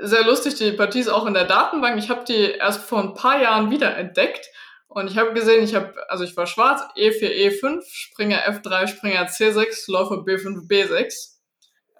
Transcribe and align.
sehr 0.00 0.24
lustig, 0.24 0.54
die 0.56 0.72
Partie 0.72 1.00
ist 1.00 1.08
auch 1.08 1.26
in 1.26 1.34
der 1.34 1.44
Datenbank. 1.44 1.98
Ich 1.98 2.10
habe 2.10 2.24
die 2.24 2.52
erst 2.52 2.82
vor 2.82 3.00
ein 3.00 3.14
paar 3.14 3.40
Jahren 3.40 3.70
wieder 3.70 3.96
entdeckt 3.96 4.46
und 4.88 5.10
ich 5.10 5.18
habe 5.18 5.34
gesehen, 5.34 5.62
ich 5.62 5.74
habe, 5.74 5.94
also 6.08 6.24
ich 6.24 6.36
war 6.36 6.46
schwarz, 6.46 6.82
E4, 6.96 7.60
E5, 7.60 7.82
Springer 7.86 8.38
F3, 8.48 8.86
Springer 8.86 9.26
C6, 9.26 9.90
Läufer 9.90 10.16
B5, 10.16 10.66
B6. 10.66 11.36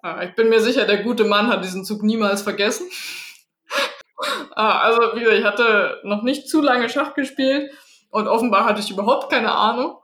Äh, 0.02 0.28
ich 0.28 0.34
bin 0.34 0.48
mir 0.48 0.60
sicher, 0.60 0.86
der 0.86 1.02
gute 1.02 1.24
Mann 1.24 1.48
hat 1.48 1.64
diesen 1.64 1.84
Zug 1.84 2.02
niemals 2.02 2.42
vergessen. 2.42 2.88
Ah, 4.56 4.80
also, 4.80 5.14
wie 5.14 5.20
gesagt, 5.20 5.38
ich 5.38 5.44
hatte 5.44 6.00
noch 6.02 6.24
nicht 6.24 6.48
zu 6.48 6.60
lange 6.60 6.88
Schach 6.88 7.14
gespielt 7.14 7.70
und 8.10 8.26
offenbar 8.26 8.64
hatte 8.64 8.80
ich 8.80 8.90
überhaupt 8.90 9.30
keine 9.30 9.52
Ahnung. 9.52 9.96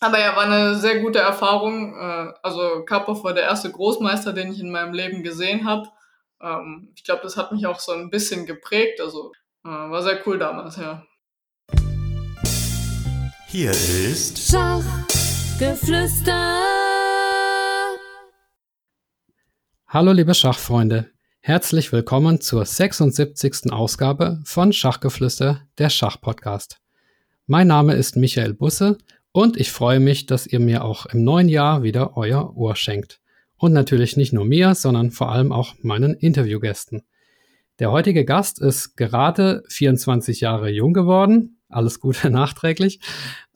Aber 0.00 0.18
ja, 0.18 0.34
war 0.34 0.44
eine 0.44 0.74
sehr 0.76 1.00
gute 1.00 1.18
Erfahrung. 1.18 1.94
Äh, 1.94 2.32
also 2.42 2.86
Karpov 2.86 3.24
war 3.24 3.34
der 3.34 3.44
erste 3.44 3.70
Großmeister, 3.70 4.32
den 4.32 4.52
ich 4.52 4.60
in 4.60 4.70
meinem 4.70 4.94
Leben 4.94 5.22
gesehen 5.22 5.66
habe. 5.66 5.86
Ähm, 6.40 6.92
ich 6.94 7.02
glaube, 7.04 7.20
das 7.22 7.36
hat 7.36 7.52
mich 7.52 7.66
auch 7.66 7.80
so 7.80 7.92
ein 7.92 8.08
bisschen 8.10 8.46
geprägt. 8.46 9.00
Also 9.00 9.32
äh, 9.64 9.68
war 9.68 10.02
sehr 10.02 10.20
cool 10.26 10.38
damals, 10.38 10.76
ja. 10.76 11.04
Hier 13.48 13.70
ist 13.70 14.38
Schachgeflüster. 14.38 16.62
Hallo 19.90 20.12
liebe 20.12 20.34
Schachfreunde, 20.34 21.10
herzlich 21.40 21.92
willkommen 21.92 22.42
zur 22.42 22.66
76. 22.66 23.72
Ausgabe 23.72 24.38
von 24.44 24.74
Schachgeflüster, 24.74 25.62
der 25.78 25.88
Schachpodcast. 25.88 26.78
Mein 27.46 27.68
Name 27.68 27.94
ist 27.94 28.16
Michael 28.16 28.52
Busse 28.52 28.98
und 29.32 29.56
ich 29.56 29.72
freue 29.72 29.98
mich, 29.98 30.26
dass 30.26 30.46
ihr 30.46 30.60
mir 30.60 30.84
auch 30.84 31.06
im 31.06 31.24
neuen 31.24 31.48
Jahr 31.48 31.82
wieder 31.82 32.18
euer 32.18 32.54
Ohr 32.54 32.76
schenkt. 32.76 33.22
Und 33.58 33.72
natürlich 33.72 34.16
nicht 34.16 34.32
nur 34.32 34.44
mir, 34.44 34.74
sondern 34.74 35.10
vor 35.10 35.32
allem 35.32 35.52
auch 35.52 35.74
meinen 35.82 36.14
Interviewgästen. 36.14 37.02
Der 37.80 37.92
heutige 37.92 38.24
Gast 38.24 38.60
ist 38.60 38.96
gerade 38.96 39.62
24 39.68 40.40
Jahre 40.40 40.70
jung 40.70 40.92
geworden. 40.92 41.60
Alles 41.68 42.00
Gute 42.00 42.30
nachträglich. 42.30 43.00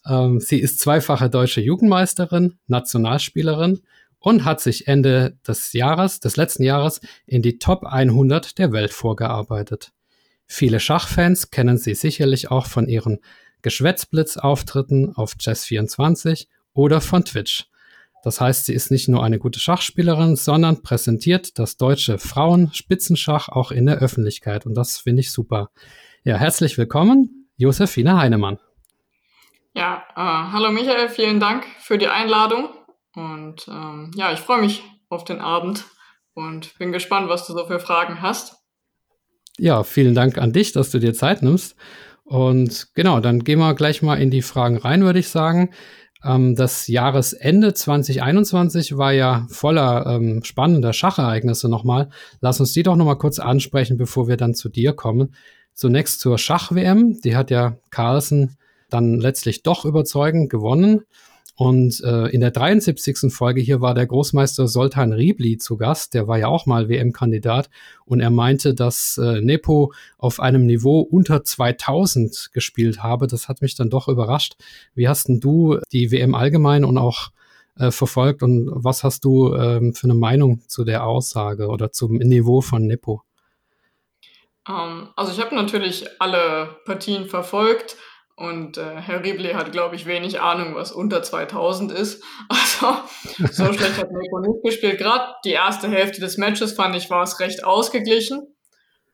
Ähm, 0.07 0.41
sie 0.41 0.59
ist 0.61 0.81
zweifache 0.81 1.31
deutsche 1.31 1.61
Jugendmeisterin, 1.61 2.59
Nationalspielerin 2.67 3.81
und 4.19 4.45
hat 4.45 4.61
sich 4.61 4.87
Ende 4.87 5.39
des 5.47 5.73
Jahres, 5.73 6.21
des 6.21 6.37
letzten 6.37 6.63
Jahres, 6.63 7.01
in 7.27 7.43
die 7.43 7.59
Top 7.59 7.85
100 7.85 8.59
der 8.59 8.73
Welt 8.73 8.93
vorgearbeitet. 8.93 9.93
Viele 10.47 10.81
Schachfans 10.81 11.51
kennen 11.51 11.79
sie 11.79 11.95
sicherlich 11.95 12.51
auch 12.51 12.67
von 12.67 12.89
ihren 12.89 13.19
Geschwätzblitz-Auftritten 13.63 15.15
auf 15.15 15.35
Chess24 15.35 16.47
oder 16.75 17.01
von 17.01 17.25
Twitch. 17.25 17.69
Das 18.23 18.41
heißt, 18.41 18.67
sie 18.67 18.75
ist 18.75 18.92
nicht 18.92 19.09
nur 19.09 19.25
eine 19.25 19.41
gute 19.41 19.59
Schachspielerin, 19.59 20.37
sondern 20.37 20.83
präsentiert 20.83 21.59
das 21.59 21.77
deutsche 21.77 22.19
Frauenspitzenschach 22.19 23.48
auch 23.48 23.73
in 23.73 23.87
der 23.87 23.97
Öffentlichkeit. 23.97 24.64
Und 24.64 24.75
das 24.75 24.98
finde 24.98 25.20
ich 25.20 25.33
super. 25.33 25.70
Ja, 26.23 26.37
herzlich 26.37 26.79
willkommen, 26.79 27.48
Josephine 27.56 28.17
Heinemann. 28.17 28.61
Ja, 29.75 30.05
äh, 30.14 30.53
hallo 30.53 30.70
Michael, 30.70 31.09
vielen 31.09 31.41
Dank 31.41 31.64
für 31.81 31.98
die 31.98 32.06
Einladung. 32.06 32.69
Und 33.17 33.67
ähm, 33.67 34.12
ja, 34.14 34.33
ich 34.33 34.39
freue 34.39 34.61
mich 34.61 34.84
auf 35.09 35.25
den 35.25 35.41
Abend 35.41 35.84
und 36.34 36.79
bin 36.79 36.92
gespannt, 36.92 37.29
was 37.29 37.47
du 37.47 37.55
so 37.55 37.67
für 37.67 37.81
Fragen 37.81 38.23
hast. 38.23 38.55
Ja, 39.59 39.83
vielen 39.83 40.14
Dank 40.14 40.39
an 40.39 40.53
dich, 40.53 40.73
dass 40.73 40.91
du 40.91 41.01
dir 41.01 41.12
Zeit 41.12 41.42
nimmst. 41.42 41.75
Und 42.25 42.95
genau, 42.95 43.20
dann 43.20 43.42
gehen 43.45 43.59
wir 43.59 43.75
gleich 43.75 44.01
mal 44.01 44.20
in 44.20 44.31
die 44.31 44.42
Fragen 44.42 44.79
rein, 44.79 45.03
würde 45.03 45.19
ich 45.19 45.29
sagen. 45.29 45.70
Ähm, 46.25 46.55
das 46.55 46.87
Jahresende 46.87 47.75
2021 47.75 48.97
war 48.97 49.12
ja 49.12 49.47
voller 49.48 50.06
ähm, 50.06 50.45
spannender 50.45 50.92
Schachereignisse 50.92 51.69
nochmal. 51.69 52.09
Lass 52.41 52.61
uns 52.61 52.73
die 52.73 52.83
doch 52.83 52.97
nochmal 52.97 53.19
kurz 53.19 53.39
ansprechen, 53.39 53.97
bevor 53.97 54.29
wir 54.29 54.37
dann 54.37 54.55
zu 54.55 54.69
dir 54.69 54.92
kommen. 54.92 55.34
Zunächst 55.75 56.20
zur 56.20 56.39
Schach-WM. 56.39 57.20
Die 57.23 57.37
hat 57.37 57.51
ja 57.51 57.77
Carlsen 57.91 58.56
dann 58.91 59.19
letztlich 59.19 59.62
doch 59.62 59.84
überzeugend 59.84 60.51
gewonnen. 60.51 61.03
Und 61.55 62.02
äh, 62.02 62.29
in 62.29 62.40
der 62.40 62.51
73. 62.51 63.33
Folge 63.33 63.61
hier 63.61 63.80
war 63.80 63.95
der 63.95 64.07
Großmeister 64.07 64.68
Soltan 64.68 65.13
Riebli 65.13 65.58
zu 65.58 65.77
Gast, 65.77 66.14
der 66.14 66.27
war 66.27 66.39
ja 66.39 66.48
auch 66.48 66.64
mal 66.64 66.89
WM-Kandidat 66.89 67.68
und 68.07 68.20
er 68.20 68.30
meinte, 68.30 68.74
dass 68.74 69.18
äh, 69.18 69.40
Nepo 69.40 69.92
auf 70.17 70.41
einem 70.41 70.64
Niveau 70.64 71.01
unter 71.01 71.45
2000 71.45 72.51
gespielt 72.52 73.02
habe. 73.02 73.27
Das 73.27 73.48
hat 73.48 73.61
mich 73.61 73.74
dann 73.74 73.91
doch 73.91 74.08
überrascht. 74.08 74.57
Wie 74.95 75.08
hast 75.08 75.29
denn 75.29 75.41
du 75.41 75.79
die 75.92 76.11
WM 76.11 76.35
allgemein 76.35 76.85
und 76.85 76.96
auch 76.96 77.30
äh, 77.79 77.91
verfolgt 77.91 78.42
und 78.42 78.70
was 78.73 79.05
hast 79.05 79.24
du 79.24 79.55
ähm, 79.55 79.95
für 79.95 80.05
eine 80.05 80.14
Meinung 80.14 80.62
zu 80.68 80.85
der 80.85 81.07
Aussage 81.07 81.68
oder 81.68 81.92
zum 81.92 82.14
Niveau 82.14 82.62
von 82.62 82.86
Nepo? 82.86 83.23
Ähm, 84.67 85.08
also 85.17 85.33
ich 85.33 85.41
habe 85.41 85.55
natürlich 85.55 86.07
alle 86.18 86.77
Partien 86.86 87.27
verfolgt 87.27 87.96
und 88.37 88.79
äh, 88.79 88.97
Herr 88.97 89.23
Riebli 89.23 89.53
hat, 89.53 89.73
glaube 89.73 89.95
ich, 89.95 90.07
wenig 90.07 90.41
Ahnung, 90.41 90.75
was 90.75 90.91
unter 90.91 91.23
2000 91.23 91.93
ist. 91.93 92.23
Also 92.48 92.98
so 93.53 93.73
schlecht 93.73 93.98
hat 93.98 94.11
Neko 94.11 94.41
nicht 94.41 94.65
gespielt. 94.65 94.98
Gerade 94.98 95.35
die 95.45 95.53
erste 95.53 95.89
Hälfte 95.89 96.20
des 96.20 96.37
Matches 96.37 96.73
fand 96.73 96.97
ich, 96.97 97.11
war 97.11 97.23
es 97.23 97.39
recht 97.39 97.65
ausgeglichen. 97.65 98.57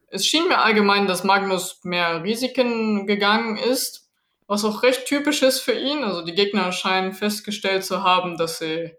Es 0.07 0.25
schien 0.25 0.49
mir 0.49 0.59
allgemein, 0.59 1.07
dass 1.07 1.25
Magnus 1.25 1.81
mehr 1.83 2.23
Risiken 2.23 3.07
gegangen 3.07 3.59
ist, 3.59 4.09
was 4.47 4.65
auch 4.65 4.83
recht 4.83 5.07
typisch 5.07 5.43
ist 5.43 5.61
für 5.61 5.73
ihn. 5.73 6.03
Also 6.03 6.23
die 6.23 6.35
Gegner 6.35 6.73
scheinen 6.73 7.13
festgestellt 7.13 7.85
zu 7.85 8.03
haben, 8.03 8.39
dass 8.39 8.59
sie 8.59 8.93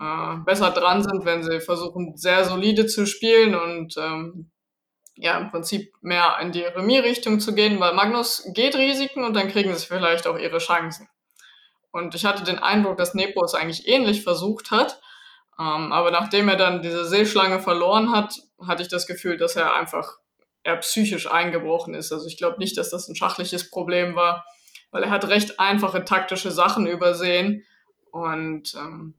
äh, 0.00 0.36
besser 0.44 0.70
dran 0.70 1.02
sind, 1.02 1.24
wenn 1.24 1.42
sie 1.42 1.60
versuchen, 1.60 2.16
sehr 2.16 2.44
solide 2.44 2.86
zu 2.86 3.06
spielen 3.06 3.54
und 3.54 3.96
ähm, 3.98 4.50
ja, 5.16 5.38
im 5.38 5.50
Prinzip 5.50 5.94
mehr 6.02 6.38
in 6.40 6.52
die 6.52 6.62
Remis-Richtung 6.62 7.40
zu 7.40 7.54
gehen, 7.54 7.80
weil 7.80 7.94
Magnus 7.94 8.44
geht 8.52 8.76
Risiken 8.76 9.24
und 9.24 9.34
dann 9.34 9.48
kriegen 9.48 9.74
sie 9.74 9.86
vielleicht 9.86 10.26
auch 10.26 10.38
ihre 10.38 10.58
Chancen. 10.58 11.08
Und 11.90 12.14
ich 12.14 12.26
hatte 12.26 12.44
den 12.44 12.58
Eindruck, 12.58 12.98
dass 12.98 13.14
Nepo 13.14 13.42
es 13.42 13.54
eigentlich 13.54 13.88
ähnlich 13.88 14.22
versucht 14.22 14.70
hat. 14.70 15.00
Ähm, 15.58 15.92
aber 15.92 16.10
nachdem 16.10 16.48
er 16.50 16.56
dann 16.56 16.82
diese 16.82 17.06
Seeschlange 17.06 17.60
verloren 17.60 18.12
hat, 18.12 18.34
hatte 18.66 18.82
ich 18.82 18.88
das 18.88 19.06
Gefühl, 19.06 19.38
dass 19.38 19.56
er 19.56 19.74
einfach 19.74 20.18
eher 20.62 20.76
psychisch 20.76 21.30
eingebrochen 21.30 21.94
ist. 21.94 22.12
Also 22.12 22.26
ich 22.26 22.36
glaube 22.36 22.58
nicht, 22.58 22.76
dass 22.76 22.90
das 22.90 23.08
ein 23.08 23.16
schachliches 23.16 23.70
Problem 23.70 24.14
war, 24.14 24.44
weil 24.90 25.04
er 25.04 25.10
hat 25.10 25.28
recht 25.28 25.58
einfache 25.58 26.04
taktische 26.04 26.50
Sachen 26.50 26.86
übersehen. 26.86 27.64
Und 28.10 28.74
ähm, 28.74 29.14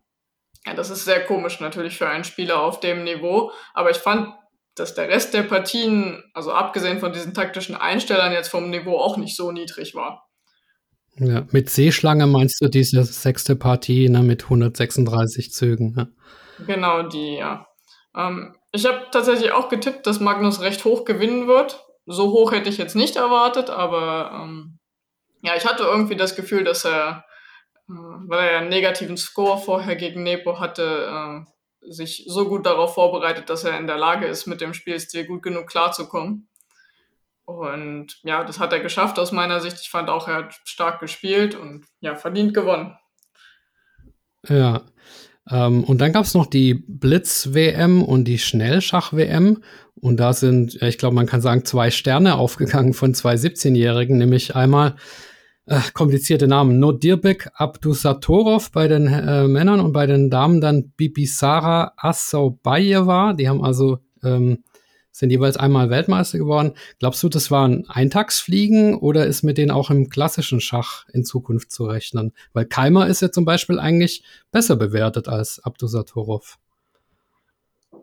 ja, 0.68 0.76
das 0.76 0.92
ist 0.92 1.06
sehr 1.06 1.26
komisch 1.26 1.60
natürlich 1.60 1.98
für 1.98 2.08
einen 2.08 2.26
Spieler 2.26 2.62
auf 2.62 2.80
dem 2.80 3.04
Niveau. 3.04 3.52
Aber 3.74 3.90
ich 3.90 3.98
fand 3.98 4.36
dass 4.80 4.94
der 4.94 5.10
Rest 5.10 5.34
der 5.34 5.44
Partien, 5.44 6.24
also 6.34 6.52
abgesehen 6.52 7.00
von 7.00 7.14
diesen 7.14 7.34
taktischen 7.34 7.76
Einstellern, 7.76 8.32
jetzt 8.32 8.50
vom 8.50 8.70
Niveau 8.70 8.98
auch 8.98 9.18
nicht 9.18 9.36
so 9.36 9.52
niedrig 9.52 9.96
war. 9.96 10.28
Ja, 11.20 11.46
mit 11.52 11.70
Seeschlange 11.70 12.28
meinst 12.28 12.62
du 12.62 12.68
diese 12.68 13.04
sechste 13.04 13.56
Partie 13.56 14.08
ne, 14.08 14.22
mit 14.22 14.44
136 14.44 15.52
Zügen? 15.52 15.96
Ja. 15.98 16.08
Genau, 16.66 17.04
die, 17.04 17.36
ja. 17.38 17.68
Ähm, 18.16 18.56
ich 18.72 18.86
habe 18.86 19.08
tatsächlich 19.12 19.52
auch 19.52 19.70
getippt, 19.70 20.06
dass 20.06 20.20
Magnus 20.20 20.62
recht 20.62 20.86
hoch 20.86 21.06
gewinnen 21.06 21.48
wird. 21.48 21.84
So 22.06 22.32
hoch 22.32 22.52
hätte 22.52 22.70
ich 22.70 22.78
jetzt 22.78 22.96
nicht 22.96 23.16
erwartet, 23.16 23.70
aber 23.70 24.32
ähm, 24.34 24.80
ja, 25.42 25.56
ich 25.56 25.66
hatte 25.66 25.84
irgendwie 25.84 26.16
das 26.16 26.36
Gefühl, 26.36 26.64
dass 26.64 26.86
er, 26.86 27.26
äh, 27.90 27.94
weil 27.94 28.50
er 28.50 28.60
einen 28.60 28.70
negativen 28.70 29.18
Score 29.18 29.58
vorher 29.58 29.96
gegen 29.96 30.24
Nepo 30.24 30.60
hatte, 30.60 31.08
äh, 31.12 31.52
sich 31.90 32.24
so 32.28 32.48
gut 32.48 32.66
darauf 32.66 32.94
vorbereitet, 32.94 33.50
dass 33.50 33.64
er 33.64 33.78
in 33.80 33.88
der 33.88 33.98
Lage 33.98 34.28
ist, 34.28 34.46
mit 34.46 34.62
dem 34.62 34.74
Spielstil 34.74 35.26
gut 35.26 35.44
genug 35.44 35.68
klarzukommen. 35.68 36.48
Und 37.46 38.20
ja, 38.24 38.44
das 38.44 38.60
hat 38.60 38.74
er 38.74 38.82
geschafft 38.82 39.20
aus 39.20 39.32
meiner 39.32 39.62
Sicht. 39.62 39.78
Ich 39.82 39.90
fand 39.90 40.10
auch, 40.10 40.28
er 40.28 40.36
hat 40.36 40.54
stark 40.66 41.00
gespielt 41.00 41.56
und 41.56 41.86
ja, 42.02 42.16
verdient 42.16 42.54
gewonnen. 42.54 42.98
Ja. 44.48 44.84
Ähm, 45.50 45.86
und 45.86 46.00
dann 46.00 46.12
gab 46.12 46.26
es 46.26 46.34
noch 46.34 46.46
die 46.46 46.74
Blitz-WM 46.74 48.04
und 48.04 48.26
die 48.26 48.38
Schnellschach-WM. 48.38 49.64
Und 49.96 50.18
da 50.18 50.34
sind, 50.34 50.82
ich 50.82 50.98
glaube, 50.98 51.16
man 51.16 51.26
kann 51.26 51.42
sagen, 51.42 51.66
zwei 51.66 51.90
Sterne 51.90 52.36
aufgegangen 52.36 52.94
von 52.94 53.14
zwei 53.14 53.36
17-Jährigen, 53.36 54.18
nämlich 54.18 54.56
einmal 54.56 54.96
äh, 55.68 55.80
komplizierte 55.94 56.48
Namen. 56.48 56.80
Nodirbek 56.80 57.50
Abdusatorov 57.54 58.72
bei 58.72 58.88
den 58.88 59.08
äh, 59.08 59.48
Männern 59.48 59.80
und 59.80 59.94
bei 59.94 60.08
den 60.08 60.30
Damen 60.30 60.62
dann 60.62 60.92
Bibisara 60.92 61.94
Assaubayeva. 61.98 63.34
Die 63.34 63.48
haben 63.48 63.64
also 63.64 64.00
ähm, 64.24 64.64
sind 65.18 65.30
jeweils 65.32 65.58
einmal 65.58 65.90
Weltmeister 65.90 66.38
geworden. 66.38 66.74
Glaubst 67.00 67.24
du, 67.24 67.30
das 67.30 67.50
waren 67.50 67.90
Eintagsfliegen 67.90 68.96
oder 68.96 69.26
ist 69.26 69.44
mit 69.44 69.58
denen 69.58 69.72
auch 69.72 69.90
im 69.90 70.10
klassischen 70.10 70.62
Schach 70.62 71.06
in 71.12 71.26
Zukunft 71.26 71.72
zu 71.72 71.86
rechnen? 71.86 72.34
Weil 72.54 72.66
Keimer 72.66 73.08
ist 73.08 73.22
ja 73.22 73.32
zum 73.32 73.44
Beispiel 73.44 73.80
eigentlich 73.80 74.24
besser 74.52 74.76
bewertet 74.76 75.28
als 75.28 75.64
Abdusatorov. 75.64 76.58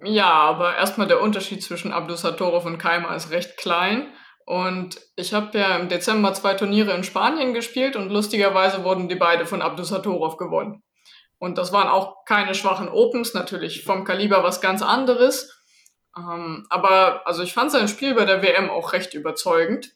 Ja, 0.02 0.32
aber 0.32 0.76
erstmal 0.76 1.06
der 1.06 1.22
Unterschied 1.22 1.62
zwischen 1.62 1.92
Abdusatorov 1.92 2.66
und 2.66 2.78
Keimer 2.78 3.14
ist 3.14 3.30
recht 3.30 3.56
klein. 3.56 4.08
Und 4.46 5.00
ich 5.16 5.32
habe 5.32 5.58
ja 5.58 5.76
im 5.76 5.88
Dezember 5.88 6.34
zwei 6.34 6.54
Turniere 6.54 6.92
in 6.92 7.04
Spanien 7.04 7.54
gespielt 7.54 7.96
und 7.96 8.10
lustigerweise 8.10 8.84
wurden 8.84 9.08
die 9.08 9.14
beide 9.14 9.46
von 9.46 9.62
Abdusatorov 9.62 10.36
gewonnen. 10.36 10.82
Und 11.38 11.58
das 11.58 11.72
waren 11.72 11.88
auch 11.88 12.24
keine 12.24 12.54
schwachen 12.54 12.88
Opens, 12.88 13.34
natürlich 13.34 13.84
vom 13.84 14.04
Kaliber 14.04 14.42
was 14.42 14.60
ganz 14.60 14.82
anderes. 14.82 15.60
Ähm, 16.16 16.66
aber 16.70 17.26
also 17.26 17.42
ich 17.42 17.54
fand 17.54 17.70
sein 17.70 17.88
Spiel 17.88 18.14
bei 18.14 18.24
der 18.24 18.42
WM 18.42 18.70
auch 18.70 18.92
recht 18.92 19.14
überzeugend. 19.14 19.92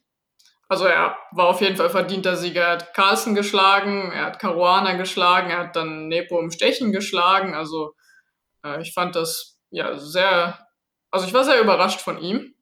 Also 0.68 0.84
er 0.84 1.16
war 1.32 1.46
auf 1.46 1.60
jeden 1.60 1.76
Fall 1.76 1.88
verdienter 1.88 2.36
Sieger. 2.36 2.62
Er 2.62 2.72
hat 2.72 2.94
Carlsen 2.94 3.34
geschlagen, 3.34 4.12
er 4.12 4.26
hat 4.26 4.38
Caruana 4.38 4.94
geschlagen, 4.94 5.50
er 5.50 5.58
hat 5.58 5.76
dann 5.76 6.08
Nepo 6.08 6.38
im 6.40 6.50
Stechen 6.50 6.92
geschlagen. 6.92 7.54
Also 7.54 7.94
äh, 8.64 8.82
ich 8.82 8.92
fand 8.92 9.16
das 9.16 9.58
ja 9.70 9.96
sehr, 9.96 10.58
also 11.10 11.26
ich 11.26 11.32
war 11.32 11.44
sehr 11.44 11.60
überrascht 11.60 12.00
von 12.00 12.18
ihm. 12.18 12.54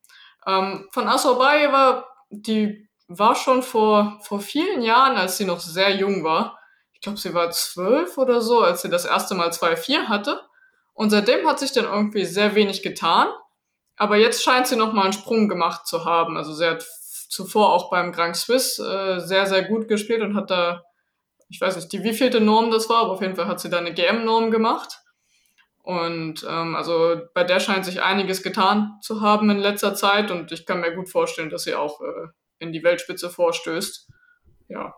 Ähm, 0.47 0.89
von 0.93 1.07
war, 1.07 2.07
die 2.31 2.89
war 3.09 3.35
schon 3.35 3.63
vor, 3.63 4.19
vor 4.23 4.41
vielen 4.41 4.83
Jahren, 4.83 5.17
als 5.17 5.37
sie 5.37 5.45
noch 5.45 5.61
sehr 5.61 5.91
jung 5.95 6.25
war. 6.25 6.59
Ich 6.93 7.01
glaube, 7.01 7.19
sie 7.19 7.35
war 7.35 7.51
zwölf 7.51 8.19
oder 8.19 8.41
so, 8.41 8.63
als 8.63 8.83
sie 8.83 8.89
das 8.89 9.05
erste 9.05 9.35
Mal 9.35 9.51
2-4 9.51 10.09
hatte. 10.09 10.41
Und 10.93 11.11
seitdem 11.11 11.47
hat 11.47 11.59
sich 11.59 11.73
dann 11.73 11.85
irgendwie 11.85 12.25
sehr 12.25 12.55
wenig 12.55 12.83
getan. 12.83 13.29
Aber 13.97 14.17
jetzt 14.17 14.43
scheint 14.43 14.67
sie 14.67 14.77
nochmal 14.77 15.05
einen 15.05 15.13
Sprung 15.13 15.49
gemacht 15.49 15.87
zu 15.87 16.05
haben. 16.05 16.37
Also 16.37 16.53
sie 16.55 16.67
hat 16.67 16.87
zuvor 17.29 17.73
auch 17.73 17.91
beim 17.91 18.13
Grand 18.13 18.37
Swiss 18.37 18.79
äh, 18.79 19.21
sehr, 19.21 19.47
sehr 19.47 19.63
gut 19.65 19.89
gespielt 19.89 20.23
und 20.23 20.35
hat 20.35 20.51
da, 20.51 20.85
ich 21.49 21.61
weiß 21.61 21.77
nicht, 21.77 21.93
die 21.93 22.03
wievielte 22.03 22.41
Norm 22.41 22.71
das 22.71 22.89
war, 22.89 23.03
aber 23.03 23.13
auf 23.13 23.21
jeden 23.21 23.37
Fall 23.37 23.47
hat 23.47 23.61
sie 23.61 23.71
da 23.71 23.79
eine 23.79 23.93
GM-Norm 23.93 24.51
gemacht. 24.51 25.01
Und 25.87 26.45
ähm, 26.51 26.75
also 26.75 27.21
bei 27.33 27.45
der 27.45 27.61
scheint 27.61 27.85
sich 27.85 28.03
einiges 28.03 28.43
getan 28.43 28.99
zu 29.03 29.21
haben 29.21 29.51
in 29.51 29.59
letzter 29.59 29.95
Zeit 29.95 30.33
und 30.33 30.51
ich 30.51 30.67
kann 30.67 30.81
mir 30.81 30.93
gut 30.93 31.09
vorstellen, 31.09 31.49
dass 31.49 31.63
sie 31.63 31.77
auch 31.77 32.01
äh, 32.01 32.27
in 32.59 32.73
die 32.73 32.83
Weltspitze 32.83 33.31
vorstößt. 33.31 34.11
Ja. 34.69 34.95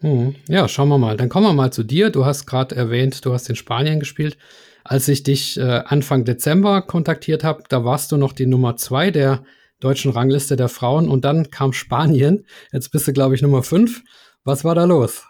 Hm. 0.00 0.34
Ja, 0.46 0.68
schauen 0.68 0.90
wir 0.90 0.98
mal. 0.98 1.16
Dann 1.16 1.30
kommen 1.30 1.46
wir 1.46 1.54
mal 1.54 1.72
zu 1.72 1.84
dir. 1.84 2.10
Du 2.10 2.26
hast 2.26 2.44
gerade 2.44 2.76
erwähnt, 2.76 3.24
du 3.24 3.32
hast 3.32 3.48
in 3.48 3.56
Spanien 3.56 3.98
gespielt. 3.98 4.36
Als 4.84 5.08
ich 5.08 5.22
dich 5.22 5.58
äh, 5.58 5.82
Anfang 5.86 6.26
Dezember 6.26 6.82
kontaktiert 6.82 7.42
habe, 7.42 7.62
da 7.70 7.82
warst 7.82 8.12
du 8.12 8.18
noch 8.18 8.34
die 8.34 8.46
Nummer 8.46 8.76
zwei 8.76 9.10
der 9.10 9.42
deutschen 9.80 10.10
Rangliste 10.10 10.56
der 10.56 10.68
Frauen 10.68 11.08
und 11.08 11.24
dann 11.24 11.50
kam 11.50 11.72
Spanien. 11.72 12.46
Jetzt 12.72 12.90
bist 12.90 13.08
du, 13.08 13.14
glaube 13.14 13.36
ich, 13.36 13.40
Nummer 13.40 13.62
fünf. 13.62 14.02
Was 14.44 14.64
war 14.64 14.74
da 14.74 14.84
los? 14.84 15.24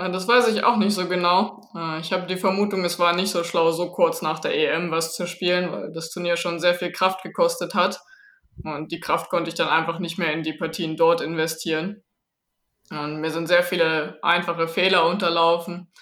Äh, 0.00 0.10
das 0.10 0.26
weiß 0.26 0.48
ich 0.48 0.64
auch 0.64 0.76
nicht 0.76 0.94
so 0.94 1.08
genau. 1.08 1.60
Äh, 1.74 2.00
ich 2.00 2.12
habe 2.12 2.26
die 2.26 2.36
Vermutung, 2.36 2.84
es 2.84 2.98
war 2.98 3.14
nicht 3.14 3.30
so 3.30 3.44
schlau, 3.44 3.70
so 3.72 3.90
kurz 3.92 4.22
nach 4.22 4.38
der 4.38 4.54
EM 4.54 4.90
was 4.90 5.14
zu 5.14 5.26
spielen, 5.26 5.72
weil 5.72 5.92
das 5.92 6.10
Turnier 6.10 6.36
schon 6.36 6.60
sehr 6.60 6.74
viel 6.74 6.92
Kraft 6.92 7.22
gekostet 7.22 7.74
hat. 7.74 8.00
Und 8.64 8.92
die 8.92 9.00
Kraft 9.00 9.30
konnte 9.30 9.48
ich 9.48 9.54
dann 9.54 9.68
einfach 9.68 9.98
nicht 9.98 10.18
mehr 10.18 10.32
in 10.32 10.42
die 10.42 10.52
Partien 10.52 10.96
dort 10.96 11.20
investieren. 11.20 12.02
Und 12.90 13.20
mir 13.20 13.30
sind 13.30 13.46
sehr 13.46 13.62
viele 13.62 14.18
einfache 14.22 14.66
Fehler 14.66 15.06
unterlaufen, 15.06 15.92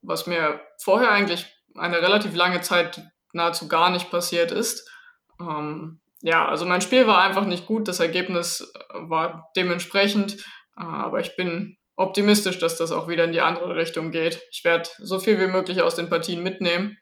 was 0.00 0.26
mir 0.26 0.60
vorher 0.82 1.10
eigentlich 1.10 1.46
eine 1.76 2.00
relativ 2.00 2.34
lange 2.34 2.62
Zeit 2.62 3.02
nahezu 3.32 3.68
gar 3.68 3.90
nicht 3.90 4.10
passiert 4.10 4.50
ist. 4.50 4.90
Ähm, 5.38 6.00
ja, 6.22 6.48
also 6.48 6.64
mein 6.64 6.80
Spiel 6.80 7.06
war 7.06 7.22
einfach 7.22 7.44
nicht 7.44 7.66
gut, 7.66 7.88
das 7.88 8.00
Ergebnis 8.00 8.72
war 8.92 9.50
dementsprechend, 9.54 10.38
äh, 10.76 10.82
aber 10.82 11.20
ich 11.20 11.36
bin 11.36 11.76
optimistisch, 12.00 12.58
dass 12.58 12.76
das 12.76 12.92
auch 12.92 13.08
wieder 13.08 13.24
in 13.24 13.32
die 13.32 13.42
andere 13.42 13.76
Richtung 13.76 14.10
geht. 14.10 14.40
Ich 14.50 14.64
werde 14.64 14.88
so 14.98 15.18
viel 15.18 15.38
wie 15.38 15.46
möglich 15.46 15.82
aus 15.82 15.96
den 15.96 16.08
Partien 16.08 16.42
mitnehmen 16.42 16.96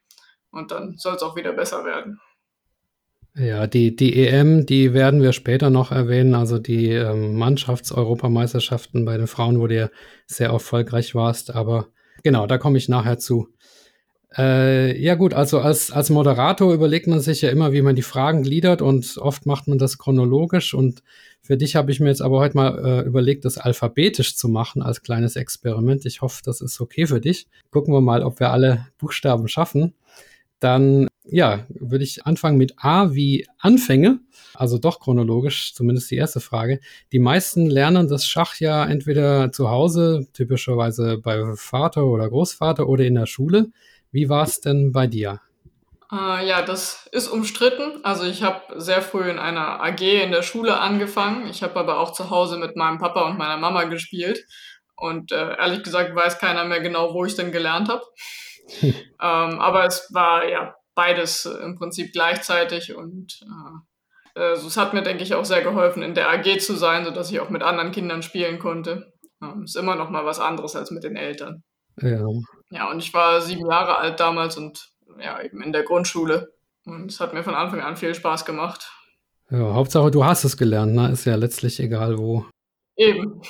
und 0.50 0.72
dann 0.72 0.96
soll 0.98 1.14
es 1.14 1.22
auch 1.22 1.36
wieder 1.36 1.52
besser 1.52 1.84
werden. 1.84 2.20
Ja, 3.34 3.68
die, 3.68 3.94
die 3.94 4.26
EM, 4.26 4.66
die 4.66 4.94
werden 4.94 5.22
wir 5.22 5.32
später 5.32 5.70
noch 5.70 5.92
erwähnen. 5.92 6.34
Also 6.34 6.58
die 6.58 6.90
ähm, 6.90 7.36
Mannschafts-Europameisterschaften 7.36 9.04
bei 9.04 9.16
den 9.16 9.28
Frauen, 9.28 9.60
wo 9.60 9.68
du 9.68 9.88
sehr 10.26 10.48
erfolgreich 10.48 11.14
warst. 11.14 11.54
Aber 11.54 11.86
genau, 12.24 12.48
da 12.48 12.58
komme 12.58 12.78
ich 12.78 12.88
nachher 12.88 13.18
zu. 13.18 13.48
Äh, 14.36 15.00
ja 15.00 15.14
gut, 15.14 15.32
also 15.32 15.60
als, 15.60 15.90
als 15.90 16.10
Moderator 16.10 16.74
überlegt 16.74 17.06
man 17.06 17.20
sich 17.20 17.40
ja 17.40 17.48
immer, 17.48 17.72
wie 17.72 17.80
man 17.80 17.96
die 17.96 18.02
Fragen 18.02 18.42
gliedert 18.42 18.82
und 18.82 19.16
oft 19.16 19.46
macht 19.46 19.68
man 19.68 19.78
das 19.78 19.96
chronologisch 19.96 20.74
und 20.74 21.02
für 21.40 21.56
dich 21.56 21.76
habe 21.76 21.90
ich 21.90 21.98
mir 21.98 22.08
jetzt 22.08 22.20
aber 22.20 22.40
heute 22.40 22.56
mal 22.56 22.84
äh, 22.84 23.06
überlegt, 23.06 23.46
das 23.46 23.56
alphabetisch 23.56 24.36
zu 24.36 24.48
machen 24.48 24.82
als 24.82 25.00
kleines 25.00 25.34
Experiment. 25.34 26.04
Ich 26.04 26.20
hoffe, 26.20 26.42
das 26.44 26.60
ist 26.60 26.78
okay 26.78 27.06
für 27.06 27.22
dich. 27.22 27.46
Gucken 27.70 27.94
wir 27.94 28.02
mal, 28.02 28.22
ob 28.22 28.38
wir 28.38 28.50
alle 28.50 28.86
Buchstaben 28.98 29.48
schaffen. 29.48 29.94
Dann, 30.60 31.08
ja, 31.24 31.64
würde 31.70 32.04
ich 32.04 32.26
anfangen 32.26 32.58
mit 32.58 32.74
A 32.76 33.14
wie 33.14 33.46
Anfänge. 33.58 34.20
Also 34.52 34.76
doch 34.76 35.00
chronologisch, 35.00 35.72
zumindest 35.72 36.10
die 36.10 36.16
erste 36.16 36.40
Frage. 36.40 36.80
Die 37.12 37.18
meisten 37.18 37.70
lernen 37.70 38.08
das 38.08 38.26
Schach 38.26 38.56
ja 38.56 38.84
entweder 38.84 39.50
zu 39.50 39.70
Hause, 39.70 40.26
typischerweise 40.34 41.16
bei 41.16 41.54
Vater 41.54 42.04
oder 42.04 42.28
Großvater 42.28 42.88
oder 42.88 43.06
in 43.06 43.14
der 43.14 43.26
Schule. 43.26 43.70
Wie 44.10 44.28
war 44.28 44.44
es 44.44 44.60
denn 44.60 44.92
bei 44.92 45.06
dir? 45.06 45.40
Äh, 46.10 46.46
ja, 46.48 46.62
das 46.62 47.08
ist 47.12 47.28
umstritten. 47.28 48.02
Also 48.02 48.24
ich 48.24 48.42
habe 48.42 48.80
sehr 48.80 49.02
früh 49.02 49.28
in 49.28 49.38
einer 49.38 49.82
AG 49.82 50.00
in 50.00 50.32
der 50.32 50.42
Schule 50.42 50.78
angefangen. 50.78 51.46
Ich 51.48 51.62
habe 51.62 51.76
aber 51.76 51.98
auch 51.98 52.12
zu 52.12 52.30
Hause 52.30 52.56
mit 52.56 52.76
meinem 52.76 52.98
Papa 52.98 53.28
und 53.28 53.38
meiner 53.38 53.58
Mama 53.58 53.84
gespielt. 53.84 54.44
Und 54.96 55.32
äh, 55.32 55.56
ehrlich 55.58 55.82
gesagt 55.82 56.14
weiß 56.14 56.38
keiner 56.38 56.64
mehr 56.64 56.80
genau, 56.80 57.14
wo 57.14 57.24
ich 57.24 57.36
denn 57.36 57.52
gelernt 57.52 57.88
habe. 57.88 58.02
ähm, 58.82 58.94
aber 59.20 59.84
es 59.84 60.08
war 60.12 60.48
ja 60.48 60.74
beides 60.94 61.46
im 61.46 61.76
Prinzip 61.76 62.12
gleichzeitig 62.12 62.94
und 62.94 63.40
äh, 63.42 64.40
also 64.40 64.68
es 64.68 64.76
hat 64.76 64.94
mir, 64.94 65.02
denke 65.02 65.22
ich, 65.24 65.34
auch 65.34 65.44
sehr 65.44 65.62
geholfen, 65.62 66.02
in 66.02 66.14
der 66.14 66.30
AG 66.30 66.58
zu 66.60 66.76
sein, 66.76 67.04
sodass 67.04 67.30
ich 67.30 67.40
auch 67.40 67.50
mit 67.50 67.62
anderen 67.62 67.90
Kindern 67.90 68.22
spielen 68.22 68.58
konnte. 68.58 69.12
Ähm, 69.42 69.64
ist 69.64 69.76
immer 69.76 69.96
noch 69.96 70.10
mal 70.10 70.24
was 70.24 70.38
anderes 70.38 70.76
als 70.76 70.90
mit 70.90 71.04
den 71.04 71.16
Eltern. 71.16 71.62
Ja. 72.00 72.24
Ja, 72.70 72.90
und 72.90 72.98
ich 72.98 73.14
war 73.14 73.40
sieben 73.40 73.66
Jahre 73.68 73.98
alt 73.98 74.20
damals 74.20 74.56
und 74.56 74.90
ja, 75.20 75.42
eben 75.42 75.62
in 75.62 75.72
der 75.72 75.84
Grundschule. 75.84 76.52
Und 76.84 77.10
es 77.10 77.20
hat 77.20 77.34
mir 77.34 77.42
von 77.42 77.54
Anfang 77.54 77.80
an 77.80 77.96
viel 77.96 78.14
Spaß 78.14 78.44
gemacht. 78.44 78.90
Ja, 79.50 79.74
Hauptsache 79.74 80.10
du 80.10 80.24
hast 80.24 80.44
es 80.44 80.56
gelernt, 80.56 80.94
ne? 80.94 81.10
Ist 81.10 81.24
ja 81.24 81.36
letztlich 81.36 81.80
egal 81.80 82.18
wo. 82.18 82.44
Eben. 82.96 83.40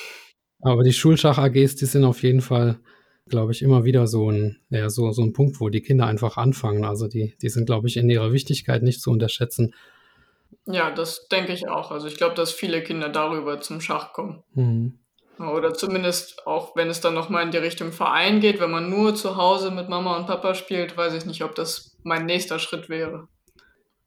Aber 0.61 0.83
die 0.83 0.93
Schulschach-AGs, 0.93 1.75
die 1.75 1.85
sind 1.85 2.05
auf 2.05 2.23
jeden 2.23 2.41
Fall, 2.41 2.79
glaube 3.27 3.51
ich, 3.51 3.61
immer 3.61 3.83
wieder 3.83 4.07
so 4.07 4.29
ein, 4.29 4.61
ja, 4.69 4.89
so, 4.89 5.11
so 5.11 5.21
ein 5.21 5.33
Punkt, 5.33 5.59
wo 5.59 5.69
die 5.69 5.81
Kinder 5.81 6.05
einfach 6.05 6.37
anfangen. 6.37 6.85
Also 6.85 7.07
die, 7.07 7.35
die 7.41 7.49
sind, 7.49 7.65
glaube 7.65 7.87
ich, 7.87 7.97
in 7.97 8.09
ihrer 8.09 8.31
Wichtigkeit 8.31 8.83
nicht 8.83 9.01
zu 9.01 9.11
unterschätzen. 9.11 9.73
Ja, 10.65 10.91
das 10.91 11.27
denke 11.27 11.53
ich 11.53 11.67
auch. 11.67 11.91
Also 11.91 12.07
ich 12.07 12.17
glaube, 12.17 12.35
dass 12.35 12.51
viele 12.51 12.83
Kinder 12.83 13.09
darüber 13.09 13.59
zum 13.61 13.81
Schach 13.81 14.13
kommen. 14.13 14.43
Mhm. 14.53 14.98
Oder 15.39 15.73
zumindest 15.73 16.45
auch, 16.45 16.75
wenn 16.75 16.89
es 16.89 16.99
dann 16.99 17.13
nochmal 17.13 17.43
in 17.43 17.51
die 17.51 17.57
Richtung 17.57 17.91
Verein 17.91 18.41
geht, 18.41 18.59
wenn 18.59 18.71
man 18.71 18.89
nur 18.89 19.15
zu 19.15 19.37
Hause 19.37 19.71
mit 19.71 19.87
Mama 19.87 20.17
und 20.17 20.27
Papa 20.27 20.53
spielt, 20.53 20.97
weiß 20.97 21.13
ich 21.13 21.25
nicht, 21.25 21.43
ob 21.43 21.55
das 21.55 21.97
mein 22.03 22.25
nächster 22.25 22.59
Schritt 22.59 22.89
wäre. 22.89 23.27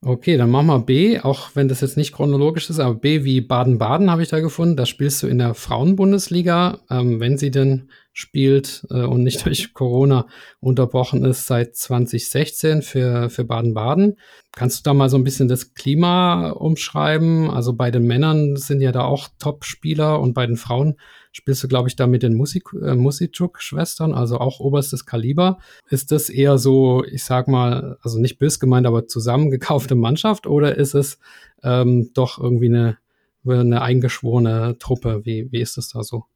Okay, 0.04 0.36
dann 0.36 0.50
machen 0.50 0.66
wir 0.66 0.80
B, 0.80 1.20
auch 1.20 1.50
wenn 1.54 1.68
das 1.68 1.80
jetzt 1.80 1.96
nicht 1.96 2.12
chronologisch 2.12 2.68
ist, 2.68 2.80
aber 2.80 2.96
B 2.96 3.22
wie 3.22 3.40
Baden-Baden 3.40 4.10
habe 4.10 4.22
ich 4.22 4.28
da 4.28 4.40
gefunden. 4.40 4.76
Da 4.76 4.84
spielst 4.84 5.22
du 5.22 5.28
in 5.28 5.38
der 5.38 5.54
Frauenbundesliga, 5.54 6.80
ähm, 6.90 7.20
wenn 7.20 7.38
sie 7.38 7.52
denn 7.52 7.88
spielt 8.12 8.84
äh, 8.90 9.04
und 9.04 9.22
nicht 9.22 9.46
durch 9.46 9.74
Corona 9.74 10.26
unterbrochen 10.58 11.24
ist 11.24 11.46
seit 11.46 11.76
2016 11.76 12.82
für, 12.82 13.30
für 13.30 13.44
Baden-Baden. 13.44 14.16
Kannst 14.50 14.80
du 14.80 14.82
da 14.90 14.92
mal 14.92 15.08
so 15.08 15.16
ein 15.16 15.24
bisschen 15.24 15.46
das 15.46 15.74
Klima 15.74 16.50
umschreiben? 16.50 17.48
Also 17.48 17.72
bei 17.72 17.92
den 17.92 18.04
Männern 18.04 18.56
sind 18.56 18.80
ja 18.80 18.90
da 18.90 19.04
auch 19.04 19.28
Top-Spieler 19.38 20.18
und 20.20 20.34
bei 20.34 20.46
den 20.48 20.56
Frauen 20.56 20.96
spielst 21.32 21.64
du, 21.64 21.68
glaube 21.68 21.88
ich, 21.88 21.96
da 21.96 22.06
mit 22.06 22.22
den 22.22 22.34
Musik, 22.34 22.64
äh, 22.80 22.94
Musikchuk-Schwestern, 22.94 24.14
also 24.14 24.38
auch 24.38 24.60
oberstes 24.60 25.06
Kaliber. 25.06 25.58
Ist 25.88 26.12
das 26.12 26.28
eher 26.28 26.58
so, 26.58 27.04
ich 27.04 27.24
sag 27.24 27.48
mal, 27.48 27.96
also 28.02 28.18
nicht 28.18 28.38
bös 28.38 28.60
gemeint, 28.60 28.86
aber 28.86 29.08
zusammengekaufte 29.08 29.94
Mannschaft 29.94 30.46
oder 30.46 30.76
ist 30.76 30.94
es 30.94 31.18
ähm, 31.62 32.10
doch 32.14 32.38
irgendwie 32.38 32.66
eine, 32.66 32.98
eine 33.46 33.82
eingeschworene 33.82 34.76
Truppe? 34.78 35.22
Wie, 35.24 35.50
wie 35.50 35.60
ist 35.60 35.76
das 35.76 35.88
da 35.88 36.02
so? 36.02 36.26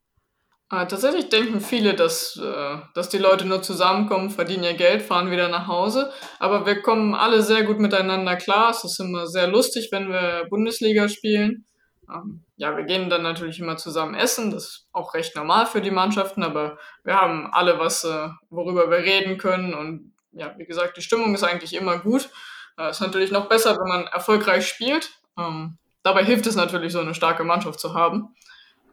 Äh, 0.68 0.88
tatsächlich 0.88 1.28
denken 1.28 1.60
viele, 1.60 1.94
dass, 1.94 2.40
äh, 2.42 2.78
dass 2.94 3.08
die 3.08 3.18
Leute 3.18 3.44
nur 3.44 3.62
zusammenkommen, 3.62 4.30
verdienen 4.30 4.64
ihr 4.64 4.74
Geld, 4.74 5.02
fahren 5.02 5.30
wieder 5.30 5.48
nach 5.48 5.68
Hause. 5.68 6.10
Aber 6.40 6.66
wir 6.66 6.82
kommen 6.82 7.14
alle 7.14 7.42
sehr 7.42 7.62
gut 7.62 7.78
miteinander 7.78 8.34
klar. 8.34 8.70
Es 8.70 8.82
ist 8.82 8.98
immer 8.98 9.28
sehr 9.28 9.46
lustig, 9.46 9.90
wenn 9.92 10.08
wir 10.08 10.46
Bundesliga 10.50 11.08
spielen. 11.08 11.66
Ähm, 12.12 12.44
ja, 12.56 12.76
wir 12.76 12.84
gehen 12.84 13.10
dann 13.10 13.22
natürlich 13.22 13.58
immer 13.58 13.76
zusammen 13.76 14.14
essen. 14.14 14.50
Das 14.50 14.64
ist 14.64 14.88
auch 14.92 15.14
recht 15.14 15.36
normal 15.36 15.66
für 15.66 15.80
die 15.80 15.90
Mannschaften, 15.90 16.42
aber 16.42 16.78
wir 17.04 17.20
haben 17.20 17.48
alle 17.52 17.78
was, 17.78 18.04
äh, 18.04 18.28
worüber 18.50 18.90
wir 18.90 18.98
reden 18.98 19.38
können. 19.38 19.74
Und 19.74 20.12
ja, 20.32 20.54
wie 20.58 20.66
gesagt, 20.66 20.96
die 20.96 21.02
Stimmung 21.02 21.34
ist 21.34 21.44
eigentlich 21.44 21.74
immer 21.74 21.98
gut. 21.98 22.30
Äh, 22.78 22.90
ist 22.90 23.00
natürlich 23.00 23.30
noch 23.30 23.48
besser, 23.48 23.76
wenn 23.78 23.88
man 23.88 24.06
erfolgreich 24.06 24.66
spielt. 24.66 25.10
Ähm, 25.38 25.78
dabei 26.02 26.24
hilft 26.24 26.46
es 26.46 26.56
natürlich, 26.56 26.92
so 26.92 27.00
eine 27.00 27.14
starke 27.14 27.44
Mannschaft 27.44 27.80
zu 27.80 27.94
haben. 27.94 28.34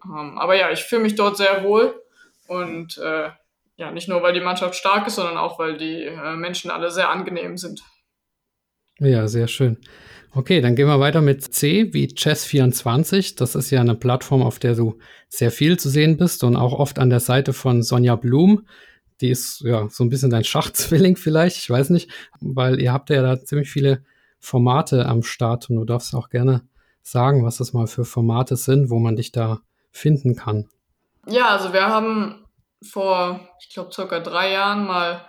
Ähm, 0.05 0.38
aber 0.38 0.55
ja, 0.55 0.72
ich 0.72 0.84
fühle 0.84 1.03
mich 1.03 1.15
dort 1.15 1.38
sehr 1.38 1.63
wohl 1.63 2.01
und 2.48 2.98
äh, 2.98 3.29
ja, 3.75 3.91
nicht 3.91 4.08
nur, 4.08 4.22
weil 4.22 4.34
die 4.34 4.41
Mannschaft 4.41 4.75
stark 4.75 5.08
ist, 5.08 5.15
sondern 5.15 5.38
auch, 5.38 5.60
weil 5.60 5.77
die 5.77 6.03
äh, 6.03 6.36
Menschen 6.36 6.70
alle 6.72 6.91
sehr 6.91 7.10
angenehm 7.10 7.58
sind. 7.58 7.82
Ja, 9.00 9.27
sehr 9.27 9.48
schön. 9.48 9.77
Okay, 10.35 10.61
dann 10.61 10.75
gehen 10.75 10.87
wir 10.87 10.99
weiter 10.99 11.21
mit 11.21 11.43
C 11.53 11.93
wie 11.93 12.07
Chess24. 12.07 13.37
Das 13.37 13.53
ist 13.53 13.69
ja 13.69 13.81
eine 13.81 13.93
Plattform, 13.93 14.41
auf 14.41 14.57
der 14.57 14.73
du 14.73 14.97
sehr 15.29 15.51
viel 15.51 15.77
zu 15.77 15.89
sehen 15.89 16.17
bist 16.17 16.43
und 16.43 16.55
auch 16.55 16.73
oft 16.73 16.97
an 16.97 17.11
der 17.11 17.19
Seite 17.19 17.53
von 17.53 17.83
Sonja 17.83 18.15
Blum. 18.15 18.65
Die 19.21 19.29
ist 19.29 19.61
ja 19.61 19.87
so 19.89 20.03
ein 20.03 20.09
bisschen 20.09 20.31
dein 20.31 20.43
Schachzwilling 20.43 21.17
vielleicht, 21.17 21.57
ich 21.57 21.69
weiß 21.69 21.91
nicht, 21.91 22.09
weil 22.41 22.81
ihr 22.81 22.91
habt 22.91 23.11
ja 23.11 23.21
da 23.21 23.43
ziemlich 23.43 23.69
viele 23.69 24.03
Formate 24.39 25.05
am 25.05 25.21
Start 25.21 25.69
und 25.69 25.75
du 25.75 25.85
darfst 25.85 26.15
auch 26.15 26.29
gerne 26.29 26.67
sagen, 27.03 27.45
was 27.45 27.57
das 27.57 27.73
mal 27.73 27.85
für 27.85 28.03
Formate 28.03 28.55
sind, 28.55 28.89
wo 28.89 28.97
man 28.97 29.15
dich 29.15 29.31
da 29.31 29.61
finden 29.91 30.35
kann. 30.35 30.67
Ja, 31.27 31.49
also 31.49 31.73
wir 31.73 31.85
haben 31.85 32.43
vor, 32.83 33.39
ich 33.61 33.71
glaube, 33.71 33.93
circa 33.93 34.19
drei 34.19 34.51
Jahren 34.51 34.85
mal 34.87 35.21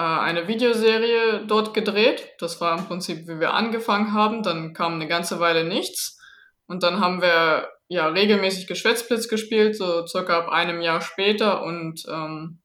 eine 0.00 0.46
Videoserie 0.46 1.46
dort 1.46 1.72
gedreht. 1.72 2.28
Das 2.38 2.60
war 2.60 2.78
im 2.78 2.84
Prinzip, 2.86 3.26
wie 3.28 3.40
wir 3.40 3.54
angefangen 3.54 4.12
haben. 4.12 4.42
Dann 4.42 4.74
kam 4.74 4.94
eine 4.94 5.08
ganze 5.08 5.40
Weile 5.40 5.64
nichts. 5.64 6.20
Und 6.66 6.82
dann 6.82 7.00
haben 7.00 7.22
wir 7.22 7.68
ja 7.88 8.08
regelmäßig 8.08 8.66
Geschwätzblitz 8.66 9.28
gespielt, 9.28 9.76
so 9.76 10.06
circa 10.06 10.38
ab 10.38 10.48
einem 10.48 10.80
Jahr 10.82 11.00
später 11.00 11.62
und 11.62 12.04
ähm, 12.08 12.60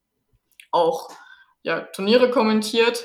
auch 0.72 1.10
ja, 1.62 1.82
Turniere 1.82 2.32
kommentiert. 2.32 3.04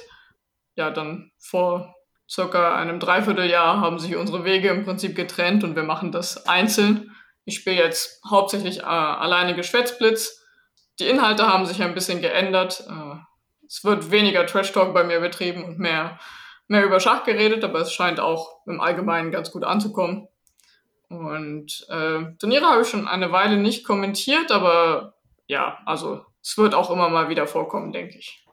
Ja, 0.74 0.90
dann 0.90 1.30
vor 1.38 1.94
circa 2.28 2.74
einem 2.74 2.98
Dreivierteljahr 2.98 3.80
haben 3.80 3.98
sich 3.98 4.16
unsere 4.16 4.44
Wege 4.44 4.70
im 4.70 4.84
Prinzip 4.84 5.14
getrennt 5.14 5.62
und 5.62 5.76
wir 5.76 5.84
machen 5.84 6.10
das 6.10 6.46
einzeln. 6.46 7.14
Ich 7.44 7.56
spiele 7.56 7.76
jetzt 7.76 8.20
hauptsächlich 8.28 8.80
äh, 8.80 8.82
alleine 8.82 9.54
Geschwätzblitz. 9.54 10.44
Die 10.98 11.06
Inhalte 11.06 11.46
haben 11.46 11.66
sich 11.66 11.82
ein 11.82 11.94
bisschen 11.94 12.20
geändert. 12.20 12.84
Äh, 12.88 13.16
es 13.68 13.84
wird 13.84 14.10
weniger 14.10 14.46
Trash 14.46 14.72
Talk 14.72 14.94
bei 14.94 15.04
mir 15.04 15.20
betrieben 15.20 15.64
und 15.64 15.78
mehr, 15.78 16.18
mehr 16.68 16.84
über 16.84 17.00
Schach 17.00 17.24
geredet, 17.24 17.64
aber 17.64 17.80
es 17.80 17.92
scheint 17.92 18.20
auch 18.20 18.66
im 18.66 18.80
Allgemeinen 18.80 19.30
ganz 19.30 19.50
gut 19.50 19.64
anzukommen. 19.64 20.28
Und 21.08 21.86
äh, 21.88 22.24
Turniere 22.38 22.66
habe 22.66 22.82
ich 22.82 22.88
schon 22.88 23.06
eine 23.06 23.30
Weile 23.30 23.56
nicht 23.56 23.84
kommentiert, 23.84 24.50
aber 24.50 25.14
ja, 25.46 25.78
also 25.86 26.24
es 26.42 26.58
wird 26.58 26.74
auch 26.74 26.90
immer 26.90 27.08
mal 27.08 27.28
wieder 27.28 27.46
vorkommen, 27.46 27.92
denke 27.92 28.18
ich. 28.18 28.44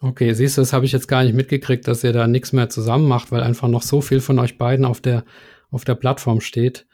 Okay, 0.00 0.32
siehst 0.32 0.56
du, 0.56 0.62
das 0.62 0.72
habe 0.72 0.86
ich 0.86 0.92
jetzt 0.92 1.08
gar 1.08 1.24
nicht 1.24 1.34
mitgekriegt, 1.34 1.86
dass 1.86 2.04
ihr 2.04 2.12
da 2.12 2.26
nichts 2.26 2.52
mehr 2.52 2.70
zusammen 2.70 3.06
macht, 3.06 3.32
weil 3.32 3.42
einfach 3.42 3.68
noch 3.68 3.82
so 3.82 4.00
viel 4.00 4.20
von 4.20 4.38
euch 4.38 4.56
beiden 4.56 4.84
auf 4.86 5.00
der, 5.00 5.24
auf 5.70 5.84
der 5.84 5.94
Plattform 5.94 6.40
steht. 6.40 6.86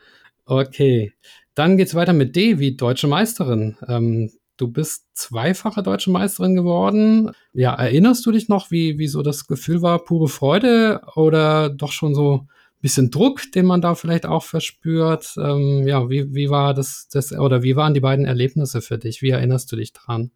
Okay, 0.44 1.12
dann 1.54 1.76
geht's 1.76 1.94
weiter 1.94 2.12
mit 2.12 2.34
D 2.34 2.58
wie 2.58 2.76
deutsche 2.76 3.06
Meisterin. 3.06 3.76
Ähm, 3.86 4.30
du 4.56 4.68
bist 4.68 5.06
zweifache 5.14 5.82
deutsche 5.82 6.10
Meisterin 6.10 6.54
geworden. 6.54 7.32
Ja, 7.52 7.74
erinnerst 7.74 8.24
du 8.26 8.32
dich 8.32 8.48
noch, 8.48 8.70
wie, 8.70 8.98
wie 8.98 9.08
so 9.08 9.22
das 9.22 9.46
Gefühl 9.46 9.82
war? 9.82 9.98
Pure 9.98 10.28
Freude 10.28 11.02
oder 11.14 11.70
doch 11.70 11.92
schon 11.92 12.14
so 12.14 12.42
ein 12.42 12.48
bisschen 12.80 13.10
Druck, 13.10 13.52
den 13.52 13.66
man 13.66 13.80
da 13.80 13.94
vielleicht 13.94 14.26
auch 14.26 14.42
verspürt? 14.42 15.34
Ähm, 15.38 15.86
ja, 15.86 16.08
wie, 16.08 16.34
wie 16.34 16.50
war 16.50 16.74
das, 16.74 17.08
das, 17.12 17.32
oder 17.32 17.62
wie 17.62 17.76
waren 17.76 17.94
die 17.94 18.00
beiden 18.00 18.24
Erlebnisse 18.24 18.80
für 18.80 18.98
dich? 18.98 19.22
Wie 19.22 19.30
erinnerst 19.30 19.70
du 19.72 19.76
dich 19.76 19.92
dran? 19.92 20.30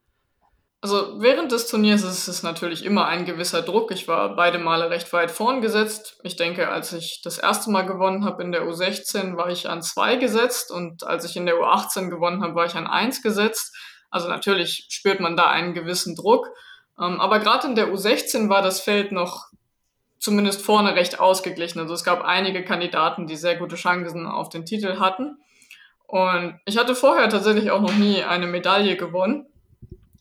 Also 0.82 1.20
während 1.20 1.52
des 1.52 1.66
Turniers 1.66 2.02
ist 2.04 2.26
es 2.26 2.42
natürlich 2.42 2.86
immer 2.86 3.04
ein 3.04 3.26
gewisser 3.26 3.60
Druck. 3.60 3.90
Ich 3.90 4.08
war 4.08 4.34
beide 4.34 4.58
Male 4.58 4.88
recht 4.88 5.12
weit 5.12 5.30
vorn 5.30 5.60
gesetzt. 5.60 6.18
Ich 6.22 6.36
denke, 6.36 6.70
als 6.70 6.94
ich 6.94 7.20
das 7.22 7.36
erste 7.36 7.70
Mal 7.70 7.82
gewonnen 7.82 8.24
habe 8.24 8.42
in 8.42 8.50
der 8.50 8.62
U16, 8.62 9.36
war 9.36 9.50
ich 9.50 9.68
an 9.68 9.82
zwei 9.82 10.16
gesetzt 10.16 10.70
und 10.70 11.04
als 11.04 11.26
ich 11.26 11.36
in 11.36 11.44
der 11.44 11.56
U18 11.56 12.08
gewonnen 12.08 12.42
habe, 12.42 12.54
war 12.54 12.64
ich 12.64 12.76
an 12.76 12.86
eins 12.86 13.22
gesetzt. 13.22 13.76
Also 14.10 14.28
natürlich 14.28 14.86
spürt 14.88 15.20
man 15.20 15.36
da 15.36 15.46
einen 15.48 15.74
gewissen 15.74 16.16
Druck. 16.16 16.50
Ähm, 17.00 17.20
aber 17.20 17.38
gerade 17.38 17.66
in 17.68 17.74
der 17.74 17.92
U16 17.92 18.48
war 18.48 18.62
das 18.62 18.80
Feld 18.80 19.12
noch 19.12 19.50
zumindest 20.18 20.62
vorne 20.62 20.94
recht 20.94 21.18
ausgeglichen. 21.18 21.80
Also 21.80 21.94
es 21.94 22.04
gab 22.04 22.22
einige 22.22 22.62
Kandidaten, 22.62 23.26
die 23.26 23.36
sehr 23.36 23.56
gute 23.56 23.76
Chancen 23.76 24.26
auf 24.26 24.50
den 24.50 24.66
Titel 24.66 24.98
hatten. 24.98 25.38
Und 26.06 26.58
ich 26.66 26.76
hatte 26.76 26.94
vorher 26.94 27.28
tatsächlich 27.28 27.70
auch 27.70 27.80
noch 27.80 27.94
nie 27.94 28.22
eine 28.22 28.46
Medaille 28.46 28.96
gewonnen. 28.96 29.46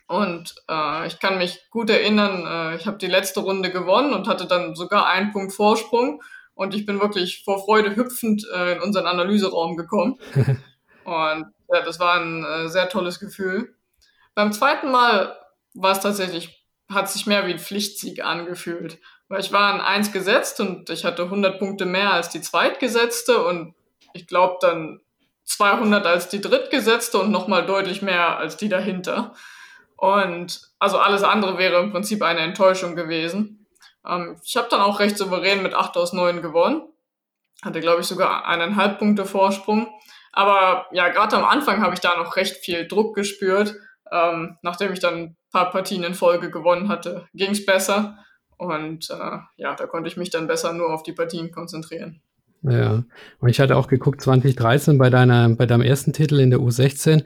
Und 0.08 0.56
äh, 0.70 1.06
ich 1.08 1.20
kann 1.20 1.38
mich 1.38 1.68
gut 1.70 1.90
erinnern, 1.90 2.46
äh, 2.48 2.76
ich 2.76 2.88
habe 2.88 2.98
die 2.98 3.08
letzte 3.08 3.42
Runde 3.42 3.70
gewonnen 3.70 4.14
und 4.14 4.28
hatte 4.28 4.48
dann 4.48 4.76
sogar 4.76 5.08
einen 5.08 5.32
Punkt 5.32 5.54
Vorsprung. 5.54 6.22
Und 6.56 6.74
ich 6.74 6.86
bin 6.86 7.00
wirklich 7.00 7.44
vor 7.44 7.64
Freude 7.64 7.96
hüpfend 7.96 8.46
äh, 8.56 8.74
in 8.74 8.82
unseren 8.82 9.06
Analyseraum 9.06 9.78
gekommen. 9.78 10.18
und 11.04 11.46
ja, 11.72 11.82
das 11.86 12.00
war 12.00 12.20
ein 12.20 12.44
äh, 12.44 12.70
sehr 12.70 12.90
tolles 12.90 13.20
Gefühl. 13.20 13.76
Beim 14.40 14.54
zweiten 14.54 14.90
Mal 14.90 15.38
war 15.74 15.92
es 15.92 16.00
tatsächlich, 16.00 16.66
hat 16.90 17.10
sich 17.10 17.28
mehr 17.28 17.46
wie 17.46 17.52
ein 17.52 17.60
Pflichtsieg 17.60 18.24
angefühlt. 18.24 18.98
Weil 19.28 19.42
ich 19.42 19.52
war 19.52 19.74
an 19.74 19.82
eins 19.82 20.14
gesetzt 20.14 20.62
und 20.62 20.90
ich 20.90 21.04
hatte 21.04 21.24
100 21.24 21.60
Punkte 21.60 21.86
mehr 21.86 22.14
als 22.14 22.30
die 22.30 22.40
Zweitgesetzte 22.40 23.44
und 23.44 23.76
ich 24.14 24.28
glaube 24.28 24.56
dann 24.62 25.02
200 25.44 26.06
als 26.06 26.30
die 26.30 26.40
Drittgesetzte 26.40 27.18
und 27.18 27.32
nochmal 27.32 27.66
deutlich 27.66 28.02
mehr 28.02 28.38
als 28.38 28.56
die 28.56 28.70
dahinter. 28.70 29.34
Und 29.98 30.62
also 30.80 31.00
alles 31.00 31.24
andere 31.24 31.58
wäre 31.58 31.82
im 31.82 31.92
Prinzip 31.92 32.24
eine 32.24 32.40
Enttäuschung 32.40 32.96
gewesen. 32.96 33.68
Ähm, 34.08 34.40
ich 34.46 34.56
habe 34.56 34.70
dann 34.70 34.80
auch 34.80 35.02
recht 35.02 35.18
souverän 35.18 35.62
mit 35.64 35.74
8 35.74 35.98
aus 35.98 36.14
9 36.14 36.42
gewonnen. 36.42 36.84
Hatte, 37.62 37.82
glaube 37.82 38.00
ich, 38.00 38.08
sogar 38.08 38.46
eineinhalb 38.46 39.00
Punkte 39.00 39.26
Vorsprung. 39.26 39.90
Aber 40.32 40.88
ja, 40.94 41.10
gerade 41.10 41.36
am 41.36 41.44
Anfang 41.44 41.82
habe 41.82 41.94
ich 41.94 42.00
da 42.00 42.16
noch 42.16 42.38
recht 42.38 42.56
viel 42.64 42.88
Druck 42.88 43.16
gespürt. 43.16 43.76
Ähm, 44.12 44.58
nachdem 44.62 44.94
ich 44.94 45.00
dann 45.00 45.16
ein 45.16 45.38
paar 45.52 45.72
Partien 45.72 46.04
in 46.04 46.14
Folge 46.14 46.52
gewonnen 46.52 46.90
hatte, 46.90 47.28
ging 47.34 47.52
es 47.52 47.66
besser. 47.66 48.18
Und 48.58 49.10
äh, 49.10 49.38
ja, 49.58 49.76
da 49.76 49.88
konnte 49.88 50.10
ich 50.10 50.18
mich 50.18 50.30
dann 50.30 50.48
besser 50.48 50.74
nur 50.74 50.94
auf 50.94 51.04
die 51.04 51.14
Partien 51.14 51.52
konzentrieren. 51.52 52.22
Ja, 52.62 53.04
und 53.40 53.50
ich 53.50 53.60
hatte 53.60 53.78
auch 53.78 53.88
geguckt, 53.88 54.22
2013 54.22 54.98
bei, 54.98 55.10
deiner, 55.10 55.48
bei 55.56 55.66
deinem 55.66 55.82
ersten 55.82 56.12
Titel 56.12 56.40
in 56.40 56.50
der 56.50 56.60
U16 56.60 57.24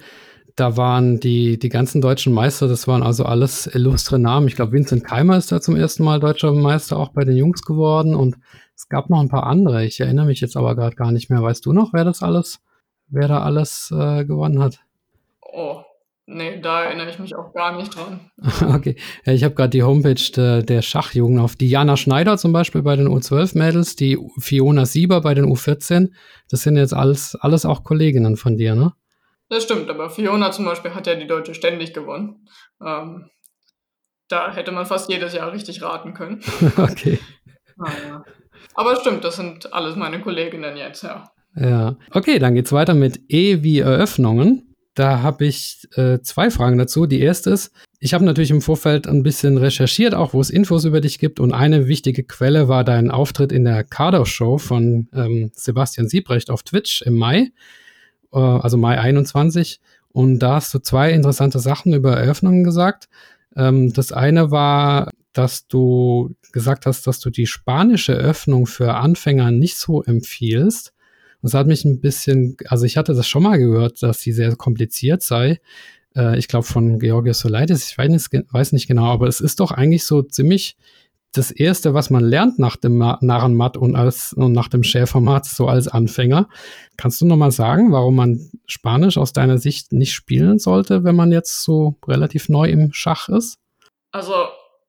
da 0.55 0.77
waren 0.77 1.19
die, 1.19 1.57
die 1.57 1.69
ganzen 1.69 2.01
deutschen 2.01 2.33
Meister, 2.33 2.67
das 2.67 2.87
waren 2.87 3.01
also 3.01 3.25
alles 3.25 3.67
illustre 3.67 4.19
Namen. 4.19 4.47
Ich 4.47 4.55
glaube, 4.55 4.73
Vincent 4.73 5.03
Keimer 5.03 5.37
ist 5.37 5.51
da 5.51 5.61
zum 5.61 5.75
ersten 5.75 6.03
Mal 6.03 6.19
deutscher 6.19 6.51
Meister 6.51 6.97
auch 6.97 7.09
bei 7.09 7.23
den 7.23 7.35
Jungs 7.35 7.63
geworden 7.63 8.15
und 8.15 8.37
es 8.75 8.87
gab 8.87 9.09
noch 9.09 9.19
ein 9.19 9.29
paar 9.29 9.47
andere. 9.47 9.85
Ich 9.85 9.99
erinnere 9.99 10.25
mich 10.25 10.41
jetzt 10.41 10.55
aber 10.55 10.75
gerade 10.75 10.95
gar 10.95 11.11
nicht 11.11 11.29
mehr. 11.29 11.41
Weißt 11.41 11.65
du 11.65 11.73
noch, 11.73 11.93
wer 11.93 12.05
das 12.05 12.21
alles, 12.21 12.59
wer 13.07 13.27
da 13.27 13.41
alles 13.41 13.91
äh, 13.91 14.25
gewonnen 14.25 14.61
hat? 14.61 14.79
Oh, 15.41 15.82
nee, 16.25 16.59
da 16.59 16.83
erinnere 16.83 17.09
ich 17.09 17.19
mich 17.19 17.35
auch 17.35 17.53
gar 17.53 17.75
nicht 17.75 17.95
dran. 17.95 18.31
okay, 18.75 18.95
ja, 19.25 19.33
ich 19.33 19.43
habe 19.43 19.55
gerade 19.55 19.69
die 19.69 19.83
Homepage 19.83 20.31
de, 20.35 20.63
der 20.63 20.81
Schachjugend 20.81 21.39
auf. 21.39 21.55
Diana 21.55 21.97
Schneider 21.97 22.37
zum 22.37 22.53
Beispiel 22.53 22.81
bei 22.81 22.95
den 22.95 23.07
U12-Mädels, 23.07 23.95
die 23.95 24.17
Fiona 24.39 24.85
Sieber 24.85 25.21
bei 25.21 25.33
den 25.33 25.45
U14. 25.45 26.09
Das 26.49 26.61
sind 26.61 26.77
jetzt 26.77 26.93
alles, 26.93 27.35
alles 27.35 27.65
auch 27.65 27.83
Kolleginnen 27.83 28.37
von 28.37 28.57
dir, 28.57 28.75
ne? 28.75 28.93
Das 29.49 29.63
stimmt, 29.63 29.89
aber 29.89 30.09
Fiona 30.09 30.51
zum 30.51 30.65
Beispiel 30.65 30.95
hat 30.95 31.05
ja 31.07 31.15
die 31.15 31.27
Deutsche 31.27 31.53
ständig 31.53 31.93
gewonnen. 31.93 32.47
Ähm, 32.83 33.29
da 34.27 34.53
hätte 34.53 34.71
man 34.71 34.85
fast 34.85 35.09
jedes 35.09 35.33
Jahr 35.33 35.51
richtig 35.51 35.81
raten 35.81 36.13
können. 36.13 36.41
okay. 36.77 37.19
Naja. 37.75 38.23
Aber 38.73 38.95
stimmt, 38.95 39.23
das 39.23 39.35
sind 39.35 39.73
alles 39.73 39.95
meine 39.95 40.21
Kolleginnen 40.21 40.77
jetzt, 40.77 41.03
ja. 41.03 41.31
Ja. 41.55 41.97
Okay, 42.11 42.39
dann 42.39 42.55
geht's 42.55 42.71
weiter 42.71 42.93
mit 42.93 43.19
E 43.29 43.61
wie 43.61 43.79
Eröffnungen. 43.79 44.72
Da 44.93 45.21
habe 45.21 45.45
ich 45.45 45.87
äh, 45.95 46.19
zwei 46.21 46.51
Fragen 46.51 46.77
dazu. 46.77 47.07
Die 47.07 47.19
erste 47.19 47.49
ist, 47.49 47.71
ich 47.99 48.13
habe 48.13 48.25
natürlich 48.25 48.51
im 48.51 48.61
Vorfeld 48.61 49.07
ein 49.07 49.23
bisschen 49.23 49.57
recherchiert, 49.57 50.13
auch 50.13 50.33
wo 50.33 50.41
es 50.41 50.49
Infos 50.49 50.85
über 50.85 51.01
dich 51.01 51.17
gibt. 51.17 51.39
Und 51.39 51.51
eine 51.51 51.87
wichtige 51.87 52.23
Quelle 52.23 52.67
war 52.67 52.83
dein 52.83 53.09
Auftritt 53.09 53.51
in 53.51 53.63
der 53.63 53.83
Kader-Show 53.83 54.59
von 54.59 55.07
ähm, 55.13 55.51
Sebastian 55.55 56.07
Siebrecht 56.07 56.49
auf 56.51 56.63
Twitch 56.63 57.01
im 57.01 57.15
Mai. 57.15 57.51
Äh, 58.31 58.39
also 58.39 58.77
Mai 58.77 58.99
21. 58.99 59.79
Und 60.11 60.39
da 60.39 60.55
hast 60.55 60.73
du 60.73 60.79
zwei 60.79 61.11
interessante 61.11 61.59
Sachen 61.59 61.93
über 61.93 62.15
Eröffnungen 62.15 62.63
gesagt. 62.63 63.09
Ähm, 63.55 63.93
das 63.93 64.11
eine 64.11 64.51
war, 64.51 65.09
dass 65.33 65.67
du 65.67 66.35
gesagt 66.51 66.85
hast, 66.85 67.07
dass 67.07 67.19
du 67.19 67.31
die 67.31 67.47
spanische 67.47 68.13
Öffnung 68.13 68.67
für 68.67 68.93
Anfänger 68.93 69.49
nicht 69.49 69.77
so 69.77 70.03
empfiehlst. 70.03 70.93
Das 71.43 71.53
hat 71.53 71.67
mich 71.67 71.85
ein 71.85 71.99
bisschen, 71.99 72.57
also 72.67 72.85
ich 72.85 72.97
hatte 72.97 73.13
das 73.13 73.27
schon 73.27 73.43
mal 73.43 73.59
gehört, 73.59 74.01
dass 74.01 74.21
sie 74.21 74.31
sehr 74.31 74.55
kompliziert 74.55 75.21
sei. 75.21 75.59
Äh, 76.15 76.39
ich 76.39 76.47
glaube 76.47 76.65
von 76.65 76.99
Georgios 76.99 77.39
Solaitis, 77.39 77.91
ich 77.91 77.97
weiß 77.97 78.09
nicht, 78.09 78.45
weiß 78.51 78.71
nicht 78.71 78.87
genau, 78.87 79.11
aber 79.11 79.27
es 79.27 79.41
ist 79.41 79.59
doch 79.59 79.71
eigentlich 79.71 80.05
so 80.05 80.21
ziemlich 80.21 80.77
das 81.33 81.51
erste, 81.51 81.93
was 81.93 82.09
man 82.11 82.23
lernt 82.23 82.59
nach 82.59 82.77
dem 82.77 82.97
Narrenmatt 82.99 83.75
und, 83.75 83.95
und 83.95 84.51
nach 84.51 84.67
dem 84.67 84.83
Schäfermatt, 84.83 85.45
so 85.45 85.67
als 85.67 85.87
Anfänger. 85.87 86.47
Kannst 86.95 87.19
du 87.21 87.25
nochmal 87.25 87.51
sagen, 87.51 87.91
warum 87.91 88.15
man 88.15 88.51
Spanisch 88.67 89.17
aus 89.17 89.33
deiner 89.33 89.57
Sicht 89.57 89.91
nicht 89.91 90.13
spielen 90.13 90.59
sollte, 90.59 91.03
wenn 91.03 91.15
man 91.15 91.31
jetzt 91.31 91.63
so 91.63 91.95
relativ 92.07 92.49
neu 92.49 92.69
im 92.69 92.93
Schach 92.93 93.29
ist? 93.29 93.57
Also, 94.11 94.33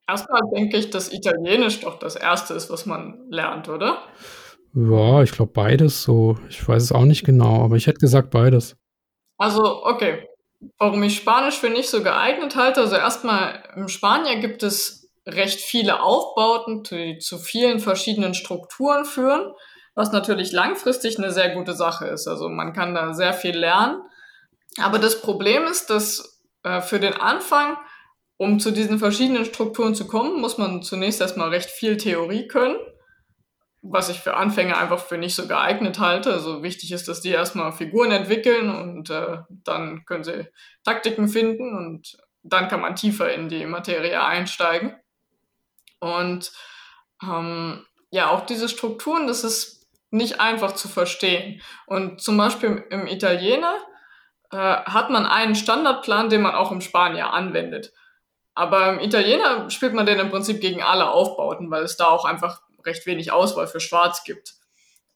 erstmal 0.07 0.43
denke 0.55 0.77
ich, 0.77 0.91
dass 0.91 1.13
Italienisch 1.13 1.81
doch 1.81 1.99
das 1.99 2.15
erste 2.15 2.53
ist, 2.53 2.69
was 2.69 2.85
man 2.85 3.25
lernt, 3.31 3.71
oder? 3.71 4.03
Ja, 4.75 5.23
ich 5.23 5.33
glaube 5.33 5.53
beides 5.53 6.03
so. 6.03 6.37
Ich 6.49 6.67
weiß 6.67 6.83
es 6.83 6.93
auch 6.93 7.05
nicht 7.05 7.25
genau, 7.25 7.65
aber 7.65 7.77
ich 7.77 7.87
hätte 7.87 8.01
gesagt 8.01 8.31
beides. 8.31 8.77
Also, 9.39 9.85
okay. 9.85 10.29
Warum 10.79 11.03
ich 11.03 11.17
Spanisch 11.17 11.59
für 11.59 11.69
nicht 11.69 11.89
so 11.89 12.03
geeignet 12.03 12.57
halte, 12.57 12.81
also 12.81 12.97
erstmal 12.97 13.63
im 13.77 13.89
Spanier 13.89 14.41
gibt 14.41 14.63
es 14.63 15.11
recht 15.27 15.61
viele 15.61 16.03
Aufbauten, 16.03 16.83
die 16.83 17.19
zu 17.19 17.39
vielen 17.39 17.81
verschiedenen 17.81 18.35
Strukturen 18.35 19.05
führen, 19.05 19.53
was 19.95 20.13
natürlich 20.13 20.53
langfristig 20.53 21.19
eine 21.19 21.31
sehr 21.31 21.55
gute 21.55 21.75
Sache 21.75 22.07
ist. 22.07 22.27
Also 22.27 22.49
man 22.49 22.73
kann 22.73 22.95
da 22.95 23.13
sehr 23.13 23.35
viel 23.35 23.57
lernen. 23.57 24.01
Aber 24.79 24.99
das 24.99 25.21
Problem 25.21 25.65
ist, 25.65 25.91
dass 25.91 26.43
äh, 26.63 26.81
für 26.81 26.99
den 26.99 27.15
Anfang, 27.15 27.77
um 28.37 28.59
zu 28.59 28.71
diesen 28.71 28.99
verschiedenen 28.99 29.45
Strukturen 29.45 29.95
zu 29.95 30.07
kommen, 30.07 30.41
muss 30.41 30.59
man 30.59 30.83
zunächst 30.83 31.21
erstmal 31.21 31.51
recht 31.51 31.71
viel 31.71 31.97
Theorie 31.97 32.49
können. 32.49 32.77
Was 33.87 34.09
ich 34.09 34.21
für 34.21 34.35
Anfänger 34.35 34.79
einfach 34.79 34.99
für 34.99 35.19
nicht 35.19 35.35
so 35.35 35.47
geeignet 35.47 36.01
halte. 36.01 36.33
Also 36.33 36.63
wichtig 36.63 36.91
ist, 36.91 37.07
dass 37.07 37.21
die 37.21 37.29
erstmal 37.29 37.71
Figuren 37.71 38.11
entwickeln 38.11 38.75
und 38.75 39.11
äh, 39.11 39.39
dann 39.49 40.05
können 40.07 40.25
sie 40.25 40.49
Taktiken 40.85 41.29
finden 41.29 41.77
und 41.77 42.17
dann 42.43 42.69
kann 42.69 42.81
man 42.81 42.97
tiefer 42.97 43.33
in 43.33 43.51
die 43.51 43.67
Materie 43.67 44.23
einsteigen. 44.25 44.97
Und 46.01 46.51
ähm, 47.23 47.85
ja, 48.11 48.31
auch 48.31 48.47
diese 48.47 48.71
Strukturen, 48.71 49.27
das 49.27 49.45
ist 49.45 49.87
nicht 50.11 50.41
einfach 50.41 50.73
zu 50.73 50.89
verstehen. 50.89 51.61
Und 51.87 52.23
zum 52.23 52.39
Beispiel 52.39 52.85
im 52.89 53.07
Italiener 53.07 53.77
äh, 54.51 54.57
hat 54.57 55.11
man 55.11 55.27
einen 55.27 55.55
Standardplan, 55.55 56.31
den 56.31 56.43
man 56.43 56.55
auch 56.55 56.73
im 56.73 56.81
Spanier 56.81 57.35
anwendet. 57.35 57.93
Aber 58.55 58.89
im 58.91 59.01
Italiener 59.01 59.69
spielt 59.69 59.93
man 59.93 60.07
den 60.07 60.21
im 60.21 60.31
Prinzip 60.31 60.61
gegen 60.61 60.83
alle 60.83 61.11
Aufbauten, 61.11 61.71
weil 61.71 61.83
es 61.83 61.97
da 61.97 62.07
auch 62.07 62.25
einfach 62.25 62.63
recht 62.87 63.07
wenig 63.07 63.33
Auswahl 63.33 63.67
für 63.67 63.81
Schwarz 63.81 64.25
gibt. 64.25 64.55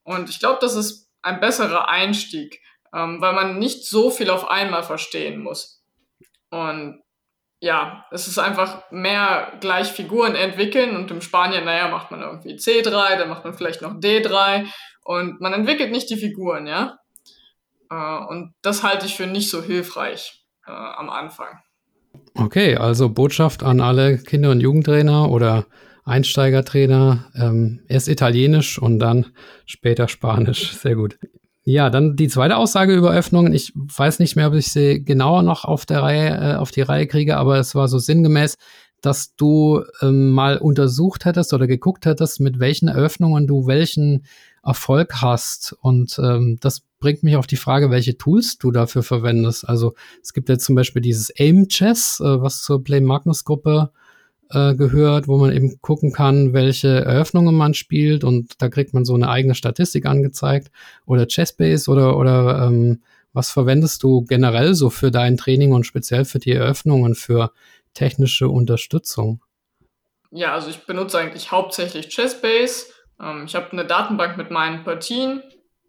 Und 0.02 0.30
ich 0.30 0.38
glaube, 0.38 0.58
das 0.60 0.74
ist 0.74 1.10
ein 1.22 1.40
besserer 1.40 1.88
Einstieg, 1.88 2.60
ähm, 2.94 3.20
weil 3.20 3.34
man 3.34 3.58
nicht 3.58 3.84
so 3.84 4.10
viel 4.10 4.30
auf 4.30 4.48
einmal 4.48 4.82
verstehen 4.82 5.42
muss. 5.42 5.82
Und 6.50 7.02
ja, 7.60 8.04
es 8.10 8.28
ist 8.28 8.38
einfach 8.38 8.90
mehr 8.90 9.52
gleich 9.60 9.88
Figuren 9.88 10.34
entwickeln 10.34 10.96
und 10.96 11.10
im 11.10 11.20
Spanien, 11.20 11.64
naja, 11.64 11.88
macht 11.88 12.10
man 12.10 12.22
irgendwie 12.22 12.54
C3, 12.54 13.16
dann 13.16 13.28
macht 13.28 13.44
man 13.44 13.54
vielleicht 13.54 13.82
noch 13.82 13.94
D3 13.94 14.66
und 15.02 15.40
man 15.40 15.52
entwickelt 15.52 15.90
nicht 15.90 16.08
die 16.10 16.16
Figuren, 16.16 16.66
ja. 16.66 16.98
Äh, 17.90 18.26
und 18.28 18.54
das 18.62 18.82
halte 18.82 19.06
ich 19.06 19.16
für 19.16 19.26
nicht 19.26 19.50
so 19.50 19.62
hilfreich 19.62 20.44
äh, 20.66 20.70
am 20.70 21.10
Anfang. 21.10 21.58
Okay, 22.34 22.76
also 22.76 23.08
Botschaft 23.08 23.62
an 23.62 23.80
alle 23.80 24.18
Kinder- 24.18 24.50
und 24.50 24.60
Jugendtrainer 24.60 25.30
oder 25.30 25.66
Einsteigertrainer. 26.08 27.26
Ähm, 27.34 27.80
erst 27.88 28.08
Italienisch 28.08 28.78
und 28.78 28.98
dann 28.98 29.26
später 29.66 30.08
Spanisch. 30.08 30.72
Sehr 30.82 30.94
gut. 30.94 31.18
Ja, 31.64 31.90
dann 31.90 32.16
die 32.16 32.28
zweite 32.28 32.56
Aussage 32.56 32.94
über 32.94 33.12
Öffnungen. 33.12 33.52
Ich 33.52 33.72
weiß 33.74 34.20
nicht 34.20 34.36
mehr, 34.36 34.48
ob 34.48 34.54
ich 34.54 34.72
sie 34.72 35.04
genauer 35.04 35.42
noch 35.42 35.64
auf 35.64 35.84
der 35.84 36.02
Reihe, 36.02 36.54
äh, 36.54 36.54
auf 36.56 36.70
die 36.70 36.80
Reihe 36.80 37.06
kriege, 37.06 37.36
aber 37.36 37.58
es 37.58 37.74
war 37.74 37.88
so 37.88 37.98
sinngemäß, 37.98 38.56
dass 39.02 39.36
du 39.36 39.84
ähm, 40.00 40.30
mal 40.30 40.56
untersucht 40.56 41.26
hättest 41.26 41.52
oder 41.52 41.66
geguckt 41.66 42.06
hättest, 42.06 42.40
mit 42.40 42.58
welchen 42.58 42.88
Eröffnungen 42.88 43.46
du 43.46 43.66
welchen 43.66 44.24
Erfolg 44.64 45.16
hast. 45.20 45.76
Und 45.80 46.18
ähm, 46.18 46.56
das 46.60 46.80
bringt 47.00 47.22
mich 47.22 47.36
auf 47.36 47.46
die 47.46 47.56
Frage, 47.56 47.90
welche 47.90 48.16
Tools 48.16 48.56
du 48.58 48.70
dafür 48.72 49.02
verwendest. 49.02 49.68
Also 49.68 49.94
es 50.22 50.32
gibt 50.32 50.48
jetzt 50.48 50.64
zum 50.64 50.74
Beispiel 50.74 51.02
dieses 51.02 51.30
Aim 51.38 51.68
Chess, 51.68 52.18
äh, 52.20 52.40
was 52.40 52.62
zur 52.62 52.82
Play 52.82 53.00
Magnus 53.00 53.44
Gruppe 53.44 53.90
äh, 53.92 54.07
gehört, 54.50 55.28
wo 55.28 55.36
man 55.36 55.52
eben 55.52 55.78
gucken 55.82 56.12
kann, 56.12 56.54
welche 56.54 56.88
Eröffnungen 56.88 57.54
man 57.54 57.74
spielt 57.74 58.24
und 58.24 58.54
da 58.62 58.68
kriegt 58.68 58.94
man 58.94 59.04
so 59.04 59.14
eine 59.14 59.28
eigene 59.28 59.54
Statistik 59.54 60.06
angezeigt 60.06 60.70
oder 61.04 61.26
Chessbase 61.26 61.90
oder 61.90 62.16
oder 62.16 62.66
ähm, 62.66 63.02
was 63.32 63.50
verwendest 63.50 64.02
du 64.02 64.24
generell 64.24 64.74
so 64.74 64.90
für 64.90 65.10
dein 65.10 65.36
Training 65.36 65.72
und 65.72 65.84
speziell 65.84 66.24
für 66.24 66.38
die 66.38 66.52
Eröffnungen 66.52 67.14
für 67.14 67.52
technische 67.94 68.48
Unterstützung? 68.48 69.42
Ja, 70.30 70.54
also 70.54 70.70
ich 70.70 70.86
benutze 70.86 71.18
eigentlich 71.18 71.52
hauptsächlich 71.52 72.08
Chessbase. 72.08 72.86
Ähm, 73.20 73.44
ich 73.46 73.54
habe 73.54 73.72
eine 73.72 73.84
Datenbank 73.84 74.36
mit 74.36 74.50
meinen 74.50 74.84
Partien 74.84 75.42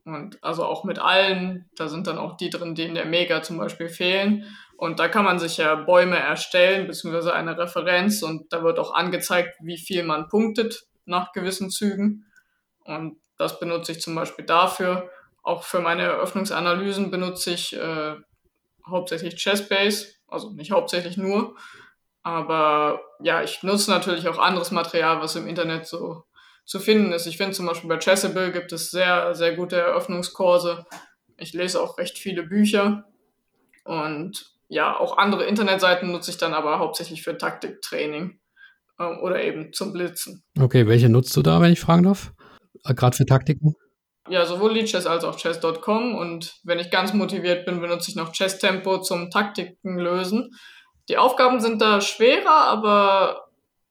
und 0.06 0.44
also 0.44 0.66
auch 0.66 0.84
mit 0.84 1.00
allen. 1.00 1.70
Da 1.76 1.88
sind 1.88 2.08
dann 2.08 2.18
auch 2.18 2.38
die 2.38 2.50
drin, 2.50 2.76
die 2.76 2.84
in 2.84 2.96
der 2.96 3.06
Mega 3.06 3.42
zum 3.42 3.58
Beispiel 3.58 3.90
fehlen. 3.90 4.46
Und 4.80 4.98
da 5.00 5.10
kann 5.10 5.26
man 5.26 5.40
sich 5.40 5.58
ja 5.58 5.76
Bäume 5.76 6.18
erstellen, 6.18 6.88
beziehungsweise 6.88 7.34
eine 7.34 7.58
Referenz 7.58 8.24
und 8.24 8.54
da 8.54 8.64
wird 8.64 8.80
auch 8.80 8.94
angezeigt, 8.94 9.58
wie 9.62 9.78
viel 9.78 10.04
man 10.04 10.30
punktet 10.30 10.88
nach 11.04 11.34
gewissen 11.34 11.70
Zügen. 11.70 12.32
Und 12.86 13.18
das 13.38 13.60
benutze 13.60 13.92
ich 13.92 14.00
zum 14.00 14.16
Beispiel 14.16 14.46
dafür. 14.46 15.10
Auch 15.44 15.64
für 15.64 15.82
meine 15.82 16.04
Eröffnungsanalysen 16.04 17.12
benutze 17.12 17.52
ich 17.52 17.76
äh, 17.76 18.16
hauptsächlich 18.88 19.36
Chessbase, 19.36 20.14
also 20.30 20.52
nicht 20.52 20.72
hauptsächlich 20.72 21.18
nur. 21.18 21.58
Aber 22.24 23.02
ja, 23.22 23.44
ich 23.44 23.62
nutze 23.64 23.92
natürlich 23.92 24.30
auch 24.30 24.38
anderes 24.38 24.72
Material, 24.72 25.20
was 25.20 25.36
im 25.36 25.46
Internet 25.46 25.88
so 25.88 26.24
zu 26.64 26.80
finden 26.80 27.12
ist. 27.12 27.26
Ich 27.26 27.36
finde 27.36 27.52
zum 27.52 27.66
Beispiel 27.66 27.90
bei 27.90 27.98
Chessable 27.98 28.54
gibt 28.54 28.72
es 28.72 28.92
sehr, 28.92 29.36
sehr 29.36 29.58
gute 29.58 29.76
Eröffnungskurse. 29.76 30.86
Ich 31.36 31.52
lese 31.52 31.82
auch 31.82 31.98
recht 31.98 32.18
viele 32.18 32.44
Bücher 32.44 33.04
und 33.84 34.58
ja, 34.70 34.98
auch 34.98 35.18
andere 35.18 35.46
Internetseiten 35.46 36.12
nutze 36.12 36.32
ich 36.32 36.38
dann 36.38 36.54
aber 36.54 36.80
hauptsächlich 36.80 37.24
für 37.24 37.38
Taktiktraining 37.38 38.40
äh, 39.00 39.04
oder 39.04 39.44
eben 39.44 39.74
zum 39.74 39.92
Blitzen. 39.92 40.44
Okay, 40.60 40.88
welche 40.88 41.10
nutzt 41.10 41.36
du 41.36 41.42
da, 41.42 41.60
wenn 41.60 41.74
ich 41.74 41.80
fragen 41.80 42.04
darf? 42.04 42.32
Äh, 42.86 42.94
Gerade 42.94 43.18
für 43.18 43.26
Taktiken? 43.26 43.76
Ja, 44.30 44.46
sowohl 44.46 44.74
Leadchess 44.74 45.08
als 45.08 45.24
auch 45.24 45.38
chess.com 45.38 46.16
und 46.16 46.60
wenn 46.64 46.78
ich 46.78 46.92
ganz 46.92 47.14
motiviert 47.14 47.66
bin, 47.66 47.82
benutze 47.82 48.12
ich 48.12 48.16
noch 48.16 48.32
Chess 48.32 48.60
Tempo 48.60 49.00
zum 49.02 49.32
Taktiken 49.32 49.98
lösen. 49.98 50.52
Die 51.10 51.18
Aufgaben 51.18 51.60
sind 51.60 51.82
da 51.82 52.00
schwerer, 52.00 52.68
aber 52.68 53.48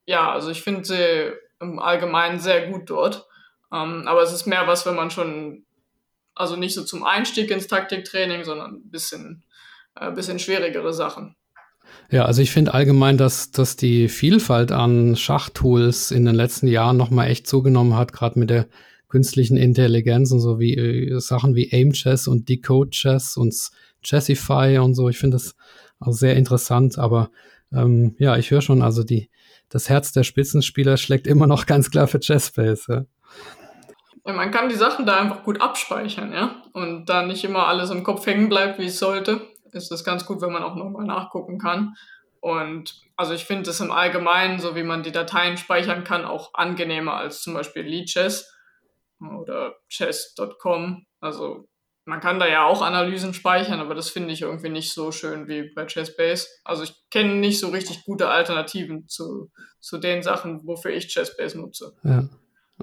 ja, 0.07 0.31
also 0.31 0.51
ich 0.51 0.63
finde 0.63 0.85
sie 0.85 1.33
im 1.61 1.81
Allgemeinen 1.81 2.39
sehr 2.39 2.69
gut 2.69 2.89
dort. 2.89 3.27
Ähm, 3.73 4.05
aber 4.07 4.23
es 4.23 4.33
ist 4.33 4.47
mehr 4.47 4.69
was, 4.69 4.87
wenn 4.87 4.95
man 4.95 5.11
schon, 5.11 5.67
also 6.37 6.55
nicht 6.55 6.75
so 6.75 6.85
zum 6.85 7.03
Einstieg 7.03 7.51
ins 7.51 7.67
Taktiktraining, 7.67 8.45
sondern 8.45 8.75
ein 8.77 8.91
bisschen 8.91 9.45
ein 10.01 10.13
äh, 10.13 10.15
bisschen 10.15 10.39
schwierigere 10.39 10.93
Sachen. 10.93 11.35
Ja, 12.11 12.25
also 12.25 12.43
ich 12.43 12.51
finde 12.51 12.75
allgemein, 12.75 13.19
dass, 13.19 13.51
dass 13.51 13.77
die 13.77 14.09
Vielfalt 14.09 14.73
an 14.73 15.17
Schachtools 15.17 16.11
in 16.11 16.25
den 16.25 16.35
letzten 16.35 16.67
Jahren 16.67 16.97
nochmal 16.97 17.29
echt 17.29 17.47
zugenommen 17.47 17.97
hat, 17.97 18.13
gerade 18.13 18.39
mit 18.39 18.51
der 18.51 18.67
künstlichen 19.09 19.57
Intelligenz 19.57 20.31
und 20.33 20.41
so 20.41 20.59
wie 20.59 20.75
äh, 20.75 21.19
Sachen 21.21 21.55
wie 21.55 21.73
Aim 21.73 21.93
Chess 21.93 22.29
und 22.29 22.49
Decode 22.49 22.91
Chess 22.91 23.37
und 23.37 23.55
Chessify 24.03 24.79
und 24.79 24.95
so. 24.95 25.09
Ich 25.09 25.19
finde 25.19 25.37
das 25.37 25.55
auch 25.99 26.13
sehr 26.13 26.37
interessant, 26.37 26.99
aber 26.99 27.31
ähm, 27.73 28.15
ja, 28.19 28.37
ich 28.37 28.51
höre 28.51 28.63
schon, 28.63 28.83
also 28.83 29.03
die, 29.03 29.31
das 29.69 29.89
Herz 29.89 30.13
der 30.13 30.25
Spitzenspieler 30.25 30.97
schlägt 30.97 31.27
immer 31.27 31.47
noch 31.47 31.67
ganz 31.67 31.91
klar 31.91 32.07
für 32.07 32.21
Chessbase. 32.21 32.93
Ja. 32.93 33.05
Ja, 34.27 34.35
man 34.35 34.51
kann 34.51 34.69
die 34.69 34.75
Sachen 34.75 35.07
da 35.07 35.19
einfach 35.19 35.43
gut 35.43 35.63
abspeichern, 35.63 36.35
ja, 36.35 36.63
und 36.75 37.07
da 37.07 37.25
nicht 37.25 37.45
immer 37.45 37.67
alles 37.67 37.89
im 37.89 38.03
Kopf 38.03 38.27
hängen 38.27 38.51
bleibt, 38.51 38.79
wie 38.79 38.85
es 38.85 38.99
sollte 38.99 39.41
ist 39.73 39.93
es 39.93 40.05
ganz 40.05 40.27
gut, 40.27 40.41
wenn 40.41 40.53
man 40.53 40.63
auch 40.63 40.75
nochmal 40.75 41.07
nachgucken 41.07 41.59
kann. 41.59 41.95
Und 42.41 42.95
also 43.17 43.35
ich 43.35 43.45
finde 43.45 43.71
es 43.71 43.81
im 43.81 43.91
Allgemeinen, 43.91 44.59
so 44.59 44.77
wie 44.77 44.83
man 44.83 45.03
die 45.03 45.13
Dateien 45.13 45.57
speichern 45.57 46.05
kann, 46.05 46.25
auch 46.25 46.55
angenehmer 46.55 47.15
als 47.15 47.43
zum 47.43 47.55
Beispiel 47.55 47.83
Leadchess 47.83 48.55
oder 49.21 49.75
chess.com. 49.89 51.07
Also 51.21 51.69
man 52.05 52.21
kann 52.21 52.39
da 52.39 52.47
ja 52.47 52.65
auch 52.65 52.81
Analysen 52.81 53.35
speichern, 53.35 53.81
aber 53.81 53.95
das 53.95 54.09
finde 54.09 54.33
ich 54.33 54.43
irgendwie 54.43 54.71
nicht 54.71 54.95
so 54.95 55.13
schön 55.13 55.47
wie 55.47 55.71
bei 55.75 55.85
Chessbase. 55.85 56.47
Also 56.65 56.85
ich 56.85 56.95
kenne 57.11 57.35
nicht 57.35 57.61
so 57.61 57.69
richtig 57.69 58.05
gute 58.05 58.29
Alternativen 58.29 59.09
zu, 59.09 59.51
zu 59.81 59.99
den 59.99 60.23
Sachen, 60.23 60.67
wofür 60.67 60.93
ich 60.93 61.13
Chessbase 61.13 61.59
nutze. 61.59 61.95
Ja, 62.05 62.29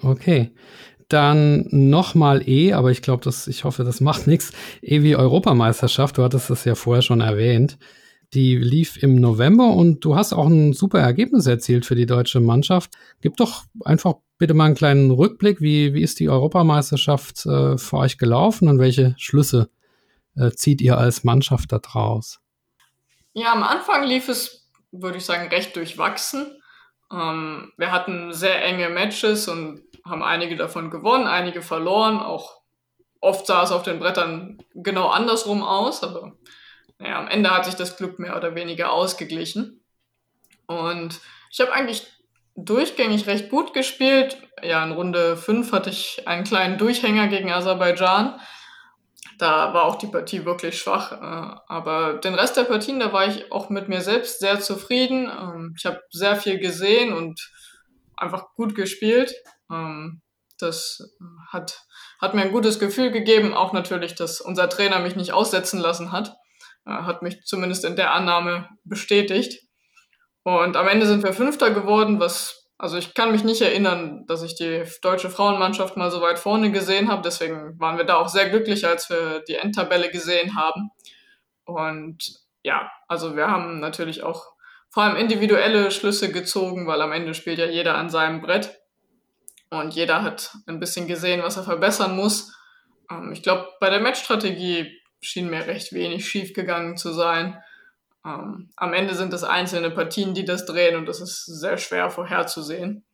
okay. 0.02 0.54
Dann 1.10 1.68
nochmal 1.70 2.48
E, 2.48 2.74
aber 2.74 2.92
ich 2.92 3.02
glaube, 3.02 3.30
ich 3.48 3.64
hoffe, 3.64 3.84
das 3.84 4.02
macht 4.02 4.28
nichts. 4.28 4.52
E 4.82 5.04
wie 5.04 5.16
Europameisterschaft, 5.16 6.18
du 6.18 6.24
hattest 6.24 6.50
das 6.50 6.66
ja 6.66 6.76
vorher 6.76 7.02
schon 7.02 7.22
erwähnt. 7.22 7.78
Die 8.34 8.58
lief 8.58 9.02
im 9.02 9.16
November 9.16 9.70
und 9.70 10.04
du 10.04 10.16
hast 10.16 10.34
auch 10.34 10.48
ein 10.48 10.74
super 10.74 11.00
Ergebnis 11.00 11.46
erzielt 11.46 11.86
für 11.86 11.96
die 11.96 12.08
deutsche 12.08 12.40
Mannschaft. 12.40 12.92
Gib 13.22 13.38
doch 13.38 13.66
einfach 13.84 14.16
bitte 14.38 14.54
mal 14.54 14.66
einen 14.66 14.76
kleinen 14.76 15.12
Rückblick. 15.12 15.62
Wie, 15.62 15.94
wie 15.94 16.02
ist 16.02 16.20
die 16.20 16.30
Europameisterschaft 16.30 17.46
äh, 17.46 17.78
für 17.78 17.98
euch 17.98 18.18
gelaufen 18.18 18.68
und 18.68 18.80
welche 18.80 19.16
Schlüsse 19.18 19.70
äh, 20.36 20.52
zieht 20.52 20.82
ihr 20.82 20.98
als 20.98 21.24
Mannschaft 21.24 21.72
da 21.72 21.80
draus? 21.80 22.40
Ja, 23.34 23.54
am 23.54 23.64
Anfang 23.64 24.06
lief 24.06 24.28
es, 24.28 24.70
würde 24.92 25.18
ich 25.18 25.26
sagen, 25.26 25.50
recht 25.50 25.76
durchwachsen. 25.76 26.48
Ähm, 27.16 27.72
wir 27.78 27.92
hatten 27.92 28.34
sehr 28.34 28.64
enge 28.64 28.90
Matches 28.90 29.48
und 29.48 29.82
haben 30.04 30.24
einige 30.24 30.56
davon 30.56 30.90
gewonnen, 30.90 31.28
einige 31.28 31.62
verloren. 31.62 32.20
Auch 32.20 32.62
oft 33.22 33.48
sah 33.48 33.64
es 33.64 33.72
auf 33.72 33.84
den 33.84 34.00
Brettern 34.00 34.58
genau 34.74 35.08
andersrum 35.08 35.64
aus, 35.64 36.04
aber 36.04 36.34
naja, 37.00 37.20
am 37.20 37.28
Ende 37.28 37.52
hat 37.52 37.66
sich 37.66 37.76
das 37.76 37.98
Glück 37.98 38.20
mehr 38.20 38.36
oder 38.36 38.56
weniger 38.56 38.92
ausgeglichen. 38.92 39.82
Und 40.68 41.20
ich 41.52 41.60
habe 41.60 41.74
eigentlich 41.74 42.08
durchgängig 42.56 43.28
recht 43.28 43.50
gut 43.50 43.74
gespielt. 43.74 44.38
Ja, 44.64 44.84
in 44.84 44.92
Runde 44.92 45.38
5 45.38 45.72
hatte 45.72 45.90
ich 45.90 46.28
einen 46.28 46.44
kleinen 46.44 46.78
Durchhänger 46.78 47.28
gegen 47.28 47.52
Aserbaidschan. 47.52 48.40
Da 49.38 49.74
war 49.74 49.84
auch 49.84 49.96
die 49.96 50.08
Partie 50.08 50.46
wirklich 50.46 50.78
schwach. 50.78 51.12
Äh, 51.12 51.60
aber 51.68 52.14
den 52.16 52.36
Rest 52.36 52.58
der 52.58 52.64
Partien, 52.64 53.00
da 53.00 53.12
war 53.12 53.28
ich 53.28 53.52
auch 53.52 53.70
mit 53.70 53.90
mir 53.90 54.02
selbst 54.02 54.40
sehr 54.40 54.60
zufrieden. 54.60 55.30
Ähm, 55.30 55.74
ich 55.78 55.86
habe 55.86 56.02
sehr 56.10 56.36
viel 56.36 56.60
gesehen 56.60 57.14
und 57.14 57.52
einfach 58.16 58.54
gut 58.56 58.76
gespielt. 58.76 59.34
Ähm, 59.72 60.22
das 60.58 61.16
hat, 61.52 61.86
hat 62.22 62.34
mir 62.34 62.44
ein 62.44 62.52
gutes 62.52 62.80
Gefühl 62.80 63.12
gegeben. 63.12 63.54
Auch 63.54 63.74
natürlich, 63.74 64.16
dass 64.16 64.40
unser 64.40 64.70
Trainer 64.70 65.00
mich 65.00 65.16
nicht 65.16 65.34
aussetzen 65.34 65.80
lassen 65.80 66.12
hat. 66.12 66.36
Hat 66.86 67.24
mich 67.24 67.42
zumindest 67.46 67.84
in 67.84 67.96
der 67.96 68.14
Annahme 68.14 68.70
bestätigt. 68.84 69.66
Und 70.44 70.78
am 70.78 70.88
Ende 70.88 71.08
sind 71.08 71.24
wir 71.24 71.34
Fünfter 71.34 71.72
geworden, 71.72 72.20
was 72.20 72.65
Also 72.78 72.98
ich 72.98 73.14
kann 73.14 73.32
mich 73.32 73.44
nicht 73.44 73.62
erinnern, 73.62 74.26
dass 74.28 74.44
ich 74.44 74.56
die 74.56 74.84
deutsche 75.02 75.30
Frauenmannschaft 75.30 75.96
mal 75.96 76.12
so 76.12 76.22
weit 76.22 76.40
vorne 76.40 76.72
gesehen 76.72 77.10
habe. 77.10 77.22
Deswegen 77.22 77.80
waren 77.80 77.98
wir 77.98 78.04
da 78.04 78.18
auch 78.18 78.28
sehr 78.28 78.50
glücklich, 78.50 78.86
als 78.86 79.10
wir 79.10 79.44
die 79.48 79.56
Endtabelle 79.56 80.10
gesehen 80.12 80.58
haben. 80.58 80.92
Und 81.64 82.42
ja, 82.64 82.92
also 83.08 83.36
wir 83.36 83.48
haben 83.48 83.80
natürlich 83.80 84.24
auch 84.24 84.56
vor 84.90 85.04
allem 85.04 85.16
individuelle 85.16 85.90
Schlüsse 85.92 86.32
gezogen, 86.32 86.86
weil 86.88 87.02
am 87.02 87.12
Ende 87.12 87.34
spielt 87.34 87.60
ja 87.60 87.66
jeder 87.66 87.96
an 87.96 88.10
seinem 88.10 88.42
Brett. 88.42 88.80
Und 89.70 89.94
jeder 89.94 90.24
hat 90.24 90.56
ein 90.68 90.80
bisschen 90.80 91.08
gesehen, 91.08 91.44
was 91.44 91.58
er 91.58 91.64
verbessern 91.64 92.16
muss. 92.16 92.56
Ähm, 93.10 93.32
ich 93.32 93.42
glaube, 93.42 93.68
bei 93.80 93.90
der 93.90 94.00
Matchstrategie 94.00 95.02
schien 95.22 95.50
mir 95.50 95.66
recht 95.66 95.94
wenig 95.94 96.28
schiefgegangen 96.28 96.98
zu 96.98 97.14
sein. 97.14 97.62
Ähm, 98.26 98.70
am 98.76 98.94
Ende 98.94 99.16
sind 99.16 99.34
es 99.34 99.44
einzelne 99.44 99.92
Partien, 99.92 100.34
die 100.34 100.46
das 100.46 100.66
drehen 100.66 100.96
und 100.96 101.08
das 101.08 101.22
ist 101.22 101.46
sehr 101.46 101.78
schwer 101.78 102.10
vorherzusehen. 102.10 103.06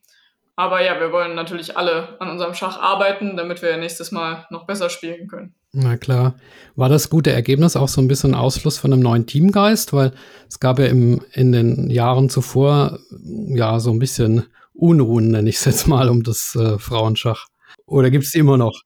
Aber 0.56 0.84
ja, 0.84 1.00
wir 1.00 1.12
wollen 1.12 1.34
natürlich 1.34 1.78
alle 1.78 2.19
an 2.19 2.30
unserem 2.30 2.54
Schach 2.54 2.80
arbeiten, 2.80 3.36
damit 3.36 3.62
wir 3.62 3.78
nächstes 3.78 4.12
Mal 4.12 4.45
noch 4.50 4.65
besser 4.65 4.89
spielen 4.89 5.28
können. 5.28 5.56
Na 5.71 5.97
klar. 5.97 6.36
War 6.76 6.89
das 6.89 7.10
gute 7.10 7.32
Ergebnis 7.32 7.76
auch 7.76 7.88
so 7.88 8.02
ein 8.02 8.08
bisschen 8.08 8.36
Ausfluss 8.36 8.78
von 8.78 8.91
einem 8.91 9.02
neuen 9.02 9.26
Teamgeist? 9.26 9.93
Weil 9.93 10.13
es 10.50 10.60
gab 10.60 10.80
ja 10.80 10.86
im, 10.86 11.21
in 11.32 11.52
den 11.52 11.89
Jahren 11.89 12.30
zuvor 12.30 13.00
ja 13.19 13.80
so 13.80 13.91
ein 13.91 14.00
bisschen 14.00 14.45
Unruhen, 14.74 15.30
nenne 15.30 15.50
ich 15.50 15.56
es 15.56 15.65
jetzt 15.65 15.88
mal, 15.88 16.10
um 16.10 16.24
das 16.24 16.56
äh, 16.56 16.78
Frauenschach. 16.78 17.47
Oder 17.86 18.10
gibt 18.10 18.26
es 18.26 18.32
die 18.32 18.39
immer 18.39 18.58
noch? 18.58 18.82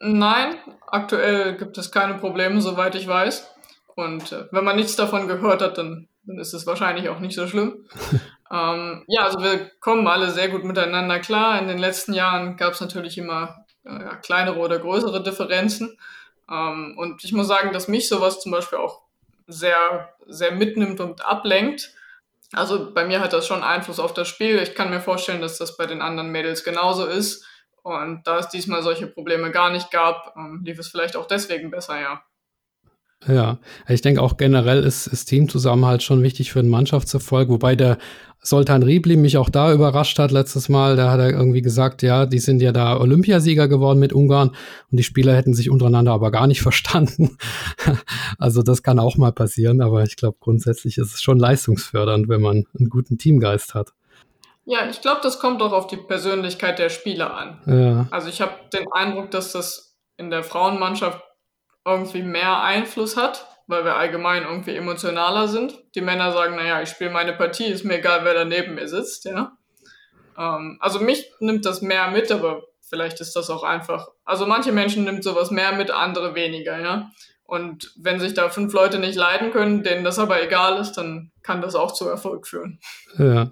Nein, 0.00 0.56
aktuell 0.86 1.56
gibt 1.56 1.78
es 1.78 1.90
keine 1.90 2.14
Probleme, 2.14 2.60
soweit 2.60 2.94
ich 2.94 3.08
weiß. 3.08 3.48
Und 3.96 4.30
äh, 4.30 4.44
wenn 4.52 4.64
man 4.64 4.76
nichts 4.76 4.94
davon 4.94 5.26
gehört 5.26 5.62
hat, 5.62 5.78
dann, 5.78 6.06
dann 6.24 6.38
ist 6.38 6.52
es 6.52 6.66
wahrscheinlich 6.66 7.08
auch 7.08 7.18
nicht 7.18 7.34
so 7.34 7.48
schlimm. 7.48 7.88
ähm, 8.52 9.04
ja, 9.08 9.22
also 9.22 9.42
wir 9.42 9.70
kommen 9.80 10.06
alle 10.06 10.30
sehr 10.30 10.48
gut 10.48 10.64
miteinander 10.64 11.18
klar. 11.18 11.58
In 11.58 11.66
den 11.66 11.78
letzten 11.78 12.12
Jahren 12.12 12.56
gab 12.58 12.74
es 12.74 12.80
natürlich 12.82 13.16
immer 13.16 13.64
äh, 13.84 14.16
kleinere 14.22 14.58
oder 14.58 14.78
größere 14.78 15.22
Differenzen. 15.22 15.98
Ähm, 16.50 16.94
und 16.98 17.24
ich 17.24 17.32
muss 17.32 17.48
sagen, 17.48 17.72
dass 17.72 17.88
mich 17.88 18.08
sowas 18.08 18.40
zum 18.40 18.52
Beispiel 18.52 18.78
auch 18.78 19.02
sehr, 19.46 20.14
sehr 20.26 20.52
mitnimmt 20.52 21.00
und 21.00 21.24
ablenkt. 21.24 21.94
Also 22.52 22.92
bei 22.92 23.06
mir 23.06 23.20
hat 23.20 23.32
das 23.32 23.46
schon 23.46 23.62
Einfluss 23.62 23.98
auf 23.98 24.12
das 24.12 24.28
Spiel. 24.28 24.58
Ich 24.58 24.74
kann 24.74 24.90
mir 24.90 25.00
vorstellen, 25.00 25.40
dass 25.40 25.56
das 25.56 25.78
bei 25.78 25.86
den 25.86 26.02
anderen 26.02 26.30
Mädels 26.30 26.64
genauso 26.64 27.06
ist. 27.06 27.46
Und 27.82 28.26
da 28.26 28.40
es 28.40 28.48
diesmal 28.50 28.82
solche 28.82 29.06
Probleme 29.06 29.50
gar 29.52 29.70
nicht 29.70 29.90
gab, 29.90 30.34
ähm, 30.36 30.60
lief 30.66 30.78
es 30.78 30.88
vielleicht 30.88 31.16
auch 31.16 31.26
deswegen 31.26 31.70
besser, 31.70 31.98
ja. 31.98 32.22
Ja, 33.26 33.58
ich 33.88 34.02
denke 34.02 34.20
auch 34.22 34.36
generell 34.36 34.82
ist, 34.82 35.06
ist 35.06 35.26
Teamzusammenhalt 35.26 36.02
schon 36.02 36.22
wichtig 36.22 36.52
für 36.52 36.58
einen 36.60 36.68
Mannschaftserfolg, 36.68 37.48
wobei 37.48 37.74
der 37.74 37.98
Soltan 38.46 38.84
Riebli 38.84 39.16
mich 39.16 39.38
auch 39.38 39.50
da 39.50 39.72
überrascht 39.72 40.18
hat 40.20 40.30
letztes 40.30 40.68
Mal. 40.68 40.94
Da 40.94 41.10
hat 41.10 41.18
er 41.18 41.30
irgendwie 41.30 41.62
gesagt, 41.62 42.02
ja, 42.02 42.26
die 42.26 42.38
sind 42.38 42.62
ja 42.62 42.70
da 42.70 43.00
Olympiasieger 43.00 43.66
geworden 43.66 43.98
mit 43.98 44.12
Ungarn 44.12 44.50
und 44.50 44.96
die 44.98 45.02
Spieler 45.02 45.34
hätten 45.34 45.54
sich 45.54 45.70
untereinander 45.70 46.12
aber 46.12 46.30
gar 46.30 46.46
nicht 46.46 46.62
verstanden. 46.62 47.36
also 48.38 48.62
das 48.62 48.82
kann 48.82 49.00
auch 49.00 49.16
mal 49.16 49.32
passieren, 49.32 49.80
aber 49.80 50.04
ich 50.04 50.16
glaube 50.16 50.36
grundsätzlich 50.38 50.98
ist 50.98 51.14
es 51.14 51.22
schon 51.22 51.38
leistungsfördernd, 51.38 52.28
wenn 52.28 52.40
man 52.40 52.64
einen 52.78 52.88
guten 52.88 53.18
Teamgeist 53.18 53.74
hat. 53.74 53.92
Ja, 54.64 54.88
ich 54.88 55.00
glaube, 55.00 55.20
das 55.22 55.40
kommt 55.40 55.62
auch 55.62 55.72
auf 55.72 55.86
die 55.86 55.96
Persönlichkeit 55.96 56.78
der 56.78 56.90
Spieler 56.90 57.36
an. 57.36 57.60
Ja. 57.66 58.06
Also 58.10 58.28
ich 58.28 58.40
habe 58.40 58.52
den 58.72 58.86
Eindruck, 58.92 59.30
dass 59.30 59.52
das 59.52 59.96
in 60.16 60.30
der 60.30 60.42
Frauenmannschaft 60.42 61.20
irgendwie 61.86 62.22
mehr 62.22 62.62
Einfluss 62.62 63.16
hat, 63.16 63.46
weil 63.68 63.84
wir 63.84 63.96
allgemein 63.96 64.42
irgendwie 64.42 64.74
emotionaler 64.74 65.48
sind. 65.48 65.78
Die 65.94 66.00
Männer 66.00 66.32
sagen, 66.32 66.56
naja, 66.56 66.82
ich 66.82 66.90
spiele 66.90 67.10
meine 67.10 67.32
Partie, 67.32 67.66
ist 67.66 67.84
mir 67.84 67.98
egal, 67.98 68.24
wer 68.24 68.34
da 68.34 68.44
neben 68.44 68.74
mir 68.74 68.88
sitzt, 68.88 69.24
ja. 69.24 69.56
Ähm, 70.36 70.78
also 70.80 71.00
mich 71.00 71.30
nimmt 71.38 71.64
das 71.64 71.80
mehr 71.82 72.10
mit, 72.10 72.30
aber 72.32 72.64
vielleicht 72.88 73.20
ist 73.20 73.36
das 73.36 73.48
auch 73.48 73.62
einfach. 73.62 74.08
Also 74.24 74.46
manche 74.46 74.72
Menschen 74.72 75.04
nimmt 75.04 75.24
sowas 75.24 75.50
mehr 75.50 75.72
mit, 75.72 75.90
andere 75.90 76.34
weniger, 76.34 76.78
ja. 76.78 77.10
Und 77.44 77.92
wenn 77.96 78.18
sich 78.18 78.34
da 78.34 78.48
fünf 78.48 78.72
Leute 78.72 78.98
nicht 78.98 79.14
leiden 79.14 79.52
können, 79.52 79.84
denen 79.84 80.02
das 80.02 80.18
aber 80.18 80.42
egal 80.42 80.80
ist, 80.80 80.94
dann 80.94 81.30
kann 81.44 81.62
das 81.62 81.76
auch 81.76 81.92
zu 81.92 82.08
Erfolg 82.08 82.48
führen. 82.48 82.80
Ja. 83.16 83.50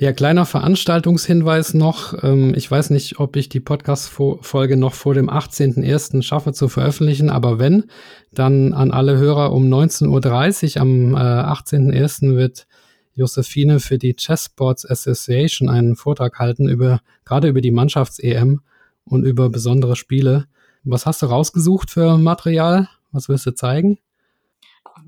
Ja, 0.00 0.12
kleiner 0.12 0.46
Veranstaltungshinweis 0.46 1.74
noch. 1.74 2.22
Ähm, 2.22 2.54
ich 2.54 2.70
weiß 2.70 2.90
nicht, 2.90 3.18
ob 3.18 3.34
ich 3.34 3.48
die 3.48 3.58
Podcast-Folge 3.58 4.76
noch 4.76 4.94
vor 4.94 5.14
dem 5.14 5.28
18.01. 5.28 6.22
schaffe 6.22 6.52
zu 6.52 6.68
veröffentlichen, 6.68 7.30
aber 7.30 7.58
wenn, 7.58 7.86
dann 8.30 8.74
an 8.74 8.92
alle 8.92 9.18
Hörer 9.18 9.52
um 9.52 9.64
19.30 9.66 10.76
Uhr 10.76 10.82
am 10.82 11.14
äh, 11.14 11.18
18.01. 11.18 12.36
wird 12.36 12.68
Josephine 13.14 13.80
für 13.80 13.98
die 13.98 14.14
Chess 14.14 14.44
Sports 14.44 14.88
Association 14.88 15.68
einen 15.68 15.96
Vortrag 15.96 16.38
halten 16.38 16.68
über, 16.68 17.00
gerade 17.24 17.48
über 17.48 17.60
die 17.60 17.72
Mannschafts-EM 17.72 18.60
und 19.04 19.24
über 19.24 19.50
besondere 19.50 19.96
Spiele. 19.96 20.46
Was 20.84 21.06
hast 21.06 21.22
du 21.22 21.26
rausgesucht 21.26 21.90
für 21.90 22.18
Material? 22.18 22.88
Was 23.10 23.28
wirst 23.28 23.46
du 23.46 23.50
zeigen? 23.52 23.98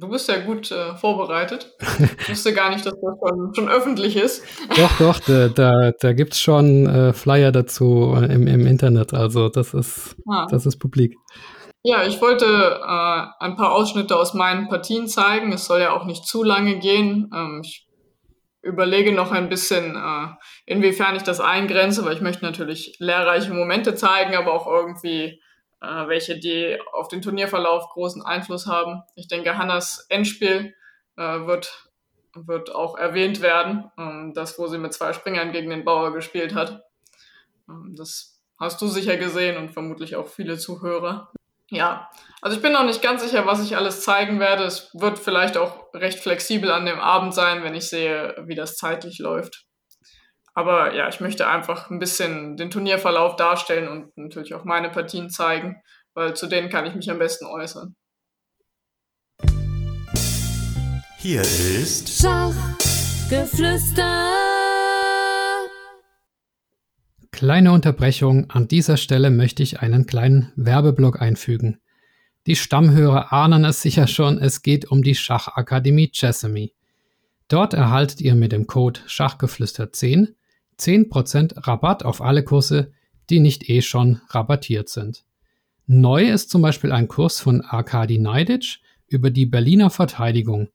Du 0.01 0.09
bist 0.09 0.31
ja 0.31 0.39
gut 0.39 0.71
äh, 0.71 0.97
vorbereitet. 0.97 1.75
Ich 2.23 2.29
wusste 2.31 2.55
gar 2.55 2.71
nicht, 2.71 2.87
dass 2.87 2.95
das 2.95 3.19
schon, 3.21 3.55
schon 3.55 3.69
öffentlich 3.69 4.17
ist. 4.17 4.43
Doch, 4.77 4.99
doch, 4.99 5.21
da, 5.21 5.49
da, 5.49 5.93
da 6.01 6.13
gibt 6.15 6.33
es 6.33 6.41
schon 6.41 6.87
äh, 6.87 7.13
Flyer 7.13 7.53
dazu 7.53 8.15
im, 8.17 8.47
im 8.47 8.67
Internet. 8.67 9.13
Also 9.13 9.51
das 9.51 9.75
ist, 9.75 10.17
ah. 10.27 10.47
das 10.51 10.65
ist 10.65 10.79
publik. 10.79 11.17
Ja, 11.83 12.05
ich 12.05 12.21
wollte 12.23 12.47
äh, 12.47 13.45
ein 13.45 13.57
paar 13.57 13.73
Ausschnitte 13.73 14.17
aus 14.17 14.33
meinen 14.33 14.69
Partien 14.69 15.07
zeigen. 15.07 15.53
Es 15.53 15.67
soll 15.67 15.81
ja 15.81 15.93
auch 15.93 16.07
nicht 16.07 16.27
zu 16.27 16.43
lange 16.45 16.79
gehen. 16.79 17.31
Ähm, 17.35 17.61
ich 17.63 17.87
überlege 18.63 19.13
noch 19.13 19.33
ein 19.33 19.51
bisschen, 19.51 19.97
äh, 19.97 20.29
inwiefern 20.65 21.17
ich 21.17 21.25
das 21.25 21.41
eingrenze, 21.41 22.07
weil 22.07 22.15
ich 22.15 22.23
möchte 22.23 22.45
natürlich 22.45 22.97
lehrreiche 23.01 23.53
Momente 23.53 23.95
zeigen, 23.95 24.35
aber 24.35 24.55
auch 24.55 24.67
irgendwie 24.67 25.41
äh, 25.81 26.09
welche 26.09 26.39
die 26.39 26.79
auf 26.93 27.09
den 27.09 27.23
Turnierverlauf 27.23 27.89
großen 27.91 28.23
Einfluss 28.23 28.67
haben. 28.67 29.03
Ich 29.15 29.29
denke, 29.29 29.57
Hannas 29.57 30.07
Endspiel 30.09 30.75
äh, 31.17 31.23
wird, 31.23 31.89
wird 32.35 32.75
auch 32.75 32.97
erwähnt 32.97 33.41
werden, 33.41 33.91
ähm, 33.99 34.33
das, 34.35 34.59
wo 34.59 34.67
sie 34.67 34.79
mit 34.79 34.93
zwei 34.93 35.13
Springern 35.13 35.53
gegen 35.53 35.71
den 35.71 35.85
Bauer 35.85 36.13
gespielt 36.13 36.55
hat. 36.55 36.83
Ähm, 37.69 37.95
das 37.97 38.41
hast 38.59 38.81
du 38.83 38.87
sicher 38.89 39.17
gesehen 39.17 39.57
und 39.57 39.71
vermutlich 39.71 40.17
auch 40.17 40.29
viele 40.29 40.59
Zuhörer. 40.59 41.33
Ja, 41.71 42.11
also 42.43 42.57
ich 42.57 42.63
bin 42.63 42.73
noch 42.73 42.85
nicht 42.85 43.01
ganz 43.01 43.23
sicher, 43.23 43.47
was 43.47 43.65
ich 43.65 43.77
alles 43.77 44.03
zeigen 44.03 44.41
werde. 44.41 44.65
Es 44.65 44.91
wird 44.93 45.21
vielleicht 45.21 45.57
auch 45.57 45.95
recht 45.95 46.19
flexibel 46.19 46.71
an 46.73 46.85
dem 46.85 46.99
Abend 46.99 47.33
sein, 47.33 47.63
wenn 47.63 47.77
ich 47.77 47.89
sehe, 47.89 48.35
wie 48.47 48.57
das 48.57 48.77
zeitlich 48.77 49.21
läuft. 49.21 49.67
Aber 50.61 50.95
ja, 50.95 51.09
ich 51.09 51.21
möchte 51.21 51.49
einfach 51.49 51.89
ein 51.89 51.99
bisschen 51.99 52.59
den 52.59 52.71
Turnierverlauf 52.71 53.37
darstellen 53.37 53.89
und 53.89 54.15
natürlich 54.19 54.53
auch 54.53 54.65
meine 54.65 54.91
Partien 54.91 55.31
zeigen, 55.31 55.81
weil 56.13 56.37
zu 56.37 56.49
denen 56.49 56.69
kann 56.69 56.85
ich 56.85 56.95
mich 56.95 57.11
am 57.11 57.19
besten 57.19 57.47
äußern. 57.47 57.97
Hier 61.17 61.41
ist 61.41 62.11
Schachgeflüster. 62.11 64.35
Kleine 67.33 67.73
Unterbrechung. 67.73 68.51
An 68.51 68.69
dieser 68.69 68.99
Stelle 68.99 69.31
möchte 69.31 69.63
ich 69.63 69.81
einen 69.81 70.05
kleinen 70.05 70.53
Werbeblock 70.57 71.23
einfügen. 71.23 71.81
Die 72.47 72.57
Stammhörer 72.57 73.33
ahnen 73.33 73.65
es 73.65 73.81
sicher 73.81 74.07
schon, 74.07 74.37
es 74.37 74.61
geht 74.61 74.91
um 74.91 75.03
die 75.03 75.15
Schachakademie 75.15 76.11
Chessamy. 76.13 76.75
Dort 77.49 77.73
erhaltet 77.73 78.21
ihr 78.21 78.35
mit 78.35 78.53
dem 78.53 78.67
Code 78.67 79.01
Schachgeflüster 79.07 79.91
10 79.91 80.37
10% 80.81 81.67
Rabatt 81.67 82.05
auf 82.05 82.23
alle 82.23 82.43
Kurse, 82.43 82.93
die 83.29 83.41
nicht 83.41 83.69
eh 83.69 83.83
schon 83.83 84.21
rabattiert 84.29 84.89
sind. 84.89 85.25
Neu 85.87 86.31
ist 86.31 86.51
zum 86.51 86.63
Beispiel 86.63 86.93
ein 86.93 87.09
Kurs 87.09 87.41
von 87.41 87.63
Arkadi 87.63 88.19
Neidic 88.19 88.79
über 89.09 89.31
die 89.31 89.47
Berliner 89.47 89.91
Verteidigung, 89.91 90.69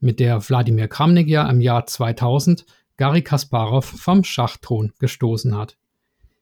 mit 0.00 0.18
der 0.18 0.48
Wladimir 0.48 0.88
Kramnik 0.88 1.28
ja 1.28 1.48
im 1.48 1.60
Jahr 1.60 1.86
2000 1.86 2.66
Gary 2.96 3.22
Kasparov 3.22 3.84
vom 3.84 4.24
Schachthron 4.24 4.92
gestoßen 4.98 5.56
hat. 5.56 5.76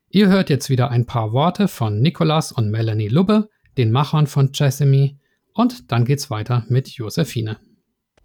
Ihr 0.08 0.28
hört 0.28 0.50
jetzt 0.50 0.70
wieder 0.70 0.90
ein 0.90 1.06
paar 1.06 1.32
Worte 1.32 1.68
von 1.68 2.00
Nikolas 2.00 2.52
und 2.52 2.70
Melanie 2.70 3.08
Lubbe, 3.08 3.48
den 3.76 3.92
Machern 3.92 4.26
von 4.26 4.52
Chessemy, 4.52 5.18
und 5.52 5.92
dann 5.92 6.04
geht's 6.04 6.30
weiter 6.30 6.64
mit 6.68 6.88
Josephine. 6.88 7.58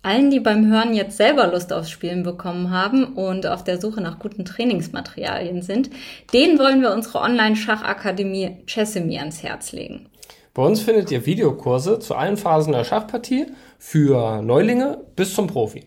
Allen, 0.05 0.29
die 0.29 0.39
beim 0.39 0.71
Hören 0.71 0.93
jetzt 0.93 1.17
selber 1.17 1.47
Lust 1.47 1.73
aufs 1.73 1.89
Spielen 1.89 2.21
bekommen 2.21 2.69
haben 2.69 3.15
und 3.15 3.47
auf 3.47 3.63
der 3.63 3.81
Suche 3.81 4.01
nach 4.01 4.19
guten 4.19 4.45
Trainingsmaterialien 4.45 5.63
sind, 5.63 5.89
denen 6.31 6.59
wollen 6.59 6.81
wir 6.81 6.93
unsere 6.93 7.21
Online-Schachakademie 7.21 8.57
Chessemy 8.67 9.17
ans 9.17 9.41
Herz 9.41 9.71
legen. 9.71 10.07
Bei 10.53 10.61
uns 10.61 10.81
findet 10.81 11.09
ihr 11.09 11.25
Videokurse 11.25 11.97
zu 11.97 12.13
allen 12.13 12.37
Phasen 12.37 12.73
der 12.73 12.83
Schachpartie 12.83 13.47
für 13.79 14.43
Neulinge 14.43 14.99
bis 15.15 15.33
zum 15.33 15.47
Profi. 15.47 15.85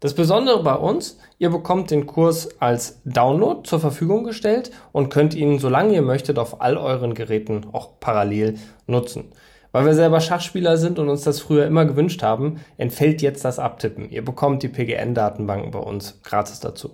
Das 0.00 0.14
Besondere 0.14 0.62
bei 0.62 0.76
uns, 0.76 1.18
ihr 1.38 1.50
bekommt 1.50 1.90
den 1.90 2.06
Kurs 2.06 2.48
als 2.60 3.02
Download 3.04 3.68
zur 3.68 3.78
Verfügung 3.78 4.24
gestellt 4.24 4.70
und 4.92 5.10
könnt 5.10 5.34
ihn, 5.34 5.58
solange 5.58 5.92
ihr 5.92 6.02
möchtet, 6.02 6.38
auf 6.38 6.62
all 6.62 6.78
euren 6.78 7.12
Geräten 7.12 7.66
auch 7.72 8.00
parallel 8.00 8.58
nutzen. 8.86 9.32
Weil 9.74 9.86
wir 9.86 9.94
selber 9.94 10.20
Schachspieler 10.20 10.76
sind 10.76 11.00
und 11.00 11.08
uns 11.08 11.22
das 11.22 11.40
früher 11.40 11.66
immer 11.66 11.84
gewünscht 11.84 12.22
haben, 12.22 12.60
entfällt 12.76 13.22
jetzt 13.22 13.44
das 13.44 13.58
Abtippen. 13.58 14.08
Ihr 14.08 14.24
bekommt 14.24 14.62
die 14.62 14.68
PGN-Datenbanken 14.68 15.72
bei 15.72 15.80
uns 15.80 16.20
gratis 16.22 16.60
dazu. 16.60 16.92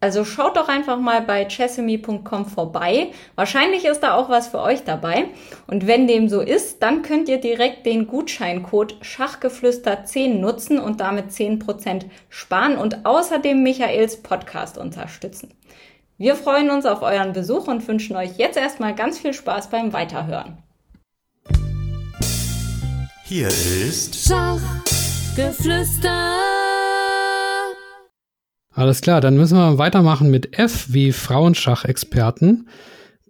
Also 0.00 0.24
schaut 0.24 0.56
doch 0.56 0.68
einfach 0.68 0.98
mal 0.98 1.20
bei 1.20 1.44
chessemy.com 1.44 2.46
vorbei. 2.46 3.08
Wahrscheinlich 3.34 3.84
ist 3.84 4.00
da 4.00 4.14
auch 4.14 4.30
was 4.30 4.48
für 4.48 4.60
euch 4.60 4.82
dabei. 4.82 5.26
Und 5.66 5.86
wenn 5.86 6.06
dem 6.06 6.30
so 6.30 6.40
ist, 6.40 6.82
dann 6.82 7.02
könnt 7.02 7.28
ihr 7.28 7.38
direkt 7.38 7.84
den 7.84 8.06
Gutscheincode 8.06 8.96
Schachgeflüster10 9.02 10.38
nutzen 10.38 10.78
und 10.78 11.00
damit 11.00 11.32
10% 11.32 12.06
sparen 12.30 12.78
und 12.78 13.04
außerdem 13.04 13.62
Michaels 13.62 14.22
Podcast 14.22 14.78
unterstützen. 14.78 15.52
Wir 16.16 16.34
freuen 16.34 16.70
uns 16.70 16.86
auf 16.86 17.02
euren 17.02 17.34
Besuch 17.34 17.68
und 17.68 17.86
wünschen 17.86 18.16
euch 18.16 18.38
jetzt 18.38 18.56
erstmal 18.56 18.94
ganz 18.94 19.18
viel 19.18 19.34
Spaß 19.34 19.68
beim 19.68 19.92
Weiterhören. 19.92 20.56
Hier 23.34 23.48
ist 23.48 24.28
Schachgeflüster. 24.28 26.36
Alles 28.74 29.00
klar, 29.00 29.22
dann 29.22 29.38
müssen 29.38 29.56
wir 29.56 29.78
weitermachen 29.78 30.30
mit 30.30 30.58
F 30.58 30.88
wie 30.90 31.12
Frauenschachexperten. 31.12 32.68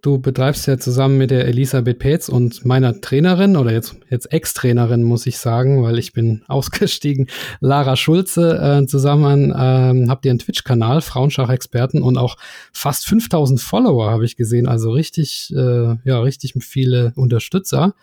Du 0.01 0.19
betreibst 0.19 0.67
ja 0.67 0.77
zusammen 0.77 1.17
mit 1.17 1.31
der 1.31 1.47
Elisabeth 1.47 1.99
Petz 1.99 2.27
und 2.27 2.65
meiner 2.65 2.99
Trainerin 2.99 3.55
oder 3.55 3.71
jetzt, 3.71 3.95
jetzt 4.09 4.33
Ex-Trainerin, 4.33 5.03
muss 5.03 5.25
ich 5.25 5.37
sagen, 5.37 5.81
weil 5.83 5.97
ich 5.97 6.11
bin 6.11 6.43
ausgestiegen, 6.49 7.29
Lara 7.61 7.95
Schulze, 7.95 8.81
äh, 8.81 8.85
zusammen 8.85 9.53
ähm, 9.57 10.09
habt 10.09 10.25
ihr 10.25 10.31
einen 10.31 10.39
Twitch-Kanal, 10.39 10.99
Frauenschachexperten 10.99 12.03
und 12.03 12.17
auch 12.17 12.35
fast 12.73 13.05
5000 13.05 13.61
Follower 13.61 14.11
habe 14.11 14.25
ich 14.25 14.35
gesehen, 14.35 14.67
also 14.67 14.91
richtig, 14.91 15.53
äh, 15.55 15.95
ja, 16.03 16.19
richtig 16.19 16.55
viele 16.59 17.13
Unterstützer. 17.15 17.93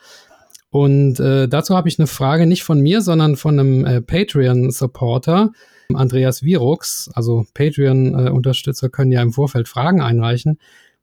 Und 0.70 1.18
äh, 1.18 1.48
dazu 1.48 1.76
habe 1.76 1.88
ich 1.88 1.98
eine 1.98 2.06
Frage 2.06 2.46
nicht 2.46 2.62
von 2.62 2.80
mir, 2.80 3.02
sondern 3.02 3.36
von 3.36 3.58
einem 3.58 3.84
äh, 3.84 4.00
Patreon-Supporter, 4.00 5.52
Andreas 5.92 6.42
Virux. 6.44 7.10
Also 7.12 7.44
Patreon-Unterstützer 7.54 8.88
können 8.88 9.10
ja 9.10 9.20
im 9.20 9.32
Vorfeld 9.32 9.68
Fragen 9.68 10.00
einreichen. 10.00 10.58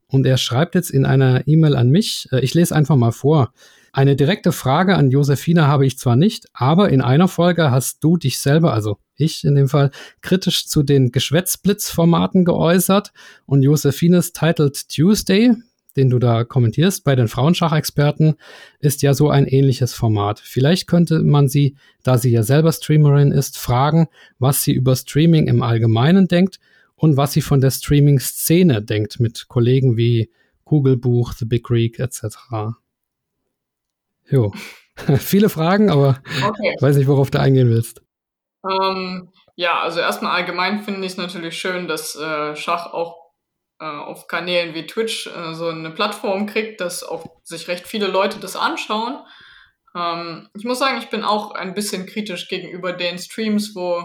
Und 0.07 0.25
er 0.25 0.37
schreibt 0.37 0.75
jetzt 0.75 0.89
in 0.89 1.05
einer 1.05 1.47
E-Mail 1.47 1.75
an 1.75 1.89
mich, 1.89 2.29
äh, 2.31 2.39
ich 2.39 2.53
lese 2.53 2.75
einfach 2.75 2.95
mal 2.95 3.11
vor. 3.11 3.51
Eine 3.91 4.15
direkte 4.15 4.51
Frage 4.51 4.95
an 4.95 5.09
Josefina 5.09 5.67
habe 5.67 5.85
ich 5.85 5.97
zwar 5.97 6.15
nicht, 6.15 6.45
aber 6.53 6.89
in 6.89 7.01
einer 7.01 7.27
Folge 7.27 7.71
hast 7.71 8.03
du 8.03 8.15
dich 8.15 8.39
selber, 8.39 8.71
also 8.71 8.99
ich 9.15 9.43
in 9.43 9.55
dem 9.55 9.67
Fall, 9.67 9.91
kritisch 10.21 10.67
zu 10.67 10.83
den 10.83 11.11
Geschwätzblitz-Formaten 11.11 12.45
geäußert 12.45 13.11
und 13.47 13.63
Josefines 13.63 14.33
Titled 14.33 14.87
Tuesday, 14.87 15.55
den 15.97 16.09
du 16.09 16.19
da 16.19 16.43
kommentierst, 16.43 17.03
bei 17.03 17.15
den 17.15 17.27
Frauenschachexperten, 17.27 18.35
ist 18.79 19.01
ja 19.01 19.13
so 19.13 19.29
ein 19.29 19.47
ähnliches 19.47 19.93
Format. 19.93 20.39
Vielleicht 20.39 20.87
könnte 20.87 21.23
man 21.23 21.49
sie, 21.49 21.75
da 22.03 22.17
sie 22.17 22.31
ja 22.31 22.43
selber 22.43 22.71
Streamerin 22.71 23.31
ist, 23.31 23.57
fragen, 23.57 24.07
was 24.39 24.63
sie 24.63 24.71
über 24.71 24.95
Streaming 24.95 25.47
im 25.47 25.63
Allgemeinen 25.63 26.27
denkt 26.27 26.59
und 26.95 27.17
was 27.17 27.33
sie 27.33 27.41
von 27.41 27.59
der 27.59 27.71
Streaming-Szene 27.71 28.81
denkt 28.81 29.19
mit 29.19 29.47
Kollegen 29.47 29.97
wie 29.97 30.29
Kugelbuch, 30.63 31.33
The 31.33 31.45
Big 31.45 31.63
Greek 31.63 31.99
etc. 31.99 32.37
Jo. 34.29 34.53
Viele 35.17 35.49
Fragen, 35.49 35.89
aber 35.89 36.21
okay. 36.43 36.75
weiß 36.79 36.97
nicht, 36.97 37.07
worauf 37.07 37.31
du 37.31 37.39
eingehen 37.39 37.69
willst. 37.69 38.01
Ähm, 38.69 39.29
ja, 39.55 39.79
also 39.81 39.99
erstmal 39.99 40.35
allgemein 40.35 40.83
finde 40.83 41.01
ich 41.05 41.13
es 41.13 41.17
natürlich 41.17 41.57
schön, 41.57 41.87
dass 41.87 42.15
äh, 42.15 42.55
Schach 42.55 42.93
auch 42.93 43.26
auf 43.85 44.27
Kanälen 44.27 44.73
wie 44.73 44.87
Twitch 44.87 45.27
äh, 45.27 45.53
so 45.53 45.67
eine 45.67 45.91
Plattform 45.91 46.45
kriegt, 46.47 46.81
dass 46.81 47.03
auch 47.03 47.25
sich 47.43 47.67
recht 47.67 47.87
viele 47.87 48.07
Leute 48.07 48.39
das 48.39 48.55
anschauen. 48.55 49.19
Ähm, 49.95 50.49
ich 50.57 50.65
muss 50.65 50.79
sagen, 50.79 50.97
ich 50.99 51.09
bin 51.09 51.23
auch 51.23 51.51
ein 51.51 51.73
bisschen 51.73 52.05
kritisch 52.05 52.47
gegenüber 52.47 52.93
den 52.93 53.19
Streams, 53.19 53.75
wo 53.75 54.03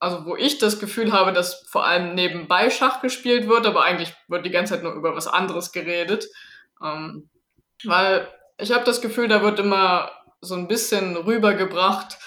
also 0.00 0.26
wo 0.26 0.36
ich 0.36 0.58
das 0.58 0.78
Gefühl 0.78 1.12
habe, 1.12 1.32
dass 1.32 1.66
vor 1.68 1.84
allem 1.84 2.14
nebenbei 2.14 2.70
Schach 2.70 3.00
gespielt 3.00 3.48
wird, 3.48 3.66
aber 3.66 3.82
eigentlich 3.84 4.14
wird 4.28 4.46
die 4.46 4.50
ganze 4.50 4.74
Zeit 4.74 4.82
nur 4.82 4.92
über 4.92 5.16
was 5.16 5.26
anderes 5.26 5.72
geredet. 5.72 6.28
Ähm, 6.82 7.28
weil 7.84 8.28
ich 8.58 8.72
habe 8.72 8.84
das 8.84 9.00
Gefühl, 9.00 9.28
da 9.28 9.42
wird 9.42 9.58
immer 9.58 10.10
so 10.40 10.54
ein 10.54 10.68
bisschen 10.68 11.16
rübergebracht, 11.16 12.18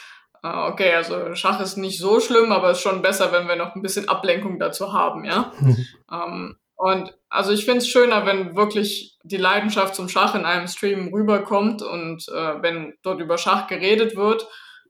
äh, 0.43 0.69
okay, 0.71 0.93
also 0.93 1.35
Schach 1.35 1.59
ist 1.61 1.77
nicht 1.77 1.99
so 1.99 2.19
schlimm, 2.19 2.51
aber 2.51 2.71
es 2.71 2.77
ist 2.77 2.83
schon 2.83 3.01
besser, 3.01 3.31
wenn 3.31 3.47
wir 3.47 3.55
noch 3.55 3.75
ein 3.75 3.81
bisschen 3.81 4.09
Ablenkung 4.09 4.59
dazu 4.59 4.93
haben, 4.93 5.25
ja. 5.25 5.51
Mhm. 5.61 5.87
Ähm, 6.11 6.57
und 6.75 7.15
also 7.29 7.51
ich 7.51 7.63
finde 7.63 7.77
es 7.77 7.87
schöner, 7.87 8.25
wenn 8.25 8.55
wirklich 8.55 9.19
die 9.23 9.37
Leidenschaft 9.37 9.93
zum 9.93 10.09
Schach 10.09 10.33
in 10.33 10.45
einem 10.45 10.67
Stream 10.67 11.13
rüberkommt 11.13 11.83
und 11.83 12.27
äh, 12.29 12.61
wenn 12.63 12.95
dort 13.03 13.21
über 13.21 13.37
Schach 13.37 13.67
geredet 13.67 14.15
wird. 14.15 14.47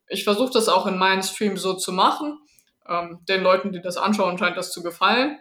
Ich 0.08 0.24
versuche 0.24 0.54
das 0.54 0.70
auch 0.70 0.88
in 0.88 0.98
meinen 0.98 1.22
Streams 1.22 1.62
so 1.62 1.74
zu 1.74 1.92
machen. 1.92 2.40
Ähm, 2.88 3.20
den 3.28 3.44
Leuten, 3.44 3.74
die 3.74 3.82
das 3.82 3.98
anschauen, 3.98 4.38
scheint 4.38 4.56
das 4.56 4.72
zu 4.72 4.82
gefallen. 4.82 5.38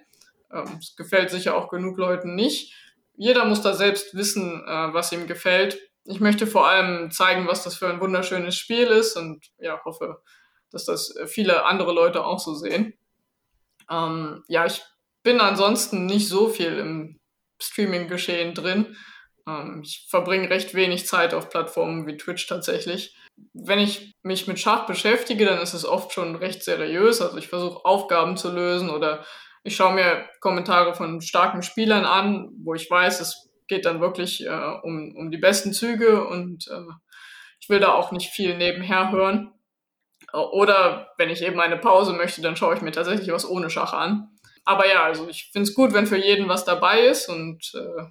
Ähm, 0.53 0.79
es 0.81 0.96
gefällt 0.96 1.31
sicher 1.31 1.57
auch 1.57 1.68
genug 1.68 1.96
Leuten 1.99 2.35
nicht. 2.35 2.75
Jeder 3.16 3.44
muss 3.44 3.62
da 3.62 3.73
selbst 3.73 4.16
wissen, 4.16 4.64
äh, 4.66 4.92
was 4.92 5.12
ihm 5.12 5.29
gefällt 5.29 5.79
ich 6.11 6.20
möchte 6.20 6.46
vor 6.46 6.68
allem 6.68 7.11
zeigen, 7.11 7.46
was 7.46 7.62
das 7.62 7.77
für 7.77 7.88
ein 7.88 8.01
wunderschönes 8.01 8.57
Spiel 8.57 8.88
ist 8.88 9.16
und 9.16 9.46
ja, 9.59 9.81
hoffe, 9.85 10.23
dass 10.70 10.85
das 10.85 11.14
viele 11.27 11.64
andere 11.64 11.92
Leute 11.92 12.25
auch 12.25 12.40
so 12.40 12.55
sehen. 12.55 12.94
Ähm, 13.88 14.42
ja, 14.49 14.66
ich 14.66 14.83
bin 15.23 15.40
ansonsten 15.40 16.07
nicht 16.07 16.29
so 16.29 16.49
viel 16.49 16.79
im 16.79 17.18
Streaming-Geschehen 17.61 18.55
drin. 18.55 18.96
Ähm, 19.46 19.83
ich 19.85 20.07
verbringe 20.11 20.51
recht 20.51 20.75
wenig 20.75 21.07
Zeit 21.07 21.33
auf 21.33 21.49
Plattformen 21.49 22.07
wie 22.07 22.16
Twitch 22.16 22.46
tatsächlich. 22.46 23.16
Wenn 23.53 23.79
ich 23.79 24.12
mich 24.23 24.46
mit 24.46 24.59
Schach 24.59 24.87
beschäftige, 24.87 25.44
dann 25.44 25.61
ist 25.61 25.75
es 25.75 25.85
oft 25.85 26.12
schon 26.12 26.37
recht 26.37 26.62
seriös. 26.62 27.20
Also 27.20 27.38
ich 27.38 27.49
versuche 27.49 27.85
Aufgaben 27.85 28.37
zu 28.37 28.51
lösen 28.53 28.90
oder 28.90 29.25
ich 29.62 29.77
schaue 29.77 29.94
mir 29.94 30.29
Kommentare 30.40 30.94
von 30.94 31.20
starken 31.20 31.62
Spielern 31.62 32.05
an, 32.05 32.51
wo 32.64 32.75
ich 32.75 32.90
weiß, 32.90 33.20
es 33.20 33.49
geht 33.70 33.87
dann 33.87 34.00
wirklich 34.00 34.44
äh, 34.44 34.78
um, 34.83 35.14
um 35.16 35.30
die 35.30 35.38
besten 35.38 35.72
Züge 35.72 36.26
und 36.26 36.68
äh, 36.68 36.92
ich 37.61 37.68
will 37.70 37.78
da 37.78 37.94
auch 37.94 38.12
nicht 38.12 38.30
viel 38.30 38.59
nebenher 38.59 39.12
hören. 39.12 39.52
Oder 40.33 41.09
wenn 41.18 41.30
ich 41.30 41.42
eben 41.42 41.61
eine 41.61 41.76
Pause 41.76 42.12
möchte, 42.12 42.42
dann 42.42 42.56
schaue 42.56 42.74
ich 42.74 42.83
mir 42.83 42.92
tatsächlich 42.92 43.33
was 43.33 43.48
ohne 43.48 43.70
Schach 43.70 43.92
an. 43.92 44.28
Aber 44.64 44.88
ja, 44.88 45.04
also 45.04 45.28
ich 45.28 45.50
finde 45.52 45.68
es 45.68 45.74
gut, 45.74 45.92
wenn 45.92 46.06
für 46.06 46.18
jeden 46.18 46.48
was 46.48 46.64
dabei 46.64 47.00
ist 47.06 47.28
und 47.28 47.72
äh, 47.74 48.02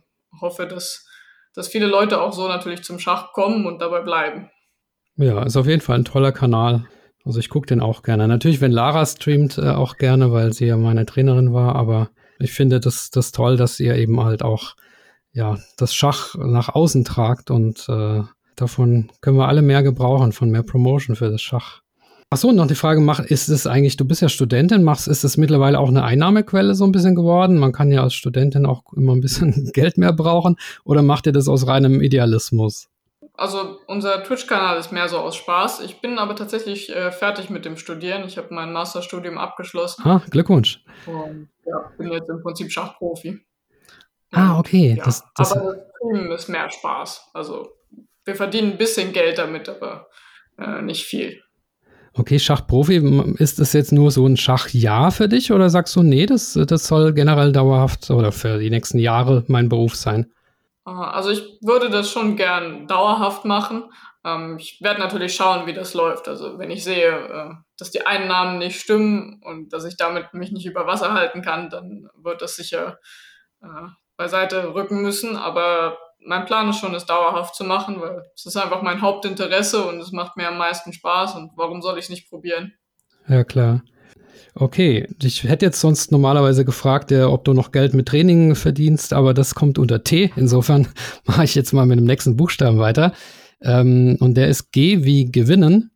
hoffe, 0.42 0.66
dass, 0.66 1.06
dass 1.54 1.68
viele 1.68 1.88
Leute 1.88 2.22
auch 2.22 2.34
so 2.34 2.48
natürlich 2.48 2.84
zum 2.84 3.00
Schach 3.00 3.34
kommen 3.34 3.66
und 3.66 3.82
dabei 3.82 4.02
bleiben. 4.02 4.50
Ja, 5.16 5.44
ist 5.44 5.58
auf 5.58 5.68
jeden 5.68 5.82
Fall 5.82 6.00
ein 6.00 6.06
toller 6.06 6.32
Kanal. 6.32 6.88
Also 7.26 7.40
ich 7.40 7.50
gucke 7.50 7.68
den 7.68 7.82
auch 7.82 8.02
gerne. 8.02 8.28
Natürlich, 8.28 8.62
wenn 8.62 8.72
Lara 8.72 9.06
streamt, 9.06 9.58
äh, 9.58 9.70
auch 9.72 9.98
gerne, 9.98 10.32
weil 10.32 10.54
sie 10.54 10.66
ja 10.68 10.78
meine 10.78 11.06
Trainerin 11.06 11.54
war, 11.54 11.76
aber 11.76 12.10
ich 12.40 12.54
finde 12.54 12.80
das, 12.80 13.10
das 13.10 13.34
toll, 13.34 13.58
dass 13.58 13.80
ihr 13.80 13.96
eben 13.96 14.24
halt 14.24 14.42
auch 14.42 14.76
ja, 15.34 15.58
das 15.78 15.94
Schach 15.94 16.36
nach 16.36 16.70
außen 16.70 17.06
tragt 17.06 17.52
und 17.52 17.88
äh, 17.90 18.24
davon 18.56 19.12
können 19.22 19.38
wir 19.38 19.48
alle 19.48 19.62
mehr 19.62 19.84
gebrauchen, 19.84 20.32
von 20.32 20.50
mehr 20.50 20.64
Promotion 20.64 21.16
für 21.16 21.30
das 21.30 21.42
Schach. 21.42 21.82
Achso, 22.32 22.50
und 22.50 22.58
noch 22.58 22.68
die 22.68 22.76
Frage, 22.76 23.02
mach, 23.02 23.20
ist 23.20 23.48
es 23.48 23.66
eigentlich, 23.66 23.98
du 23.98 24.06
bist 24.06 24.22
ja 24.22 24.30
Studentin, 24.30 24.84
machst, 24.84 25.08
ist 25.08 25.24
es 25.24 25.38
mittlerweile 25.38 25.80
auch 25.80 25.88
eine 25.88 26.04
Einnahmequelle 26.04 26.76
so 26.76 26.86
ein 26.86 26.92
bisschen 26.92 27.16
geworden? 27.16 27.58
Man 27.58 27.72
kann 27.72 27.92
ja 27.92 28.04
als 28.04 28.14
Studentin 28.14 28.68
auch 28.68 28.84
immer 28.94 29.14
ein 29.14 29.22
bisschen 29.22 29.72
Geld 29.74 29.98
mehr 29.98 30.14
brauchen 30.14 30.56
oder 30.84 31.02
macht 31.02 31.26
ihr 31.26 31.32
das 31.32 31.48
aus 31.48 31.66
reinem 31.66 32.02
Idealismus? 32.02 32.88
Also 33.34 33.80
unser 33.88 34.22
Twitch-Kanal 34.24 34.78
ist 34.78 34.92
mehr 34.92 35.08
so 35.08 35.18
aus 35.18 35.38
Spaß. 35.38 35.80
Ich 35.80 36.02
bin 36.02 36.20
aber 36.20 36.36
tatsächlich 36.36 36.94
äh, 36.94 37.12
fertig 37.12 37.50
mit 37.50 37.64
dem 37.64 37.78
Studieren. 37.78 38.26
Ich 38.26 38.38
habe 38.38 38.54
mein 38.54 38.74
Masterstudium 38.74 39.38
abgeschlossen. 39.38 40.04
Ah, 40.06 40.22
Glückwunsch. 40.30 40.84
Und 41.08 41.48
ja, 41.66 41.92
bin 41.98 42.12
jetzt 42.12 42.30
im 42.30 42.44
Prinzip 42.44 42.70
Schachprofi. 42.70 43.40
Ah, 44.32 44.60
okay. 44.60 44.96
Ja, 44.98 45.06
das, 45.06 45.24
das 45.36 45.52
aber 45.54 45.76
das 45.76 45.84
Streamen 45.96 46.32
ist 46.32 46.50
mehr 46.50 46.70
Spaß. 46.70 47.30
Also 47.34 47.70
wir 48.26 48.36
verdienen 48.36 48.74
ein 48.74 48.78
bisschen 48.78 49.12
Geld 49.12 49.38
damit, 49.38 49.70
aber 49.70 50.08
äh, 50.58 50.82
nicht 50.82 51.06
viel. 51.06 51.42
Okay, 52.14 52.40
Schachprofi, 52.40 52.98
ist 53.38 53.60
das 53.60 53.74
jetzt 53.74 53.92
nur 53.92 54.12
so 54.12 54.26
ein 54.26 54.36
Schachjahr 54.36 55.12
für 55.12 55.30
dich 55.30 55.52
oder 55.52 55.70
sagst 55.70 55.96
du, 55.96 56.04
nee, 56.04 56.26
das, 56.26 56.54
das 56.54 56.88
soll 56.88 57.14
generell 57.14 57.52
dauerhaft 57.52 58.10
oder 58.10 58.32
für 58.32 58.58
die 58.60 58.70
nächsten 58.70 59.00
Jahre 59.00 59.46
mein 59.48 59.70
Beruf 59.70 59.96
sein? 59.96 60.32
Also 60.86 61.30
ich 61.30 61.60
würde 61.62 61.90
das 61.90 62.10
schon 62.10 62.36
gern 62.36 62.88
dauerhaft 62.88 63.46
machen. 63.46 63.84
Ähm, 64.26 64.58
ich 64.60 64.80
werde 64.82 65.00
natürlich 65.00 65.36
schauen, 65.36 65.68
wie 65.68 65.74
das 65.74 65.94
läuft. 65.94 66.28
Also 66.28 66.58
wenn 66.58 66.72
ich 66.72 66.84
sehe, 66.84 67.10
äh, 67.10 67.54
dass 67.78 67.92
die 67.92 68.06
Einnahmen 68.06 68.58
nicht 68.58 68.80
stimmen 68.80 69.40
und 69.44 69.72
dass 69.72 69.86
ich 69.86 69.98
damit 69.98 70.34
mich 70.34 70.52
nicht 70.52 70.66
über 70.66 70.88
Wasser 70.88 71.14
halten 71.14 71.42
kann, 71.42 71.70
dann 71.70 72.10
wird 72.16 72.42
das 72.42 72.56
sicher 72.56 73.00
äh, 73.62 73.88
beiseite 74.20 74.76
rücken 74.76 75.02
müssen. 75.02 75.36
Aber 75.36 75.98
mein 76.24 76.46
Plan 76.46 76.70
ist 76.70 76.78
schon, 76.78 76.94
es 76.94 77.06
dauerhaft 77.06 77.56
zu 77.56 77.64
machen, 77.64 78.00
weil 78.00 78.22
es 78.36 78.46
ist 78.46 78.58
einfach 78.58 78.84
mein 78.84 79.02
Hauptinteresse 79.02 79.84
und 79.86 80.00
es 80.00 80.12
macht 80.12 80.38
mir 80.38 80.50
am 80.50 80.58
meisten 80.58 80.94
Spaß. 80.94 81.36
Und 81.36 81.54
warum 81.56 81.82
soll 81.82 81.98
ich 81.98 82.06
es 82.06 82.10
nicht 82.10 82.30
probieren? 82.30 82.74
Ja, 83.28 83.44
klar. 83.44 83.82
Okay, 84.56 85.08
ich 85.24 85.44
hätte 85.46 85.66
jetzt 85.66 85.80
sonst 85.80 86.12
normalerweise 86.12 86.66
gefragt, 86.66 87.12
ja, 87.12 87.30
ob 87.30 87.46
du 87.46 87.54
noch 87.54 87.72
Geld 87.72 87.94
mit 87.94 88.08
Training 88.10 88.56
verdienst, 88.56 89.14
aber 89.14 89.34
das 89.34 89.56
kommt 89.56 89.80
unter 89.80 90.04
T. 90.04 90.34
Insofern 90.36 90.90
mache 91.26 91.46
ich 91.46 91.56
jetzt 91.56 91.72
mal 91.72 91.86
mit 91.86 91.98
dem 91.98 92.06
nächsten 92.06 92.36
Buchstaben 92.36 92.78
weiter. 92.78 93.14
Ähm, 93.62 94.18
und 94.20 94.36
der 94.36 94.50
ist 94.50 94.72
G 94.72 95.06
wie 95.06 95.32
gewinnen. 95.32 95.92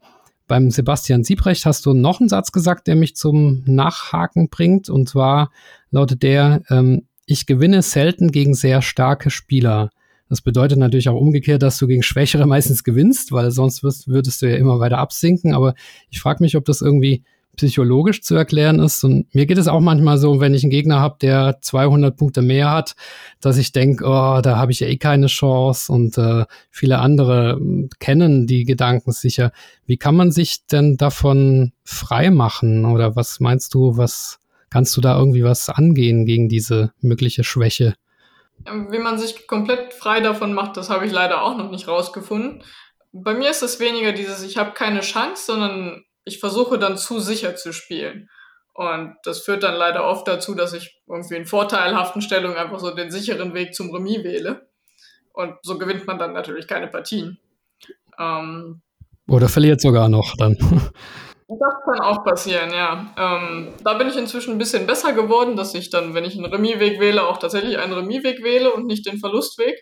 beim 0.47 0.71
Sebastian 0.71 1.23
Siebrecht 1.23 1.65
hast 1.65 1.85
du 1.85 1.93
noch 1.93 2.19
einen 2.19 2.29
Satz 2.29 2.51
gesagt, 2.51 2.87
der 2.87 2.95
mich 2.95 3.15
zum 3.15 3.63
Nachhaken 3.65 4.49
bringt. 4.49 4.89
Und 4.89 5.09
zwar 5.09 5.51
lautet 5.89 6.23
der, 6.23 6.61
ähm, 6.69 7.07
ich 7.25 7.45
gewinne 7.45 7.81
selten 7.81 8.31
gegen 8.31 8.53
sehr 8.53 8.81
starke 8.81 9.29
Spieler. 9.29 9.89
Das 10.29 10.41
bedeutet 10.41 10.79
natürlich 10.79 11.09
auch 11.09 11.19
umgekehrt, 11.19 11.61
dass 11.61 11.77
du 11.77 11.87
gegen 11.87 12.03
Schwächere 12.03 12.45
meistens 12.47 12.83
gewinnst, 12.83 13.31
weil 13.31 13.51
sonst 13.51 13.83
wirst, 13.83 14.07
würdest 14.07 14.41
du 14.41 14.49
ja 14.49 14.57
immer 14.57 14.79
weiter 14.79 14.97
absinken. 14.97 15.53
Aber 15.53 15.75
ich 16.09 16.19
frage 16.19 16.43
mich, 16.43 16.55
ob 16.57 16.65
das 16.65 16.81
irgendwie 16.81 17.23
psychologisch 17.55 18.21
zu 18.23 18.35
erklären 18.35 18.79
ist. 18.79 19.03
Und 19.03 19.33
mir 19.35 19.45
geht 19.45 19.57
es 19.57 19.67
auch 19.67 19.79
manchmal 19.79 20.17
so, 20.17 20.39
wenn 20.39 20.53
ich 20.53 20.63
einen 20.63 20.71
Gegner 20.71 20.99
habe, 20.99 21.17
der 21.21 21.59
200 21.61 22.17
Punkte 22.17 22.41
mehr 22.41 22.71
hat, 22.71 22.95
dass 23.41 23.57
ich 23.57 23.71
denke, 23.71 24.05
oh, 24.05 24.41
da 24.41 24.57
habe 24.57 24.71
ich 24.71 24.79
ja 24.79 24.87
eh 24.87 24.97
keine 24.97 25.27
Chance. 25.27 25.91
Und 25.91 26.17
äh, 26.17 26.45
viele 26.71 26.99
andere 26.99 27.53
hm, 27.53 27.89
kennen 27.99 28.47
die 28.47 28.63
Gedanken 28.65 29.11
sicher. 29.11 29.51
Wie 29.85 29.97
kann 29.97 30.15
man 30.15 30.31
sich 30.31 30.65
denn 30.65 30.97
davon 30.97 31.73
frei 31.83 32.31
machen? 32.31 32.85
Oder 32.85 33.15
was 33.15 33.39
meinst 33.39 33.73
du, 33.73 33.97
was 33.97 34.39
kannst 34.73 34.97
du 34.97 35.01
da 35.01 35.15
irgendwie 35.19 35.43
was 35.43 35.69
angehen 35.69 36.25
gegen 36.25 36.49
diese 36.49 36.93
mögliche 36.99 37.43
Schwäche? 37.43 37.93
Wie 38.65 38.97
man 38.97 39.19
sich 39.19 39.45
komplett 39.45 39.93
frei 39.93 40.19
davon 40.19 40.53
macht, 40.53 40.77
das 40.77 40.89
habe 40.89 41.05
ich 41.05 41.11
leider 41.11 41.43
auch 41.43 41.55
noch 41.55 41.69
nicht 41.69 41.87
rausgefunden. 41.87 42.63
Bei 43.11 43.35
mir 43.35 43.51
ist 43.51 43.61
es 43.61 43.79
weniger 43.79 44.13
dieses, 44.13 44.41
ich 44.41 44.57
habe 44.57 44.71
keine 44.71 45.01
Chance, 45.01 45.45
sondern 45.45 46.03
ich 46.25 46.39
versuche 46.39 46.79
dann 46.79 46.97
zu 46.97 47.19
sicher 47.19 47.55
zu 47.55 47.71
spielen. 47.71 48.29
Und 48.73 49.15
das 49.23 49.41
führt 49.41 49.61
dann 49.61 49.75
leider 49.75 50.05
oft 50.05 50.27
dazu, 50.27 50.55
dass 50.55 50.73
ich 50.73 50.99
irgendwie 51.07 51.35
in 51.35 51.45
vorteilhaften 51.45 52.23
Stellungen 52.23 52.57
einfach 52.57 52.79
so 52.79 52.95
den 52.95 53.11
sicheren 53.11 53.53
Weg 53.53 53.75
zum 53.75 53.93
Remis 53.93 54.23
wähle. 54.23 54.67
Und 55.33 55.53
so 55.61 55.77
gewinnt 55.77 56.07
man 56.07 56.17
dann 56.17 56.33
natürlich 56.33 56.67
keine 56.67 56.87
Partien. 56.87 57.37
Ähm, 58.17 58.81
Oder 59.27 59.49
verliert 59.49 59.81
sogar 59.81 60.09
noch 60.09 60.35
dann. 60.35 60.57
Das 61.47 61.73
kann 61.85 61.99
auch 61.99 62.23
passieren, 62.23 62.71
ja. 62.71 63.13
Ähm, 63.17 63.73
da 63.83 63.95
bin 63.95 64.07
ich 64.07 64.17
inzwischen 64.17 64.53
ein 64.53 64.57
bisschen 64.57 64.87
besser 64.87 65.13
geworden, 65.13 65.55
dass 65.55 65.73
ich 65.73 65.89
dann, 65.89 66.13
wenn 66.13 66.25
ich 66.25 66.35
einen 66.37 66.51
Remisweg 66.51 66.99
wähle, 66.99 67.27
auch 67.27 67.37
tatsächlich 67.37 67.77
einen 67.77 67.93
Remisweg 67.93 68.43
wähle 68.43 68.73
und 68.73 68.85
nicht 68.85 69.05
den 69.05 69.19
Verlustweg. 69.19 69.75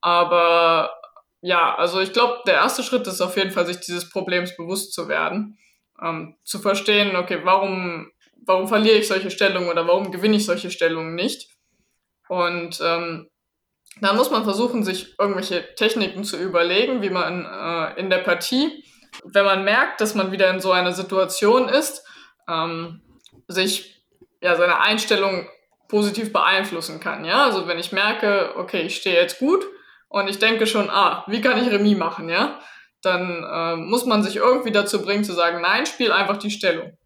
Aber 0.00 0.90
ja, 1.42 1.74
also 1.74 2.00
ich 2.00 2.12
glaube, 2.12 2.40
der 2.46 2.54
erste 2.54 2.82
Schritt 2.82 3.06
ist 3.06 3.20
auf 3.20 3.36
jeden 3.36 3.50
Fall, 3.50 3.66
sich 3.66 3.80
dieses 3.80 4.10
Problems 4.10 4.56
bewusst 4.56 4.92
zu 4.92 5.08
werden. 5.08 5.58
Ähm, 6.02 6.36
zu 6.44 6.58
verstehen, 6.58 7.16
okay, 7.16 7.40
warum, 7.44 8.10
warum 8.46 8.66
verliere 8.66 8.96
ich 8.96 9.08
solche 9.08 9.30
Stellungen 9.30 9.68
oder 9.68 9.86
warum 9.86 10.10
gewinne 10.10 10.36
ich 10.36 10.46
solche 10.46 10.70
Stellungen 10.70 11.14
nicht? 11.14 11.50
Und 12.28 12.80
ähm, 12.82 13.28
dann 14.00 14.16
muss 14.16 14.30
man 14.30 14.44
versuchen, 14.44 14.84
sich 14.84 15.14
irgendwelche 15.18 15.74
Techniken 15.74 16.24
zu 16.24 16.38
überlegen, 16.38 17.02
wie 17.02 17.10
man 17.10 17.44
äh, 17.44 18.00
in 18.00 18.08
der 18.08 18.18
Partie, 18.18 18.84
wenn 19.24 19.44
man 19.44 19.64
merkt, 19.64 20.00
dass 20.00 20.14
man 20.14 20.32
wieder 20.32 20.50
in 20.50 20.60
so 20.60 20.72
einer 20.72 20.92
Situation 20.92 21.68
ist, 21.68 22.04
ähm, 22.48 23.02
sich 23.48 24.04
ja 24.40 24.56
seine 24.56 24.80
Einstellung 24.80 25.48
positiv 25.88 26.32
beeinflussen 26.32 27.00
kann. 27.00 27.24
Ja, 27.24 27.44
also 27.44 27.68
wenn 27.68 27.78
ich 27.78 27.92
merke, 27.92 28.54
okay, 28.56 28.82
ich 28.82 28.96
stehe 28.96 29.16
jetzt 29.16 29.38
gut, 29.38 29.64
und 30.12 30.28
ich 30.28 30.38
denke 30.38 30.66
schon, 30.66 30.90
ah, 30.90 31.24
wie 31.26 31.40
kann 31.40 31.58
ich 31.58 31.72
Remis 31.72 31.96
machen, 31.96 32.28
ja? 32.28 32.60
Dann 33.00 33.44
äh, 33.50 33.76
muss 33.76 34.04
man 34.04 34.22
sich 34.22 34.36
irgendwie 34.36 34.70
dazu 34.70 35.00
bringen 35.00 35.24
zu 35.24 35.32
sagen, 35.32 35.62
nein, 35.62 35.86
spiel 35.86 36.12
einfach 36.12 36.36
die 36.36 36.50
Stellung. 36.50 36.98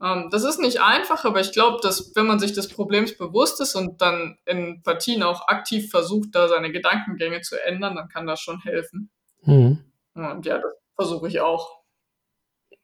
Ähm, 0.00 0.28
das 0.30 0.44
ist 0.44 0.60
nicht 0.60 0.80
einfach, 0.80 1.24
aber 1.24 1.40
ich 1.40 1.50
glaube, 1.50 1.78
dass 1.82 2.14
wenn 2.14 2.26
man 2.26 2.38
sich 2.38 2.52
des 2.52 2.68
Problems 2.68 3.18
bewusst 3.18 3.60
ist 3.60 3.74
und 3.74 4.00
dann 4.00 4.38
in 4.46 4.82
Partien 4.84 5.24
auch 5.24 5.48
aktiv 5.48 5.90
versucht, 5.90 6.28
da 6.32 6.46
seine 6.46 6.70
Gedankengänge 6.70 7.40
zu 7.40 7.60
ändern, 7.60 7.96
dann 7.96 8.08
kann 8.08 8.28
das 8.28 8.38
schon 8.38 8.60
helfen. 8.60 9.10
Mhm. 9.42 9.80
Und 10.14 10.46
ja, 10.46 10.58
das 10.58 10.74
versuche 10.96 11.28
ich 11.28 11.40
auch. 11.40 11.80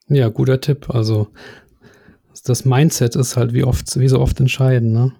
Ja, 0.08 0.28
guter 0.28 0.60
Tipp. 0.60 0.90
Also 0.90 1.28
das 2.44 2.64
Mindset 2.64 3.16
ist 3.16 3.36
halt 3.36 3.52
wie 3.52 3.64
oft, 3.64 3.98
wie 3.98 4.08
so 4.08 4.20
oft 4.20 4.40
entscheidend, 4.40 4.92
ne? 4.92 5.12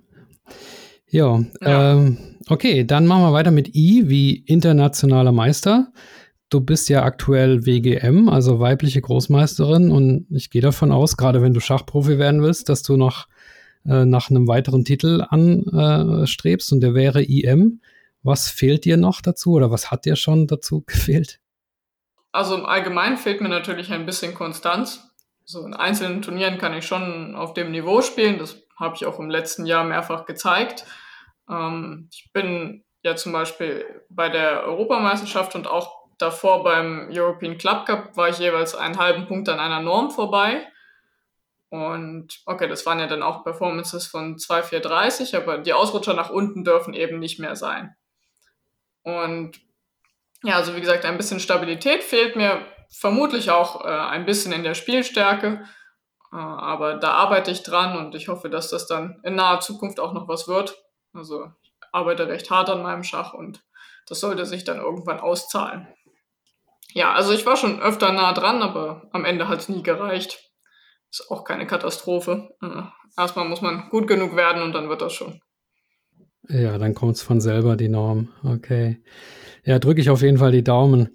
Ja, 1.08 1.42
ja. 1.60 1.94
Ähm, 1.94 2.18
okay, 2.48 2.84
dann 2.84 3.06
machen 3.06 3.22
wir 3.22 3.32
weiter 3.32 3.50
mit 3.50 3.74
I 3.74 4.08
wie 4.08 4.36
internationaler 4.36 5.32
Meister. 5.32 5.92
Du 6.50 6.60
bist 6.60 6.88
ja 6.88 7.02
aktuell 7.02 7.66
WGM, 7.66 8.28
also 8.28 8.60
weibliche 8.60 9.00
Großmeisterin, 9.00 9.90
und 9.90 10.26
ich 10.30 10.50
gehe 10.50 10.62
davon 10.62 10.92
aus, 10.92 11.16
gerade 11.16 11.42
wenn 11.42 11.54
du 11.54 11.60
Schachprofi 11.60 12.18
werden 12.18 12.42
willst, 12.42 12.68
dass 12.68 12.82
du 12.82 12.96
noch 12.96 13.26
äh, 13.86 14.04
nach 14.04 14.30
einem 14.30 14.46
weiteren 14.48 14.84
Titel 14.84 15.24
anstrebst, 15.28 16.70
äh, 16.70 16.74
und 16.74 16.80
der 16.80 16.94
wäre 16.94 17.22
IM. 17.22 17.80
Was 18.22 18.48
fehlt 18.48 18.84
dir 18.84 18.96
noch 18.96 19.20
dazu 19.20 19.52
oder 19.52 19.70
was 19.70 19.90
hat 19.90 20.04
dir 20.04 20.16
schon 20.16 20.46
dazu 20.46 20.82
gefehlt? 20.86 21.39
Also 22.32 22.54
im 22.54 22.66
Allgemeinen 22.66 23.16
fehlt 23.16 23.40
mir 23.40 23.48
natürlich 23.48 23.92
ein 23.92 24.06
bisschen 24.06 24.34
Konstanz. 24.34 25.12
So 25.44 25.64
in 25.64 25.74
einzelnen 25.74 26.22
Turnieren 26.22 26.58
kann 26.58 26.74
ich 26.74 26.86
schon 26.86 27.34
auf 27.34 27.54
dem 27.54 27.72
Niveau 27.72 28.02
spielen. 28.02 28.38
Das 28.38 28.56
habe 28.78 28.94
ich 28.94 29.06
auch 29.06 29.18
im 29.18 29.30
letzten 29.30 29.66
Jahr 29.66 29.84
mehrfach 29.84 30.24
gezeigt. 30.26 30.84
Ähm, 31.48 32.08
ich 32.12 32.30
bin 32.32 32.84
ja 33.02 33.16
zum 33.16 33.32
Beispiel 33.32 34.02
bei 34.08 34.28
der 34.28 34.64
Europameisterschaft 34.64 35.54
und 35.54 35.66
auch 35.66 36.00
davor 36.18 36.62
beim 36.62 37.08
European 37.10 37.58
Club 37.58 37.86
Cup 37.86 38.16
war 38.16 38.28
ich 38.28 38.38
jeweils 38.38 38.74
einen 38.74 38.98
halben 38.98 39.26
Punkt 39.26 39.48
an 39.48 39.58
einer 39.58 39.80
Norm 39.80 40.10
vorbei. 40.10 40.66
Und 41.70 42.40
okay, 42.46 42.68
das 42.68 42.84
waren 42.84 42.98
ja 42.98 43.06
dann 43.06 43.22
auch 43.22 43.44
Performances 43.44 44.06
von 44.06 44.38
2,430, 44.38 45.36
aber 45.36 45.58
die 45.58 45.72
Ausrutscher 45.72 46.14
nach 46.14 46.30
unten 46.30 46.64
dürfen 46.64 46.94
eben 46.94 47.18
nicht 47.20 47.38
mehr 47.38 47.54
sein. 47.54 47.94
Und 49.02 49.60
ja, 50.42 50.56
also 50.56 50.74
wie 50.74 50.80
gesagt, 50.80 51.04
ein 51.04 51.16
bisschen 51.16 51.40
Stabilität 51.40 52.02
fehlt 52.02 52.36
mir, 52.36 52.66
vermutlich 52.90 53.50
auch 53.50 53.84
äh, 53.84 53.88
ein 53.88 54.26
bisschen 54.26 54.52
in 54.52 54.64
der 54.64 54.74
Spielstärke. 54.74 55.64
Äh, 56.32 56.36
aber 56.36 56.94
da 56.94 57.12
arbeite 57.12 57.50
ich 57.50 57.62
dran 57.62 57.98
und 57.98 58.14
ich 58.14 58.28
hoffe, 58.28 58.50
dass 58.50 58.68
das 58.70 58.86
dann 58.86 59.20
in 59.22 59.34
naher 59.34 59.60
Zukunft 59.60 60.00
auch 60.00 60.12
noch 60.12 60.28
was 60.28 60.48
wird. 60.48 60.76
Also 61.12 61.46
ich 61.62 61.72
arbeite 61.92 62.28
recht 62.28 62.50
hart 62.50 62.70
an 62.70 62.82
meinem 62.82 63.04
Schach 63.04 63.34
und 63.34 63.62
das 64.06 64.20
sollte 64.20 64.46
sich 64.46 64.64
dann 64.64 64.78
irgendwann 64.78 65.20
auszahlen. 65.20 65.88
Ja, 66.92 67.12
also 67.12 67.32
ich 67.32 67.46
war 67.46 67.56
schon 67.56 67.80
öfter 67.80 68.12
nah 68.12 68.32
dran, 68.32 68.62
aber 68.62 69.08
am 69.12 69.24
Ende 69.24 69.48
hat 69.48 69.60
es 69.60 69.68
nie 69.68 69.82
gereicht. 69.82 70.50
Ist 71.10 71.30
auch 71.30 71.44
keine 71.44 71.66
Katastrophe. 71.66 72.50
Äh, 72.62 72.82
erstmal 73.20 73.48
muss 73.48 73.60
man 73.60 73.88
gut 73.90 74.08
genug 74.08 74.36
werden 74.36 74.62
und 74.62 74.72
dann 74.72 74.88
wird 74.88 75.02
das 75.02 75.12
schon. 75.12 75.40
Ja, 76.48 76.78
dann 76.78 76.94
kommt 76.94 77.16
es 77.16 77.22
von 77.22 77.40
selber, 77.40 77.76
die 77.76 77.88
Norm. 77.88 78.28
Okay. 78.42 79.02
Ja, 79.64 79.78
drücke 79.78 80.00
ich 80.00 80.10
auf 80.10 80.22
jeden 80.22 80.38
Fall 80.38 80.52
die 80.52 80.64
Daumen. 80.64 81.10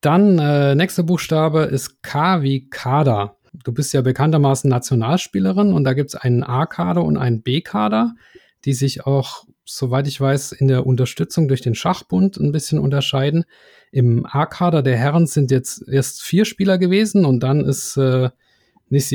Dann, 0.00 0.38
äh, 0.38 0.74
nächster 0.74 1.02
Buchstabe 1.02 1.62
ist 1.62 2.02
K 2.02 2.42
wie 2.42 2.68
Kader. 2.68 3.36
Du 3.62 3.72
bist 3.72 3.92
ja 3.94 4.02
bekanntermaßen 4.02 4.68
Nationalspielerin 4.68 5.72
und 5.72 5.84
da 5.84 5.94
gibt 5.94 6.10
es 6.10 6.16
einen 6.16 6.42
A-Kader 6.42 7.04
und 7.04 7.16
einen 7.16 7.42
B-Kader, 7.42 8.14
die 8.64 8.72
sich 8.72 9.06
auch, 9.06 9.44
soweit 9.64 10.08
ich 10.08 10.20
weiß, 10.20 10.52
in 10.52 10.68
der 10.68 10.86
Unterstützung 10.86 11.46
durch 11.46 11.60
den 11.60 11.74
Schachbund 11.74 12.36
ein 12.36 12.52
bisschen 12.52 12.80
unterscheiden. 12.80 13.44
Im 13.92 14.26
A-Kader 14.26 14.82
der 14.82 14.96
Herren 14.96 15.26
sind 15.26 15.52
jetzt 15.52 15.88
erst 15.88 16.22
vier 16.22 16.44
Spieler 16.44 16.78
gewesen 16.78 17.24
und 17.24 17.40
dann 17.40 17.60
ist 17.64 17.96
äh, 17.96 18.30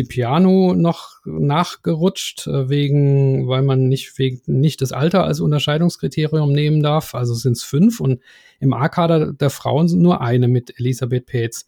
Piano 0.03 0.73
noch 0.73 1.19
nachgerutscht, 1.25 2.47
äh, 2.47 2.69
wegen, 2.69 3.47
weil 3.47 3.61
man 3.61 3.87
nicht, 3.87 4.17
wegen, 4.17 4.41
nicht 4.47 4.81
das 4.81 4.91
Alter 4.91 5.23
als 5.23 5.39
Unterscheidungskriterium 5.39 6.51
nehmen 6.51 6.81
darf. 6.83 7.15
Also 7.15 7.33
sind 7.33 7.57
es 7.57 7.63
fünf 7.63 7.99
und 7.99 8.21
im 8.59 8.73
A-Kader 8.73 9.33
der 9.33 9.49
Frauen 9.49 9.87
sind 9.87 10.01
nur 10.01 10.21
eine 10.21 10.47
mit 10.47 10.79
Elisabeth 10.79 11.25
Petz 11.25 11.65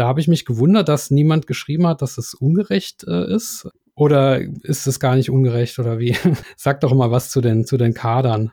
da 0.00 0.06
habe 0.06 0.20
ich 0.20 0.28
mich 0.28 0.46
gewundert, 0.46 0.88
dass 0.88 1.10
niemand 1.10 1.46
geschrieben 1.46 1.86
hat, 1.86 2.00
dass 2.00 2.16
es 2.16 2.32
ungerecht 2.32 3.04
äh, 3.04 3.34
ist. 3.34 3.68
Oder 3.94 4.40
ist 4.62 4.86
es 4.86 4.98
gar 4.98 5.14
nicht 5.14 5.28
ungerecht 5.28 5.78
oder 5.78 5.98
wie? 5.98 6.16
Sag 6.56 6.80
doch 6.80 6.94
mal 6.94 7.10
was 7.10 7.30
zu 7.30 7.42
den, 7.42 7.66
zu 7.66 7.76
den 7.76 7.92
Kadern. 7.92 8.50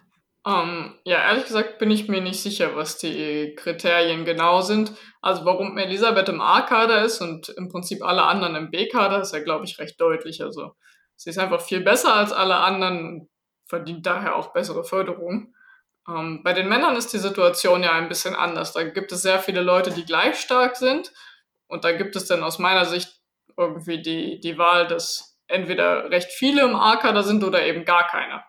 Ähm, 0.48 0.98
ja, 1.04 1.24
ehrlich 1.24 1.46
gesagt 1.46 1.78
bin 1.78 1.92
ich 1.92 2.08
mir 2.08 2.22
nicht 2.22 2.42
sicher, 2.42 2.76
was 2.76 2.98
die 2.98 3.54
Kriterien 3.56 4.24
genau 4.24 4.62
sind. 4.62 4.94
Also 5.22 5.44
warum 5.44 5.78
Elisabeth 5.78 6.30
im 6.30 6.40
A-Kader 6.40 7.04
ist 7.04 7.20
und 7.22 7.50
im 7.50 7.68
Prinzip 7.68 8.02
alle 8.02 8.24
anderen 8.24 8.56
im 8.56 8.72
B-Kader, 8.72 9.20
ist 9.22 9.34
ja, 9.34 9.44
glaube 9.44 9.66
ich, 9.66 9.78
recht 9.78 10.00
deutlich. 10.00 10.42
Also 10.42 10.72
sie 11.18 11.32
ist 11.32 11.38
einfach 11.38 11.60
viel 11.60 11.82
besser 11.82 12.16
als 12.16 12.32
alle 12.32 12.58
anderen, 12.58 13.30
verdient 13.67 14.06
daher 14.06 14.38
auch 14.38 14.54
bessere 14.54 14.86
Förderung. 14.86 15.54
Ähm, 16.08 16.44
bei 16.44 16.54
den 16.54 16.69
Männern 16.69 16.96
ist 16.96 17.12
die 17.12 17.17
Situation 17.17 17.84
ja 17.84 17.92
ein 17.92 18.08
bisschen 18.08 18.36
anders. 18.36 18.71
Da 18.71 18.84
gibt 18.84 19.12
es 19.12 19.21
sehr 19.24 19.40
viele 19.40 19.62
Leute, 19.62 19.92
die 19.92 20.06
gleich 20.06 20.40
stark 20.40 20.78
sind 20.78 21.12
und 21.67 21.84
da 21.84 21.92
gibt 21.92 22.15
es 22.15 22.26
dann 22.26 22.44
aus 22.44 22.58
meiner 22.58 22.86
Sicht 22.86 23.19
irgendwie 23.58 24.02
die, 24.02 24.40
die 24.40 24.58
Wahl, 24.58 24.88
dass 24.88 25.38
entweder 25.48 26.10
recht 26.10 26.32
viele 26.32 26.62
im 26.62 26.76
A-Kader 26.76 27.24
sind 27.24 27.44
oder 27.44 27.65
eben 27.65 27.84
gar 27.84 28.08
keiner. 28.08 28.46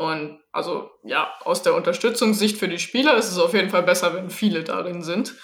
Und 0.00 0.40
also 0.50 0.90
ja, 1.04 1.30
aus 1.40 1.62
der 1.62 1.74
Unterstützungssicht 1.74 2.56
für 2.56 2.68
die 2.68 2.78
Spieler 2.78 3.18
ist 3.18 3.30
es 3.30 3.38
auf 3.38 3.52
jeden 3.52 3.68
Fall 3.68 3.82
besser, 3.82 4.14
wenn 4.14 4.30
viele 4.30 4.64
darin 4.64 5.02
sind. 5.02 5.34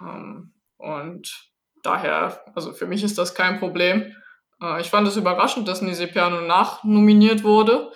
Ähm, 0.00 0.52
und 0.78 1.52
daher, 1.84 2.44
also 2.56 2.72
für 2.72 2.86
mich 2.86 3.04
ist 3.04 3.18
das 3.18 3.36
kein 3.36 3.60
Problem. 3.60 4.12
Äh, 4.60 4.80
ich 4.80 4.90
fand 4.90 5.06
es 5.06 5.16
überraschend, 5.16 5.68
dass 5.68 5.80
Nisi 5.80 6.08
Piano 6.08 6.40
nachnominiert 6.40 7.44
wurde. 7.44 7.92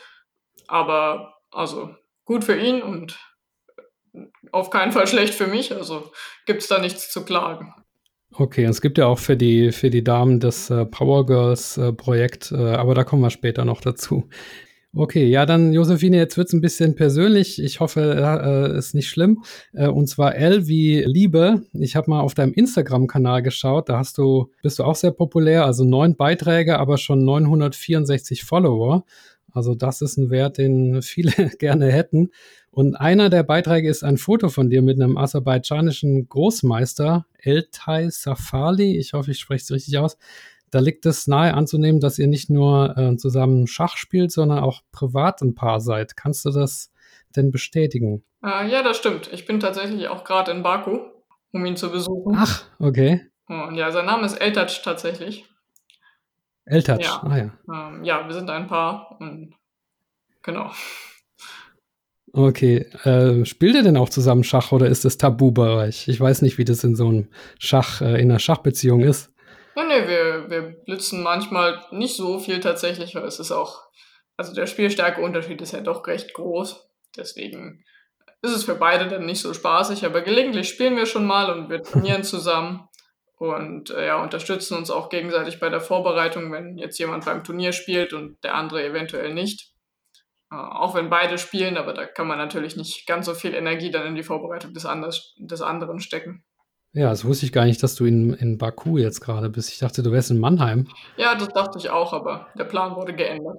Aber 0.68 1.34
also 1.50 1.96
gut 2.24 2.44
für 2.44 2.56
ihn 2.56 2.80
und 2.80 3.18
auf 4.52 4.70
keinen 4.70 4.92
Fall 4.92 5.08
schlecht 5.08 5.34
für 5.34 5.48
mich. 5.48 5.74
Also 5.74 6.12
gibt 6.46 6.62
es 6.62 6.68
da 6.68 6.78
nichts 6.78 7.10
zu 7.10 7.24
klagen. 7.24 7.74
Okay, 8.34 8.64
es 8.66 8.80
gibt 8.80 8.98
ja 8.98 9.06
auch 9.06 9.18
für 9.18 9.36
die, 9.36 9.72
für 9.72 9.90
die 9.90 10.04
Damen 10.04 10.38
das 10.38 10.70
äh, 10.70 10.84
Power 10.84 11.26
Girls 11.26 11.76
äh, 11.76 11.92
Projekt, 11.92 12.52
äh, 12.52 12.74
aber 12.74 12.94
da 12.94 13.02
kommen 13.02 13.22
wir 13.22 13.30
später 13.30 13.64
noch 13.64 13.80
dazu. 13.80 14.28
Okay, 14.94 15.26
ja, 15.26 15.44
dann 15.44 15.74
Josephine, 15.74 16.16
jetzt 16.16 16.38
wird's 16.38 16.54
ein 16.54 16.62
bisschen 16.62 16.94
persönlich. 16.94 17.62
Ich 17.62 17.78
hoffe, 17.78 18.00
äh, 18.72 18.78
ist 18.78 18.94
nicht 18.94 19.10
schlimm. 19.10 19.42
Äh, 19.74 19.88
und 19.88 20.08
zwar 20.08 20.34
L 20.34 20.66
wie 20.66 21.02
Liebe. 21.02 21.62
Ich 21.74 21.94
habe 21.94 22.10
mal 22.10 22.20
auf 22.20 22.32
deinem 22.32 22.54
Instagram-Kanal 22.54 23.42
geschaut. 23.42 23.90
Da 23.90 23.98
hast 23.98 24.16
du, 24.16 24.50
bist 24.62 24.78
du 24.78 24.84
auch 24.84 24.94
sehr 24.94 25.10
populär, 25.10 25.66
also 25.66 25.84
neun 25.84 26.16
Beiträge, 26.16 26.78
aber 26.78 26.96
schon 26.96 27.22
964 27.22 28.44
Follower. 28.44 29.04
Also 29.52 29.74
das 29.74 30.00
ist 30.00 30.16
ein 30.16 30.30
Wert, 30.30 30.56
den 30.56 31.02
viele 31.02 31.50
gerne 31.58 31.92
hätten. 31.92 32.30
Und 32.70 32.94
einer 32.94 33.28
der 33.28 33.42
Beiträge 33.42 33.90
ist 33.90 34.04
ein 34.04 34.16
Foto 34.16 34.48
von 34.48 34.70
dir 34.70 34.80
mit 34.80 35.00
einem 35.00 35.18
aserbaidschanischen 35.18 36.30
Großmeister, 36.30 37.26
Eltai 37.38 38.08
Safali. 38.08 38.96
Ich 38.96 39.12
hoffe, 39.12 39.32
ich 39.32 39.38
spreche 39.38 39.64
es 39.64 39.70
richtig 39.70 39.98
aus 39.98 40.16
da 40.70 40.80
liegt 40.80 41.06
es 41.06 41.26
nahe 41.26 41.54
anzunehmen, 41.54 42.00
dass 42.00 42.18
ihr 42.18 42.26
nicht 42.26 42.50
nur 42.50 42.96
äh, 42.96 43.16
zusammen 43.16 43.66
Schach 43.66 43.96
spielt, 43.96 44.32
sondern 44.32 44.60
auch 44.60 44.82
privat 44.92 45.42
ein 45.42 45.54
Paar 45.54 45.80
seid. 45.80 46.16
Kannst 46.16 46.44
du 46.44 46.50
das 46.50 46.92
denn 47.36 47.50
bestätigen? 47.50 48.22
Äh, 48.42 48.68
ja, 48.70 48.82
das 48.82 48.96
stimmt. 48.96 49.30
Ich 49.32 49.46
bin 49.46 49.60
tatsächlich 49.60 50.08
auch 50.08 50.24
gerade 50.24 50.50
in 50.52 50.62
Baku, 50.62 51.00
um 51.52 51.64
ihn 51.66 51.76
zu 51.76 51.90
besuchen. 51.90 52.34
Ach, 52.36 52.64
okay. 52.78 53.26
Und 53.46 53.74
ja, 53.76 53.90
sein 53.90 54.06
Name 54.06 54.26
ist 54.26 54.34
Eltac 54.34 54.82
tatsächlich. 54.82 55.46
Eltac, 56.64 57.02
ja. 57.02 57.22
ah 57.22 57.36
ja. 57.36 57.50
Ähm, 57.72 58.04
ja, 58.04 58.26
wir 58.26 58.34
sind 58.34 58.50
ein 58.50 58.66
Paar 58.66 59.16
und 59.20 59.54
genau. 60.42 60.70
Okay, 62.32 62.86
äh, 63.04 63.44
spielt 63.46 63.74
ihr 63.74 63.82
denn 63.82 63.96
auch 63.96 64.10
zusammen 64.10 64.44
Schach 64.44 64.72
oder 64.72 64.86
ist 64.86 65.06
das 65.06 65.16
tabu 65.16 65.50
bei 65.50 65.70
euch? 65.70 66.08
Ich 66.08 66.20
weiß 66.20 66.42
nicht, 66.42 66.58
wie 66.58 66.64
das 66.64 66.84
in 66.84 66.94
so 66.94 67.08
einem 67.08 67.28
Schach, 67.58 68.02
äh, 68.02 68.20
in 68.20 68.30
einer 68.30 68.38
Schachbeziehung 68.38 69.00
ist. 69.00 69.32
Ja, 69.78 69.84
nee, 69.84 70.08
wir, 70.08 70.50
wir 70.50 70.62
blitzen 70.86 71.22
manchmal 71.22 71.84
nicht 71.92 72.16
so 72.16 72.40
viel 72.40 72.58
tatsächlich, 72.58 73.14
weil 73.14 73.22
es 73.26 73.38
ist 73.38 73.52
auch, 73.52 73.84
also 74.36 74.52
der 74.52 74.66
Spielstärkeunterschied 74.66 75.60
ist 75.60 75.70
ja 75.70 75.80
doch 75.80 76.04
recht 76.08 76.34
groß. 76.34 76.90
Deswegen 77.16 77.84
ist 78.42 78.56
es 78.56 78.64
für 78.64 78.74
beide 78.74 79.06
dann 79.06 79.24
nicht 79.24 79.40
so 79.40 79.54
spaßig, 79.54 80.04
aber 80.04 80.22
gelegentlich 80.22 80.68
spielen 80.68 80.96
wir 80.96 81.06
schon 81.06 81.26
mal 81.26 81.48
und 81.52 81.70
wir 81.70 81.80
trainieren 81.80 82.24
zusammen 82.24 82.88
und 83.36 83.90
äh, 83.90 84.08
ja, 84.08 84.20
unterstützen 84.20 84.76
uns 84.76 84.90
auch 84.90 85.10
gegenseitig 85.10 85.60
bei 85.60 85.68
der 85.68 85.80
Vorbereitung, 85.80 86.50
wenn 86.50 86.76
jetzt 86.76 86.98
jemand 86.98 87.24
beim 87.24 87.44
Turnier 87.44 87.72
spielt 87.72 88.12
und 88.12 88.42
der 88.42 88.56
andere 88.56 88.84
eventuell 88.84 89.32
nicht. 89.32 89.74
Äh, 90.50 90.56
auch 90.56 90.96
wenn 90.96 91.08
beide 91.08 91.38
spielen, 91.38 91.76
aber 91.76 91.94
da 91.94 92.04
kann 92.04 92.26
man 92.26 92.38
natürlich 92.38 92.74
nicht 92.74 93.06
ganz 93.06 93.26
so 93.26 93.34
viel 93.34 93.54
Energie 93.54 93.92
dann 93.92 94.08
in 94.08 94.16
die 94.16 94.24
Vorbereitung 94.24 94.74
des, 94.74 94.86
anders, 94.86 95.36
des 95.38 95.62
anderen 95.62 96.00
stecken. 96.00 96.42
Ja, 96.92 97.10
das 97.10 97.24
wusste 97.24 97.46
ich 97.46 97.52
gar 97.52 97.66
nicht, 97.66 97.82
dass 97.82 97.94
du 97.94 98.06
in, 98.06 98.32
in 98.34 98.58
Baku 98.58 98.98
jetzt 98.98 99.20
gerade 99.20 99.50
bist. 99.50 99.70
Ich 99.70 99.78
dachte, 99.78 100.02
du 100.02 100.10
wärst 100.10 100.30
in 100.30 100.38
Mannheim. 100.38 100.88
Ja, 101.16 101.34
das 101.34 101.48
dachte 101.48 101.78
ich 101.78 101.90
auch, 101.90 102.12
aber 102.12 102.48
der 102.58 102.64
Plan 102.64 102.96
wurde 102.96 103.14
geändert. 103.14 103.58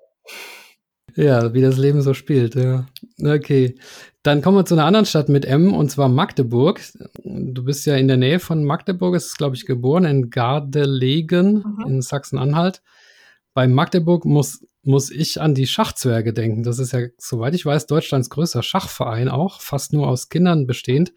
Ja, 1.15 1.53
wie 1.53 1.61
das 1.61 1.77
Leben 1.77 2.01
so 2.01 2.13
spielt, 2.13 2.55
ja. 2.55 2.86
Okay. 3.21 3.75
Dann 4.23 4.41
kommen 4.41 4.57
wir 4.57 4.65
zu 4.65 4.75
einer 4.75 4.86
anderen 4.86 5.05
Stadt 5.05 5.30
mit 5.30 5.45
M, 5.45 5.73
und 5.73 5.89
zwar 5.89 6.09
Magdeburg. 6.09 6.82
Du 7.23 7.63
bist 7.63 7.86
ja 7.86 7.95
in 7.95 8.07
der 8.07 8.17
Nähe 8.17 8.39
von 8.39 8.63
Magdeburg, 8.63 9.15
ist 9.15 9.38
glaube 9.38 9.55
ich, 9.55 9.65
geboren 9.65 10.05
in 10.05 10.30
Gardelegen 10.30 11.63
mhm. 11.77 11.86
in 11.88 12.01
Sachsen-Anhalt. 12.01 12.82
Bei 13.53 13.67
Magdeburg 13.67 14.25
muss, 14.25 14.65
muss 14.84 15.09
ich 15.09 15.41
an 15.41 15.55
die 15.55 15.67
Schachzwerge 15.67 16.34
denken. 16.34 16.63
Das 16.63 16.80
ist 16.80 16.93
ja, 16.93 17.07
soweit 17.17 17.55
ich 17.55 17.65
weiß, 17.65 17.88
Deutschlands 17.88 18.30
größter 18.30 18.61
Schachverein 18.61 19.30
auch, 19.30 19.61
fast 19.61 19.93
nur 19.93 20.07
aus 20.07 20.30
Kindern 20.30 20.67
bestehend. 20.67 21.13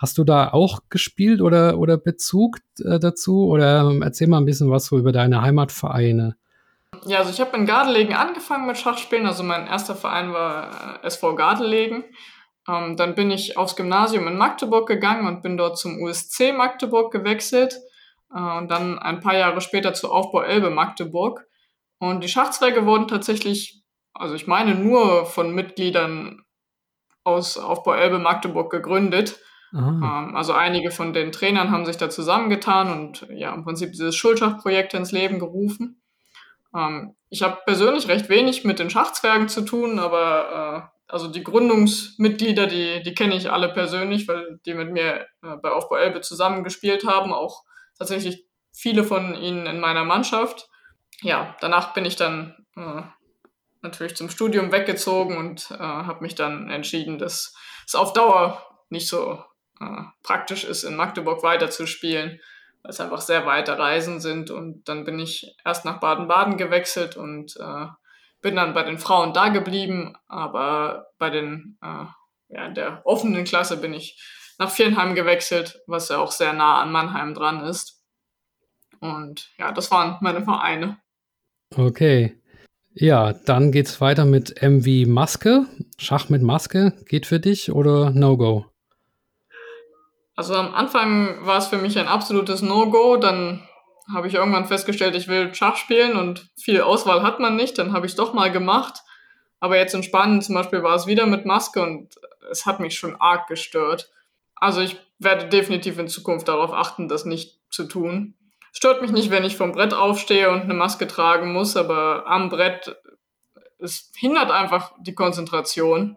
Hast 0.00 0.16
du 0.16 0.24
da 0.24 0.48
auch 0.48 0.80
gespielt 0.88 1.42
oder, 1.42 1.76
oder 1.76 1.98
Bezug 1.98 2.60
äh, 2.82 2.98
dazu? 2.98 3.46
Oder 3.48 3.82
ähm, 3.82 4.00
erzähl 4.00 4.28
mal 4.28 4.38
ein 4.38 4.46
bisschen 4.46 4.70
was 4.70 4.86
so 4.86 4.96
über 4.96 5.12
deine 5.12 5.42
Heimatvereine. 5.42 6.36
Ja, 7.04 7.18
also 7.18 7.30
ich 7.30 7.38
habe 7.38 7.54
in 7.58 7.66
Gardelegen 7.66 8.14
angefangen 8.14 8.66
mit 8.66 8.78
Schachspielen. 8.78 9.26
Also 9.26 9.42
mein 9.42 9.66
erster 9.66 9.94
Verein 9.94 10.32
war 10.32 11.02
äh, 11.02 11.06
SV 11.06 11.34
Gardelegen. 11.34 12.04
Ähm, 12.66 12.96
dann 12.96 13.14
bin 13.14 13.30
ich 13.30 13.58
aufs 13.58 13.76
Gymnasium 13.76 14.26
in 14.26 14.38
Magdeburg 14.38 14.88
gegangen 14.88 15.26
und 15.26 15.42
bin 15.42 15.58
dort 15.58 15.76
zum 15.76 16.00
USC 16.02 16.52
Magdeburg 16.52 17.12
gewechselt. 17.12 17.78
Äh, 18.34 18.40
und 18.56 18.70
dann 18.70 18.98
ein 18.98 19.20
paar 19.20 19.36
Jahre 19.36 19.60
später 19.60 19.92
zu 19.92 20.10
Aufbau 20.10 20.40
Elbe 20.40 20.70
Magdeburg. 20.70 21.46
Und 21.98 22.24
die 22.24 22.28
Schachzweige 22.28 22.86
wurden 22.86 23.06
tatsächlich, 23.06 23.82
also 24.14 24.34
ich 24.34 24.46
meine, 24.46 24.74
nur 24.74 25.26
von 25.26 25.54
Mitgliedern 25.54 26.42
aus 27.22 27.58
Aufbau 27.58 27.92
Elbe 27.92 28.18
Magdeburg 28.18 28.70
gegründet. 28.70 29.38
Ähm, 29.72 30.34
also 30.34 30.52
einige 30.52 30.90
von 30.90 31.12
den 31.12 31.32
Trainern 31.32 31.70
haben 31.70 31.86
sich 31.86 31.96
da 31.96 32.10
zusammengetan 32.10 32.90
und 32.90 33.26
ja, 33.30 33.54
im 33.54 33.64
Prinzip 33.64 33.92
dieses 33.92 34.16
Schulschachprojekt 34.16 34.94
ins 34.94 35.12
Leben 35.12 35.38
gerufen. 35.38 36.02
Ähm, 36.74 37.14
ich 37.28 37.42
habe 37.42 37.58
persönlich 37.64 38.08
recht 38.08 38.28
wenig 38.28 38.64
mit 38.64 38.78
den 38.78 38.90
Schachzwergen 38.90 39.48
zu 39.48 39.62
tun, 39.62 39.98
aber 39.98 40.90
äh, 41.08 41.12
also 41.12 41.28
die 41.28 41.42
Gründungsmitglieder, 41.42 42.66
die, 42.66 43.02
die 43.02 43.14
kenne 43.14 43.36
ich 43.36 43.50
alle 43.50 43.68
persönlich, 43.72 44.28
weil 44.28 44.60
die 44.66 44.74
mit 44.74 44.90
mir 44.90 45.26
äh, 45.42 45.56
bei 45.62 45.70
Aufbau 45.70 45.96
Elbe 45.96 46.20
zusammengespielt 46.20 47.06
haben, 47.06 47.32
auch 47.32 47.64
tatsächlich 47.98 48.46
viele 48.72 49.04
von 49.04 49.34
ihnen 49.34 49.66
in 49.66 49.80
meiner 49.80 50.04
Mannschaft. 50.04 50.68
Ja, 51.22 51.56
danach 51.60 51.92
bin 51.92 52.04
ich 52.04 52.16
dann 52.16 52.66
äh, 52.76 53.02
natürlich 53.82 54.16
zum 54.16 54.30
Studium 54.30 54.72
weggezogen 54.72 55.36
und 55.36 55.70
äh, 55.70 55.78
habe 55.78 56.22
mich 56.22 56.34
dann 56.34 56.70
entschieden, 56.70 57.18
dass 57.18 57.54
es 57.86 57.94
auf 57.94 58.12
Dauer 58.12 58.64
nicht 58.88 59.08
so 59.08 59.42
äh, 59.80 60.02
praktisch 60.22 60.64
ist, 60.64 60.84
in 60.84 60.96
Magdeburg 60.96 61.42
weiterzuspielen, 61.42 62.40
weil 62.82 62.90
es 62.90 63.00
einfach 63.00 63.20
sehr 63.20 63.46
weite 63.46 63.78
Reisen 63.78 64.20
sind. 64.20 64.50
Und 64.50 64.88
dann 64.88 65.04
bin 65.04 65.18
ich 65.18 65.56
erst 65.64 65.84
nach 65.84 66.00
Baden-Baden 66.00 66.56
gewechselt 66.56 67.16
und 67.16 67.56
äh, 67.58 67.86
bin 68.42 68.56
dann 68.56 68.74
bei 68.74 68.82
den 68.82 68.98
Frauen 68.98 69.32
da 69.32 69.48
geblieben, 69.48 70.14
aber 70.28 71.08
bei 71.18 71.30
den, 71.30 71.78
äh, 71.82 72.04
ja, 72.54 72.68
der 72.68 73.02
offenen 73.04 73.44
Klasse 73.44 73.76
bin 73.76 73.92
ich 73.92 74.22
nach 74.58 74.70
Vierenheim 74.70 75.14
gewechselt, 75.14 75.80
was 75.86 76.08
ja 76.08 76.18
auch 76.18 76.32
sehr 76.32 76.52
nah 76.52 76.80
an 76.82 76.92
Mannheim 76.92 77.34
dran 77.34 77.64
ist. 77.64 78.02
Und 79.00 79.50
ja, 79.58 79.72
das 79.72 79.90
waren 79.90 80.18
meine 80.20 80.44
Vereine. 80.44 80.98
Okay. 81.74 82.36
Ja, 82.92 83.32
dann 83.32 83.72
geht's 83.72 84.00
weiter 84.00 84.24
mit 84.24 84.60
MV 84.60 85.06
Maske. 85.06 85.66
Schach 85.96 86.28
mit 86.28 86.42
Maske 86.42 86.92
geht 87.06 87.24
für 87.24 87.40
dich 87.40 87.70
oder 87.70 88.10
No-Go? 88.10 88.66
Also 90.40 90.54
am 90.54 90.74
Anfang 90.74 91.44
war 91.44 91.58
es 91.58 91.66
für 91.66 91.76
mich 91.76 91.98
ein 91.98 92.08
absolutes 92.08 92.62
No-Go. 92.62 93.18
Dann 93.18 93.68
habe 94.10 94.26
ich 94.26 94.36
irgendwann 94.36 94.64
festgestellt, 94.64 95.14
ich 95.14 95.28
will 95.28 95.54
Schach 95.54 95.76
spielen 95.76 96.16
und 96.16 96.48
viel 96.56 96.80
Auswahl 96.80 97.22
hat 97.22 97.40
man 97.40 97.56
nicht. 97.56 97.76
Dann 97.76 97.92
habe 97.92 98.06
ich 98.06 98.12
es 98.12 98.16
doch 98.16 98.32
mal 98.32 98.50
gemacht. 98.50 99.02
Aber 99.58 99.76
jetzt 99.76 99.94
in 99.94 100.02
Spanien 100.02 100.40
zum 100.40 100.54
Beispiel 100.54 100.82
war 100.82 100.94
es 100.94 101.06
wieder 101.06 101.26
mit 101.26 101.44
Maske 101.44 101.82
und 101.82 102.14
es 102.50 102.64
hat 102.64 102.80
mich 102.80 102.98
schon 102.98 103.20
arg 103.20 103.48
gestört. 103.48 104.10
Also 104.54 104.80
ich 104.80 104.96
werde 105.18 105.46
definitiv 105.46 105.98
in 105.98 106.08
Zukunft 106.08 106.48
darauf 106.48 106.72
achten, 106.72 107.06
das 107.06 107.26
nicht 107.26 107.60
zu 107.68 107.84
tun. 107.84 108.32
Stört 108.72 109.02
mich 109.02 109.10
nicht, 109.10 109.30
wenn 109.30 109.44
ich 109.44 109.58
vom 109.58 109.72
Brett 109.72 109.92
aufstehe 109.92 110.48
und 110.48 110.62
eine 110.62 110.72
Maske 110.72 111.06
tragen 111.06 111.52
muss, 111.52 111.76
aber 111.76 112.26
am 112.26 112.48
Brett, 112.48 112.96
es 113.78 114.10
hindert 114.16 114.50
einfach 114.50 114.94
die 115.00 115.14
Konzentration. 115.14 116.16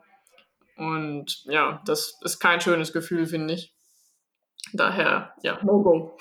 Und 0.78 1.44
ja, 1.44 1.82
das 1.86 2.22
ist 2.22 2.40
kein 2.40 2.62
schönes 2.62 2.94
Gefühl, 2.94 3.26
finde 3.26 3.56
ich. 3.56 3.73
Daher, 4.74 5.34
ja, 5.44 5.60
No-Go. 5.64 6.18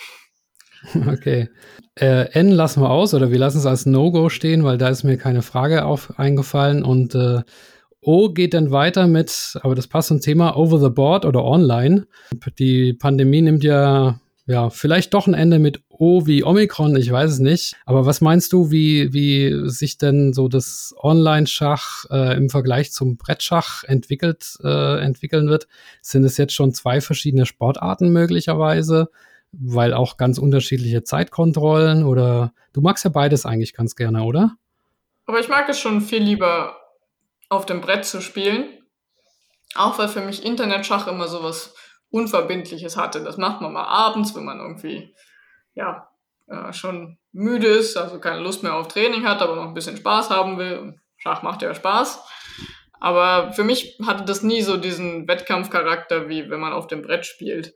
Okay. 1.08 1.48
Äh, 1.94 2.32
N 2.32 2.50
lassen 2.50 2.82
wir 2.82 2.90
aus 2.90 3.14
oder 3.14 3.30
wir 3.30 3.38
lassen 3.38 3.58
es 3.58 3.66
als 3.66 3.86
No-Go 3.86 4.30
stehen, 4.30 4.64
weil 4.64 4.78
da 4.78 4.88
ist 4.88 5.04
mir 5.04 5.16
keine 5.16 5.42
Frage 5.42 5.84
auf 5.84 6.18
eingefallen. 6.18 6.82
Und 6.82 7.14
äh, 7.14 7.42
O 8.00 8.30
geht 8.30 8.52
dann 8.54 8.72
weiter 8.72 9.06
mit, 9.06 9.56
aber 9.62 9.76
das 9.76 9.86
passt 9.86 10.08
zum 10.08 10.20
Thema 10.20 10.56
Over 10.56 10.80
the 10.80 10.88
Board 10.88 11.24
oder 11.24 11.44
Online. 11.44 12.08
Die 12.58 12.94
Pandemie 12.94 13.42
nimmt 13.42 13.62
ja 13.62 14.18
ja, 14.46 14.70
vielleicht 14.70 15.14
doch 15.14 15.26
ein 15.26 15.34
Ende 15.34 15.58
mit 15.58 15.82
O 16.02 16.26
wie 16.26 16.42
Omikron, 16.42 16.96
ich 16.96 17.12
weiß 17.12 17.30
es 17.30 17.38
nicht. 17.38 17.76
Aber 17.86 18.06
was 18.06 18.20
meinst 18.20 18.52
du, 18.52 18.72
wie, 18.72 19.12
wie 19.12 19.70
sich 19.70 19.98
denn 19.98 20.32
so 20.32 20.48
das 20.48 20.92
Online-Schach 20.98 22.06
äh, 22.10 22.36
im 22.36 22.50
Vergleich 22.50 22.90
zum 22.90 23.16
Brettschach 23.16 23.84
entwickelt, 23.84 24.58
äh, 24.64 25.00
entwickeln 25.00 25.48
wird? 25.48 25.68
Sind 26.00 26.24
es 26.24 26.38
jetzt 26.38 26.54
schon 26.54 26.74
zwei 26.74 27.00
verschiedene 27.00 27.46
Sportarten 27.46 28.12
möglicherweise? 28.12 29.10
Weil 29.52 29.94
auch 29.94 30.16
ganz 30.16 30.38
unterschiedliche 30.38 31.04
Zeitkontrollen 31.04 32.02
oder 32.02 32.52
du 32.72 32.80
magst 32.80 33.04
ja 33.04 33.10
beides 33.10 33.46
eigentlich 33.46 33.72
ganz 33.72 33.94
gerne, 33.94 34.24
oder? 34.24 34.56
Aber 35.26 35.38
ich 35.38 35.48
mag 35.48 35.68
es 35.68 35.78
schon 35.78 36.00
viel 36.00 36.24
lieber 36.24 36.78
auf 37.48 37.64
dem 37.64 37.80
Brett 37.80 38.06
zu 38.06 38.20
spielen. 38.20 38.64
Auch 39.76 40.00
weil 40.00 40.08
für 40.08 40.22
mich 40.22 40.44
Internetschach 40.44 41.06
immer 41.06 41.28
sowas 41.28 41.76
Unverbindliches 42.10 42.96
hatte. 42.96 43.22
Das 43.22 43.36
macht 43.36 43.60
man 43.60 43.72
mal 43.72 43.84
abends, 43.84 44.34
wenn 44.34 44.44
man 44.44 44.58
irgendwie, 44.58 45.14
ja, 45.74 46.08
äh, 46.48 46.72
schon 46.72 47.18
müde 47.32 47.66
ist, 47.66 47.96
also 47.96 48.18
keine 48.18 48.40
Lust 48.40 48.62
mehr 48.62 48.74
auf 48.74 48.88
Training 48.88 49.24
hat, 49.24 49.40
aber 49.40 49.56
noch 49.56 49.66
ein 49.66 49.74
bisschen 49.74 49.96
Spaß 49.96 50.30
haben 50.30 50.58
will. 50.58 50.78
Und 50.78 51.00
Schach 51.16 51.42
macht 51.42 51.62
ja 51.62 51.74
Spaß. 51.74 52.22
Aber 53.00 53.52
für 53.52 53.64
mich 53.64 53.98
hatte 54.06 54.24
das 54.24 54.42
nie 54.42 54.62
so 54.62 54.76
diesen 54.76 55.26
Wettkampfcharakter, 55.26 56.28
wie 56.28 56.50
wenn 56.50 56.60
man 56.60 56.72
auf 56.72 56.86
dem 56.86 57.02
Brett 57.02 57.26
spielt. 57.26 57.74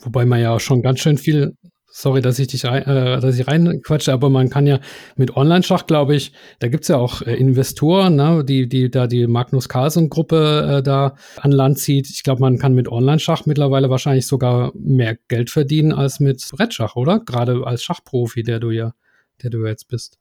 Wobei 0.00 0.24
man 0.24 0.40
ja 0.40 0.54
auch 0.54 0.60
schon 0.60 0.82
ganz 0.82 1.00
schön 1.00 1.18
viel, 1.18 1.56
sorry, 1.90 2.20
dass 2.20 2.38
ich 2.38 2.48
dich 2.48 2.64
rein, 2.64 2.82
äh, 2.84 3.20
dass 3.20 3.38
ich 3.38 3.46
reinquatsche, 3.46 4.12
aber 4.12 4.30
man 4.30 4.48
kann 4.48 4.66
ja 4.66 4.80
mit 5.16 5.36
Online-Schach, 5.36 5.86
glaube 5.86 6.14
ich, 6.14 6.32
da 6.60 6.68
gibt's 6.68 6.88
ja 6.88 6.96
auch 6.96 7.22
äh, 7.22 7.34
Investoren, 7.34 8.16
ne, 8.16 8.44
die, 8.44 8.68
die 8.68 8.90
da 8.90 9.06
die 9.06 9.26
Magnus 9.26 9.68
Carlsen-Gruppe 9.68 10.78
äh, 10.78 10.82
da 10.82 11.16
an 11.36 11.52
Land 11.52 11.78
zieht. 11.78 12.08
Ich 12.08 12.22
glaube, 12.22 12.40
man 12.40 12.58
kann 12.58 12.74
mit 12.74 12.88
Online-Schach 12.88 13.46
mittlerweile 13.46 13.90
wahrscheinlich 13.90 14.26
sogar 14.26 14.72
mehr 14.74 15.16
Geld 15.28 15.50
verdienen 15.50 15.92
als 15.92 16.20
mit 16.20 16.48
Brettschach, 16.52 16.96
oder? 16.96 17.20
Gerade 17.20 17.66
als 17.66 17.82
Schachprofi, 17.82 18.42
der 18.42 18.60
du 18.60 18.70
ja, 18.70 18.94
der 19.42 19.50
du 19.50 19.66
jetzt 19.66 19.88
bist. 19.88 20.18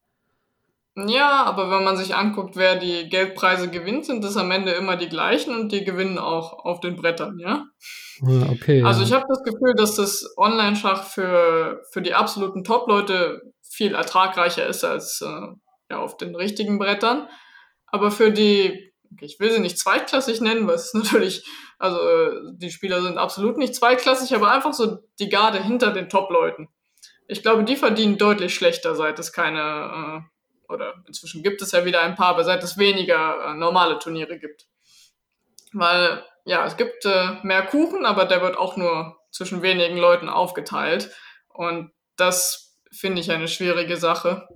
Ja, 1.07 1.43
aber 1.43 1.69
wenn 1.71 1.83
man 1.83 1.97
sich 1.97 2.15
anguckt, 2.15 2.55
wer 2.55 2.75
die 2.75 3.09
Geldpreise 3.09 3.69
gewinnt, 3.69 4.05
sind 4.05 4.23
es 4.23 4.37
am 4.37 4.51
Ende 4.51 4.71
immer 4.71 4.97
die 4.97 5.09
gleichen 5.09 5.55
und 5.55 5.71
die 5.71 5.83
gewinnen 5.83 6.17
auch 6.17 6.65
auf 6.65 6.79
den 6.79 6.95
Brettern, 6.95 7.39
ja? 7.39 7.65
Okay. 8.21 8.83
Also 8.83 9.03
ich 9.03 9.13
habe 9.13 9.25
das 9.29 9.43
Gefühl, 9.43 9.75
dass 9.75 9.95
das 9.95 10.33
Online-Schach 10.37 11.05
für, 11.05 11.81
für 11.91 12.01
die 12.01 12.13
absoluten 12.13 12.63
Top-Leute 12.63 13.41
viel 13.61 13.95
ertragreicher 13.95 14.65
ist 14.67 14.83
als 14.83 15.21
äh, 15.21 15.47
ja, 15.89 15.99
auf 15.99 16.17
den 16.17 16.35
richtigen 16.35 16.79
Brettern. 16.79 17.27
Aber 17.87 18.11
für 18.11 18.31
die, 18.31 18.91
ich 19.21 19.39
will 19.39 19.51
sie 19.51 19.59
nicht 19.59 19.77
zweitklassig 19.77 20.41
nennen, 20.41 20.67
weil 20.67 20.75
es 20.75 20.93
natürlich, 20.95 21.45
also 21.77 21.99
äh, 21.99 22.31
die 22.53 22.71
Spieler 22.71 23.01
sind 23.01 23.17
absolut 23.17 23.57
nicht 23.57 23.75
zweitklassig, 23.75 24.35
aber 24.35 24.51
einfach 24.51 24.73
so 24.73 24.97
die 25.19 25.29
Garde 25.29 25.63
hinter 25.63 25.91
den 25.91 26.09
Top-Leuten. 26.09 26.67
Ich 27.27 27.43
glaube, 27.43 27.63
die 27.63 27.75
verdienen 27.75 28.17
deutlich 28.17 28.55
schlechter, 28.55 28.95
seit 28.95 29.19
es 29.19 29.31
keine 29.31 29.59
äh, 30.25 30.38
oder 30.69 31.03
inzwischen 31.07 31.43
gibt 31.43 31.61
es 31.61 31.71
ja 31.71 31.83
wieder 31.83 32.01
ein 32.01 32.15
paar, 32.15 32.29
aber 32.29 32.43
seit 32.43 32.63
es 32.63 32.77
weniger 32.77 33.47
äh, 33.47 33.53
normale 33.55 33.99
Turniere 33.99 34.39
gibt. 34.39 34.67
Weil, 35.73 36.23
ja, 36.45 36.65
es 36.65 36.77
gibt 36.77 37.05
äh, 37.05 37.37
mehr 37.43 37.65
Kuchen, 37.65 38.05
aber 38.05 38.25
der 38.25 38.41
wird 38.41 38.57
auch 38.57 38.77
nur 38.77 39.17
zwischen 39.31 39.61
wenigen 39.61 39.97
Leuten 39.97 40.29
aufgeteilt. 40.29 41.11
Und 41.49 41.91
das 42.15 42.79
finde 42.91 43.21
ich 43.21 43.31
eine 43.31 43.47
schwierige 43.47 43.97
Sache. 43.97 44.47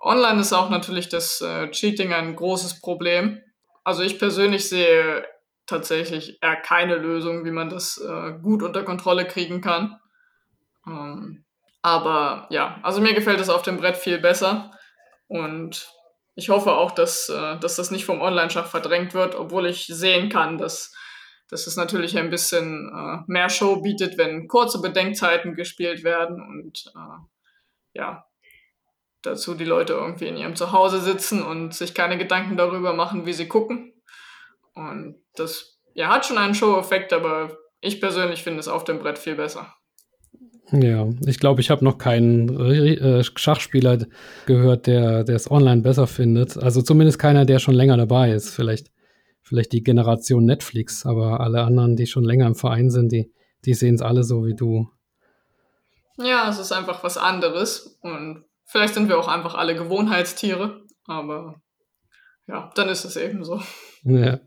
Online 0.00 0.40
ist 0.40 0.52
auch 0.52 0.70
natürlich 0.70 1.08
das 1.08 1.40
äh, 1.40 1.70
Cheating 1.70 2.12
ein 2.12 2.36
großes 2.36 2.80
Problem. 2.80 3.40
Also 3.84 4.02
ich 4.02 4.18
persönlich 4.18 4.68
sehe 4.68 5.26
tatsächlich 5.66 6.38
eher 6.42 6.56
keine 6.56 6.96
Lösung, 6.96 7.44
wie 7.44 7.50
man 7.50 7.70
das 7.70 7.98
äh, 7.98 8.32
gut 8.40 8.62
unter 8.62 8.84
Kontrolle 8.84 9.26
kriegen 9.26 9.60
kann. 9.60 9.98
Ähm, 10.86 11.44
aber 11.82 12.46
ja, 12.50 12.78
also 12.82 13.00
mir 13.00 13.14
gefällt 13.14 13.40
es 13.40 13.48
auf 13.48 13.62
dem 13.62 13.76
Brett 13.76 13.96
viel 13.96 14.18
besser. 14.18 14.72
Und 15.28 15.90
ich 16.34 16.50
hoffe 16.50 16.72
auch, 16.72 16.90
dass, 16.92 17.28
äh, 17.28 17.58
dass 17.58 17.76
das 17.76 17.90
nicht 17.90 18.04
vom 18.04 18.20
Online-Schach 18.20 18.66
verdrängt 18.66 19.14
wird, 19.14 19.34
obwohl 19.34 19.66
ich 19.66 19.86
sehen 19.86 20.28
kann, 20.28 20.58
dass, 20.58 20.94
dass 21.48 21.66
es 21.66 21.76
natürlich 21.76 22.18
ein 22.18 22.30
bisschen 22.30 22.90
äh, 22.94 23.22
mehr 23.26 23.48
Show 23.48 23.80
bietet, 23.80 24.18
wenn 24.18 24.48
kurze 24.48 24.80
Bedenkzeiten 24.80 25.54
gespielt 25.54 26.04
werden 26.04 26.40
und 26.40 26.92
äh, 26.94 27.98
ja, 27.98 28.26
dazu 29.22 29.54
die 29.54 29.64
Leute 29.64 29.94
irgendwie 29.94 30.28
in 30.28 30.36
ihrem 30.36 30.56
Zuhause 30.56 31.00
sitzen 31.00 31.42
und 31.42 31.74
sich 31.74 31.94
keine 31.94 32.18
Gedanken 32.18 32.56
darüber 32.56 32.92
machen, 32.92 33.26
wie 33.26 33.32
sie 33.32 33.48
gucken. 33.48 33.92
Und 34.74 35.16
das 35.34 35.80
ja, 35.94 36.08
hat 36.08 36.26
schon 36.26 36.38
einen 36.38 36.54
Show-Effekt, 36.54 37.12
aber 37.12 37.56
ich 37.80 38.00
persönlich 38.00 38.42
finde 38.42 38.60
es 38.60 38.68
auf 38.68 38.84
dem 38.84 38.98
Brett 38.98 39.18
viel 39.18 39.34
besser. 39.34 39.74
Ja, 40.72 41.08
ich 41.24 41.38
glaube, 41.38 41.60
ich 41.60 41.70
habe 41.70 41.84
noch 41.84 41.98
keinen 41.98 42.48
äh, 42.58 43.22
Schachspieler 43.22 43.98
gehört, 44.46 44.86
der 44.86 45.28
es 45.28 45.50
online 45.50 45.82
besser 45.82 46.06
findet. 46.06 46.56
Also 46.56 46.82
zumindest 46.82 47.18
keiner, 47.18 47.44
der 47.44 47.60
schon 47.60 47.74
länger 47.74 47.96
dabei 47.96 48.32
ist. 48.32 48.50
Vielleicht, 48.50 48.90
vielleicht 49.42 49.72
die 49.72 49.84
Generation 49.84 50.44
Netflix, 50.44 51.06
aber 51.06 51.40
alle 51.40 51.62
anderen, 51.62 51.94
die 51.94 52.06
schon 52.06 52.24
länger 52.24 52.46
im 52.46 52.56
Verein 52.56 52.90
sind, 52.90 53.12
die, 53.12 53.32
die 53.64 53.74
sehen 53.74 53.94
es 53.94 54.02
alle 54.02 54.24
so 54.24 54.44
wie 54.44 54.54
du. 54.54 54.88
Ja, 56.18 56.48
es 56.48 56.58
ist 56.58 56.72
einfach 56.72 57.04
was 57.04 57.16
anderes. 57.16 57.98
Und 58.00 58.44
vielleicht 58.64 58.94
sind 58.94 59.08
wir 59.08 59.18
auch 59.18 59.28
einfach 59.28 59.54
alle 59.54 59.76
Gewohnheitstiere, 59.76 60.80
aber 61.06 61.60
ja, 62.48 62.70
dann 62.74 62.88
ist 62.88 63.04
es 63.04 63.16
eben 63.16 63.44
so. 63.44 63.60
Ja. 64.02 64.40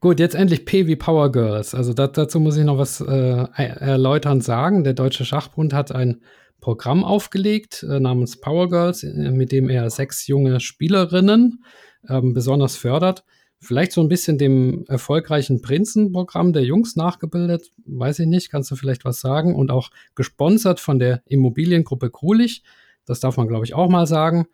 Gut, 0.00 0.18
jetzt 0.18 0.34
endlich 0.34 0.64
P 0.64 0.86
wie 0.86 0.96
Power 0.96 1.30
Girls. 1.30 1.74
Also 1.74 1.92
dat, 1.92 2.16
dazu 2.16 2.40
muss 2.40 2.56
ich 2.56 2.64
noch 2.64 2.78
was 2.78 3.02
äh, 3.02 3.46
erläutern 3.54 4.40
sagen. 4.40 4.82
Der 4.82 4.94
Deutsche 4.94 5.26
Schachbund 5.26 5.74
hat 5.74 5.92
ein 5.92 6.22
Programm 6.62 7.04
aufgelegt 7.04 7.82
äh, 7.82 8.00
namens 8.00 8.40
Power 8.40 8.70
Girls, 8.70 9.02
äh, 9.02 9.30
mit 9.30 9.52
dem 9.52 9.68
er 9.68 9.90
sechs 9.90 10.26
junge 10.26 10.58
Spielerinnen 10.60 11.62
ähm, 12.08 12.32
besonders 12.32 12.76
fördert. 12.76 13.24
Vielleicht 13.58 13.92
so 13.92 14.00
ein 14.00 14.08
bisschen 14.08 14.38
dem 14.38 14.86
erfolgreichen 14.88 15.60
Prinzenprogramm 15.60 16.54
der 16.54 16.64
Jungs 16.64 16.96
nachgebildet, 16.96 17.70
weiß 17.84 18.20
ich 18.20 18.26
nicht, 18.26 18.50
kannst 18.50 18.70
du 18.70 18.76
vielleicht 18.76 19.04
was 19.04 19.20
sagen? 19.20 19.54
Und 19.54 19.70
auch 19.70 19.90
gesponsert 20.14 20.80
von 20.80 20.98
der 20.98 21.20
Immobiliengruppe 21.26 22.10
Krulich. 22.10 22.62
Das 23.04 23.20
darf 23.20 23.36
man, 23.36 23.48
glaube 23.48 23.66
ich, 23.66 23.74
auch 23.74 23.90
mal 23.90 24.06
sagen, 24.06 24.46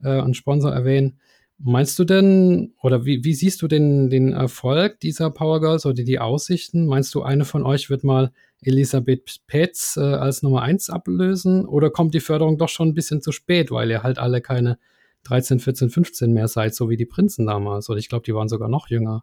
äh, 0.00 0.10
einen 0.10 0.34
Sponsor 0.34 0.72
erwähnen. 0.72 1.18
Meinst 1.64 1.96
du 2.00 2.04
denn, 2.04 2.74
oder 2.82 3.04
wie, 3.04 3.22
wie 3.22 3.34
siehst 3.34 3.62
du 3.62 3.68
den, 3.68 4.10
den 4.10 4.32
Erfolg 4.32 4.98
dieser 4.98 5.30
Power 5.30 5.60
Girls 5.60 5.86
oder 5.86 6.02
die 6.02 6.18
Aussichten? 6.18 6.86
Meinst 6.86 7.14
du, 7.14 7.22
eine 7.22 7.44
von 7.44 7.62
euch 7.64 7.88
wird 7.88 8.02
mal 8.02 8.32
Elisabeth 8.62 9.42
Petz 9.46 9.96
äh, 9.96 10.00
als 10.00 10.42
Nummer 10.42 10.62
eins 10.62 10.90
ablösen? 10.90 11.64
Oder 11.64 11.90
kommt 11.90 12.14
die 12.14 12.20
Förderung 12.20 12.58
doch 12.58 12.68
schon 12.68 12.88
ein 12.88 12.94
bisschen 12.94 13.22
zu 13.22 13.30
spät, 13.30 13.70
weil 13.70 13.90
ihr 13.90 14.02
halt 14.02 14.18
alle 14.18 14.40
keine 14.40 14.76
13, 15.22 15.60
14, 15.60 15.90
15 15.90 16.32
mehr 16.32 16.48
seid, 16.48 16.74
so 16.74 16.90
wie 16.90 16.96
die 16.96 17.06
Prinzen 17.06 17.46
damals? 17.46 17.88
Oder 17.88 18.00
ich 18.00 18.08
glaube, 18.08 18.24
die 18.24 18.34
waren 18.34 18.48
sogar 18.48 18.68
noch 18.68 18.88
jünger. 18.88 19.22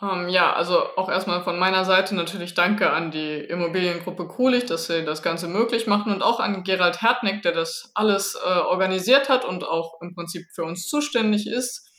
Ähm, 0.00 0.28
ja, 0.28 0.52
also 0.52 0.78
auch 0.96 1.08
erstmal 1.08 1.42
von 1.42 1.58
meiner 1.58 1.84
Seite 1.84 2.14
natürlich 2.14 2.54
danke 2.54 2.90
an 2.90 3.10
die 3.10 3.38
Immobiliengruppe 3.38 4.28
Krulich, 4.28 4.64
dass 4.66 4.86
sie 4.86 5.04
das 5.04 5.22
Ganze 5.22 5.48
möglich 5.48 5.88
machen 5.88 6.12
und 6.12 6.22
auch 6.22 6.38
an 6.38 6.62
Gerald 6.62 7.02
Hertneck, 7.02 7.42
der 7.42 7.52
das 7.52 7.90
alles 7.94 8.36
äh, 8.36 8.48
organisiert 8.48 9.28
hat 9.28 9.44
und 9.44 9.64
auch 9.64 10.00
im 10.00 10.14
Prinzip 10.14 10.46
für 10.54 10.62
uns 10.62 10.86
zuständig 10.86 11.48
ist. 11.48 11.90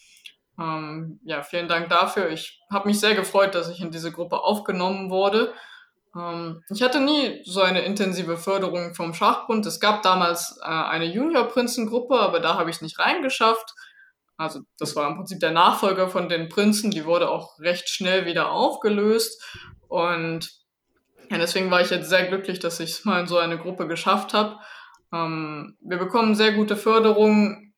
Ähm, 0.57 1.19
ja, 1.23 1.43
vielen 1.43 1.67
Dank 1.67 1.89
dafür. 1.89 2.29
Ich 2.29 2.61
habe 2.71 2.87
mich 2.87 2.99
sehr 2.99 3.15
gefreut, 3.15 3.53
dass 3.53 3.69
ich 3.69 3.81
in 3.81 3.91
diese 3.91 4.11
Gruppe 4.11 4.43
aufgenommen 4.43 5.09
wurde. 5.09 5.53
Ähm, 6.15 6.63
ich 6.69 6.81
hatte 6.81 7.01
nie 7.01 7.41
so 7.43 7.61
eine 7.61 7.81
intensive 7.81 8.37
Förderung 8.37 8.95
vom 8.95 9.13
Schachbund. 9.13 9.65
Es 9.65 9.81
gab 9.81 10.03
damals 10.03 10.57
äh, 10.61 10.67
eine 10.67 11.05
Junior-Prinzengruppe, 11.05 12.17
aber 12.17 12.39
da 12.39 12.57
habe 12.57 12.69
ich 12.69 12.81
nicht 12.81 12.97
reingeschafft. 12.97 13.73
Also 14.39 14.61
das 14.77 14.95
war 14.95 15.09
im 15.09 15.17
Prinzip 15.17 15.41
der 15.41 15.51
Nachfolger 15.51 16.07
von 16.07 16.29
den 16.29 16.47
Prinzen, 16.47 16.91
die 16.91 17.03
wurde 17.03 17.29
auch 17.29 17.59
recht 17.59 17.89
schnell 17.89 18.25
wieder 18.25 18.51
aufgelöst. 18.51 19.43
Und 19.89 20.49
ja, 21.29 21.37
deswegen 21.37 21.69
war 21.69 21.81
ich 21.81 21.89
jetzt 21.89 22.07
sehr 22.07 22.25
glücklich, 22.25 22.59
dass 22.59 22.79
ich 22.79 22.91
es 22.91 23.05
mal 23.05 23.19
in 23.19 23.27
so 23.27 23.37
eine 23.37 23.57
Gruppe 23.57 23.85
geschafft 23.85 24.33
habe. 24.33 24.57
Ähm, 25.11 25.75
wir 25.81 25.97
bekommen 25.97 26.35
sehr 26.35 26.53
gute 26.53 26.77
Förderung. 26.77 27.73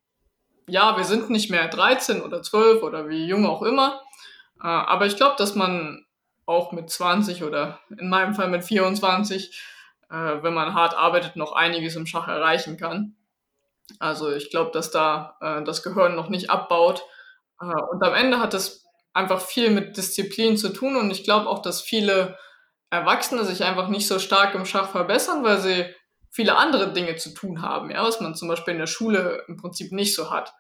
Ja, 0.68 0.98
wir 0.98 1.04
sind 1.04 1.32
nicht 1.32 1.50
mehr 1.50 1.68
13 1.68 2.22
oder 2.22 2.44
12 2.44 2.84
oder 2.84 3.10
wie 3.10 3.26
jung 3.26 3.48
auch 3.48 3.64
immer. 3.64 4.00
Äh, 4.62 4.68
aber 4.68 5.08
ich 5.08 5.16
glaube, 5.16 5.38
dass 5.40 5.56
man 5.56 6.06
auch 6.46 6.74
mit 6.74 6.92
20 6.92 7.44
oder 7.44 7.80
in 7.98 8.08
meinem 8.08 8.36
Fall 8.36 8.50
mit 8.50 8.64
24, 8.64 9.60
äh, 10.12 10.14
wenn 10.14 10.54
man 10.54 10.76
hart 10.76 10.96
arbeitet, 10.96 11.36
noch 11.36 11.54
einiges 11.54 11.96
im 11.96 12.06
Schach 12.06 12.28
erreichen 12.28 12.78
kann. 12.78 13.16
Also 14.00 14.32
ich 14.32 14.50
glaube, 14.50 14.72
dass 14.72 14.92
da 14.92 15.38
äh, 15.42 15.64
das 15.64 15.84
Gehirn 15.84 16.16
noch 16.16 16.30
nicht 16.30 16.50
abbaut. 16.50 17.04
Äh, 17.60 17.66
und 17.66 18.04
am 18.04 18.14
Ende 18.14 18.40
hat 18.40 18.54
es 18.54 18.86
einfach 19.14 19.42
viel 19.42 19.70
mit 19.70 19.98
Disziplin 19.98 20.58
zu 20.58 20.70
tun. 20.70 20.96
Und 20.96 21.12
ich 21.12 21.24
glaube 21.24 21.48
auch, 21.48 21.62
dass 21.62 21.82
viele 21.82 22.38
Erwachsene 22.90 23.46
sich 23.46 23.64
einfach 23.64 23.88
nicht 23.88 24.08
so 24.08 24.20
stark 24.20 24.54
im 24.56 24.66
Schach 24.66 24.90
verbessern, 24.90 25.44
weil 25.44 25.60
sie 25.60 25.86
viele 26.30 26.56
andere 26.56 26.94
Dinge 26.94 27.16
zu 27.16 27.34
tun 27.34 27.62
haben, 27.62 27.92
ja, 27.92 28.04
was 28.04 28.22
man 28.22 28.36
zum 28.36 28.48
Beispiel 28.48 28.74
in 28.74 28.80
der 28.80 28.88
Schule 28.88 29.44
im 29.48 29.58
Prinzip 29.58 29.92
nicht 29.92 30.16
so 30.16 30.32
hat. 30.32 30.54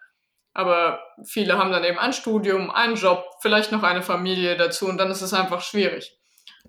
Aber 0.54 1.00
viele 1.24 1.58
haben 1.58 1.72
dann 1.72 1.86
eben 1.86 1.98
ein 1.98 2.12
Studium, 2.12 2.72
einen 2.72 2.96
Job, 2.96 3.24
vielleicht 3.42 3.72
noch 3.72 3.84
eine 3.84 4.02
Familie 4.02 4.58
dazu 4.58 4.88
und 4.88 4.98
dann 4.98 5.10
ist 5.10 5.22
es 5.22 5.34
einfach 5.34 5.62
schwierig, 5.62 6.18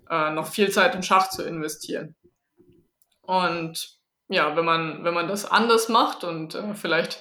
äh, 0.09 0.31
noch 0.31 0.47
viel 0.47 0.71
Zeit 0.71 0.95
in 0.95 1.03
Schach 1.03 1.29
zu 1.29 1.43
investieren. 1.43 2.15
Und 3.21 3.99
ja, 4.33 4.55
wenn 4.55 4.65
man, 4.65 5.03
wenn 5.03 5.13
man 5.13 5.27
das 5.27 5.45
anders 5.45 5.89
macht 5.89 6.23
und 6.23 6.55
äh, 6.55 6.75
vielleicht 6.75 7.19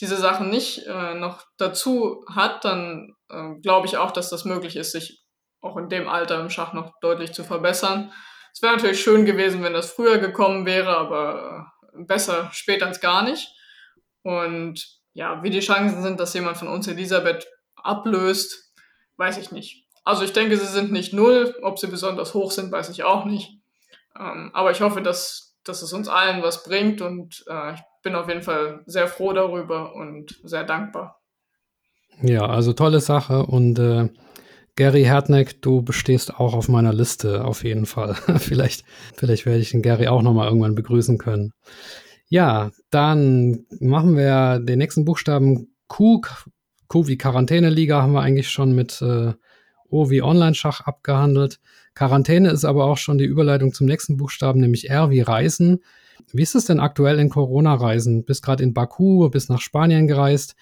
diese 0.00 0.16
Sachen 0.16 0.50
nicht 0.50 0.86
äh, 0.86 1.14
noch 1.14 1.42
dazu 1.56 2.24
hat, 2.28 2.64
dann 2.64 3.14
äh, 3.28 3.54
glaube 3.62 3.86
ich 3.86 3.96
auch, 3.96 4.10
dass 4.10 4.30
das 4.30 4.44
möglich 4.44 4.76
ist, 4.76 4.92
sich 4.92 5.22
auch 5.60 5.76
in 5.76 5.88
dem 5.88 6.08
Alter 6.08 6.40
im 6.40 6.50
Schach 6.50 6.72
noch 6.72 6.92
deutlich 7.00 7.32
zu 7.32 7.44
verbessern. 7.44 8.12
Es 8.52 8.62
wäre 8.62 8.74
natürlich 8.74 9.02
schön 9.02 9.24
gewesen, 9.24 9.62
wenn 9.62 9.72
das 9.72 9.92
früher 9.92 10.18
gekommen 10.18 10.66
wäre, 10.66 10.96
aber 10.96 11.66
äh, 11.94 12.04
besser 12.04 12.50
später 12.52 12.86
als 12.86 13.00
gar 13.00 13.22
nicht. 13.22 13.48
Und 14.22 14.84
ja, 15.12 15.42
wie 15.42 15.50
die 15.50 15.60
Chancen 15.60 16.02
sind, 16.02 16.18
dass 16.18 16.34
jemand 16.34 16.56
von 16.56 16.68
uns 16.68 16.88
Elisabeth 16.88 17.46
ablöst, 17.76 18.72
weiß 19.16 19.38
ich 19.38 19.52
nicht. 19.52 19.86
Also 20.04 20.22
ich 20.22 20.32
denke, 20.32 20.56
sie 20.56 20.66
sind 20.66 20.92
nicht 20.92 21.12
null. 21.12 21.56
Ob 21.62 21.78
sie 21.78 21.86
besonders 21.86 22.34
hoch 22.34 22.50
sind, 22.50 22.70
weiß 22.70 22.90
ich 22.90 23.04
auch 23.04 23.24
nicht. 23.24 23.58
Ähm, 24.18 24.50
aber 24.52 24.70
ich 24.70 24.80
hoffe, 24.80 25.02
dass 25.02 25.53
dass 25.64 25.82
es 25.82 25.92
uns 25.92 26.08
allen 26.08 26.42
was 26.42 26.62
bringt 26.64 27.00
und 27.00 27.44
äh, 27.48 27.74
ich 27.74 27.80
bin 28.02 28.14
auf 28.14 28.28
jeden 28.28 28.42
Fall 28.42 28.82
sehr 28.86 29.08
froh 29.08 29.32
darüber 29.32 29.94
und 29.94 30.38
sehr 30.44 30.64
dankbar. 30.64 31.20
Ja, 32.22 32.46
also 32.46 32.72
tolle 32.72 33.00
Sache 33.00 33.44
und 33.46 33.78
äh, 33.78 34.08
Gary 34.76 35.04
Hartneck, 35.04 35.62
du 35.62 35.82
bestehst 35.82 36.34
auch 36.34 36.54
auf 36.54 36.68
meiner 36.68 36.92
Liste, 36.92 37.44
auf 37.44 37.64
jeden 37.64 37.86
Fall. 37.86 38.14
vielleicht, 38.38 38.84
vielleicht 39.16 39.46
werde 39.46 39.60
ich 39.60 39.70
den 39.70 39.82
Gary 39.82 40.08
auch 40.08 40.22
nochmal 40.22 40.48
irgendwann 40.48 40.74
begrüßen 40.74 41.18
können. 41.18 41.52
Ja, 42.28 42.70
dann 42.90 43.66
machen 43.80 44.16
wir 44.16 44.58
den 44.58 44.78
nächsten 44.78 45.04
Buchstaben 45.04 45.76
Q. 45.88 46.22
Q 46.88 47.06
wie 47.06 47.18
Quarantäneliga 47.18 48.02
haben 48.02 48.12
wir 48.12 48.22
eigentlich 48.22 48.50
schon 48.50 48.74
mit 48.74 49.00
äh, 49.02 49.34
O 49.88 50.10
wie 50.10 50.22
Online-Schach 50.22 50.80
abgehandelt. 50.80 51.60
Quarantäne 51.94 52.50
ist 52.50 52.64
aber 52.64 52.84
auch 52.86 52.96
schon 52.96 53.18
die 53.18 53.24
Überleitung 53.24 53.72
zum 53.72 53.86
nächsten 53.86 54.16
Buchstaben, 54.16 54.60
nämlich 54.60 54.90
R 54.90 55.10
wie 55.10 55.20
Reisen. 55.20 55.80
Wie 56.32 56.42
ist 56.42 56.54
es 56.54 56.64
denn 56.64 56.80
aktuell 56.80 57.18
in 57.18 57.28
Corona-Reisen? 57.28 58.24
Bist 58.24 58.42
gerade 58.42 58.62
in 58.62 58.74
Baku, 58.74 59.28
bist 59.30 59.50
nach 59.50 59.60
Spanien 59.60 60.06
gereist. 60.06 60.56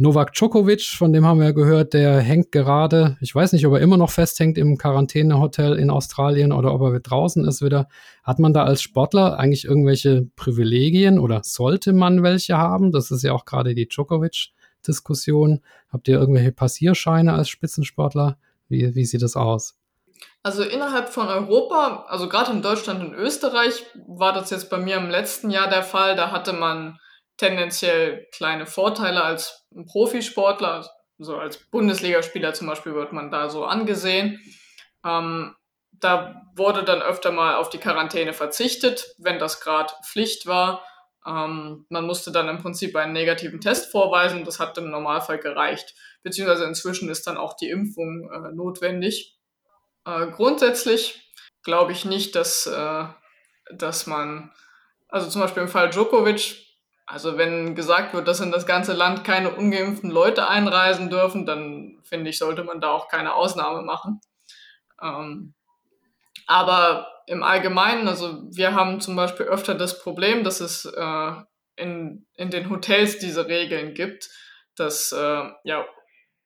Novak 0.00 0.32
Djokovic, 0.32 0.82
von 0.96 1.12
dem 1.12 1.26
haben 1.26 1.40
wir 1.40 1.52
gehört, 1.52 1.92
der 1.92 2.20
hängt 2.20 2.52
gerade, 2.52 3.16
ich 3.20 3.34
weiß 3.34 3.52
nicht, 3.52 3.66
ob 3.66 3.74
er 3.74 3.80
immer 3.80 3.96
noch 3.96 4.10
festhängt 4.10 4.56
im 4.56 4.78
Quarantänehotel 4.78 5.76
in 5.76 5.90
Australien 5.90 6.52
oder 6.52 6.72
ob 6.72 6.82
er 6.82 7.00
draußen 7.00 7.44
ist 7.44 7.62
wieder. 7.62 7.88
Hat 8.22 8.38
man 8.38 8.52
da 8.52 8.62
als 8.62 8.80
Sportler 8.80 9.40
eigentlich 9.40 9.64
irgendwelche 9.64 10.28
Privilegien 10.36 11.18
oder 11.18 11.40
sollte 11.42 11.92
man 11.92 12.22
welche 12.22 12.56
haben? 12.56 12.92
Das 12.92 13.10
ist 13.10 13.24
ja 13.24 13.32
auch 13.32 13.44
gerade 13.44 13.74
die 13.74 13.88
Djokovic-Diskussion. 13.88 15.62
Habt 15.88 16.06
ihr 16.06 16.20
irgendwelche 16.20 16.52
Passierscheine 16.52 17.32
als 17.32 17.48
Spitzensportler? 17.48 18.38
Wie, 18.68 18.94
wie 18.94 19.04
sieht 19.04 19.22
das 19.22 19.36
aus? 19.36 19.78
Also 20.42 20.62
innerhalb 20.62 21.08
von 21.08 21.28
Europa, 21.28 22.06
also 22.08 22.28
gerade 22.28 22.52
in 22.52 22.62
Deutschland 22.62 23.02
und 23.02 23.14
Österreich, 23.14 23.84
war 24.06 24.32
das 24.32 24.50
jetzt 24.50 24.70
bei 24.70 24.78
mir 24.78 24.96
im 24.96 25.10
letzten 25.10 25.50
Jahr 25.50 25.68
der 25.68 25.82
Fall. 25.82 26.16
Da 26.16 26.30
hatte 26.30 26.52
man 26.52 26.98
tendenziell 27.36 28.26
kleine 28.32 28.66
Vorteile 28.66 29.22
als 29.22 29.66
Profisportler. 29.86 30.88
So 31.18 31.36
als 31.36 31.58
Bundesligaspieler 31.70 32.54
zum 32.54 32.68
Beispiel 32.68 32.94
wird 32.94 33.12
man 33.12 33.30
da 33.30 33.48
so 33.48 33.64
angesehen. 33.64 34.40
Ähm, 35.04 35.54
da 35.92 36.42
wurde 36.54 36.84
dann 36.84 37.02
öfter 37.02 37.32
mal 37.32 37.56
auf 37.56 37.70
die 37.70 37.78
Quarantäne 37.78 38.32
verzichtet, 38.32 39.14
wenn 39.18 39.38
das 39.38 39.60
gerade 39.60 39.92
Pflicht 40.04 40.46
war. 40.46 40.84
Ähm, 41.26 41.86
man 41.88 42.06
musste 42.06 42.30
dann 42.30 42.48
im 42.48 42.58
Prinzip 42.58 42.94
einen 42.96 43.12
negativen 43.12 43.60
Test 43.60 43.90
vorweisen. 43.90 44.44
Das 44.44 44.60
hat 44.60 44.78
im 44.78 44.90
Normalfall 44.90 45.38
gereicht. 45.38 45.94
Beziehungsweise 46.22 46.64
inzwischen 46.64 47.08
ist 47.08 47.26
dann 47.26 47.36
auch 47.36 47.54
die 47.54 47.70
Impfung 47.70 48.30
äh, 48.30 48.52
notwendig. 48.52 49.38
Äh, 50.04 50.28
grundsätzlich 50.28 51.32
glaube 51.62 51.92
ich 51.92 52.04
nicht, 52.04 52.34
dass, 52.34 52.66
äh, 52.66 53.04
dass 53.72 54.06
man, 54.06 54.52
also 55.08 55.28
zum 55.28 55.42
Beispiel 55.42 55.62
im 55.62 55.68
Fall 55.68 55.90
Djokovic, 55.90 56.66
also 57.06 57.38
wenn 57.38 57.74
gesagt 57.74 58.12
wird, 58.12 58.28
dass 58.28 58.40
in 58.40 58.52
das 58.52 58.66
ganze 58.66 58.92
Land 58.92 59.24
keine 59.24 59.50
ungeimpften 59.54 60.10
Leute 60.10 60.48
einreisen 60.48 61.08
dürfen, 61.08 61.46
dann 61.46 62.00
finde 62.04 62.30
ich, 62.30 62.38
sollte 62.38 62.64
man 62.64 62.80
da 62.80 62.90
auch 62.90 63.08
keine 63.08 63.34
Ausnahme 63.34 63.82
machen. 63.82 64.20
Ähm, 65.02 65.54
aber 66.46 67.06
im 67.26 67.42
Allgemeinen, 67.42 68.08
also 68.08 68.42
wir 68.50 68.74
haben 68.74 69.00
zum 69.00 69.16
Beispiel 69.16 69.46
öfter 69.46 69.74
das 69.74 70.02
Problem, 70.02 70.44
dass 70.44 70.60
es 70.60 70.84
äh, 70.84 71.32
in, 71.76 72.26
in 72.34 72.50
den 72.50 72.70
Hotels 72.70 73.18
diese 73.18 73.46
Regeln 73.46 73.94
gibt, 73.94 74.28
dass 74.74 75.12
äh, 75.12 75.50
ja 75.64 75.86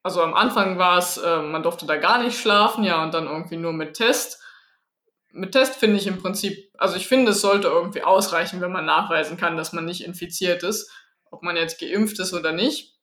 also 0.03 0.22
am 0.22 0.34
Anfang 0.34 0.78
war 0.78 0.98
es, 0.98 1.16
äh, 1.16 1.42
man 1.42 1.62
durfte 1.62 1.86
da 1.86 1.96
gar 1.96 2.22
nicht 2.22 2.38
schlafen, 2.38 2.84
ja, 2.84 3.03
und 3.03 3.14
dann 3.14 3.26
irgendwie 3.26 3.57
nur 3.57 3.72
mit 3.72 3.94
Test. 3.94 4.40
Mit 5.30 5.53
Test 5.53 5.76
finde 5.76 5.96
ich 5.96 6.07
im 6.07 6.20
Prinzip, 6.20 6.70
also 6.76 6.96
ich 6.96 7.09
finde, 7.09 7.32
es 7.32 7.40
sollte 7.40 7.68
irgendwie 7.68 8.03
ausreichen, 8.03 8.61
wenn 8.61 8.72
man 8.72 8.84
nachweisen 8.84 9.36
kann, 9.36 9.57
dass 9.57 9.72
man 9.72 9.84
nicht 9.84 10.05
infiziert 10.05 10.62
ist, 10.62 10.90
ob 11.30 11.42
man 11.42 11.57
jetzt 11.57 11.80
geimpft 11.80 12.18
ist 12.18 12.34
oder 12.34 12.53
nicht. 12.53 12.98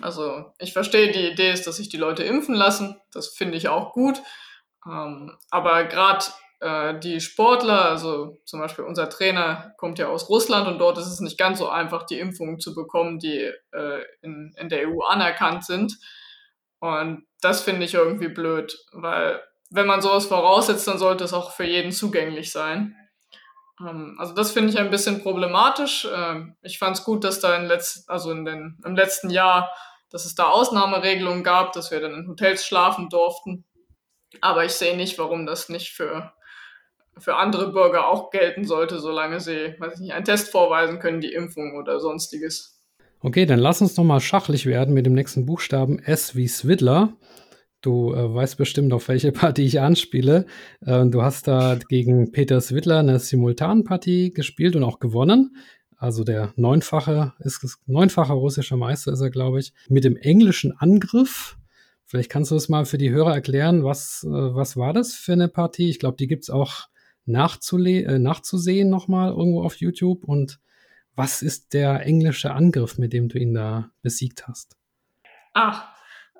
Also 0.00 0.52
ich 0.58 0.72
verstehe, 0.72 1.12
die 1.12 1.28
Idee 1.28 1.52
ist, 1.52 1.66
dass 1.66 1.76
sich 1.76 1.88
die 1.88 1.96
Leute 1.96 2.22
impfen 2.24 2.54
lassen. 2.54 3.00
Das 3.12 3.28
finde 3.28 3.56
ich 3.56 3.68
auch 3.68 3.92
gut. 3.92 4.20
Ähm, 4.86 5.36
aber 5.50 5.84
gerade 5.84 6.24
äh, 6.60 6.98
die 6.98 7.20
Sportler, 7.20 7.86
also 7.86 8.38
zum 8.44 8.60
Beispiel 8.60 8.84
unser 8.84 9.08
Trainer 9.08 9.74
kommt 9.76 9.98
ja 9.98 10.08
aus 10.08 10.28
Russland 10.28 10.66
und 10.68 10.78
dort 10.78 10.98
ist 10.98 11.06
es 11.06 11.20
nicht 11.20 11.38
ganz 11.38 11.58
so 11.58 11.68
einfach, 11.68 12.04
die 12.04 12.18
Impfungen 12.18 12.58
zu 12.60 12.74
bekommen, 12.74 13.18
die 13.18 13.52
äh, 13.72 14.02
in, 14.22 14.54
in 14.58 14.68
der 14.68 14.88
EU 14.88 15.00
anerkannt 15.02 15.64
sind. 15.64 15.98
Und 16.78 17.26
das 17.40 17.62
finde 17.62 17.84
ich 17.84 17.94
irgendwie 17.94 18.28
blöd, 18.28 18.76
weil 18.92 19.42
wenn 19.70 19.86
man 19.86 20.00
sowas 20.00 20.26
voraussetzt, 20.26 20.86
dann 20.88 20.98
sollte 20.98 21.24
es 21.24 21.32
auch 21.32 21.52
für 21.52 21.64
jeden 21.64 21.92
zugänglich 21.92 22.52
sein. 22.52 22.96
Ähm, 23.80 24.16
also 24.18 24.34
das 24.34 24.52
finde 24.52 24.70
ich 24.70 24.78
ein 24.78 24.90
bisschen 24.90 25.22
problematisch. 25.22 26.08
Ähm, 26.12 26.56
ich 26.62 26.78
fand 26.78 26.96
es 26.96 27.04
gut, 27.04 27.24
dass 27.24 27.40
da 27.40 27.56
in 27.56 27.66
letzt, 27.66 28.08
also 28.08 28.30
in 28.30 28.44
den, 28.44 28.78
im 28.84 28.96
letzten 28.96 29.30
Jahr, 29.30 29.72
dass 30.10 30.24
es 30.24 30.34
da 30.34 30.44
Ausnahmeregelungen 30.44 31.44
gab, 31.44 31.72
dass 31.72 31.90
wir 31.90 32.00
dann 32.00 32.14
in 32.14 32.28
Hotels 32.28 32.64
schlafen 32.64 33.08
durften. 33.10 33.64
Aber 34.40 34.64
ich 34.64 34.72
sehe 34.72 34.96
nicht, 34.96 35.18
warum 35.18 35.46
das 35.46 35.68
nicht 35.68 35.92
für 35.92 36.32
für 37.18 37.36
andere 37.36 37.72
Bürger 37.72 38.08
auch 38.08 38.30
gelten 38.30 38.64
sollte, 38.64 38.98
solange 38.98 39.40
sie, 39.40 39.74
weiß 39.78 39.94
ich 39.94 40.00
nicht, 40.00 40.12
einen 40.12 40.24
Test 40.24 40.50
vorweisen 40.50 40.98
können, 40.98 41.20
die 41.20 41.32
Impfung 41.32 41.76
oder 41.76 42.00
sonstiges. 42.00 42.82
Okay, 43.20 43.46
dann 43.46 43.58
lass 43.58 43.80
uns 43.80 43.96
noch 43.96 44.04
mal 44.04 44.20
schachlich 44.20 44.66
werden 44.66 44.94
mit 44.94 45.06
dem 45.06 45.14
nächsten 45.14 45.46
Buchstaben 45.46 45.98
S 45.98 46.36
wie 46.36 46.48
Swidler. 46.48 47.16
Du 47.80 48.12
äh, 48.12 48.34
weißt 48.34 48.58
bestimmt, 48.58 48.92
auf 48.92 49.08
welche 49.08 49.32
Partie 49.32 49.64
ich 49.64 49.80
anspiele. 49.80 50.46
Äh, 50.84 51.06
du 51.06 51.22
hast 51.22 51.48
da 51.48 51.78
gegen 51.88 52.32
Peter 52.32 52.60
Swidler 52.60 52.98
eine 52.98 53.18
Simultanpartie 53.18 54.32
gespielt 54.32 54.76
und 54.76 54.84
auch 54.84 54.98
gewonnen. 54.98 55.56
Also 55.96 56.24
der 56.24 56.52
neunfache 56.56 57.32
ist 57.38 57.78
neunfacher 57.86 58.34
russischer 58.34 58.76
Meister 58.76 59.12
ist 59.12 59.20
er, 59.20 59.30
glaube 59.30 59.60
ich, 59.60 59.72
mit 59.88 60.04
dem 60.04 60.16
englischen 60.16 60.72
Angriff. 60.76 61.56
Vielleicht 62.04 62.30
kannst 62.30 62.50
du 62.50 62.56
es 62.56 62.68
mal 62.68 62.84
für 62.84 62.98
die 62.98 63.10
Hörer 63.10 63.34
erklären, 63.34 63.82
was, 63.82 64.24
äh, 64.24 64.28
was 64.30 64.76
war 64.76 64.92
das 64.92 65.14
für 65.14 65.32
eine 65.32 65.48
Partie? 65.48 65.88
Ich 65.88 65.98
glaube, 65.98 66.18
die 66.18 66.26
gibt 66.26 66.44
es 66.44 66.50
auch 66.50 66.88
nachzule 67.26 68.04
äh, 68.04 68.18
nachzusehen 68.18 68.88
nochmal 68.88 69.30
irgendwo 69.30 69.62
auf 69.62 69.76
YouTube? 69.76 70.24
Und 70.24 70.58
was 71.14 71.42
ist 71.42 71.74
der 71.74 72.06
englische 72.06 72.52
Angriff, 72.52 72.98
mit 72.98 73.12
dem 73.12 73.28
du 73.28 73.38
ihn 73.38 73.54
da 73.54 73.90
besiegt 74.02 74.48
hast? 74.48 74.76
Ach, 75.54 75.88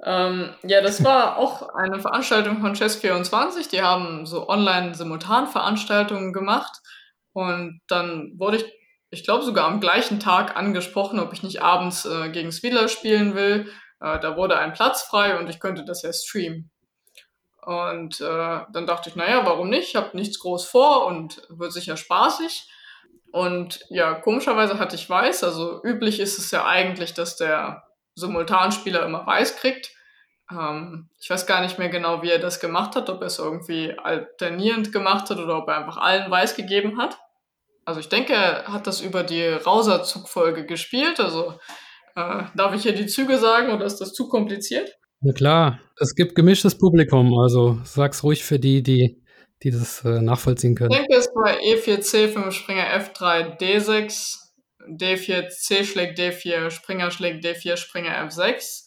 ähm, 0.05 0.55
ja, 0.63 0.81
das 0.83 1.03
war 1.03 1.37
auch 1.39 1.75
eine 1.75 2.01
Veranstaltung 2.01 2.61
von 2.61 2.75
Chess24. 2.75 3.71
Die 3.71 3.83
haben 3.83 4.27
so 4.27 4.49
Online-Simultan-Veranstaltungen 4.49 6.33
gemacht. 6.33 6.81
Und 7.33 7.81
dann 7.89 8.33
wurde 8.37 8.59
ich, 8.59 8.65
ich 9.11 9.25
glaube, 9.25 9.45
sogar 9.45 9.67
am 9.67 9.81
gleichen 9.81 10.21
Tag 10.21 10.57
angesprochen, 10.57 11.21
ob 11.21 11.33
ich 11.33 11.43
nicht 11.43 11.63
abends 11.63 12.05
äh, 12.05 12.31
gegen 12.31 12.53
Swidler 12.53 12.89
spielen 12.89 13.35
will. 13.35 13.71
Äh, 14.01 14.21
da 14.21 14.37
wurde 14.37 14.59
ein 14.59 14.73
Platz 14.73 15.03
frei 15.03 15.39
und 15.39 15.49
ich 15.49 15.61
könnte 15.61 15.85
das 15.85 16.03
ja 16.03 16.13
streamen. 16.13 16.71
Und 17.67 18.21
äh, 18.21 18.61
dann 18.73 18.87
dachte 18.87 19.09
ich, 19.09 19.17
naja, 19.17 19.45
warum 19.45 19.69
nicht? 19.69 19.89
Ich 19.89 19.97
habe 19.97 20.17
nichts 20.17 20.39
groß 20.39 20.65
vor 20.67 21.05
und 21.07 21.43
wird 21.49 21.73
sicher 21.73 21.97
spaßig. 21.97 22.71
Und 23.33 23.81
ja, 23.89 24.15
komischerweise 24.15 24.79
hatte 24.79 24.95
ich 24.95 25.11
weiß. 25.11 25.43
Also 25.43 25.83
üblich 25.83 26.21
ist 26.21 26.39
es 26.39 26.53
ja 26.53 26.65
eigentlich, 26.65 27.13
dass 27.13 27.37
der 27.37 27.83
Simultanspieler 28.15 29.05
immer 29.05 29.27
weiß 29.27 29.57
kriegt. 29.57 29.91
Ähm, 30.49 31.11
ich 31.19 31.29
weiß 31.29 31.49
gar 31.49 31.61
nicht 31.61 31.77
mehr 31.77 31.89
genau, 31.89 32.23
wie 32.23 32.31
er 32.31 32.39
das 32.39 32.61
gemacht 32.61 32.95
hat, 32.95 33.11
ob 33.11 33.21
er 33.21 33.27
es 33.27 33.41
irgendwie 33.41 33.99
alternierend 33.99 34.93
gemacht 34.93 35.29
hat 35.29 35.39
oder 35.41 35.59
ob 35.59 35.67
er 35.67 35.79
einfach 35.79 35.97
allen 35.97 36.31
weiß 36.31 36.55
gegeben 36.55 36.99
hat. 36.99 37.19
Also 37.85 37.99
ich 37.99 38.09
denke, 38.09 38.33
er 38.33 38.73
hat 38.73 38.87
das 38.87 39.01
über 39.01 39.25
die 39.25 39.45
Rauser-Zugfolge 39.45 40.67
gespielt. 40.67 41.19
Also 41.19 41.59
äh, 42.15 42.45
darf 42.55 42.77
ich 42.77 42.83
hier 42.83 42.95
die 42.95 43.09
Züge 43.09 43.39
sagen 43.39 43.73
oder 43.73 43.87
ist 43.87 44.01
das 44.01 44.13
zu 44.13 44.29
kompliziert? 44.29 44.97
Na 45.21 45.33
klar, 45.33 45.81
es 45.99 46.15
gibt 46.15 46.35
gemischtes 46.35 46.77
Publikum, 46.77 47.33
also 47.39 47.79
sag's 47.85 48.23
ruhig 48.23 48.45
für 48.45 48.59
die, 48.59 48.83
die, 48.83 49.23
die 49.63 49.71
das 49.71 50.05
äh, 50.05 50.21
nachvollziehen 50.21 50.75
können. 50.75 50.91
Ich 50.91 50.99
denke, 50.99 51.17
es 51.17 51.27
war 51.29 51.53
E4, 51.59 52.01
C5, 52.01 52.51
Springer 52.53 52.85
F3, 52.85 53.59
D6, 53.59 54.37
D4, 54.89 55.49
C 55.49 55.85
schlägt 55.85 56.19
D4, 56.19 56.71
Springer 56.71 57.11
schlägt 57.11 57.45
D4, 57.45 57.77
Springer 57.77 58.29
F6, 58.29 58.85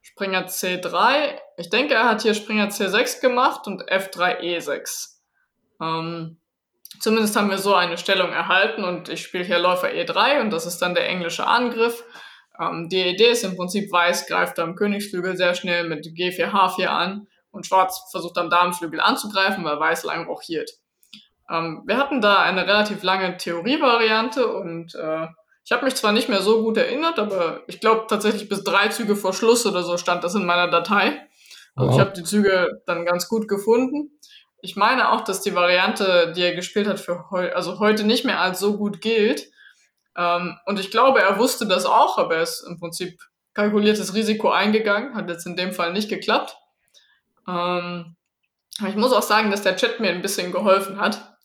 Springer 0.00 0.46
C3. 0.46 1.38
Ich 1.58 1.70
denke, 1.70 1.94
er 1.94 2.08
hat 2.08 2.22
hier 2.22 2.34
Springer 2.34 2.68
C6 2.68 3.20
gemacht 3.20 3.66
und 3.66 3.88
F3, 3.90 4.40
E6. 4.40 5.18
Ähm, 5.80 6.38
zumindest 6.98 7.36
haben 7.36 7.50
wir 7.50 7.58
so 7.58 7.74
eine 7.74 7.98
Stellung 7.98 8.30
erhalten 8.30 8.84
und 8.84 9.08
ich 9.08 9.22
spiele 9.22 9.44
hier 9.44 9.58
Läufer 9.58 9.88
E3 9.88 10.40
und 10.40 10.50
das 10.50 10.66
ist 10.66 10.78
dann 10.78 10.94
der 10.94 11.08
englische 11.08 11.46
Angriff. 11.46 12.04
Ähm, 12.60 12.88
die 12.88 13.02
Idee 13.02 13.30
ist 13.30 13.44
im 13.44 13.56
Prinzip, 13.56 13.90
Weiß 13.92 14.26
greift 14.26 14.58
am 14.58 14.74
Königsflügel 14.74 15.36
sehr 15.36 15.54
schnell 15.54 15.88
mit 15.88 16.06
G4, 16.06 16.50
H4 16.50 16.86
an 16.86 17.26
und 17.50 17.66
Schwarz 17.66 18.08
versucht 18.10 18.38
am 18.38 18.50
Damenflügel 18.50 19.00
anzugreifen, 19.00 19.64
weil 19.64 19.78
Weiß 19.80 20.04
lang 20.04 20.26
rochiert. 20.26 20.70
Ähm, 21.50 21.82
wir 21.86 21.96
hatten 21.96 22.20
da 22.20 22.42
eine 22.42 22.66
relativ 22.66 23.02
lange 23.02 23.36
Theorievariante 23.36 24.46
und 24.46 24.94
äh, 24.94 25.26
ich 25.64 25.72
habe 25.72 25.84
mich 25.84 25.96
zwar 25.96 26.12
nicht 26.12 26.28
mehr 26.28 26.40
so 26.40 26.62
gut 26.62 26.76
erinnert, 26.78 27.18
aber 27.18 27.62
ich 27.66 27.80
glaube 27.80 28.06
tatsächlich 28.08 28.48
bis 28.48 28.64
drei 28.64 28.88
Züge 28.88 29.16
vor 29.16 29.34
Schluss 29.34 29.66
oder 29.66 29.82
so 29.82 29.98
stand 29.98 30.24
das 30.24 30.34
in 30.34 30.46
meiner 30.46 30.68
Datei. 30.68 31.26
Also 31.76 31.90
wow. 31.90 31.94
ich 31.94 32.00
habe 32.00 32.12
die 32.16 32.24
Züge 32.24 32.82
dann 32.86 33.04
ganz 33.04 33.28
gut 33.28 33.48
gefunden. 33.48 34.18
Ich 34.60 34.76
meine 34.76 35.12
auch, 35.12 35.20
dass 35.20 35.42
die 35.42 35.54
Variante, 35.54 36.32
die 36.34 36.42
er 36.42 36.54
gespielt 36.54 36.88
hat, 36.88 36.98
für 36.98 37.30
heu 37.30 37.52
also 37.52 37.78
heute 37.78 38.04
nicht 38.04 38.24
mehr 38.24 38.40
als 38.40 38.58
so 38.58 38.76
gut 38.76 39.00
gilt. 39.00 39.50
Ähm, 40.18 40.58
und 40.66 40.80
ich 40.80 40.90
glaube, 40.90 41.22
er 41.22 41.38
wusste 41.38 41.66
das 41.66 41.86
auch, 41.86 42.18
aber 42.18 42.36
er 42.36 42.42
ist 42.42 42.62
im 42.62 42.78
Prinzip 42.78 43.20
kalkuliertes 43.54 44.14
Risiko 44.14 44.50
eingegangen, 44.50 45.14
hat 45.14 45.30
jetzt 45.30 45.46
in 45.46 45.56
dem 45.56 45.72
Fall 45.72 45.92
nicht 45.92 46.08
geklappt. 46.08 46.56
Ähm, 47.48 48.16
ich 48.86 48.96
muss 48.96 49.12
auch 49.12 49.22
sagen, 49.22 49.50
dass 49.50 49.62
der 49.62 49.76
Chat 49.76 50.00
mir 50.00 50.10
ein 50.10 50.22
bisschen 50.22 50.52
geholfen 50.52 51.00
hat. 51.00 51.36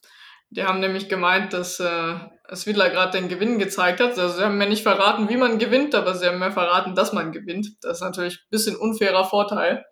Die 0.50 0.64
haben 0.64 0.80
nämlich 0.80 1.10
gemeint, 1.10 1.54
dass 1.54 1.80
äh, 1.80 2.16
Swidler 2.54 2.90
gerade 2.90 3.18
den 3.18 3.30
Gewinn 3.30 3.58
gezeigt 3.58 4.00
hat. 4.00 4.18
Also 4.20 4.38
sie 4.38 4.44
haben 4.44 4.58
mir 4.58 4.70
nicht 4.70 4.84
verraten, 4.84 5.30
wie 5.30 5.38
man 5.38 5.58
gewinnt, 5.58 5.96
aber 5.96 6.14
sie 6.14 6.28
haben 6.28 6.40
mir 6.40 6.52
verraten, 6.52 6.94
dass 6.94 7.14
man 7.14 7.32
gewinnt. 7.32 7.68
Das 7.82 7.98
ist 7.98 8.02
natürlich 8.02 8.36
ein 8.36 8.50
bisschen 8.52 8.76
unfairer 8.76 9.26
Vorteil. 9.26 9.86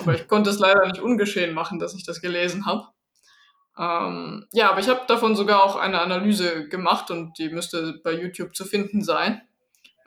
Aber 0.00 0.14
ich 0.14 0.28
konnte 0.28 0.50
es 0.50 0.58
leider 0.58 0.86
nicht 0.86 1.00
ungeschehen 1.00 1.54
machen, 1.54 1.78
dass 1.78 1.94
ich 1.94 2.04
das 2.04 2.20
gelesen 2.20 2.66
habe. 2.66 2.86
Ähm, 3.78 4.46
ja, 4.52 4.70
aber 4.70 4.80
ich 4.80 4.88
habe 4.88 5.02
davon 5.08 5.34
sogar 5.34 5.64
auch 5.64 5.76
eine 5.76 6.00
Analyse 6.00 6.68
gemacht 6.68 7.10
und 7.10 7.38
die 7.38 7.48
müsste 7.48 8.00
bei 8.04 8.12
YouTube 8.12 8.54
zu 8.54 8.64
finden 8.64 9.02
sein. 9.02 9.42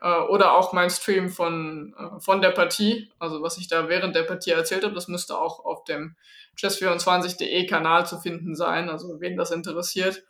Äh, 0.02 0.20
oder 0.20 0.54
auch 0.54 0.74
mein 0.74 0.90
Stream 0.90 1.30
von, 1.30 1.96
äh, 1.98 2.20
von 2.20 2.42
der 2.42 2.52
Partie, 2.52 3.12
also 3.20 3.42
was 3.42 3.58
ich 3.58 3.68
da 3.68 3.90
während 3.90 4.16
der 4.16 4.24
Partie 4.24 4.52
erzählt 4.52 4.84
habe, 4.84 4.94
das 4.94 5.08
müsste 5.08 5.38
auch 5.38 5.66
auf 5.66 5.84
dem 5.86 6.16
chess24.de 6.58 7.66
Kanal 7.66 8.06
zu 8.06 8.20
finden 8.20 8.56
sein, 8.56 8.90
also 8.90 9.20
wen 9.20 9.38
das 9.38 9.52
interessiert. 9.52 10.24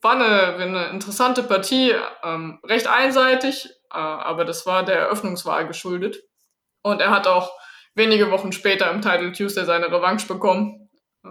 War 0.00 0.12
eine, 0.12 0.56
eine 0.56 0.86
interessante 0.88 1.42
Partie, 1.42 1.94
ähm, 2.24 2.58
recht 2.64 2.88
einseitig, 2.88 3.66
äh, 3.92 3.98
aber 3.98 4.44
das 4.44 4.66
war 4.66 4.84
der 4.84 4.98
Eröffnungswahl 4.98 5.66
geschuldet. 5.66 6.24
Und 6.82 7.00
er 7.00 7.10
hat 7.10 7.26
auch 7.26 7.52
wenige 7.94 8.30
Wochen 8.30 8.50
später 8.52 8.90
im 8.90 9.02
Title 9.02 9.32
Tuesday 9.32 9.64
seine 9.64 9.92
Revanche 9.92 10.26
bekommen. 10.26 10.88
Äh, 11.22 11.28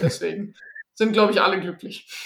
deswegen 0.00 0.54
sind, 0.94 1.12
glaube 1.12 1.32
ich, 1.32 1.40
alle 1.40 1.60
glücklich. 1.60 2.06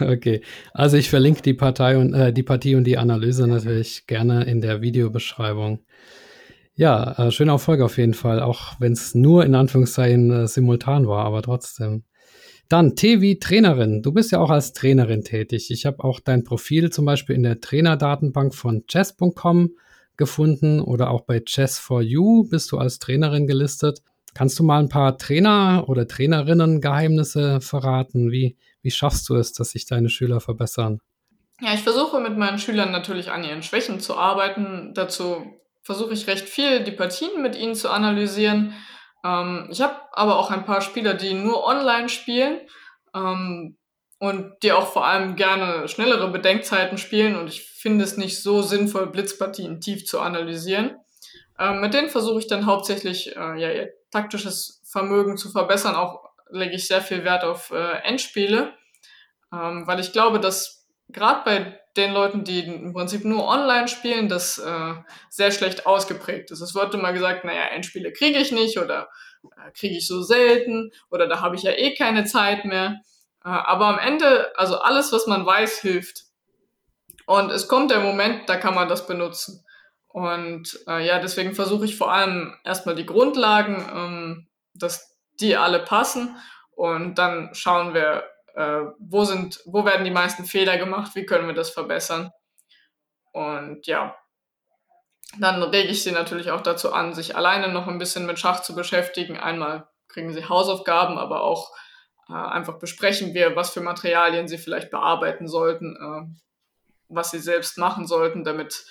Okay, 0.00 0.42
also 0.72 0.96
ich 0.96 1.10
verlinke 1.10 1.42
die 1.42 1.52
Partei 1.52 1.98
und 1.98 2.14
äh, 2.14 2.32
die 2.32 2.44
Partie 2.44 2.76
und 2.76 2.84
die 2.84 2.98
Analyse 2.98 3.48
natürlich 3.48 4.06
gerne 4.06 4.44
in 4.44 4.60
der 4.60 4.80
Videobeschreibung. 4.80 5.84
Ja, 6.74 7.12
äh, 7.18 7.30
schöner 7.32 7.54
Erfolg 7.54 7.80
auf 7.80 7.98
jeden 7.98 8.14
Fall, 8.14 8.40
auch 8.40 8.74
wenn 8.78 8.92
es 8.92 9.14
nur 9.14 9.44
in 9.44 9.54
Anführungszeichen 9.54 10.30
äh, 10.30 10.46
simultan 10.46 11.08
war, 11.08 11.24
aber 11.24 11.42
trotzdem. 11.42 12.04
Dann 12.68 12.96
T 12.96 13.20
wie 13.20 13.38
Trainerin. 13.38 14.02
Du 14.02 14.12
bist 14.12 14.32
ja 14.32 14.40
auch 14.40 14.50
als 14.50 14.72
Trainerin 14.72 15.22
tätig. 15.22 15.70
Ich 15.70 15.86
habe 15.86 16.02
auch 16.04 16.20
dein 16.20 16.44
Profil 16.44 16.90
zum 16.90 17.04
Beispiel 17.04 17.36
in 17.36 17.44
der 17.44 17.60
Trainerdatenbank 17.60 18.54
von 18.54 18.86
chess.com 18.86 19.70
gefunden 20.16 20.80
oder 20.80 21.10
auch 21.10 21.22
bei 21.22 21.38
Chess4U 21.38 22.48
bist 22.50 22.72
du 22.72 22.78
als 22.78 22.98
Trainerin 22.98 23.46
gelistet. 23.46 24.02
Kannst 24.36 24.58
du 24.58 24.64
mal 24.64 24.80
ein 24.80 24.90
paar 24.90 25.16
Trainer 25.16 25.84
oder 25.88 26.06
Trainerinnen 26.06 26.82
Geheimnisse 26.82 27.62
verraten? 27.62 28.30
Wie, 28.30 28.58
wie 28.82 28.90
schaffst 28.90 29.26
du 29.30 29.34
es, 29.34 29.54
dass 29.54 29.70
sich 29.70 29.86
deine 29.86 30.10
Schüler 30.10 30.40
verbessern? 30.40 31.00
Ja, 31.62 31.72
ich 31.72 31.80
versuche 31.80 32.20
mit 32.20 32.36
meinen 32.36 32.58
Schülern 32.58 32.92
natürlich 32.92 33.30
an 33.30 33.44
ihren 33.44 33.62
Schwächen 33.62 33.98
zu 33.98 34.14
arbeiten. 34.14 34.92
Dazu 34.92 35.42
versuche 35.82 36.12
ich 36.12 36.26
recht 36.26 36.50
viel, 36.50 36.84
die 36.84 36.92
Partien 36.92 37.40
mit 37.40 37.56
ihnen 37.56 37.74
zu 37.74 37.88
analysieren. 37.88 38.74
Ähm, 39.24 39.68
ich 39.70 39.80
habe 39.80 39.94
aber 40.12 40.38
auch 40.38 40.50
ein 40.50 40.66
paar 40.66 40.82
Spieler, 40.82 41.14
die 41.14 41.32
nur 41.32 41.64
online 41.64 42.10
spielen 42.10 42.60
ähm, 43.14 43.78
und 44.18 44.52
die 44.62 44.72
auch 44.72 44.88
vor 44.88 45.06
allem 45.06 45.36
gerne 45.36 45.88
schnellere 45.88 46.30
Bedenkzeiten 46.30 46.98
spielen. 46.98 47.36
Und 47.36 47.48
ich 47.48 47.62
finde 47.62 48.04
es 48.04 48.18
nicht 48.18 48.42
so 48.42 48.60
sinnvoll, 48.60 49.06
Blitzpartien 49.06 49.80
tief 49.80 50.04
zu 50.04 50.20
analysieren. 50.20 50.94
Ähm, 51.58 51.80
mit 51.80 51.94
denen 51.94 52.10
versuche 52.10 52.40
ich 52.40 52.48
dann 52.48 52.66
hauptsächlich 52.66 53.34
äh, 53.34 53.58
ja, 53.58 53.86
taktisches 54.10 54.82
Vermögen 54.84 55.36
zu 55.36 55.50
verbessern. 55.50 55.94
Auch 55.94 56.30
lege 56.50 56.74
ich 56.74 56.86
sehr 56.86 57.02
viel 57.02 57.24
Wert 57.24 57.44
auf 57.44 57.70
äh, 57.70 57.98
Endspiele, 58.02 58.74
ähm, 59.52 59.86
weil 59.86 60.00
ich 60.00 60.12
glaube, 60.12 60.40
dass 60.40 60.86
gerade 61.08 61.42
bei 61.44 61.80
den 61.96 62.12
Leuten, 62.12 62.44
die 62.44 62.60
im 62.60 62.92
Prinzip 62.92 63.24
nur 63.24 63.46
online 63.46 63.88
spielen, 63.88 64.28
das 64.28 64.58
äh, 64.58 64.94
sehr 65.30 65.50
schlecht 65.50 65.86
ausgeprägt 65.86 66.50
ist. 66.50 66.60
Es 66.60 66.74
wird 66.74 66.94
immer 66.94 67.12
gesagt, 67.12 67.44
naja, 67.44 67.64
Endspiele 67.66 68.12
kriege 68.12 68.38
ich 68.38 68.52
nicht 68.52 68.78
oder 68.78 69.08
äh, 69.44 69.70
kriege 69.72 69.96
ich 69.96 70.06
so 70.06 70.22
selten 70.22 70.92
oder 71.10 71.26
da 71.26 71.40
habe 71.40 71.56
ich 71.56 71.62
ja 71.62 71.72
eh 71.72 71.94
keine 71.94 72.24
Zeit 72.24 72.64
mehr. 72.64 73.00
Äh, 73.44 73.48
aber 73.48 73.86
am 73.86 73.98
Ende, 73.98 74.52
also 74.56 74.78
alles, 74.78 75.12
was 75.12 75.26
man 75.26 75.46
weiß, 75.46 75.80
hilft. 75.80 76.24
Und 77.26 77.50
es 77.50 77.66
kommt 77.66 77.90
der 77.90 78.00
Moment, 78.00 78.48
da 78.48 78.56
kann 78.56 78.74
man 78.74 78.88
das 78.88 79.06
benutzen. 79.06 79.64
Und 80.16 80.80
äh, 80.88 81.06
ja, 81.06 81.18
deswegen 81.18 81.54
versuche 81.54 81.84
ich 81.84 81.98
vor 81.98 82.10
allem 82.10 82.56
erstmal 82.64 82.94
die 82.94 83.04
Grundlagen, 83.04 83.86
ähm, 83.94 84.48
dass 84.72 85.14
die 85.40 85.58
alle 85.58 85.80
passen. 85.80 86.38
Und 86.70 87.16
dann 87.16 87.54
schauen 87.54 87.92
wir, 87.92 88.24
äh, 88.54 88.80
wo 88.98 89.24
sind, 89.24 89.60
wo 89.66 89.84
werden 89.84 90.06
die 90.06 90.10
meisten 90.10 90.46
Fehler 90.46 90.78
gemacht, 90.78 91.14
wie 91.16 91.26
können 91.26 91.46
wir 91.48 91.54
das 91.54 91.68
verbessern. 91.68 92.30
Und 93.32 93.86
ja, 93.86 94.16
dann 95.38 95.62
rege 95.62 95.90
ich 95.90 96.02
sie 96.02 96.12
natürlich 96.12 96.50
auch 96.50 96.62
dazu 96.62 96.94
an, 96.94 97.12
sich 97.12 97.36
alleine 97.36 97.68
noch 97.70 97.86
ein 97.86 97.98
bisschen 97.98 98.24
mit 98.24 98.38
Schach 98.38 98.60
zu 98.60 98.74
beschäftigen. 98.74 99.36
Einmal 99.36 99.86
kriegen 100.08 100.32
sie 100.32 100.48
Hausaufgaben, 100.48 101.18
aber 101.18 101.42
auch 101.42 101.72
äh, 102.30 102.32
einfach 102.32 102.78
besprechen 102.78 103.34
wir, 103.34 103.54
was 103.54 103.68
für 103.68 103.82
Materialien 103.82 104.48
sie 104.48 104.56
vielleicht 104.56 104.90
bearbeiten 104.90 105.46
sollten, 105.46 105.94
äh, 105.94 106.40
was 107.10 107.32
sie 107.32 107.38
selbst 107.38 107.76
machen 107.76 108.06
sollten, 108.06 108.44
damit 108.44 108.86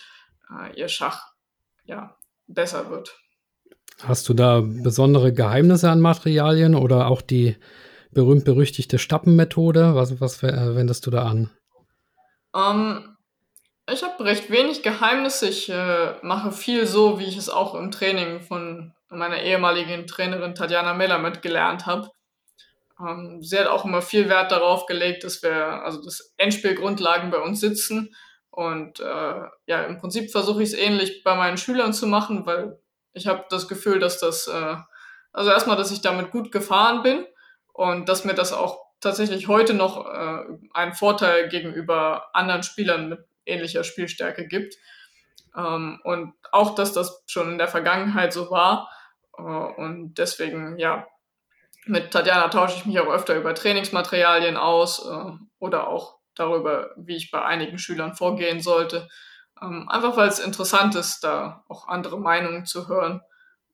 äh, 0.51 0.79
ihr 0.79 0.87
Schach 0.87 1.35
ja, 1.85 2.17
besser 2.47 2.89
wird. 2.89 3.17
Hast 4.03 4.27
du 4.27 4.33
da 4.33 4.61
besondere 4.61 5.33
Geheimnisse 5.33 5.89
an 5.89 6.01
Materialien 6.01 6.75
oder 6.75 7.07
auch 7.07 7.21
die 7.21 7.55
berühmt-berüchtigte 8.11 8.99
Stappenmethode? 8.99 9.95
Was, 9.95 10.19
was 10.19 10.43
äh, 10.43 10.75
wendest 10.75 11.05
du 11.05 11.11
da 11.11 11.23
an? 11.23 11.51
Um, 12.51 12.61
ähm, 12.61 13.17
ich 13.91 14.03
habe 14.03 14.25
recht 14.25 14.49
wenig 14.49 14.83
Geheimnisse. 14.83 15.47
Ich 15.47 15.69
äh, 15.69 16.15
mache 16.23 16.51
viel 16.51 16.87
so, 16.87 17.19
wie 17.19 17.25
ich 17.25 17.37
es 17.37 17.49
auch 17.49 17.75
im 17.75 17.91
Training 17.91 18.41
von 18.41 18.93
meiner 19.09 19.41
ehemaligen 19.41 20.07
Trainerin 20.07 20.55
Tatjana 20.55 20.93
Melamed 20.93 21.41
gelernt 21.41 21.85
habe. 21.85 22.09
Ähm, 22.99 23.41
sie 23.41 23.59
hat 23.59 23.67
auch 23.67 23.85
immer 23.85 24.01
viel 24.01 24.27
Wert 24.27 24.51
darauf 24.51 24.87
gelegt, 24.87 25.23
dass 25.23 25.43
wir, 25.43 25.83
also 25.83 26.03
das 26.03 26.33
Endspielgrundlagen 26.37 27.29
bei 27.29 27.39
uns 27.39 27.59
sitzen 27.59 28.15
und 28.55 29.01
äh, 29.01 29.41
ja, 29.65 29.83
im 29.83 29.97
Prinzip 29.97 30.31
versuche 30.31 30.63
ich 30.63 30.69
es 30.69 30.79
ähnlich 30.79 31.23
bei 31.23 31.35
meinen 31.35 31.57
Schülern 31.57 31.91
zu 31.91 32.07
machen, 32.07 32.45
weil 32.45 32.79
ich 33.11 33.27
habe 33.27 33.45
das 33.49 33.67
Gefühl, 33.67 33.99
dass 33.99 34.19
das, 34.19 34.47
äh, 34.47 34.75
also 35.33 35.51
erstmal, 35.51 35.75
dass 35.75 35.91
ich 35.91 36.01
damit 36.01 36.31
gut 36.31 36.53
gefahren 36.53 37.03
bin 37.03 37.25
und 37.73 38.07
dass 38.07 38.23
mir 38.23 38.33
das 38.33 38.53
auch 38.53 38.79
tatsächlich 39.01 39.49
heute 39.49 39.73
noch 39.73 40.05
äh, 40.05 40.43
einen 40.73 40.93
Vorteil 40.93 41.49
gegenüber 41.49 42.29
anderen 42.33 42.63
Spielern 42.63 43.09
mit 43.09 43.19
ähnlicher 43.45 43.83
Spielstärke 43.83 44.47
gibt. 44.47 44.75
Ähm, 45.57 45.99
und 46.05 46.33
auch, 46.53 46.75
dass 46.75 46.93
das 46.93 47.23
schon 47.27 47.51
in 47.51 47.57
der 47.57 47.67
Vergangenheit 47.67 48.31
so 48.31 48.49
war. 48.51 48.89
Äh, 49.37 49.41
und 49.41 50.13
deswegen, 50.17 50.79
ja, 50.79 51.05
mit 51.85 52.11
Tatjana 52.11 52.47
tausche 52.47 52.77
ich 52.77 52.85
mich 52.85 52.99
auch 53.01 53.11
öfter 53.11 53.35
über 53.35 53.53
Trainingsmaterialien 53.53 54.55
aus 54.55 55.05
äh, 55.05 55.31
oder 55.59 55.89
auch 55.89 56.14
darüber, 56.35 56.91
wie 56.97 57.15
ich 57.15 57.31
bei 57.31 57.43
einigen 57.43 57.77
Schülern 57.77 58.15
vorgehen 58.15 58.61
sollte. 58.61 59.07
Ähm, 59.61 59.87
einfach 59.89 60.17
weil 60.17 60.27
es 60.27 60.39
interessant 60.39 60.95
ist, 60.95 61.23
da 61.23 61.63
auch 61.67 61.87
andere 61.87 62.19
Meinungen 62.19 62.65
zu 62.65 62.87
hören 62.87 63.21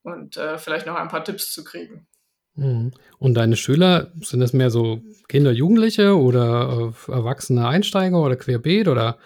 und 0.03 0.37
äh, 0.37 0.57
vielleicht 0.57 0.85
noch 0.85 0.95
ein 0.95 1.07
paar 1.07 1.23
Tipps 1.23 1.51
zu 1.53 1.63
kriegen. 1.63 2.07
Mhm. 2.55 2.91
Und 3.17 3.35
deine 3.35 3.55
Schüler, 3.55 4.11
sind 4.21 4.41
das 4.41 4.53
mehr 4.53 4.69
so 4.69 5.01
Kinder, 5.27 5.51
Jugendliche 5.51 6.17
oder 6.17 6.93
äh, 7.07 7.11
erwachsene 7.11 7.67
Einsteiger 7.67 8.21
oder 8.21 8.35
Querbeet 8.35 8.87
oder 8.87 9.17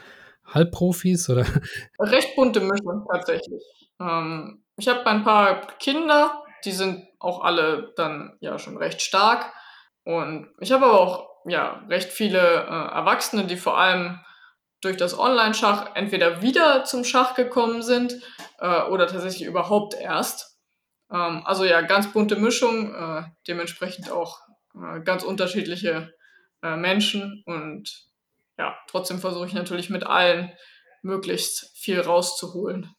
Halbprofis 0.45 1.29
oder? 1.29 1.45
Recht 1.99 2.35
bunte 2.35 2.61
Mischung 2.61 3.05
tatsächlich. 3.11 3.63
Ähm, 3.99 4.63
ich 4.77 4.87
habe 4.87 5.05
ein 5.07 5.23
paar 5.23 5.67
Kinder, 5.79 6.43
die 6.65 6.71
sind 6.71 7.05
auch 7.19 7.43
alle 7.43 7.93
dann 7.95 8.37
ja 8.39 8.59
schon 8.59 8.77
recht 8.77 9.01
stark. 9.01 9.51
Und 10.03 10.49
ich 10.59 10.71
habe 10.71 10.85
aber 10.85 10.99
auch 10.99 11.29
ja, 11.45 11.83
recht 11.89 12.11
viele 12.11 12.39
äh, 12.39 12.95
Erwachsene, 12.95 13.45
die 13.45 13.57
vor 13.57 13.77
allem 13.77 14.19
durch 14.81 14.97
das 14.97 15.17
Online-Schach 15.17 15.95
entweder 15.95 16.41
wieder 16.41 16.83
zum 16.83 17.03
Schach 17.03 17.35
gekommen 17.35 17.81
sind 17.81 18.21
äh, 18.59 18.83
oder 18.83 19.07
tatsächlich 19.07 19.47
überhaupt 19.47 19.95
erst. 19.95 20.57
Ähm, 21.11 21.41
also 21.45 21.65
ja, 21.65 21.81
ganz 21.81 22.11
bunte 22.11 22.35
Mischung, 22.35 22.93
äh, 22.93 23.23
dementsprechend 23.47 24.11
auch 24.11 24.39
äh, 24.75 25.01
ganz 25.01 25.23
unterschiedliche 25.23 26.13
äh, 26.61 26.75
Menschen 26.75 27.43
und 27.45 28.05
ja, 28.57 28.75
trotzdem 28.87 29.19
versuche 29.19 29.47
ich 29.47 29.53
natürlich 29.53 29.89
mit 29.89 30.05
allen 30.05 30.51
möglichst 31.01 31.71
viel 31.77 31.99
rauszuholen. 31.99 32.89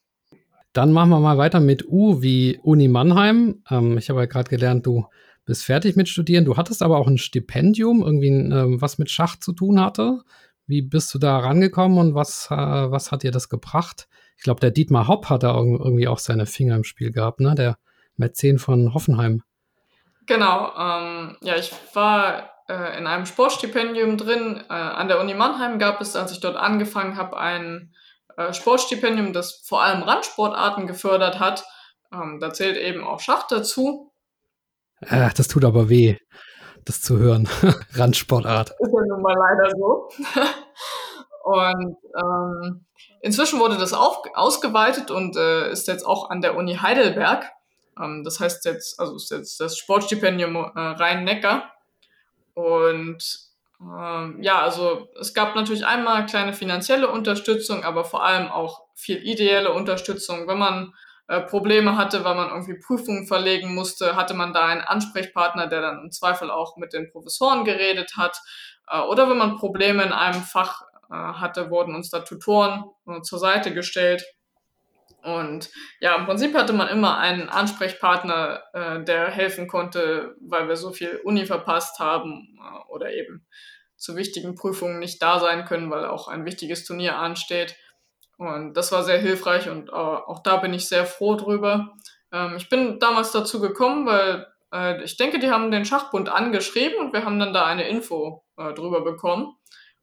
Dann 0.73 0.93
machen 0.93 1.09
wir 1.09 1.21
mal 1.21 1.39
weiter 1.39 1.59
mit 1.59 1.89
U 1.89 2.21
wie 2.21 2.61
Uni 2.63 2.89
Mannheim. 2.89 3.63
Ähm, 3.71 3.97
ich 3.97 4.11
habe 4.11 4.21
ja 4.21 4.27
gerade 4.27 4.51
gelernt, 4.51 4.87
du 4.87 5.07
bist 5.47 5.65
fertig 5.65 5.97
mit 5.97 6.09
Studieren. 6.09 6.45
Du 6.45 6.57
hattest 6.57 6.83
aber 6.83 6.99
auch 6.99 7.07
ein 7.07 7.19
Stipendium, 7.19 8.03
irgendwie 8.03 8.29
ähm, 8.29 8.83
was 8.83 8.99
mit 8.99 9.11
Schach 9.11 9.37
zu 9.37 9.53
tun 9.53 9.81
hatte. 9.81 10.23
Wie 10.67 10.83
bist 10.83 11.15
du 11.15 11.19
da 11.19 11.39
rangekommen 11.39 11.99
und 11.99 12.15
was, 12.15 12.49
äh, 12.51 12.57
was 12.57 13.13
hat 13.13 13.23
dir 13.23 13.31
das 13.31 13.49
gebracht? 13.49 14.09
Ich 14.37 14.43
glaube, 14.43 14.61
der 14.61 14.73
Dietmar 14.73 15.09
Hopp 15.09 15.31
hat 15.31 15.45
da 15.45 15.57
irgendwie 15.57 16.09
auch 16.09 16.19
seine 16.19 16.47
Finger 16.47 16.77
im 16.77 16.85
Spiel 16.85 17.13
gehabt, 17.13 17.41
ne? 17.41 17.55
Der 17.55 17.79
Mäzen 18.17 18.59
von 18.59 18.93
Hoffenheim. 18.93 19.43
Genau, 20.27 20.73
ähm, 20.77 21.37
ja, 21.41 21.55
ich 21.57 21.73
war 21.95 22.51
äh, 22.69 22.99
in 22.99 23.07
einem 23.07 23.27
Sportstipendium 23.27 24.19
drin. 24.19 24.65
Äh, 24.69 24.73
an 24.73 25.07
der 25.07 25.21
Uni 25.21 25.35
Mannheim 25.35 25.79
gab 25.79 26.01
es, 26.01 26.17
als 26.17 26.33
ich 26.33 26.41
dort 26.41 26.57
angefangen 26.57 27.17
habe, 27.17 27.37
ein 27.37 27.95
äh, 28.37 28.53
Sportstipendium, 28.53 29.33
das 29.33 29.63
vor 29.65 29.83
allem 29.83 30.03
Randsportarten 30.03 30.89
gefördert 30.89 31.39
hat. 31.39 31.65
Ähm, 32.13 32.41
da 32.41 32.53
zählt 32.53 32.77
eben 32.77 33.05
auch 33.05 33.21
Schach 33.21 33.47
dazu. 33.47 34.13
Äh, 35.09 35.31
das 35.37 35.49
tut 35.49 35.65
aber 35.65 35.89
weh, 35.89 36.17
das 36.85 37.03
zu 37.03 37.19
hören. 37.19 37.49
Randsportart. 37.95 38.71
Ist 38.71 38.93
ja 38.93 39.07
nun 39.07 39.23
mal 39.23 39.35
leider 39.35 39.71
so. 39.77 40.09
und 41.45 41.97
ähm, 42.17 42.85
inzwischen 43.21 43.61
wurde 43.61 43.77
das 43.77 43.93
auch 43.93 44.25
ausgeweitet 44.35 45.11
und 45.11 45.37
äh, 45.37 45.71
ist 45.71 45.89
jetzt 45.89 46.05
auch 46.05 46.31
an 46.31 46.41
der 46.41 46.57
Uni 46.57 46.77
Heidelberg. 46.77 47.45
Ähm, 48.01 48.25
das 48.25 48.41
heißt 48.41 48.65
jetzt, 48.65 48.99
also 48.99 49.17
ist 49.17 49.31
jetzt 49.31 49.61
das 49.61 49.79
Sportstipendium 49.79 50.57
äh, 50.57 50.81
Rhein-Neckar. 50.81 51.73
Und 52.55 53.47
ähm, 53.81 54.39
ja, 54.41 54.63
also 54.63 55.09
es 55.21 55.35
gab 55.35 55.55
natürlich 55.55 55.85
einmal 55.85 56.27
kleine 56.27 56.53
finanzielle 56.53 57.09
Unterstützung, 57.09 57.85
aber 57.85 58.05
vor 58.05 58.25
allem 58.25 58.49
auch 58.49 58.83
viel 58.95 59.19
ideelle 59.19 59.73
Unterstützung. 59.73 60.49
Wenn 60.49 60.59
man 60.59 60.95
äh, 61.29 61.41
Probleme 61.41 61.97
hatte, 61.97 62.23
weil 62.23 62.37
man 62.37 62.51
irgendwie 62.51 62.79
Prüfungen 62.79 63.27
verlegen 63.27 63.75
musste, 63.75 64.15
hatte 64.15 64.35
man 64.35 64.53
da 64.53 64.67
einen 64.67 64.81
Ansprechpartner, 64.81 65.67
der 65.67 65.81
dann 65.81 66.01
im 66.05 66.13
Zweifel 66.13 66.53
auch 66.53 66.77
mit 66.77 66.93
den 66.93 67.11
Professoren 67.11 67.65
geredet 67.65 68.13
hat. 68.17 68.41
Äh, 68.89 69.01
oder 69.01 69.29
wenn 69.29 69.37
man 69.37 69.57
Probleme 69.57 70.05
in 70.05 70.13
einem 70.13 70.43
Fach 70.43 70.83
äh, 71.11 71.15
hatte, 71.15 71.69
wurden 71.71 71.97
uns 71.97 72.11
da 72.11 72.21
Tutoren 72.21 72.85
zur 73.23 73.41
Seite 73.41 73.75
gestellt. 73.75 74.25
Und 75.25 75.71
ja, 75.99 76.15
im 76.15 76.27
Prinzip 76.27 76.55
hatte 76.55 76.73
man 76.73 76.87
immer 76.87 77.19
einen 77.19 77.49
Ansprechpartner, 77.49 78.63
der 79.03 79.29
helfen 79.29 79.67
konnte, 79.67 80.37
weil 80.41 80.69
wir 80.69 80.77
so 80.77 80.93
viel 80.93 81.21
Uni 81.25 81.47
verpasst 81.47 81.99
haben 81.99 82.57
oder 82.89 83.13
eben 83.13 83.45
zu 83.97 84.15
wichtigen 84.15 84.55
Prüfungen 84.55 85.01
nicht 85.01 85.21
da 85.21 85.41
sein 85.41 85.65
können, 85.65 85.91
weil 85.91 86.05
auch 86.05 86.29
ein 86.29 86.45
wichtiges 86.45 86.85
Turnier 86.85 87.17
ansteht. 87.17 87.75
Und 88.39 88.75
das 88.75 88.93
war 88.93 89.03
sehr 89.03 89.19
hilfreich 89.19 89.71
und 89.71 89.89
äh, 89.89 89.93
auch 89.93 90.43
da 90.43 90.59
bin 90.59 90.75
ich 90.75 90.89
sehr 90.89 91.07
froh 91.07 91.37
drüber. 91.37 91.95
Ähm, 92.33 92.57
ich 92.57 92.69
bin 92.69 92.99
damals 92.99 93.33
dazu 93.33 93.61
gekommen, 93.61 94.07
weil 94.07 94.47
äh, 94.73 95.03
ich 95.03 95.17
denke, 95.17 95.39
die 95.39 95.51
haben 95.51 95.71
den 95.71 95.85
Schachbund 95.85 96.29
angeschrieben 96.29 96.99
und 96.99 97.13
wir 97.13 97.25
haben 97.25 97.39
dann 97.39 97.55
da 97.55 97.65
eine 97.65 97.89
Info 97.89 98.45
äh, 98.57 98.75
drüber 98.75 99.03
bekommen. 99.03 99.55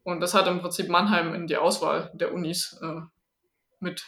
Und 0.03 0.19
das 0.19 0.33
hat 0.33 0.47
im 0.47 0.59
Prinzip 0.59 0.89
Mannheim 0.89 1.33
in 1.33 1.47
die 1.47 1.57
Auswahl 1.57 2.11
der 2.13 2.33
Unis 2.33 2.77
äh, 2.81 3.01
mit 3.79 4.03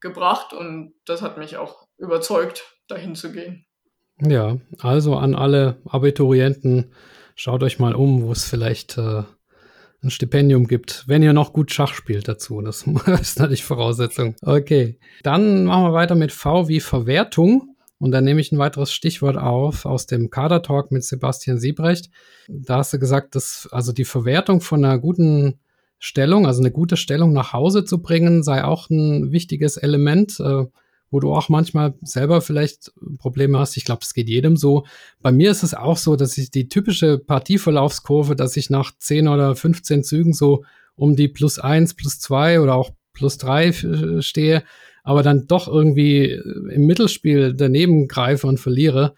gebracht 0.00 0.52
und 0.52 0.94
das 1.06 1.22
hat 1.22 1.38
mich 1.38 1.56
auch 1.56 1.86
überzeugt, 1.96 2.76
dahin 2.88 3.14
zu 3.14 3.32
gehen. 3.32 3.64
Ja, 4.20 4.58
also 4.80 5.16
an 5.16 5.34
alle 5.34 5.80
Abiturienten, 5.88 6.92
schaut 7.34 7.62
euch 7.62 7.78
mal 7.78 7.94
um, 7.94 8.22
wo 8.22 8.32
es 8.32 8.44
vielleicht 8.44 8.98
äh, 8.98 9.22
ein 10.02 10.10
Stipendium 10.10 10.66
gibt, 10.66 11.04
wenn 11.06 11.22
ihr 11.22 11.32
noch 11.32 11.52
gut 11.52 11.72
Schach 11.72 11.94
spielt 11.94 12.28
dazu. 12.28 12.60
Das 12.60 12.82
ist 13.20 13.38
natürlich 13.38 13.64
Voraussetzung. 13.64 14.34
Okay, 14.42 14.98
dann 15.22 15.64
machen 15.64 15.84
wir 15.84 15.92
weiter 15.92 16.14
mit 16.14 16.32
V 16.32 16.68
wie 16.68 16.80
Verwertung. 16.80 17.68
Und 17.98 18.10
dann 18.10 18.24
nehme 18.24 18.40
ich 18.40 18.50
ein 18.50 18.58
weiteres 18.58 18.92
Stichwort 18.92 19.36
auf 19.36 19.86
aus 19.86 20.06
dem 20.06 20.28
Kader-Talk 20.28 20.90
mit 20.90 21.04
Sebastian 21.04 21.58
Siebrecht. 21.58 22.10
Da 22.48 22.78
hast 22.78 22.92
du 22.92 22.98
gesagt, 22.98 23.36
dass 23.36 23.68
also 23.70 23.92
die 23.92 24.04
Verwertung 24.04 24.60
von 24.60 24.84
einer 24.84 24.98
guten 24.98 25.60
Stellung, 26.00 26.48
also 26.48 26.60
eine 26.60 26.72
gute 26.72 26.96
Stellung 26.96 27.32
nach 27.32 27.52
Hause 27.52 27.84
zu 27.84 28.02
bringen, 28.02 28.42
sei 28.42 28.64
auch 28.64 28.90
ein 28.90 29.30
wichtiges 29.30 29.76
Element, 29.76 30.40
äh, 30.40 30.64
wo 31.12 31.20
du 31.20 31.32
auch 31.32 31.48
manchmal 31.48 31.94
selber 32.00 32.40
vielleicht 32.40 32.90
Probleme 33.18 33.58
hast. 33.58 33.76
Ich 33.76 33.84
glaube, 33.84 34.00
es 34.02 34.14
geht 34.14 34.28
jedem 34.28 34.56
so. 34.56 34.84
Bei 35.20 35.30
mir 35.30 35.50
ist 35.50 35.62
es 35.62 35.74
auch 35.74 35.98
so, 35.98 36.16
dass 36.16 36.38
ich 36.38 36.50
die 36.50 36.68
typische 36.68 37.18
Partieverlaufskurve, 37.18 38.34
dass 38.34 38.56
ich 38.56 38.70
nach 38.70 38.92
10 38.98 39.28
oder 39.28 39.54
15 39.54 40.02
Zügen 40.02 40.32
so 40.32 40.64
um 40.96 41.14
die 41.14 41.28
plus 41.28 41.58
eins, 41.58 41.94
plus 41.94 42.18
zwei 42.18 42.60
oder 42.60 42.74
auch 42.74 42.90
plus 43.12 43.36
drei 43.36 43.68
äh, 43.68 44.22
stehe, 44.22 44.64
aber 45.04 45.22
dann 45.22 45.46
doch 45.46 45.68
irgendwie 45.68 46.30
im 46.30 46.86
Mittelspiel 46.86 47.52
daneben 47.54 48.08
greife 48.08 48.46
und 48.46 48.58
verliere. 48.58 49.14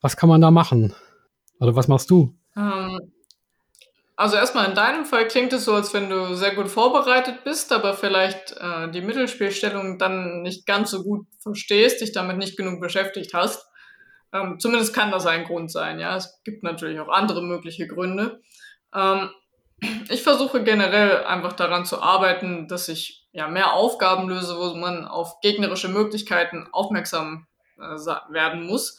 Was 0.00 0.16
kann 0.16 0.28
man 0.28 0.40
da 0.40 0.52
machen? 0.52 0.94
Oder 1.58 1.74
was 1.74 1.88
machst 1.88 2.10
du? 2.10 2.36
Ähm, 2.56 3.00
also 4.16 4.36
erstmal 4.36 4.68
in 4.68 4.74
deinem 4.74 5.04
Fall 5.04 5.28
klingt 5.28 5.52
es 5.52 5.66
so, 5.66 5.74
als 5.74 5.92
wenn 5.92 6.08
du 6.08 6.34
sehr 6.34 6.54
gut 6.54 6.68
vorbereitet 6.68 7.44
bist, 7.44 7.70
aber 7.70 7.92
vielleicht 7.92 8.52
äh, 8.58 8.90
die 8.90 9.02
Mittelspielstellung 9.02 9.98
dann 9.98 10.40
nicht 10.40 10.66
ganz 10.66 10.90
so 10.90 11.02
gut 11.02 11.26
verstehst, 11.40 12.00
dich 12.00 12.12
damit 12.12 12.38
nicht 12.38 12.56
genug 12.56 12.80
beschäftigt 12.80 13.34
hast. 13.34 13.66
Ähm, 14.32 14.58
zumindest 14.58 14.94
kann 14.94 15.10
das 15.10 15.26
ein 15.26 15.44
Grund 15.44 15.70
sein, 15.70 16.00
ja. 16.00 16.16
Es 16.16 16.40
gibt 16.44 16.62
natürlich 16.62 16.98
auch 16.98 17.08
andere 17.08 17.42
mögliche 17.42 17.86
Gründe. 17.86 18.40
Ähm, 18.94 19.28
ich 20.08 20.22
versuche 20.22 20.64
generell 20.64 21.24
einfach 21.24 21.52
daran 21.52 21.84
zu 21.84 22.00
arbeiten, 22.00 22.68
dass 22.68 22.88
ich 22.88 23.26
ja 23.32 23.48
mehr 23.48 23.74
Aufgaben 23.74 24.30
löse, 24.30 24.56
wo 24.56 24.74
man 24.74 25.04
auf 25.04 25.40
gegnerische 25.42 25.88
Möglichkeiten 25.88 26.68
aufmerksam 26.72 27.46
äh, 27.76 27.96
werden 28.30 28.64
muss 28.66 28.98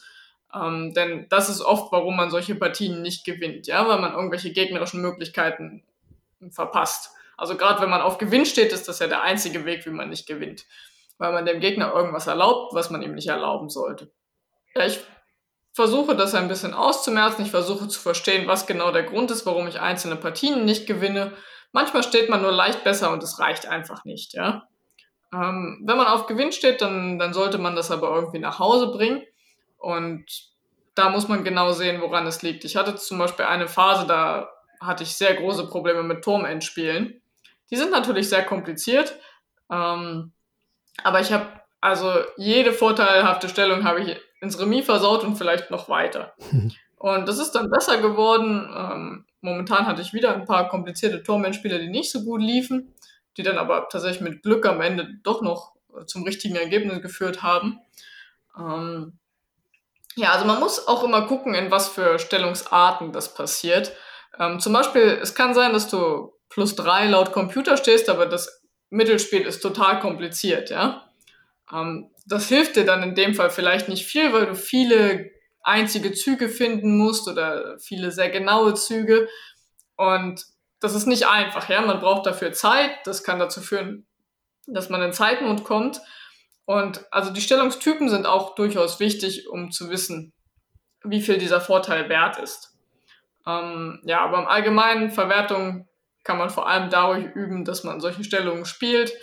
ähm, 0.54 0.94
denn 0.94 1.26
das 1.28 1.48
ist 1.48 1.60
oft, 1.60 1.92
warum 1.92 2.16
man 2.16 2.30
solche 2.30 2.54
Partien 2.54 3.02
nicht 3.02 3.24
gewinnt, 3.24 3.66
ja, 3.66 3.86
weil 3.86 4.00
man 4.00 4.14
irgendwelche 4.14 4.52
gegnerischen 4.52 5.02
Möglichkeiten 5.02 5.82
verpasst. 6.50 7.10
Also 7.36 7.56
gerade 7.56 7.80
wenn 7.80 7.90
man 7.90 8.00
auf 8.00 8.18
Gewinn 8.18 8.46
steht, 8.46 8.72
ist 8.72 8.88
das 8.88 8.98
ja 8.98 9.06
der 9.06 9.22
einzige 9.22 9.64
Weg, 9.64 9.86
wie 9.86 9.90
man 9.90 10.08
nicht 10.08 10.26
gewinnt. 10.26 10.66
Weil 11.18 11.32
man 11.32 11.46
dem 11.46 11.60
Gegner 11.60 11.92
irgendwas 11.94 12.26
erlaubt, 12.26 12.74
was 12.74 12.90
man 12.90 13.02
ihm 13.02 13.14
nicht 13.14 13.28
erlauben 13.28 13.68
sollte. 13.68 14.10
Ja, 14.74 14.86
ich 14.86 15.00
versuche 15.72 16.16
das 16.16 16.34
ein 16.34 16.48
bisschen 16.48 16.74
auszumerzen. 16.74 17.44
Ich 17.44 17.50
versuche 17.50 17.86
zu 17.88 18.00
verstehen, 18.00 18.48
was 18.48 18.66
genau 18.66 18.90
der 18.90 19.04
Grund 19.04 19.30
ist, 19.30 19.46
warum 19.46 19.68
ich 19.68 19.80
einzelne 19.80 20.16
Partien 20.16 20.64
nicht 20.64 20.86
gewinne. 20.86 21.32
Manchmal 21.72 22.02
steht 22.02 22.30
man 22.30 22.42
nur 22.42 22.52
leicht 22.52 22.82
besser 22.82 23.12
und 23.12 23.22
es 23.22 23.38
reicht 23.38 23.66
einfach 23.66 24.04
nicht, 24.04 24.32
ja. 24.32 24.66
Ähm, 25.32 25.82
wenn 25.84 25.98
man 25.98 26.06
auf 26.06 26.26
Gewinn 26.26 26.52
steht, 26.52 26.80
dann, 26.80 27.18
dann 27.18 27.34
sollte 27.34 27.58
man 27.58 27.76
das 27.76 27.90
aber 27.90 28.14
irgendwie 28.14 28.38
nach 28.38 28.58
Hause 28.58 28.88
bringen. 28.88 29.22
Und 29.78 30.26
da 30.94 31.10
muss 31.10 31.28
man 31.28 31.44
genau 31.44 31.72
sehen, 31.72 32.00
woran 32.00 32.26
es 32.26 32.42
liegt. 32.42 32.64
Ich 32.64 32.76
hatte 32.76 32.96
zum 32.96 33.18
Beispiel 33.18 33.44
eine 33.46 33.68
Phase, 33.68 34.06
da 34.06 34.50
hatte 34.80 35.04
ich 35.04 35.16
sehr 35.16 35.34
große 35.34 35.68
Probleme 35.68 36.02
mit 36.02 36.22
Turmendspielen. 36.22 37.20
Die 37.70 37.76
sind 37.76 37.90
natürlich 37.90 38.28
sehr 38.28 38.44
kompliziert, 38.44 39.14
ähm, 39.70 40.32
aber 41.02 41.20
ich 41.20 41.32
habe 41.32 41.46
also 41.80 42.12
jede 42.36 42.72
vorteilhafte 42.72 43.48
Stellung 43.48 43.84
habe 43.84 44.00
ich 44.00 44.16
ins 44.40 44.58
Remis 44.58 44.86
versaut 44.86 45.24
und 45.24 45.36
vielleicht 45.36 45.70
noch 45.70 45.88
weiter. 45.88 46.34
Und 46.98 47.28
das 47.28 47.38
ist 47.38 47.52
dann 47.52 47.70
besser 47.70 47.98
geworden. 47.98 48.68
Ähm, 48.76 49.24
momentan 49.40 49.86
hatte 49.86 50.02
ich 50.02 50.12
wieder 50.12 50.34
ein 50.34 50.46
paar 50.46 50.68
komplizierte 50.68 51.22
Turmendspiele, 51.22 51.78
die 51.78 51.88
nicht 51.88 52.10
so 52.10 52.24
gut 52.24 52.40
liefen, 52.40 52.92
die 53.36 53.44
dann 53.44 53.56
aber 53.56 53.88
tatsächlich 53.88 54.20
mit 54.20 54.42
Glück 54.42 54.66
am 54.66 54.80
Ende 54.80 55.08
doch 55.22 55.40
noch 55.40 55.74
zum 56.06 56.24
richtigen 56.24 56.56
Ergebnis 56.56 57.00
geführt 57.00 57.40
haben. 57.44 57.78
Ähm, 58.58 59.18
ja, 60.18 60.32
also 60.32 60.44
man 60.46 60.58
muss 60.58 60.88
auch 60.88 61.04
immer 61.04 61.22
gucken, 61.22 61.54
in 61.54 61.70
was 61.70 61.88
für 61.88 62.18
Stellungsarten 62.18 63.12
das 63.12 63.34
passiert. 63.34 63.92
Ähm, 64.38 64.58
zum 64.58 64.72
Beispiel, 64.72 65.18
es 65.22 65.34
kann 65.36 65.54
sein, 65.54 65.72
dass 65.72 65.88
du 65.88 66.32
plus 66.48 66.74
drei 66.74 67.06
laut 67.06 67.32
Computer 67.32 67.76
stehst, 67.76 68.08
aber 68.08 68.26
das 68.26 68.62
Mittelspiel 68.90 69.42
ist 69.42 69.60
total 69.60 70.00
kompliziert, 70.00 70.70
ja. 70.70 71.08
Ähm, 71.72 72.10
das 72.26 72.48
hilft 72.48 72.74
dir 72.74 72.84
dann 72.84 73.04
in 73.04 73.14
dem 73.14 73.34
Fall 73.34 73.50
vielleicht 73.50 73.88
nicht 73.88 74.06
viel, 74.06 74.32
weil 74.32 74.46
du 74.46 74.56
viele 74.56 75.30
einzige 75.62 76.12
Züge 76.12 76.48
finden 76.48 76.98
musst 76.98 77.28
oder 77.28 77.78
viele 77.78 78.10
sehr 78.10 78.30
genaue 78.30 78.74
Züge. 78.74 79.28
Und 79.96 80.44
das 80.80 80.94
ist 80.94 81.06
nicht 81.06 81.28
einfach, 81.28 81.68
ja. 81.68 81.80
Man 81.82 82.00
braucht 82.00 82.26
dafür 82.26 82.52
Zeit. 82.52 82.90
Das 83.04 83.22
kann 83.22 83.38
dazu 83.38 83.60
führen, 83.60 84.06
dass 84.66 84.90
man 84.90 85.00
in 85.02 85.12
Zeitnot 85.12 85.62
kommt. 85.62 86.00
Und 86.68 87.06
also 87.10 87.30
die 87.30 87.40
Stellungstypen 87.40 88.10
sind 88.10 88.26
auch 88.26 88.54
durchaus 88.54 89.00
wichtig, 89.00 89.48
um 89.48 89.70
zu 89.70 89.88
wissen, 89.88 90.34
wie 91.02 91.22
viel 91.22 91.38
dieser 91.38 91.62
Vorteil 91.62 92.10
wert 92.10 92.38
ist. 92.38 92.76
Ähm, 93.46 94.02
ja, 94.04 94.20
aber 94.20 94.40
im 94.40 94.46
Allgemeinen 94.46 95.10
Verwertung 95.10 95.88
kann 96.24 96.36
man 96.36 96.50
vor 96.50 96.68
allem 96.68 96.90
dadurch 96.90 97.24
üben, 97.34 97.64
dass 97.64 97.84
man 97.84 98.00
solche 98.00 98.22
Stellungen 98.22 98.66
spielt. 98.66 99.14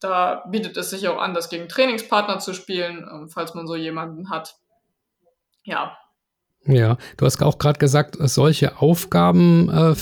Da 0.00 0.42
bietet 0.48 0.76
es 0.76 0.90
sich 0.90 1.06
auch 1.06 1.20
an, 1.20 1.34
das 1.34 1.50
gegen 1.50 1.68
Trainingspartner 1.68 2.40
zu 2.40 2.52
spielen, 2.52 3.08
ähm, 3.08 3.28
falls 3.28 3.54
man 3.54 3.68
so 3.68 3.76
jemanden 3.76 4.28
hat. 4.28 4.56
Ja, 5.62 5.96
ja, 6.66 6.98
du 7.16 7.24
hast 7.24 7.42
auch 7.42 7.58
gerade 7.58 7.78
gesagt, 7.78 8.18
solche 8.20 8.80
Aufgaben 8.80 9.70
äh, 9.70 9.94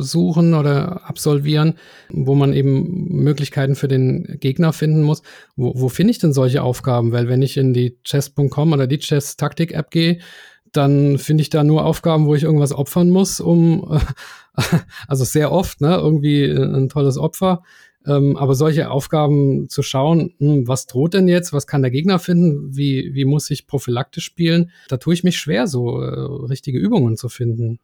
suchen 0.00 0.54
oder 0.54 1.08
absolvieren, 1.08 1.74
wo 2.08 2.34
man 2.34 2.52
eben 2.52 3.22
Möglichkeiten 3.22 3.76
für 3.76 3.86
den 3.86 4.38
Gegner 4.40 4.72
finden 4.72 5.02
muss. 5.02 5.22
Wo, 5.56 5.72
wo 5.76 5.88
finde 5.88 6.10
ich 6.10 6.18
denn 6.18 6.32
solche 6.32 6.62
Aufgaben? 6.62 7.12
Weil 7.12 7.28
wenn 7.28 7.42
ich 7.42 7.56
in 7.56 7.74
die 7.74 7.98
chess.com 8.02 8.72
oder 8.72 8.86
die 8.86 8.98
Chess-Taktik-App 8.98 9.90
gehe, 9.90 10.18
dann 10.72 11.18
finde 11.18 11.42
ich 11.42 11.50
da 11.50 11.64
nur 11.64 11.84
Aufgaben, 11.84 12.26
wo 12.26 12.34
ich 12.34 12.42
irgendwas 12.42 12.72
opfern 12.72 13.10
muss, 13.10 13.40
um, 13.40 14.00
also 15.08 15.24
sehr 15.24 15.52
oft, 15.52 15.80
ne, 15.80 15.96
irgendwie 15.96 16.44
ein 16.44 16.88
tolles 16.88 17.18
Opfer. 17.18 17.62
Ähm, 18.06 18.36
aber 18.36 18.54
solche 18.54 18.90
Aufgaben 18.90 19.68
zu 19.68 19.82
schauen, 19.82 20.34
hm, 20.38 20.66
was 20.66 20.86
droht 20.86 21.14
denn 21.14 21.28
jetzt, 21.28 21.52
was 21.52 21.66
kann 21.66 21.82
der 21.82 21.90
Gegner 21.90 22.18
finden, 22.18 22.74
wie, 22.74 23.14
wie 23.14 23.26
muss 23.26 23.50
ich 23.50 23.66
prophylaktisch 23.66 24.24
spielen, 24.24 24.70
da 24.88 24.96
tue 24.96 25.12
ich 25.12 25.22
mich 25.22 25.38
schwer, 25.38 25.66
so 25.66 26.00
äh, 26.00 26.46
richtige 26.48 26.78
Übungen 26.78 27.16
zu 27.16 27.28
finden. 27.28 27.78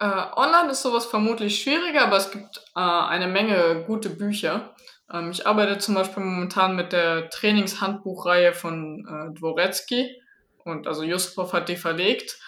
Äh, 0.00 0.06
online 0.36 0.70
ist 0.70 0.82
sowas 0.82 1.06
vermutlich 1.06 1.60
schwieriger, 1.60 2.06
aber 2.06 2.16
es 2.16 2.30
gibt 2.30 2.64
äh, 2.74 2.80
eine 2.80 3.26
Menge 3.26 3.84
gute 3.86 4.08
Bücher. 4.08 4.74
Ähm, 5.12 5.30
ich 5.30 5.46
arbeite 5.46 5.78
zum 5.78 5.94
Beispiel 5.94 6.22
momentan 6.22 6.76
mit 6.76 6.92
der 6.92 7.28
Trainingshandbuchreihe 7.30 8.54
von 8.54 9.06
äh, 9.06 9.38
Dworetzky 9.38 10.22
und 10.64 10.86
also 10.86 11.02
Yusupov 11.02 11.52
hat 11.52 11.68
die 11.68 11.76
verlegt. 11.76 12.38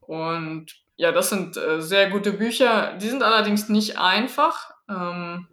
Und 0.00 0.66
ja, 0.96 1.12
das 1.12 1.30
sind 1.30 1.56
äh, 1.56 1.82
sehr 1.82 2.10
gute 2.10 2.32
Bücher. 2.32 2.96
Die 2.98 3.08
sind 3.08 3.22
allerdings 3.22 3.68
nicht 3.68 3.98
einfach. 3.98 4.70
Ähm, 4.88 5.48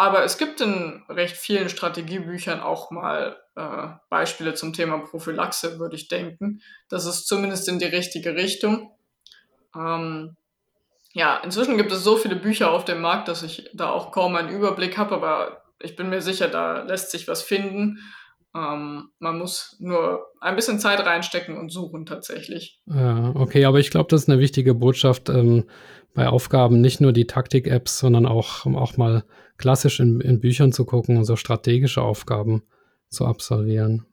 aber 0.00 0.24
es 0.24 0.38
gibt 0.38 0.62
in 0.62 1.02
recht 1.10 1.36
vielen 1.36 1.68
Strategiebüchern 1.68 2.60
auch 2.60 2.90
mal 2.90 3.36
äh, 3.54 3.88
Beispiele 4.08 4.54
zum 4.54 4.72
Thema 4.72 4.96
Prophylaxe, 4.96 5.78
würde 5.78 5.94
ich 5.94 6.08
denken. 6.08 6.62
Das 6.88 7.04
ist 7.04 7.28
zumindest 7.28 7.68
in 7.68 7.78
die 7.78 7.84
richtige 7.84 8.34
Richtung. 8.34 8.92
Ähm, 9.76 10.36
ja, 11.12 11.36
inzwischen 11.44 11.76
gibt 11.76 11.92
es 11.92 12.02
so 12.02 12.16
viele 12.16 12.36
Bücher 12.36 12.70
auf 12.70 12.86
dem 12.86 13.02
Markt, 13.02 13.28
dass 13.28 13.42
ich 13.42 13.68
da 13.74 13.90
auch 13.90 14.10
kaum 14.10 14.36
einen 14.36 14.48
Überblick 14.48 14.96
habe, 14.96 15.14
aber 15.14 15.64
ich 15.78 15.96
bin 15.96 16.08
mir 16.08 16.22
sicher, 16.22 16.48
da 16.48 16.80
lässt 16.80 17.10
sich 17.10 17.28
was 17.28 17.42
finden. 17.42 17.98
Ähm, 18.56 19.10
man 19.18 19.38
muss 19.38 19.76
nur 19.80 20.28
ein 20.40 20.56
bisschen 20.56 20.78
Zeit 20.78 21.04
reinstecken 21.04 21.58
und 21.58 21.68
suchen 21.68 22.06
tatsächlich. 22.06 22.80
Ja, 22.86 23.32
okay, 23.34 23.66
aber 23.66 23.80
ich 23.80 23.90
glaube, 23.90 24.08
das 24.08 24.22
ist 24.22 24.30
eine 24.30 24.40
wichtige 24.40 24.74
Botschaft 24.74 25.28
ähm, 25.28 25.68
bei 26.14 26.26
Aufgaben, 26.26 26.80
nicht 26.80 27.02
nur 27.02 27.12
die 27.12 27.26
Taktik-Apps, 27.26 27.98
sondern 27.98 28.24
auch, 28.24 28.64
auch 28.64 28.96
mal 28.96 29.24
klassisch 29.60 30.00
in, 30.00 30.20
in 30.20 30.40
Büchern 30.40 30.72
zu 30.72 30.84
gucken 30.84 31.16
und 31.16 31.24
so 31.24 31.36
strategische 31.36 32.02
Aufgaben 32.02 32.62
zu 33.10 33.26
absolvieren. 33.26 34.06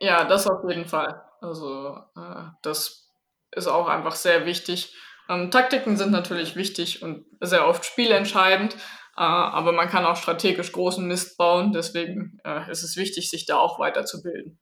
Ja, 0.00 0.24
das 0.24 0.46
auf 0.46 0.68
jeden 0.68 0.86
Fall. 0.86 1.22
Also 1.40 1.96
äh, 2.16 2.44
das 2.62 3.10
ist 3.50 3.66
auch 3.66 3.88
einfach 3.88 4.14
sehr 4.14 4.46
wichtig. 4.46 4.94
Ähm, 5.28 5.50
Taktiken 5.50 5.96
sind 5.96 6.12
natürlich 6.12 6.56
wichtig 6.56 7.02
und 7.02 7.24
sehr 7.40 7.66
oft 7.66 7.84
spielentscheidend, 7.84 8.74
äh, 9.16 9.22
aber 9.22 9.72
man 9.72 9.88
kann 9.88 10.04
auch 10.04 10.16
strategisch 10.16 10.72
großen 10.72 11.06
Mist 11.06 11.36
bauen. 11.36 11.72
Deswegen 11.72 12.38
äh, 12.44 12.70
ist 12.70 12.82
es 12.82 12.96
wichtig, 12.96 13.28
sich 13.28 13.46
da 13.46 13.56
auch 13.58 13.78
weiterzubilden. 13.78 14.58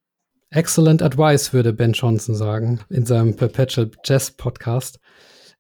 Excellent 0.51 1.03
Advice, 1.03 1.53
würde 1.53 1.73
Ben 1.73 1.93
Johnson 1.93 2.35
sagen 2.35 2.81
in 2.89 3.05
seinem 3.05 3.37
Perpetual 3.37 3.91
Chess 4.05 4.31
Podcast. 4.31 5.01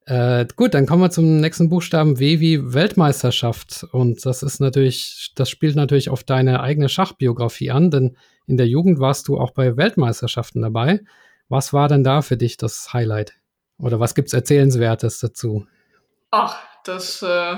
Äh, 0.06 0.46
gut, 0.56 0.74
dann 0.74 0.86
kommen 0.86 1.02
wir 1.02 1.10
zum 1.10 1.40
nächsten 1.40 1.70
Buchstaben 1.70 2.18
W 2.18 2.38
wie 2.40 2.74
Weltmeisterschaft. 2.74 3.86
Und 3.92 4.24
das 4.26 4.42
ist 4.42 4.60
natürlich, 4.60 5.32
das 5.34 5.48
spielt 5.48 5.76
natürlich 5.76 6.10
auf 6.10 6.24
deine 6.24 6.60
eigene 6.60 6.88
Schachbiografie 6.88 7.70
an, 7.70 7.90
denn 7.90 8.16
in 8.46 8.58
der 8.58 8.66
Jugend 8.66 9.00
warst 9.00 9.28
du 9.28 9.38
auch 9.38 9.52
bei 9.52 9.76
Weltmeisterschaften 9.76 10.60
dabei. 10.60 11.00
Was 11.48 11.72
war 11.72 11.88
denn 11.88 12.04
da 12.04 12.20
für 12.20 12.36
dich 12.36 12.58
das 12.58 12.92
Highlight? 12.92 13.34
Oder 13.78 13.98
was 13.98 14.14
gibt's 14.14 14.34
Erzählenswertes 14.34 15.20
dazu? 15.20 15.66
Ach, 16.30 16.58
das 16.84 17.22
äh, 17.22 17.56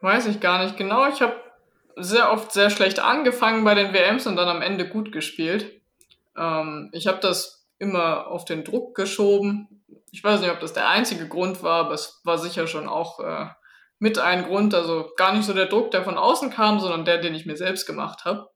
weiß 0.00 0.26
ich 0.26 0.40
gar 0.40 0.62
nicht 0.62 0.76
genau. 0.76 1.08
Ich 1.08 1.20
habe 1.20 1.34
sehr 1.96 2.30
oft 2.30 2.52
sehr 2.52 2.70
schlecht 2.70 3.00
angefangen 3.00 3.64
bei 3.64 3.74
den 3.74 3.92
WMs 3.92 4.26
und 4.26 4.36
dann 4.36 4.48
am 4.48 4.62
Ende 4.62 4.88
gut 4.88 5.10
gespielt. 5.10 5.72
Ähm, 6.36 6.90
ich 6.92 7.08
habe 7.08 7.18
das 7.20 7.66
immer 7.78 8.28
auf 8.28 8.44
den 8.44 8.62
Druck 8.62 8.94
geschoben 8.94 9.81
ich 10.12 10.22
weiß 10.22 10.40
nicht, 10.40 10.50
ob 10.50 10.60
das 10.60 10.74
der 10.74 10.88
einzige 10.88 11.26
Grund 11.26 11.62
war, 11.62 11.86
aber 11.86 11.94
es 11.94 12.20
war 12.22 12.36
sicher 12.36 12.66
schon 12.66 12.86
auch 12.86 13.18
äh, 13.20 13.46
mit 13.98 14.18
ein 14.18 14.44
Grund. 14.44 14.74
Also 14.74 15.10
gar 15.16 15.32
nicht 15.32 15.46
so 15.46 15.54
der 15.54 15.66
Druck, 15.66 15.90
der 15.90 16.04
von 16.04 16.18
außen 16.18 16.50
kam, 16.50 16.80
sondern 16.80 17.06
der, 17.06 17.18
den 17.18 17.34
ich 17.34 17.46
mir 17.46 17.56
selbst 17.56 17.86
gemacht 17.86 18.26
habe. 18.26 18.46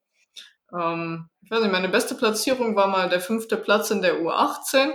Ähm, 0.71 1.31
ich 1.41 1.51
weiß 1.51 1.63
nicht, 1.63 1.73
meine 1.73 1.89
beste 1.89 2.15
Platzierung 2.15 2.77
war 2.77 2.89
mal 2.89 3.09
der 3.09 3.23
fünfte 3.23 3.57
Platz 3.57 3.91
in 3.91 4.03
der 4.03 4.21
U18. 4.21 4.93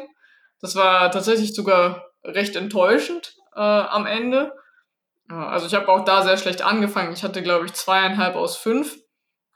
Das 0.59 0.75
war 0.75 1.09
tatsächlich 1.09 1.55
sogar 1.55 2.05
recht 2.23 2.55
enttäuschend 2.55 3.33
äh, 3.55 3.59
am 3.59 4.05
Ende. 4.05 4.53
also 5.27 5.65
ich 5.65 5.73
habe 5.73 5.87
auch 5.89 6.05
da 6.05 6.21
sehr 6.21 6.37
schlecht 6.37 6.61
angefangen. 6.61 7.11
Ich 7.13 7.23
hatte, 7.23 7.41
glaube 7.41 7.65
ich, 7.65 7.73
zweieinhalb 7.73 8.35
aus 8.35 8.55
fünf 8.55 8.97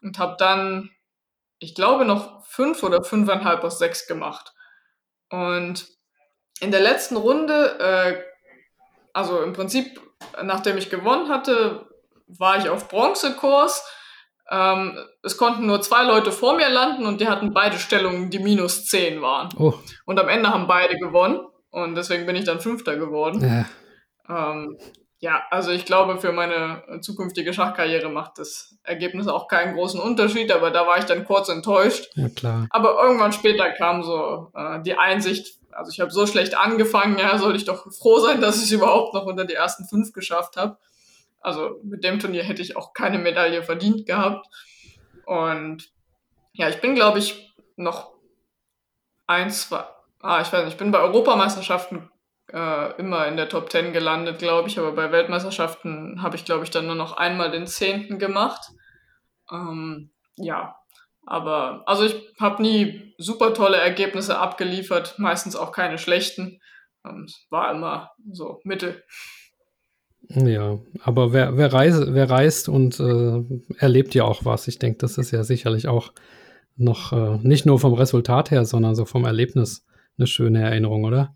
und 0.02 0.18
habe 0.18 0.38
dann, 0.40 0.90
ich 1.60 1.76
glaube, 1.76 2.06
noch 2.06 2.44
fünf 2.48 2.82
oder 2.82 3.04
fünfeinhalb 3.04 3.64
aus 3.64 3.78
sechs 3.78 4.08
gemacht. 4.08 4.54
Und 5.30 5.95
in 6.60 6.72
der 6.72 6.82
letzten 6.82 7.18
Runde, 7.18 7.80
äh, 7.80 8.22
also 9.14 9.42
im 9.42 9.54
Prinzip, 9.54 10.00
nachdem 10.44 10.78
ich 10.78 10.90
gewonnen 10.90 11.30
hatte, 11.30 11.88
war 12.28 12.58
ich 12.58 12.70
auf 12.70 12.88
Bronzekurs. 12.88 13.84
Ähm, 14.50 14.98
es 15.24 15.38
konnten 15.38 15.66
nur 15.66 15.82
zwei 15.82 16.04
Leute 16.04 16.32
vor 16.32 16.56
mir 16.56 16.70
landen 16.70 17.06
und 17.06 17.20
die 17.20 17.28
hatten 17.28 17.54
beide 17.54 17.78
Stellungen, 17.78 18.30
die 18.30 18.40
minus 18.40 18.86
10 18.86 19.22
waren. 19.22 19.50
Oh. 19.58 19.74
Und 20.06 20.20
am 20.20 20.30
Ende 20.30 20.50
haben 20.50 20.68
beide 20.68 20.98
gewonnen 20.98 21.40
und 21.72 21.96
deswegen 21.96 22.26
bin 22.26 22.36
ich 22.36 22.46
dann 22.46 22.62
Fünfter 22.62 22.96
geworden. 22.96 23.42
Ja. 24.30 24.52
Ähm, 24.52 24.78
ja, 25.20 25.44
also 25.50 25.72
ich 25.72 25.86
glaube, 25.86 26.20
für 26.20 26.32
meine 26.32 27.00
zukünftige 27.02 27.54
Schachkarriere 27.54 28.10
macht 28.10 28.38
das 28.38 28.78
Ergebnis 28.84 29.28
auch 29.28 29.48
keinen 29.48 29.74
großen 29.74 30.00
Unterschied, 30.00 30.52
aber 30.52 30.70
da 30.70 30.86
war 30.86 31.00
ich 31.00 31.06
dann 31.06 31.26
kurz 31.26 31.50
enttäuscht. 31.50 32.12
Ja, 32.16 32.30
klar. 32.30 32.68
Aber 32.70 33.02
irgendwann 33.02 33.32
später 33.32 33.72
kam 33.72 34.04
so 34.04 34.52
äh, 34.54 34.82
die 34.84 34.98
Einsicht, 34.98 35.58
also 35.76 35.92
ich 35.92 36.00
habe 36.00 36.12
so 36.12 36.26
schlecht 36.26 36.58
angefangen, 36.58 37.18
ja, 37.20 37.38
sollte 37.38 37.58
ich 37.58 37.66
doch 37.66 37.92
froh 37.92 38.20
sein, 38.20 38.42
dass 38.42 38.58
ich 38.58 38.64
es 38.64 38.72
überhaupt 38.72 39.14
noch 39.14 39.26
unter 39.26 39.46
die 39.46 39.54
ersten 39.54 39.86
fünf 39.86 40.14
geschafft 40.14 40.58
habe. 40.58 40.78
Also 41.42 41.80
mit 41.84 42.04
dem 42.04 42.20
Turnier 42.20 42.44
hätte 42.44 42.62
ich 42.62 42.76
auch 42.76 42.94
keine 42.94 43.20
Medaille 43.20 43.62
verdient 43.62 44.06
gehabt. 44.06 44.48
Und 45.26 45.92
ja, 46.54 46.70
ich 46.70 46.82
bin, 46.82 46.96
glaube 46.96 47.20
ich, 47.20 47.54
noch 47.76 48.14
eins, 49.28 49.68
zwei, 49.68 49.84
ah, 50.22 50.42
ich 50.42 50.52
weiß 50.52 50.64
nicht, 50.64 50.74
ich 50.74 50.80
bin 50.80 50.92
bei 50.92 51.00
Europameisterschaften 51.00 52.10
äh, 52.52 52.96
immer 52.98 53.28
in 53.28 53.38
der 53.38 53.50
Top 53.50 53.70
Ten 53.70 53.94
gelandet, 53.94 54.40
glaube 54.40 54.70
ich, 54.70 54.80
aber 54.80 54.94
bei 54.94 55.12
Weltmeisterschaften 55.12 56.22
habe 56.22 56.36
ich, 56.36 56.46
glaube 56.46 56.64
ich, 56.64 56.72
dann 56.72 56.86
nur 56.88 56.96
noch 56.96 57.18
einmal 57.18 57.52
den 57.52 57.68
Zehnten 57.68 58.18
gemacht. 58.18 58.72
Ähm, 59.52 60.12
ja, 60.38 60.76
aber 61.26 61.84
also 61.86 62.04
ich 62.04 62.16
habe 62.40 62.62
nie 62.62 63.14
super 63.18 63.54
tolle 63.54 63.78
Ergebnisse 63.78 64.38
abgeliefert, 64.38 65.18
meistens 65.18 65.56
auch 65.56 65.72
keine 65.72 65.98
schlechten. 65.98 66.60
Ähm, 67.06 67.28
war 67.50 67.72
immer 67.72 68.12
so 68.32 68.60
Mittel. 68.64 69.04
Ja, 70.30 70.80
aber 71.04 71.34
wer, 71.34 71.58
wer, 71.58 71.72
reise, 71.72 72.14
wer 72.14 72.30
reist 72.30 72.68
und 72.68 73.00
äh, 73.00 73.44
erlebt 73.78 74.16
ja 74.16 74.24
auch 74.24 74.44
was. 74.44 74.68
Ich 74.68 74.80
denke, 74.80 74.98
das 75.00 75.18
ist 75.18 75.32
ja 75.32 75.44
sicherlich 75.44 75.88
auch 75.88 76.14
noch 76.78 77.14
äh, 77.14 77.38
nicht 77.44 77.66
nur 77.66 77.80
vom 77.80 77.94
Resultat 77.94 78.52
her, 78.52 78.66
sondern 78.66 78.96
so 78.96 79.06
vom 79.06 79.26
Erlebnis 79.26 79.86
eine 80.18 80.28
schöne 80.28 80.64
Erinnerung, 80.64 81.04
oder? 81.04 81.36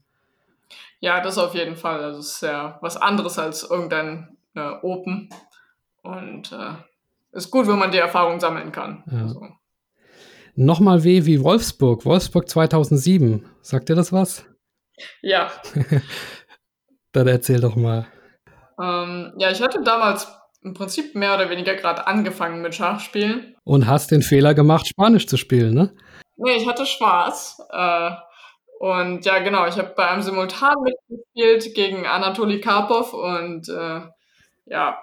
Ja, 0.99 1.21
das 1.21 1.37
auf 1.37 1.55
jeden 1.55 1.75
Fall. 1.75 2.03
Also 2.03 2.19
es 2.19 2.33
ist 2.33 2.41
ja 2.41 2.77
was 2.81 2.97
anderes 2.97 3.37
als 3.37 3.63
irgendein 3.63 4.37
äh, 4.55 4.71
Open. 4.81 5.29
Und 6.01 6.51
äh, 6.51 6.73
ist 7.31 7.51
gut, 7.51 7.67
wenn 7.67 7.79
man 7.79 7.91
die 7.91 7.97
Erfahrung 7.97 8.39
sammeln 8.39 8.71
kann. 8.71 9.03
Ja. 9.11 9.21
Also. 9.21 9.47
Nochmal 10.61 11.05
weh 11.05 11.25
wie 11.25 11.41
Wolfsburg. 11.41 12.03
Wolfsburg 12.03 12.49
2007. 12.49 13.45
Sagt 13.61 13.87
dir 13.87 13.95
das 13.95 14.11
was? 14.11 14.45
Ja. 15.21 15.49
Dann 17.13 17.27
erzähl 17.29 17.61
doch 17.61 17.77
mal. 17.77 18.07
Ähm, 18.77 19.31
ja, 19.37 19.51
ich 19.51 19.61
hatte 19.61 19.81
damals 19.81 20.27
im 20.61 20.73
Prinzip 20.73 21.15
mehr 21.15 21.33
oder 21.35 21.49
weniger 21.49 21.75
gerade 21.75 22.05
angefangen 22.07 22.61
mit 22.61 22.75
Schachspielen. 22.75 23.55
Und 23.63 23.87
hast 23.87 24.11
den 24.11 24.21
Fehler 24.21 24.53
gemacht, 24.53 24.85
Spanisch 24.85 25.27
zu 25.27 25.37
spielen, 25.37 25.73
ne? 25.73 25.95
Nee, 26.35 26.57
ich 26.57 26.67
hatte 26.67 26.85
Spaß. 26.85 27.59
Äh, 27.71 28.11
und 28.79 29.25
ja, 29.25 29.39
genau, 29.39 29.65
ich 29.65 29.77
habe 29.77 29.93
bei 29.95 30.09
einem 30.09 30.23
Simultan 30.23 30.75
mitgespielt 30.83 31.73
gegen 31.73 32.05
Anatoli 32.05 32.59
Karpov 32.59 33.13
und 33.13 33.69
äh, 33.69 34.01
ja, 34.65 34.99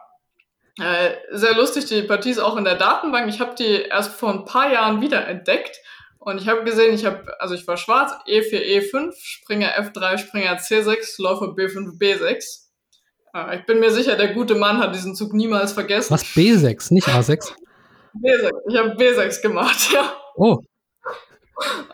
äh, 0.78 1.14
sehr 1.32 1.54
lustig, 1.54 1.86
die 1.86 2.02
Partie 2.02 2.30
ist 2.30 2.38
auch 2.38 2.56
in 2.56 2.64
der 2.64 2.76
Datenbank. 2.76 3.28
Ich 3.28 3.40
habe 3.40 3.54
die 3.54 3.82
erst 3.82 4.12
vor 4.12 4.30
ein 4.30 4.44
paar 4.44 4.70
Jahren 4.70 5.00
wieder 5.00 5.26
entdeckt 5.26 5.80
und 6.18 6.40
ich 6.40 6.48
habe 6.48 6.64
gesehen, 6.64 6.94
ich 6.94 7.06
habe, 7.06 7.40
also 7.40 7.54
ich 7.54 7.66
war 7.68 7.76
schwarz, 7.76 8.12
E4, 8.26 8.60
E5, 8.60 9.12
Springer 9.16 9.78
F3, 9.78 10.18
Springer 10.18 10.56
C6, 10.56 11.22
Läufer 11.22 11.54
B5, 11.54 11.98
B6. 11.98 12.66
Äh, 13.32 13.58
ich 13.58 13.66
bin 13.66 13.80
mir 13.80 13.90
sicher, 13.90 14.16
der 14.16 14.34
gute 14.34 14.54
Mann 14.54 14.78
hat 14.78 14.94
diesen 14.94 15.14
Zug 15.14 15.32
niemals 15.32 15.72
vergessen. 15.72 16.12
Was, 16.12 16.24
B6, 16.24 16.92
nicht 16.92 17.06
A6? 17.06 17.52
B6, 18.22 18.50
ich 18.68 18.76
habe 18.76 18.96
B6 18.96 19.40
gemacht, 19.40 19.78
ja. 19.94 20.12
Oh. 20.34 20.58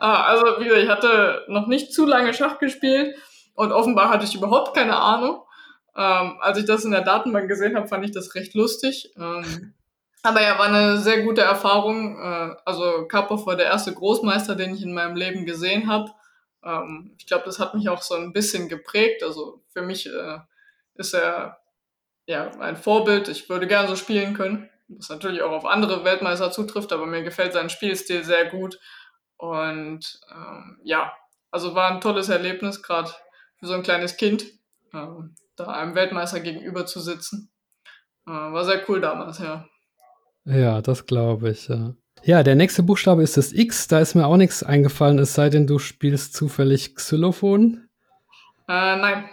Ah, 0.01 0.25
also, 0.25 0.61
wie 0.61 0.65
gesagt, 0.65 0.83
ich 0.83 0.89
hatte 0.89 1.45
noch 1.49 1.69
nicht 1.69 1.93
zu 1.93 2.05
lange 2.05 2.35
Schach 2.35 2.59
gespielt 2.59 3.15
und 3.55 3.71
offenbar 3.71 4.09
hatte 4.09 4.25
ich 4.25 4.35
überhaupt 4.35 4.75
keine 4.75 4.97
Ahnung. 4.97 5.43
Ähm, 5.97 6.39
als 6.41 6.59
ich 6.59 6.65
das 6.65 6.85
in 6.85 6.91
der 6.91 7.03
Datenbank 7.03 7.49
gesehen 7.49 7.77
habe, 7.77 7.89
fand 7.89 8.05
ich 8.05 8.13
das 8.13 8.35
recht 8.35 8.55
lustig. 8.55 9.13
Ähm, 9.17 9.75
aber 10.23 10.41
ja, 10.41 10.59
war 10.59 10.67
eine 10.67 10.99
sehr 10.99 11.23
gute 11.23 11.43
Erfahrung. 11.43 12.19
Äh, 12.19 12.57
also 12.65 13.07
Karpov 13.09 13.47
war 13.47 13.57
der 13.57 13.67
erste 13.67 13.93
Großmeister, 13.93 14.55
den 14.55 14.75
ich 14.75 14.83
in 14.83 14.95
meinem 14.95 15.17
Leben 15.17 15.45
gesehen 15.45 15.89
habe. 15.89 16.11
Ähm, 16.65 17.15
ich 17.19 17.27
glaube, 17.27 17.45
das 17.45 17.59
hat 17.59 17.75
mich 17.75 17.89
auch 17.89 18.03
so 18.03 18.15
ein 18.15 18.33
bisschen 18.33 18.69
geprägt. 18.69 19.23
Also 19.23 19.63
für 19.73 19.83
mich 19.83 20.07
äh, 20.07 20.39
ist 20.95 21.15
er 21.15 21.59
ja 22.27 22.51
ein 22.61 22.77
Vorbild. 22.77 23.29
Ich 23.29 23.49
würde 23.49 23.67
gern 23.67 23.89
so 23.89 23.97
spielen 23.97 24.35
können. 24.35 24.71
Was 24.89 25.09
natürlich 25.09 25.43
auch 25.43 25.53
auf 25.53 25.67
andere 25.67 26.05
Weltmeister 26.05 26.51
zutrifft, 26.51 26.93
aber 26.93 27.07
mir 27.07 27.23
gefällt 27.23 27.53
sein 27.53 27.71
Spielstil 27.71 28.25
sehr 28.25 28.47
gut. 28.47 28.79
Und 29.37 30.21
ähm, 30.31 30.79
ja, 30.85 31.13
also 31.51 31.75
war 31.75 31.91
ein 31.91 32.01
tolles 32.01 32.29
Erlebnis, 32.29 32.83
gerade 32.83 33.11
für 33.59 33.67
so 33.67 33.75
ein 33.75 33.83
kleines 33.83 34.17
Kind. 34.17 34.45
Ähm, 34.93 35.35
da 35.65 35.73
einem 35.73 35.95
Weltmeister 35.95 36.41
gegenüber 36.41 36.87
zu 36.87 37.01
sitzen. 37.01 37.51
Äh, 38.27 38.31
war 38.31 38.65
sehr 38.65 38.83
cool 38.89 39.01
damals, 39.01 39.39
ja. 39.39 39.67
Ja, 40.45 40.83
das 40.83 41.07
glaube 41.07 41.51
ich, 41.51 41.69
ja. 41.69 41.95
Ja, 42.25 42.43
der 42.43 42.55
nächste 42.55 42.83
Buchstabe 42.83 43.23
ist 43.23 43.37
das 43.37 43.53
X. 43.53 43.89
Da 43.89 43.99
ist 43.99 44.15
mir 44.15 44.27
auch 44.27 44.37
nichts 44.37 44.63
eingefallen, 44.63 45.19
es 45.19 45.35
sei 45.35 45.49
denn, 45.49 45.67
du 45.67 45.79
spielst 45.79 46.35
zufällig 46.35 46.95
Xylophon. 46.95 47.89
Äh, 48.69 48.97
nein. 48.97 49.25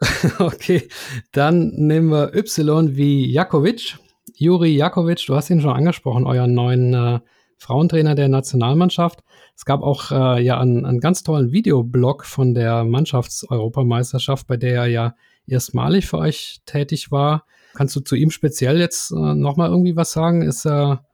okay, 0.38 0.88
dann 1.32 1.70
nehmen 1.70 2.10
wir 2.10 2.34
Y 2.34 2.96
wie 2.96 3.30
Jakovic. 3.30 3.98
Juri 4.34 4.76
Jakovic, 4.76 5.24
du 5.26 5.34
hast 5.34 5.50
ihn 5.50 5.60
schon 5.60 5.74
angesprochen, 5.74 6.26
euren 6.26 6.54
neuen 6.54 6.94
äh, 6.94 7.20
Frauentrainer 7.56 8.14
der 8.14 8.28
Nationalmannschaft. 8.28 9.24
Es 9.56 9.64
gab 9.64 9.82
auch 9.82 10.12
äh, 10.12 10.40
ja 10.42 10.60
einen, 10.60 10.86
einen 10.86 11.00
ganz 11.00 11.24
tollen 11.24 11.50
Videoblog 11.50 12.24
von 12.24 12.54
der 12.54 12.84
Mannschaftseuropameisterschaft, 12.84 14.46
bei 14.46 14.56
der 14.56 14.74
er 14.74 14.86
ja 14.86 15.14
erstmalig 15.48 16.06
für 16.06 16.18
euch 16.18 16.60
tätig 16.66 17.10
war. 17.10 17.44
Kannst 17.74 17.94
du 17.96 18.00
zu 18.00 18.16
ihm 18.16 18.30
speziell 18.30 18.78
jetzt 18.78 19.10
äh, 19.10 19.34
nochmal 19.34 19.70
irgendwie 19.70 19.96
was 19.96 20.12
sagen? 20.12 20.42
Ist 20.42 20.66
er, 20.66 21.04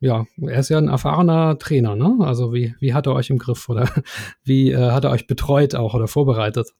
ja, 0.00 0.24
er 0.40 0.58
ist 0.58 0.68
ja 0.68 0.78
ein 0.78 0.88
erfahrener 0.88 1.58
Trainer, 1.58 1.96
ne? 1.96 2.16
Also 2.20 2.52
wie, 2.52 2.74
wie 2.80 2.94
hat 2.94 3.06
er 3.06 3.14
euch 3.14 3.30
im 3.30 3.38
Griff 3.38 3.68
oder 3.68 3.88
wie 4.44 4.70
äh, 4.70 4.90
hat 4.90 5.04
er 5.04 5.10
euch 5.10 5.26
betreut 5.26 5.74
auch 5.74 5.94
oder 5.94 6.08
vorbereitet? 6.08 6.70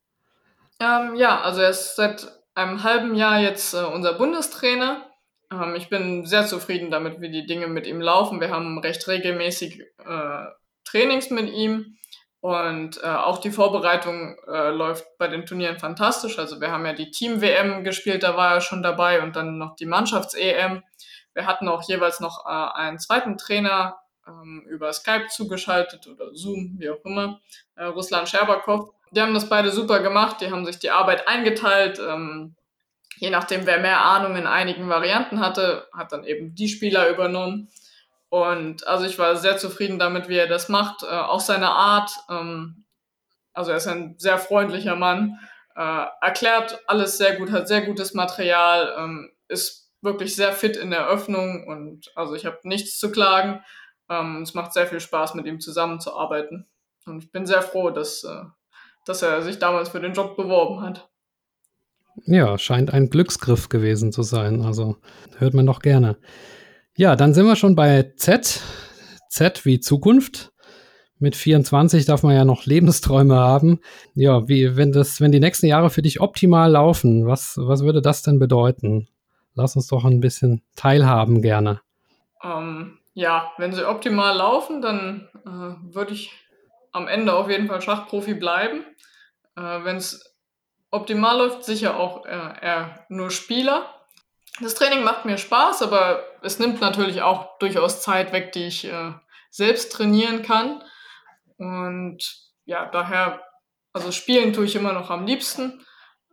Ähm, 0.81 1.17
ja, 1.17 1.41
also 1.41 1.61
er 1.61 1.71
ist 1.71 1.97
seit 1.97 2.29
einem 2.55 2.83
halben 2.83 3.15
Jahr 3.15 3.41
jetzt 3.41 3.75
äh, 3.75 3.85
unser 3.85 4.15
Bundestrainer. 4.15 5.07
Ähm, 5.53 5.75
ich 5.77 5.89
bin 5.89 6.25
sehr 6.25 6.47
zufrieden 6.47 6.91
damit, 6.91 7.21
wie 7.21 7.31
die 7.31 7.47
Dinge 7.47 7.67
mit 7.67 7.87
ihm 7.87 8.01
laufen. 8.01 8.41
Wir 8.41 8.51
haben 8.51 8.79
recht 8.79 9.07
regelmäßig 9.09 9.81
äh, 10.05 10.45
Trainings 10.85 11.31
mit 11.31 11.51
ihm 11.53 11.97
und 12.47 13.03
äh, 13.03 13.07
auch 13.09 13.39
die 13.39 13.51
Vorbereitung 13.51 14.37
äh, 14.47 14.71
läuft 14.71 15.19
bei 15.19 15.27
den 15.27 15.47
Turnieren 15.47 15.81
fantastisch. 15.81 16.39
Also 16.39 16.61
wir 16.61 16.71
haben 16.71 16.87
ja 16.87 16.93
die 16.93 17.11
Team-WM 17.11 17.83
gespielt, 17.83 18.23
da 18.23 18.37
war 18.37 18.55
er 18.55 18.61
schon 18.61 18.85
dabei 18.85 19.21
und 19.21 19.35
dann 19.35 19.59
noch 19.59 19.75
die 19.75 19.85
Mannschafts-EM. 19.85 20.85
Wir 21.35 21.47
hatten 21.47 21.67
auch 21.67 21.83
jeweils 21.83 22.21
noch 22.21 22.47
äh, 22.47 22.79
einen 22.79 23.01
zweiten 23.01 23.37
Trainer 23.37 23.97
ähm, 24.29 24.65
über 24.69 24.93
Skype 24.93 25.27
zugeschaltet 25.27 26.07
oder 26.07 26.37
Zoom, 26.37 26.77
wie 26.79 26.89
auch 26.89 27.05
immer, 27.05 27.41
äh, 27.75 27.87
Ruslan 27.87 28.29
Scherbakow. 28.29 28.95
Die 29.11 29.21
haben 29.21 29.35
das 29.35 29.49
beide 29.49 29.73
super 29.73 29.99
gemacht, 29.99 30.41
die 30.41 30.53
haben 30.53 30.65
sich 30.67 30.79
die 30.79 30.91
Arbeit 30.91 31.27
eingeteilt. 31.27 31.99
Ähm, 31.99 32.55
je 33.17 33.31
nachdem, 33.31 33.67
wer 33.67 33.81
mehr 33.81 34.05
Ahnung 34.05 34.37
in 34.37 34.47
einigen 34.47 34.89
Varianten 34.89 35.41
hatte, 35.41 35.89
hat 35.93 36.13
dann 36.13 36.23
eben 36.23 36.55
die 36.55 36.69
Spieler 36.69 37.11
übernommen. 37.11 37.71
Und 38.29 38.87
also 38.87 39.05
ich 39.05 39.19
war 39.19 39.37
sehr 39.37 39.57
zufrieden 39.57 39.99
damit, 39.99 40.29
wie 40.29 40.37
er 40.37 40.49
das 40.49 40.69
macht. 40.69 41.03
Äh, 41.03 41.07
auch 41.07 41.41
seine 41.41 41.71
Art, 41.71 42.11
ähm, 42.29 42.85
also 43.53 43.71
er 43.71 43.77
ist 43.77 43.87
ein 43.87 44.17
sehr 44.19 44.39
freundlicher 44.39 44.97
Mann, 44.97 45.39
äh, 45.77 46.05
erklärt 46.21 46.83
alles 46.87 47.19
sehr 47.19 47.37
gut, 47.37 47.53
hat 47.53 47.69
sehr 47.69 47.83
gutes 47.83 48.15
Material, 48.15 48.95
ähm, 48.99 49.31
ist 49.49 49.93
wirklich 50.03 50.35
sehr 50.35 50.53
fit 50.53 50.77
in 50.77 50.91
der 50.91 51.07
Öffnung 51.09 51.67
und 51.67 52.11
also 52.15 52.35
ich 52.35 52.47
habe 52.47 52.59
nichts 52.65 52.99
zu 52.99 53.11
klagen. 53.11 53.63
Ähm, 54.09 54.43
es 54.43 54.55
macht 54.55 54.73
sehr 54.73 54.87
viel 54.87 55.01
Spaß, 55.01 55.35
mit 55.35 55.47
ihm 55.47 55.61
zusammenzuarbeiten. 55.61 56.67
Und 57.07 57.23
ich 57.25 57.33
bin 57.33 57.47
sehr 57.47 57.63
froh, 57.63 57.91
dass, 57.91 58.25
äh, 58.25 58.45
dass 59.05 59.23
er 59.23 59.43
sich 59.43 59.59
damals 59.59 59.89
für 59.89 60.01
den 60.01 60.13
Job 60.13 60.37
beworben 60.37 60.81
hat. 60.81 61.09
Ja, 62.25 62.57
scheint 62.59 62.93
ein 62.93 63.11
Glücksgriff 63.11 63.69
gewesen 63.69 64.13
zu 64.13 64.23
sein. 64.23 64.63
Also 64.63 64.97
hört 65.39 65.55
man 65.55 65.67
doch 65.67 65.81
gerne. 65.81 66.17
Ja, 66.99 67.15
dann 67.15 67.35
sind 67.35 67.45
wir 67.45 67.57
schon 67.57 67.75
bei 67.75 68.15
Z. 68.17 68.63
Z 69.29 69.67
wie 69.67 69.81
Zukunft. 69.81 70.53
Mit 71.19 71.37
24 71.37 72.07
darf 72.07 72.23
man 72.23 72.35
ja 72.35 72.47
noch 72.47 72.65
Lebensträume 72.65 73.37
haben. 73.37 73.81
Ja, 74.15 74.49
wie, 74.49 74.77
wenn 74.77 74.93
das, 74.93 75.21
wenn 75.21 75.31
die 75.31 75.41
nächsten 75.41 75.67
Jahre 75.67 75.91
für 75.91 76.01
dich 76.01 76.21
optimal 76.21 76.71
laufen, 76.71 77.27
was, 77.27 77.59
was 77.59 77.83
würde 77.83 78.01
das 78.01 78.23
denn 78.23 78.39
bedeuten? 78.39 79.09
Lass 79.55 79.77
uns 79.77 79.89
doch 79.89 80.07
ein 80.07 80.21
bisschen 80.21 80.63
teilhaben 80.75 81.43
gerne. 81.43 81.83
Ähm, 82.43 82.99
ja, 83.13 83.53
wenn 83.59 83.75
sie 83.75 83.87
optimal 83.87 84.35
laufen, 84.35 84.81
dann 84.81 85.29
äh, 85.45 85.95
würde 85.95 86.13
ich 86.13 86.33
am 86.93 87.09
Ende 87.09 87.35
auf 87.35 87.51
jeden 87.51 87.67
Fall 87.67 87.83
Schachprofi 87.83 88.33
bleiben. 88.33 88.85
Äh, 89.55 89.85
wenn 89.85 89.97
es 89.97 90.35
optimal 90.91 91.37
läuft, 91.37 91.65
sicher 91.65 91.99
auch 91.99 92.25
äh, 92.25 92.31
eher 92.31 93.07
nur 93.11 93.31
Spieler. 93.31 93.96
Das 94.61 94.75
Training 94.75 95.05
macht 95.05 95.25
mir 95.25 95.37
Spaß, 95.37 95.83
aber 95.83 96.25
es 96.43 96.59
nimmt 96.59 96.81
natürlich 96.81 97.23
auch 97.23 97.59
durchaus 97.59 98.01
Zeit 98.01 98.33
weg, 98.33 98.53
die 98.53 98.67
ich 98.67 98.87
äh, 98.87 99.13
selbst 99.51 99.93
trainieren 99.93 100.43
kann. 100.43 100.83
Und 101.59 102.19
ja, 102.65 102.87
daher, 102.87 103.43
also 103.93 104.13
spielen 104.13 104.53
tue 104.53 104.65
ich 104.65 104.77
immer 104.77 104.93
noch 104.93 105.11
am 105.11 105.27
liebsten. 105.27 105.85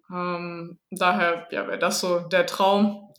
Ähm, 0.10 0.80
daher 0.90 1.48
ja, 1.52 1.68
wäre 1.68 1.80
das 1.80 2.00
so 2.00 2.20
der 2.20 2.46
Traum. 2.46 3.14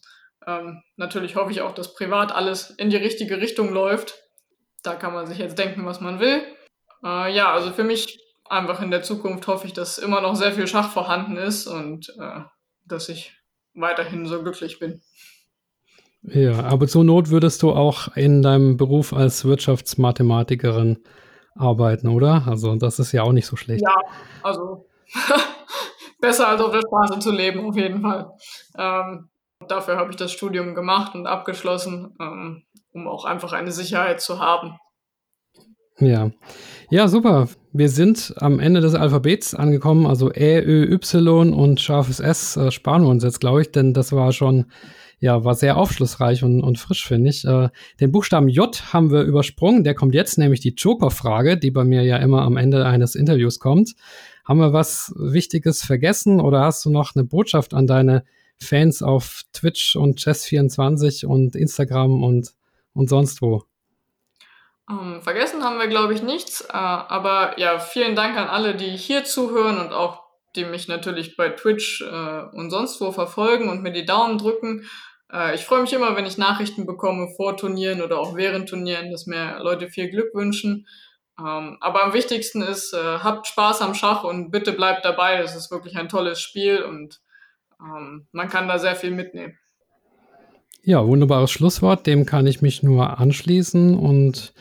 Ähm, 0.46 0.82
natürlich 0.96 1.36
hoffe 1.36 1.50
ich 1.50 1.61
auch, 1.61 1.74
dass 1.74 1.94
privat 1.94 2.32
alles 2.32 2.70
in 2.70 2.90
die 2.90 2.96
richtige 2.96 3.40
Richtung 3.40 3.72
läuft. 3.72 4.14
Da 4.82 4.94
kann 4.94 5.14
man 5.14 5.26
sich 5.26 5.38
jetzt 5.38 5.59
denken, 5.59 5.84
was 5.86 6.00
man 6.00 6.20
will. 6.20 6.42
Äh, 7.05 7.34
ja, 7.34 7.52
also 7.52 7.72
für 7.72 7.84
mich 7.84 8.18
einfach 8.46 8.80
in 8.80 8.90
der 8.90 9.02
Zukunft 9.02 9.46
hoffe 9.46 9.66
ich, 9.66 9.72
dass 9.72 9.98
immer 9.98 10.20
noch 10.20 10.34
sehr 10.34 10.52
viel 10.52 10.66
Schach 10.66 10.90
vorhanden 10.90 11.36
ist 11.36 11.66
und 11.66 12.11
äh, 12.18 12.40
dass 12.84 13.09
ich 13.09 13.34
weiterhin 13.75 14.27
so 14.27 14.43
glücklich 14.43 14.79
bin. 14.79 15.01
Ja, 16.22 16.64
aber 16.64 16.87
zur 16.89 17.05
Not 17.05 17.29
würdest 17.29 17.62
du 17.62 17.72
auch 17.72 18.16
in 18.16 18.41
deinem 18.41 18.77
Beruf 18.79 19.12
als 19.12 19.45
Wirtschaftsmathematikerin 19.45 20.99
arbeiten, 21.55 22.09
oder? 22.09 22.45
Also 22.47 22.77
das 22.77 22.99
ist 22.99 23.12
ja 23.12 23.22
auch 23.22 23.33
nicht 23.33 23.47
so 23.47 23.57
schlecht. 23.57 23.83
Ja, 23.83 23.97
also 24.43 24.87
besser 26.20 26.49
als 26.49 26.62
auf 26.62 26.72
der 26.72 26.81
Straße 26.81 27.18
zu 27.18 27.31
leben, 27.31 27.68
auf 27.68 27.77
jeden 27.77 28.01
Fall. 28.01 28.31
Ähm, 28.79 29.29
dafür 29.68 29.97
habe 29.97 30.11
ich 30.11 30.16
das 30.16 30.33
Studium 30.33 30.75
gemacht 30.75 31.14
und 31.14 31.27
abgeschlossen, 31.27 32.16
ähm, 32.18 32.62
um 32.93 33.07
auch 33.07 33.27
einfach 33.27 33.53
eine 33.53 33.72
Sicherheit 33.72 34.22
zu 34.22 34.41
haben. 34.41 34.79
Ja. 36.01 36.30
Ja, 36.90 37.09
super. 37.09 37.49
Wir 37.72 37.88
sind 37.88 38.34
am 38.36 38.59
Ende 38.59 38.80
des 38.80 38.95
Alphabets 38.95 39.55
angekommen, 39.55 40.07
also 40.07 40.30
Ä, 40.32 40.61
Ö, 40.61 40.92
Y 40.92 41.53
und 41.53 41.80
scharfes 41.80 42.20
S 42.20 42.57
äh, 42.57 42.70
sparen 42.70 43.03
wir 43.03 43.09
uns 43.09 43.22
jetzt, 43.22 43.40
glaube 43.40 43.62
ich, 43.62 43.70
denn 43.70 43.95
das 43.95 44.12
war 44.12 44.32
schon, 44.32 44.66
ja, 45.20 45.45
war 45.45 45.55
sehr 45.55 45.76
aufschlussreich 45.76 46.42
und, 46.42 46.62
und 46.62 46.78
frisch, 46.78 47.07
finde 47.07 47.30
ich. 47.30 47.45
Äh, 47.45 47.68
den 48.01 48.12
Buchstaben 48.12 48.49
J 48.49 48.92
haben 48.92 49.11
wir 49.12 49.22
übersprungen, 49.22 49.84
der 49.84 49.95
kommt 49.95 50.14
jetzt, 50.14 50.36
nämlich 50.36 50.61
die 50.61 50.74
Joker-Frage, 50.76 51.57
die 51.57 51.70
bei 51.70 51.84
mir 51.84 52.03
ja 52.03 52.16
immer 52.18 52.42
am 52.42 52.57
Ende 52.57 52.84
eines 52.86 53.14
Interviews 53.14 53.61
kommt. 53.61 53.95
Haben 54.45 54.61
wir 54.61 54.72
was 54.72 55.12
Wichtiges 55.16 55.84
vergessen 55.84 56.40
oder 56.40 56.61
hast 56.61 56.84
du 56.84 56.90
noch 56.90 57.14
eine 57.14 57.24
Botschaft 57.24 57.72
an 57.72 57.86
deine 57.86 58.24
Fans 58.61 59.03
auf 59.03 59.42
Twitch 59.53 59.97
und 59.97 60.18
Chess24 60.20 61.24
und 61.26 61.57
Instagram 61.57 62.22
und, 62.22 62.53
und 62.92 63.09
sonst 63.09 63.42
wo? 63.42 63.64
Ähm, 64.91 65.22
vergessen 65.22 65.64
haben 65.64 65.78
wir, 65.78 65.89
glaube 65.89 66.14
ich, 66.14 66.22
nichts. 66.22 66.61
Äh, 66.62 66.72
aber 66.72 67.59
ja, 67.59 67.78
vielen 67.78 68.16
Dank 68.16 68.37
an 68.37 68.49
alle, 68.49 68.74
die 68.74 68.91
hier 68.91 69.24
zuhören 69.24 69.78
und 69.78 69.93
auch 69.93 70.24
die 70.57 70.64
mich 70.64 70.89
natürlich 70.89 71.37
bei 71.37 71.49
Twitch 71.49 72.03
äh, 72.03 72.57
und 72.57 72.70
sonst 72.70 73.01
wo 73.01 73.11
verfolgen 73.11 73.68
und 73.68 73.82
mir 73.82 73.93
die 73.93 74.05
Daumen 74.05 74.39
drücken. 74.39 74.89
Äh, 75.32 75.55
ich 75.55 75.64
freue 75.64 75.82
mich 75.82 75.93
immer, 75.93 76.16
wenn 76.16 76.26
ich 76.26 76.39
Nachrichten 76.39 76.87
bekomme 76.87 77.29
vor 77.37 77.57
Turnieren 77.57 78.03
oder 78.03 78.18
auch 78.18 78.37
während 78.37 78.68
Turnieren, 78.68 79.11
dass 79.11 79.26
mir 79.26 79.58
Leute 79.61 79.88
viel 79.88 80.11
Glück 80.11 80.34
wünschen. 80.34 80.87
Ähm, 81.38 81.79
aber 81.80 82.04
am 82.04 82.13
wichtigsten 82.13 82.63
ist, 82.63 82.92
äh, 82.92 83.18
habt 83.18 83.46
Spaß 83.46 83.83
am 83.83 83.95
Schach 83.95 84.22
und 84.22 84.50
bitte 84.50 84.72
bleibt 84.72 85.04
dabei. 85.04 85.38
Es 85.38 85.57
ist 85.57 85.71
wirklich 85.71 85.96
ein 85.96 86.08
tolles 86.08 86.41
Spiel 86.41 86.83
und 86.83 87.21
ähm, 87.80 88.26
man 88.30 88.49
kann 88.49 88.68
da 88.68 88.79
sehr 88.79 88.95
viel 88.95 89.11
mitnehmen. 89.11 89.58
Ja, 90.83 91.04
wunderbares 91.04 91.50
Schlusswort. 91.50 92.07
Dem 92.07 92.26
kann 92.26 92.46
ich 92.46 92.61
mich 92.63 92.83
nur 92.83 93.18
anschließen 93.18 93.99
und 93.99 94.53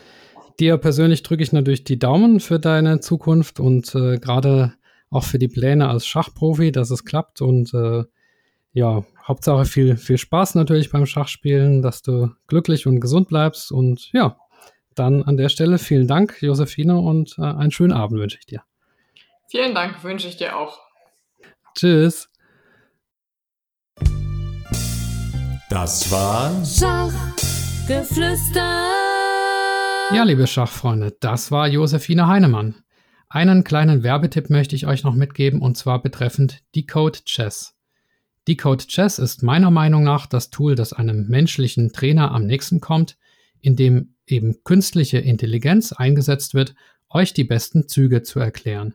Dir 0.59 0.77
persönlich 0.77 1.23
drücke 1.23 1.43
ich 1.43 1.51
natürlich 1.51 1.84
die 1.84 1.99
Daumen 1.99 2.39
für 2.39 2.59
deine 2.59 2.99
Zukunft 2.99 3.59
und 3.59 3.93
äh, 3.95 4.17
gerade 4.17 4.73
auch 5.09 5.23
für 5.23 5.39
die 5.39 5.47
Pläne 5.47 5.89
als 5.89 6.05
Schachprofi, 6.05 6.71
dass 6.71 6.91
es 6.91 7.05
klappt 7.05 7.41
und 7.41 7.73
äh, 7.73 8.03
ja, 8.73 9.03
Hauptsache 9.27 9.65
viel, 9.65 9.97
viel 9.97 10.17
Spaß 10.17 10.55
natürlich 10.55 10.91
beim 10.91 11.05
Schachspielen, 11.05 11.81
dass 11.81 12.01
du 12.01 12.30
glücklich 12.47 12.88
und 12.88 12.99
gesund 12.99 13.30
bleibst 13.30 13.71
und 13.71 14.11
ja, 14.11 14.38
dann 14.95 15.23
an 15.23 15.38
der 15.38 15.47
Stelle 15.49 15.77
vielen 15.77 16.07
Dank, 16.07 16.41
Josephine, 16.41 16.97
und 16.97 17.38
äh, 17.38 17.43
einen 17.43 17.71
schönen 17.71 17.93
Abend 17.93 18.19
wünsche 18.19 18.38
ich 18.39 18.45
dir. 18.45 18.63
Vielen 19.49 19.75
Dank, 19.75 20.03
wünsche 20.03 20.27
ich 20.27 20.35
dir 20.38 20.57
auch. 20.57 20.80
Tschüss. 21.75 22.30
Das 25.69 26.11
war 26.11 26.51
Schachgeflüster. 26.65 29.12
Ja, 30.11 30.23
liebe 30.23 30.45
Schachfreunde, 30.45 31.15
das 31.21 31.49
war 31.49 31.67
Josephine 31.67 32.27
Heinemann. 32.27 32.75
Einen 33.30 33.63
kleinen 33.63 34.03
Werbetipp 34.03 34.49
möchte 34.49 34.75
ich 34.75 34.85
euch 34.85 35.03
noch 35.03 35.15
mitgeben 35.15 35.61
und 35.61 35.75
zwar 35.75 36.01
betreffend 36.03 36.61
Decode 36.75 37.23
Chess. 37.25 37.75
Decode 38.47 38.85
Chess 38.85 39.17
ist 39.17 39.41
meiner 39.41 39.71
Meinung 39.71 40.03
nach 40.03 40.27
das 40.27 40.49
Tool, 40.49 40.75
das 40.75 40.93
einem 40.93 41.27
menschlichen 41.30 41.93
Trainer 41.93 42.31
am 42.31 42.45
nächsten 42.45 42.80
kommt, 42.80 43.17
in 43.59 43.75
dem 43.75 44.15
eben 44.27 44.63
künstliche 44.63 45.17
Intelligenz 45.17 45.93
eingesetzt 45.93 46.53
wird, 46.53 46.75
euch 47.09 47.34
die 47.34 47.45
besten 47.45 47.88
Züge 47.88 48.21
zu 48.21 48.39
erklären. 48.39 48.93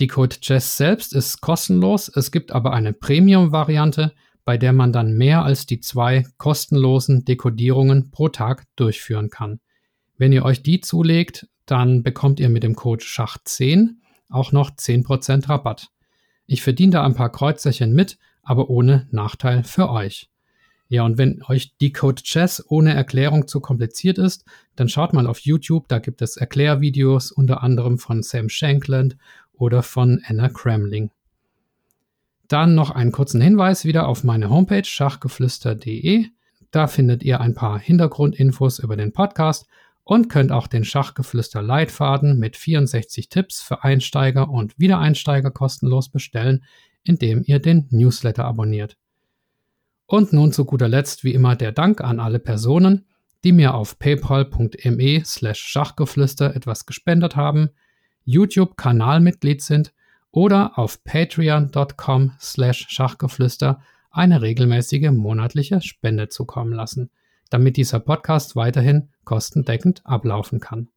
Decode 0.00 0.40
Chess 0.40 0.76
selbst 0.76 1.12
ist 1.14 1.40
kostenlos, 1.40 2.08
es 2.14 2.30
gibt 2.30 2.52
aber 2.52 2.72
eine 2.72 2.92
Premium-Variante, 2.92 4.12
bei 4.44 4.56
der 4.56 4.72
man 4.72 4.92
dann 4.92 5.14
mehr 5.14 5.42
als 5.42 5.66
die 5.66 5.80
zwei 5.80 6.24
kostenlosen 6.38 7.24
Dekodierungen 7.24 8.10
pro 8.10 8.28
Tag 8.28 8.64
durchführen 8.76 9.28
kann. 9.28 9.60
Wenn 10.18 10.32
ihr 10.32 10.44
euch 10.44 10.62
die 10.62 10.80
zulegt, 10.80 11.48
dann 11.66 12.02
bekommt 12.02 12.40
ihr 12.40 12.48
mit 12.48 12.62
dem 12.62 12.74
Code 12.74 13.04
Schach10 13.04 13.96
auch 14.28 14.52
noch 14.52 14.70
10% 14.70 15.48
Rabatt. 15.48 15.90
Ich 16.46 16.62
verdiene 16.62 16.92
da 16.92 17.04
ein 17.04 17.14
paar 17.14 17.30
Kreuzerchen 17.30 17.92
mit, 17.92 18.18
aber 18.42 18.70
ohne 18.70 19.08
Nachteil 19.10 19.64
für 19.64 19.90
euch. 19.90 20.30
Ja, 20.88 21.02
und 21.02 21.18
wenn 21.18 21.42
euch 21.48 21.76
Decode 21.78 22.22
Chess 22.22 22.64
ohne 22.68 22.94
Erklärung 22.94 23.48
zu 23.48 23.60
kompliziert 23.60 24.18
ist, 24.18 24.44
dann 24.76 24.88
schaut 24.88 25.12
mal 25.12 25.26
auf 25.26 25.40
YouTube, 25.40 25.88
da 25.88 25.98
gibt 25.98 26.22
es 26.22 26.36
Erklärvideos 26.36 27.32
unter 27.32 27.62
anderem 27.62 27.98
von 27.98 28.22
Sam 28.22 28.48
Shankland 28.48 29.16
oder 29.52 29.82
von 29.82 30.22
Anna 30.24 30.48
Cramling. 30.48 31.10
Dann 32.46 32.76
noch 32.76 32.92
einen 32.92 33.10
kurzen 33.10 33.40
Hinweis 33.40 33.84
wieder 33.84 34.06
auf 34.06 34.22
meine 34.22 34.48
Homepage 34.48 34.84
schachgeflüster.de. 34.84 36.26
Da 36.70 36.86
findet 36.86 37.24
ihr 37.24 37.40
ein 37.40 37.54
paar 37.54 37.80
Hintergrundinfos 37.80 38.78
über 38.78 38.96
den 38.96 39.12
Podcast 39.12 39.66
und 40.06 40.28
könnt 40.28 40.52
auch 40.52 40.68
den 40.68 40.84
Schachgeflüster 40.84 41.60
Leitfaden 41.60 42.38
mit 42.38 42.56
64 42.56 43.28
Tipps 43.28 43.60
für 43.60 43.82
Einsteiger 43.82 44.48
und 44.48 44.78
Wiedereinsteiger 44.78 45.50
kostenlos 45.50 46.10
bestellen, 46.10 46.62
indem 47.02 47.42
ihr 47.44 47.58
den 47.58 47.88
Newsletter 47.90 48.44
abonniert. 48.44 48.96
Und 50.06 50.32
nun 50.32 50.52
zu 50.52 50.64
guter 50.64 50.86
Letzt 50.86 51.24
wie 51.24 51.34
immer 51.34 51.56
der 51.56 51.72
Dank 51.72 52.02
an 52.02 52.20
alle 52.20 52.38
Personen, 52.38 53.06
die 53.42 53.50
mir 53.50 53.74
auf 53.74 53.98
paypal.me 53.98 55.22
slash 55.24 55.58
Schachgeflüster 55.58 56.54
etwas 56.54 56.86
gespendet 56.86 57.34
haben, 57.34 57.70
YouTube-Kanalmitglied 58.24 59.60
sind 59.60 59.92
oder 60.30 60.78
auf 60.78 61.02
patreon.com 61.02 62.30
slash 62.40 62.86
Schachgeflüster 62.88 63.82
eine 64.12 64.40
regelmäßige 64.40 65.10
monatliche 65.10 65.80
Spende 65.80 66.28
zukommen 66.28 66.72
lassen, 66.72 67.10
damit 67.50 67.76
dieser 67.76 67.98
Podcast 67.98 68.54
weiterhin 68.54 69.08
kostendeckend 69.26 70.00
ablaufen 70.06 70.60
kann. 70.60 70.88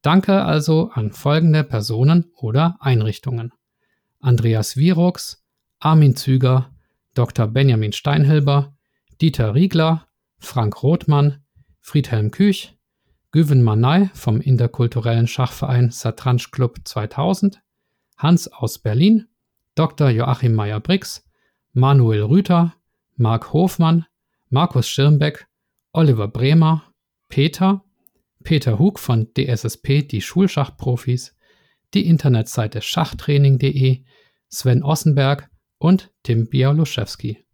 Danke 0.00 0.44
also 0.44 0.90
an 0.94 1.12
folgende 1.12 1.64
Personen 1.64 2.30
oder 2.36 2.78
Einrichtungen. 2.80 3.52
Andreas 4.20 4.76
Virux, 4.78 5.44
Armin 5.78 6.16
Züger, 6.16 6.70
Dr. 7.12 7.46
Benjamin 7.48 7.92
Steinhilber, 7.92 8.74
Dieter 9.20 9.54
Riegler, 9.54 10.06
Frank 10.38 10.82
Rothmann, 10.82 11.44
Friedhelm 11.80 12.30
Küch, 12.30 12.74
Güven 13.32 13.62
Manay 13.62 14.08
vom 14.14 14.40
interkulturellen 14.40 15.26
Schachverein 15.26 15.90
Satranj 15.90 16.50
Club 16.50 16.78
2000, 16.84 17.60
Hans 18.16 18.48
aus 18.48 18.78
Berlin, 18.78 19.28
Dr. 19.74 20.08
Joachim 20.08 20.54
Meyer-Brix, 20.54 21.24
Manuel 21.72 22.22
Rüther, 22.22 22.74
Marc 23.16 23.52
Hofmann, 23.52 24.06
Markus 24.48 24.88
Schirmbeck, 24.88 25.46
Oliver 25.92 26.28
Bremer, 26.28 26.82
Peter, 27.28 27.84
Peter 28.42 28.78
Hug 28.78 28.98
von 28.98 29.28
DSSP, 29.34 30.02
die 30.02 30.20
Schulschachprofis, 30.20 31.36
die 31.94 32.06
Internetseite 32.06 32.82
schachtraining.de, 32.82 34.04
Sven 34.48 34.82
Ossenberg 34.82 35.50
und 35.78 36.12
Tim 36.22 36.48
Bialuszewski. 36.48 37.44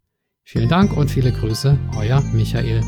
Vielen 0.43 0.69
Dank 0.69 0.95
und 0.95 1.09
viele 1.09 1.31
Grüße, 1.31 1.79
euer 1.97 2.21
Michael. 2.33 2.81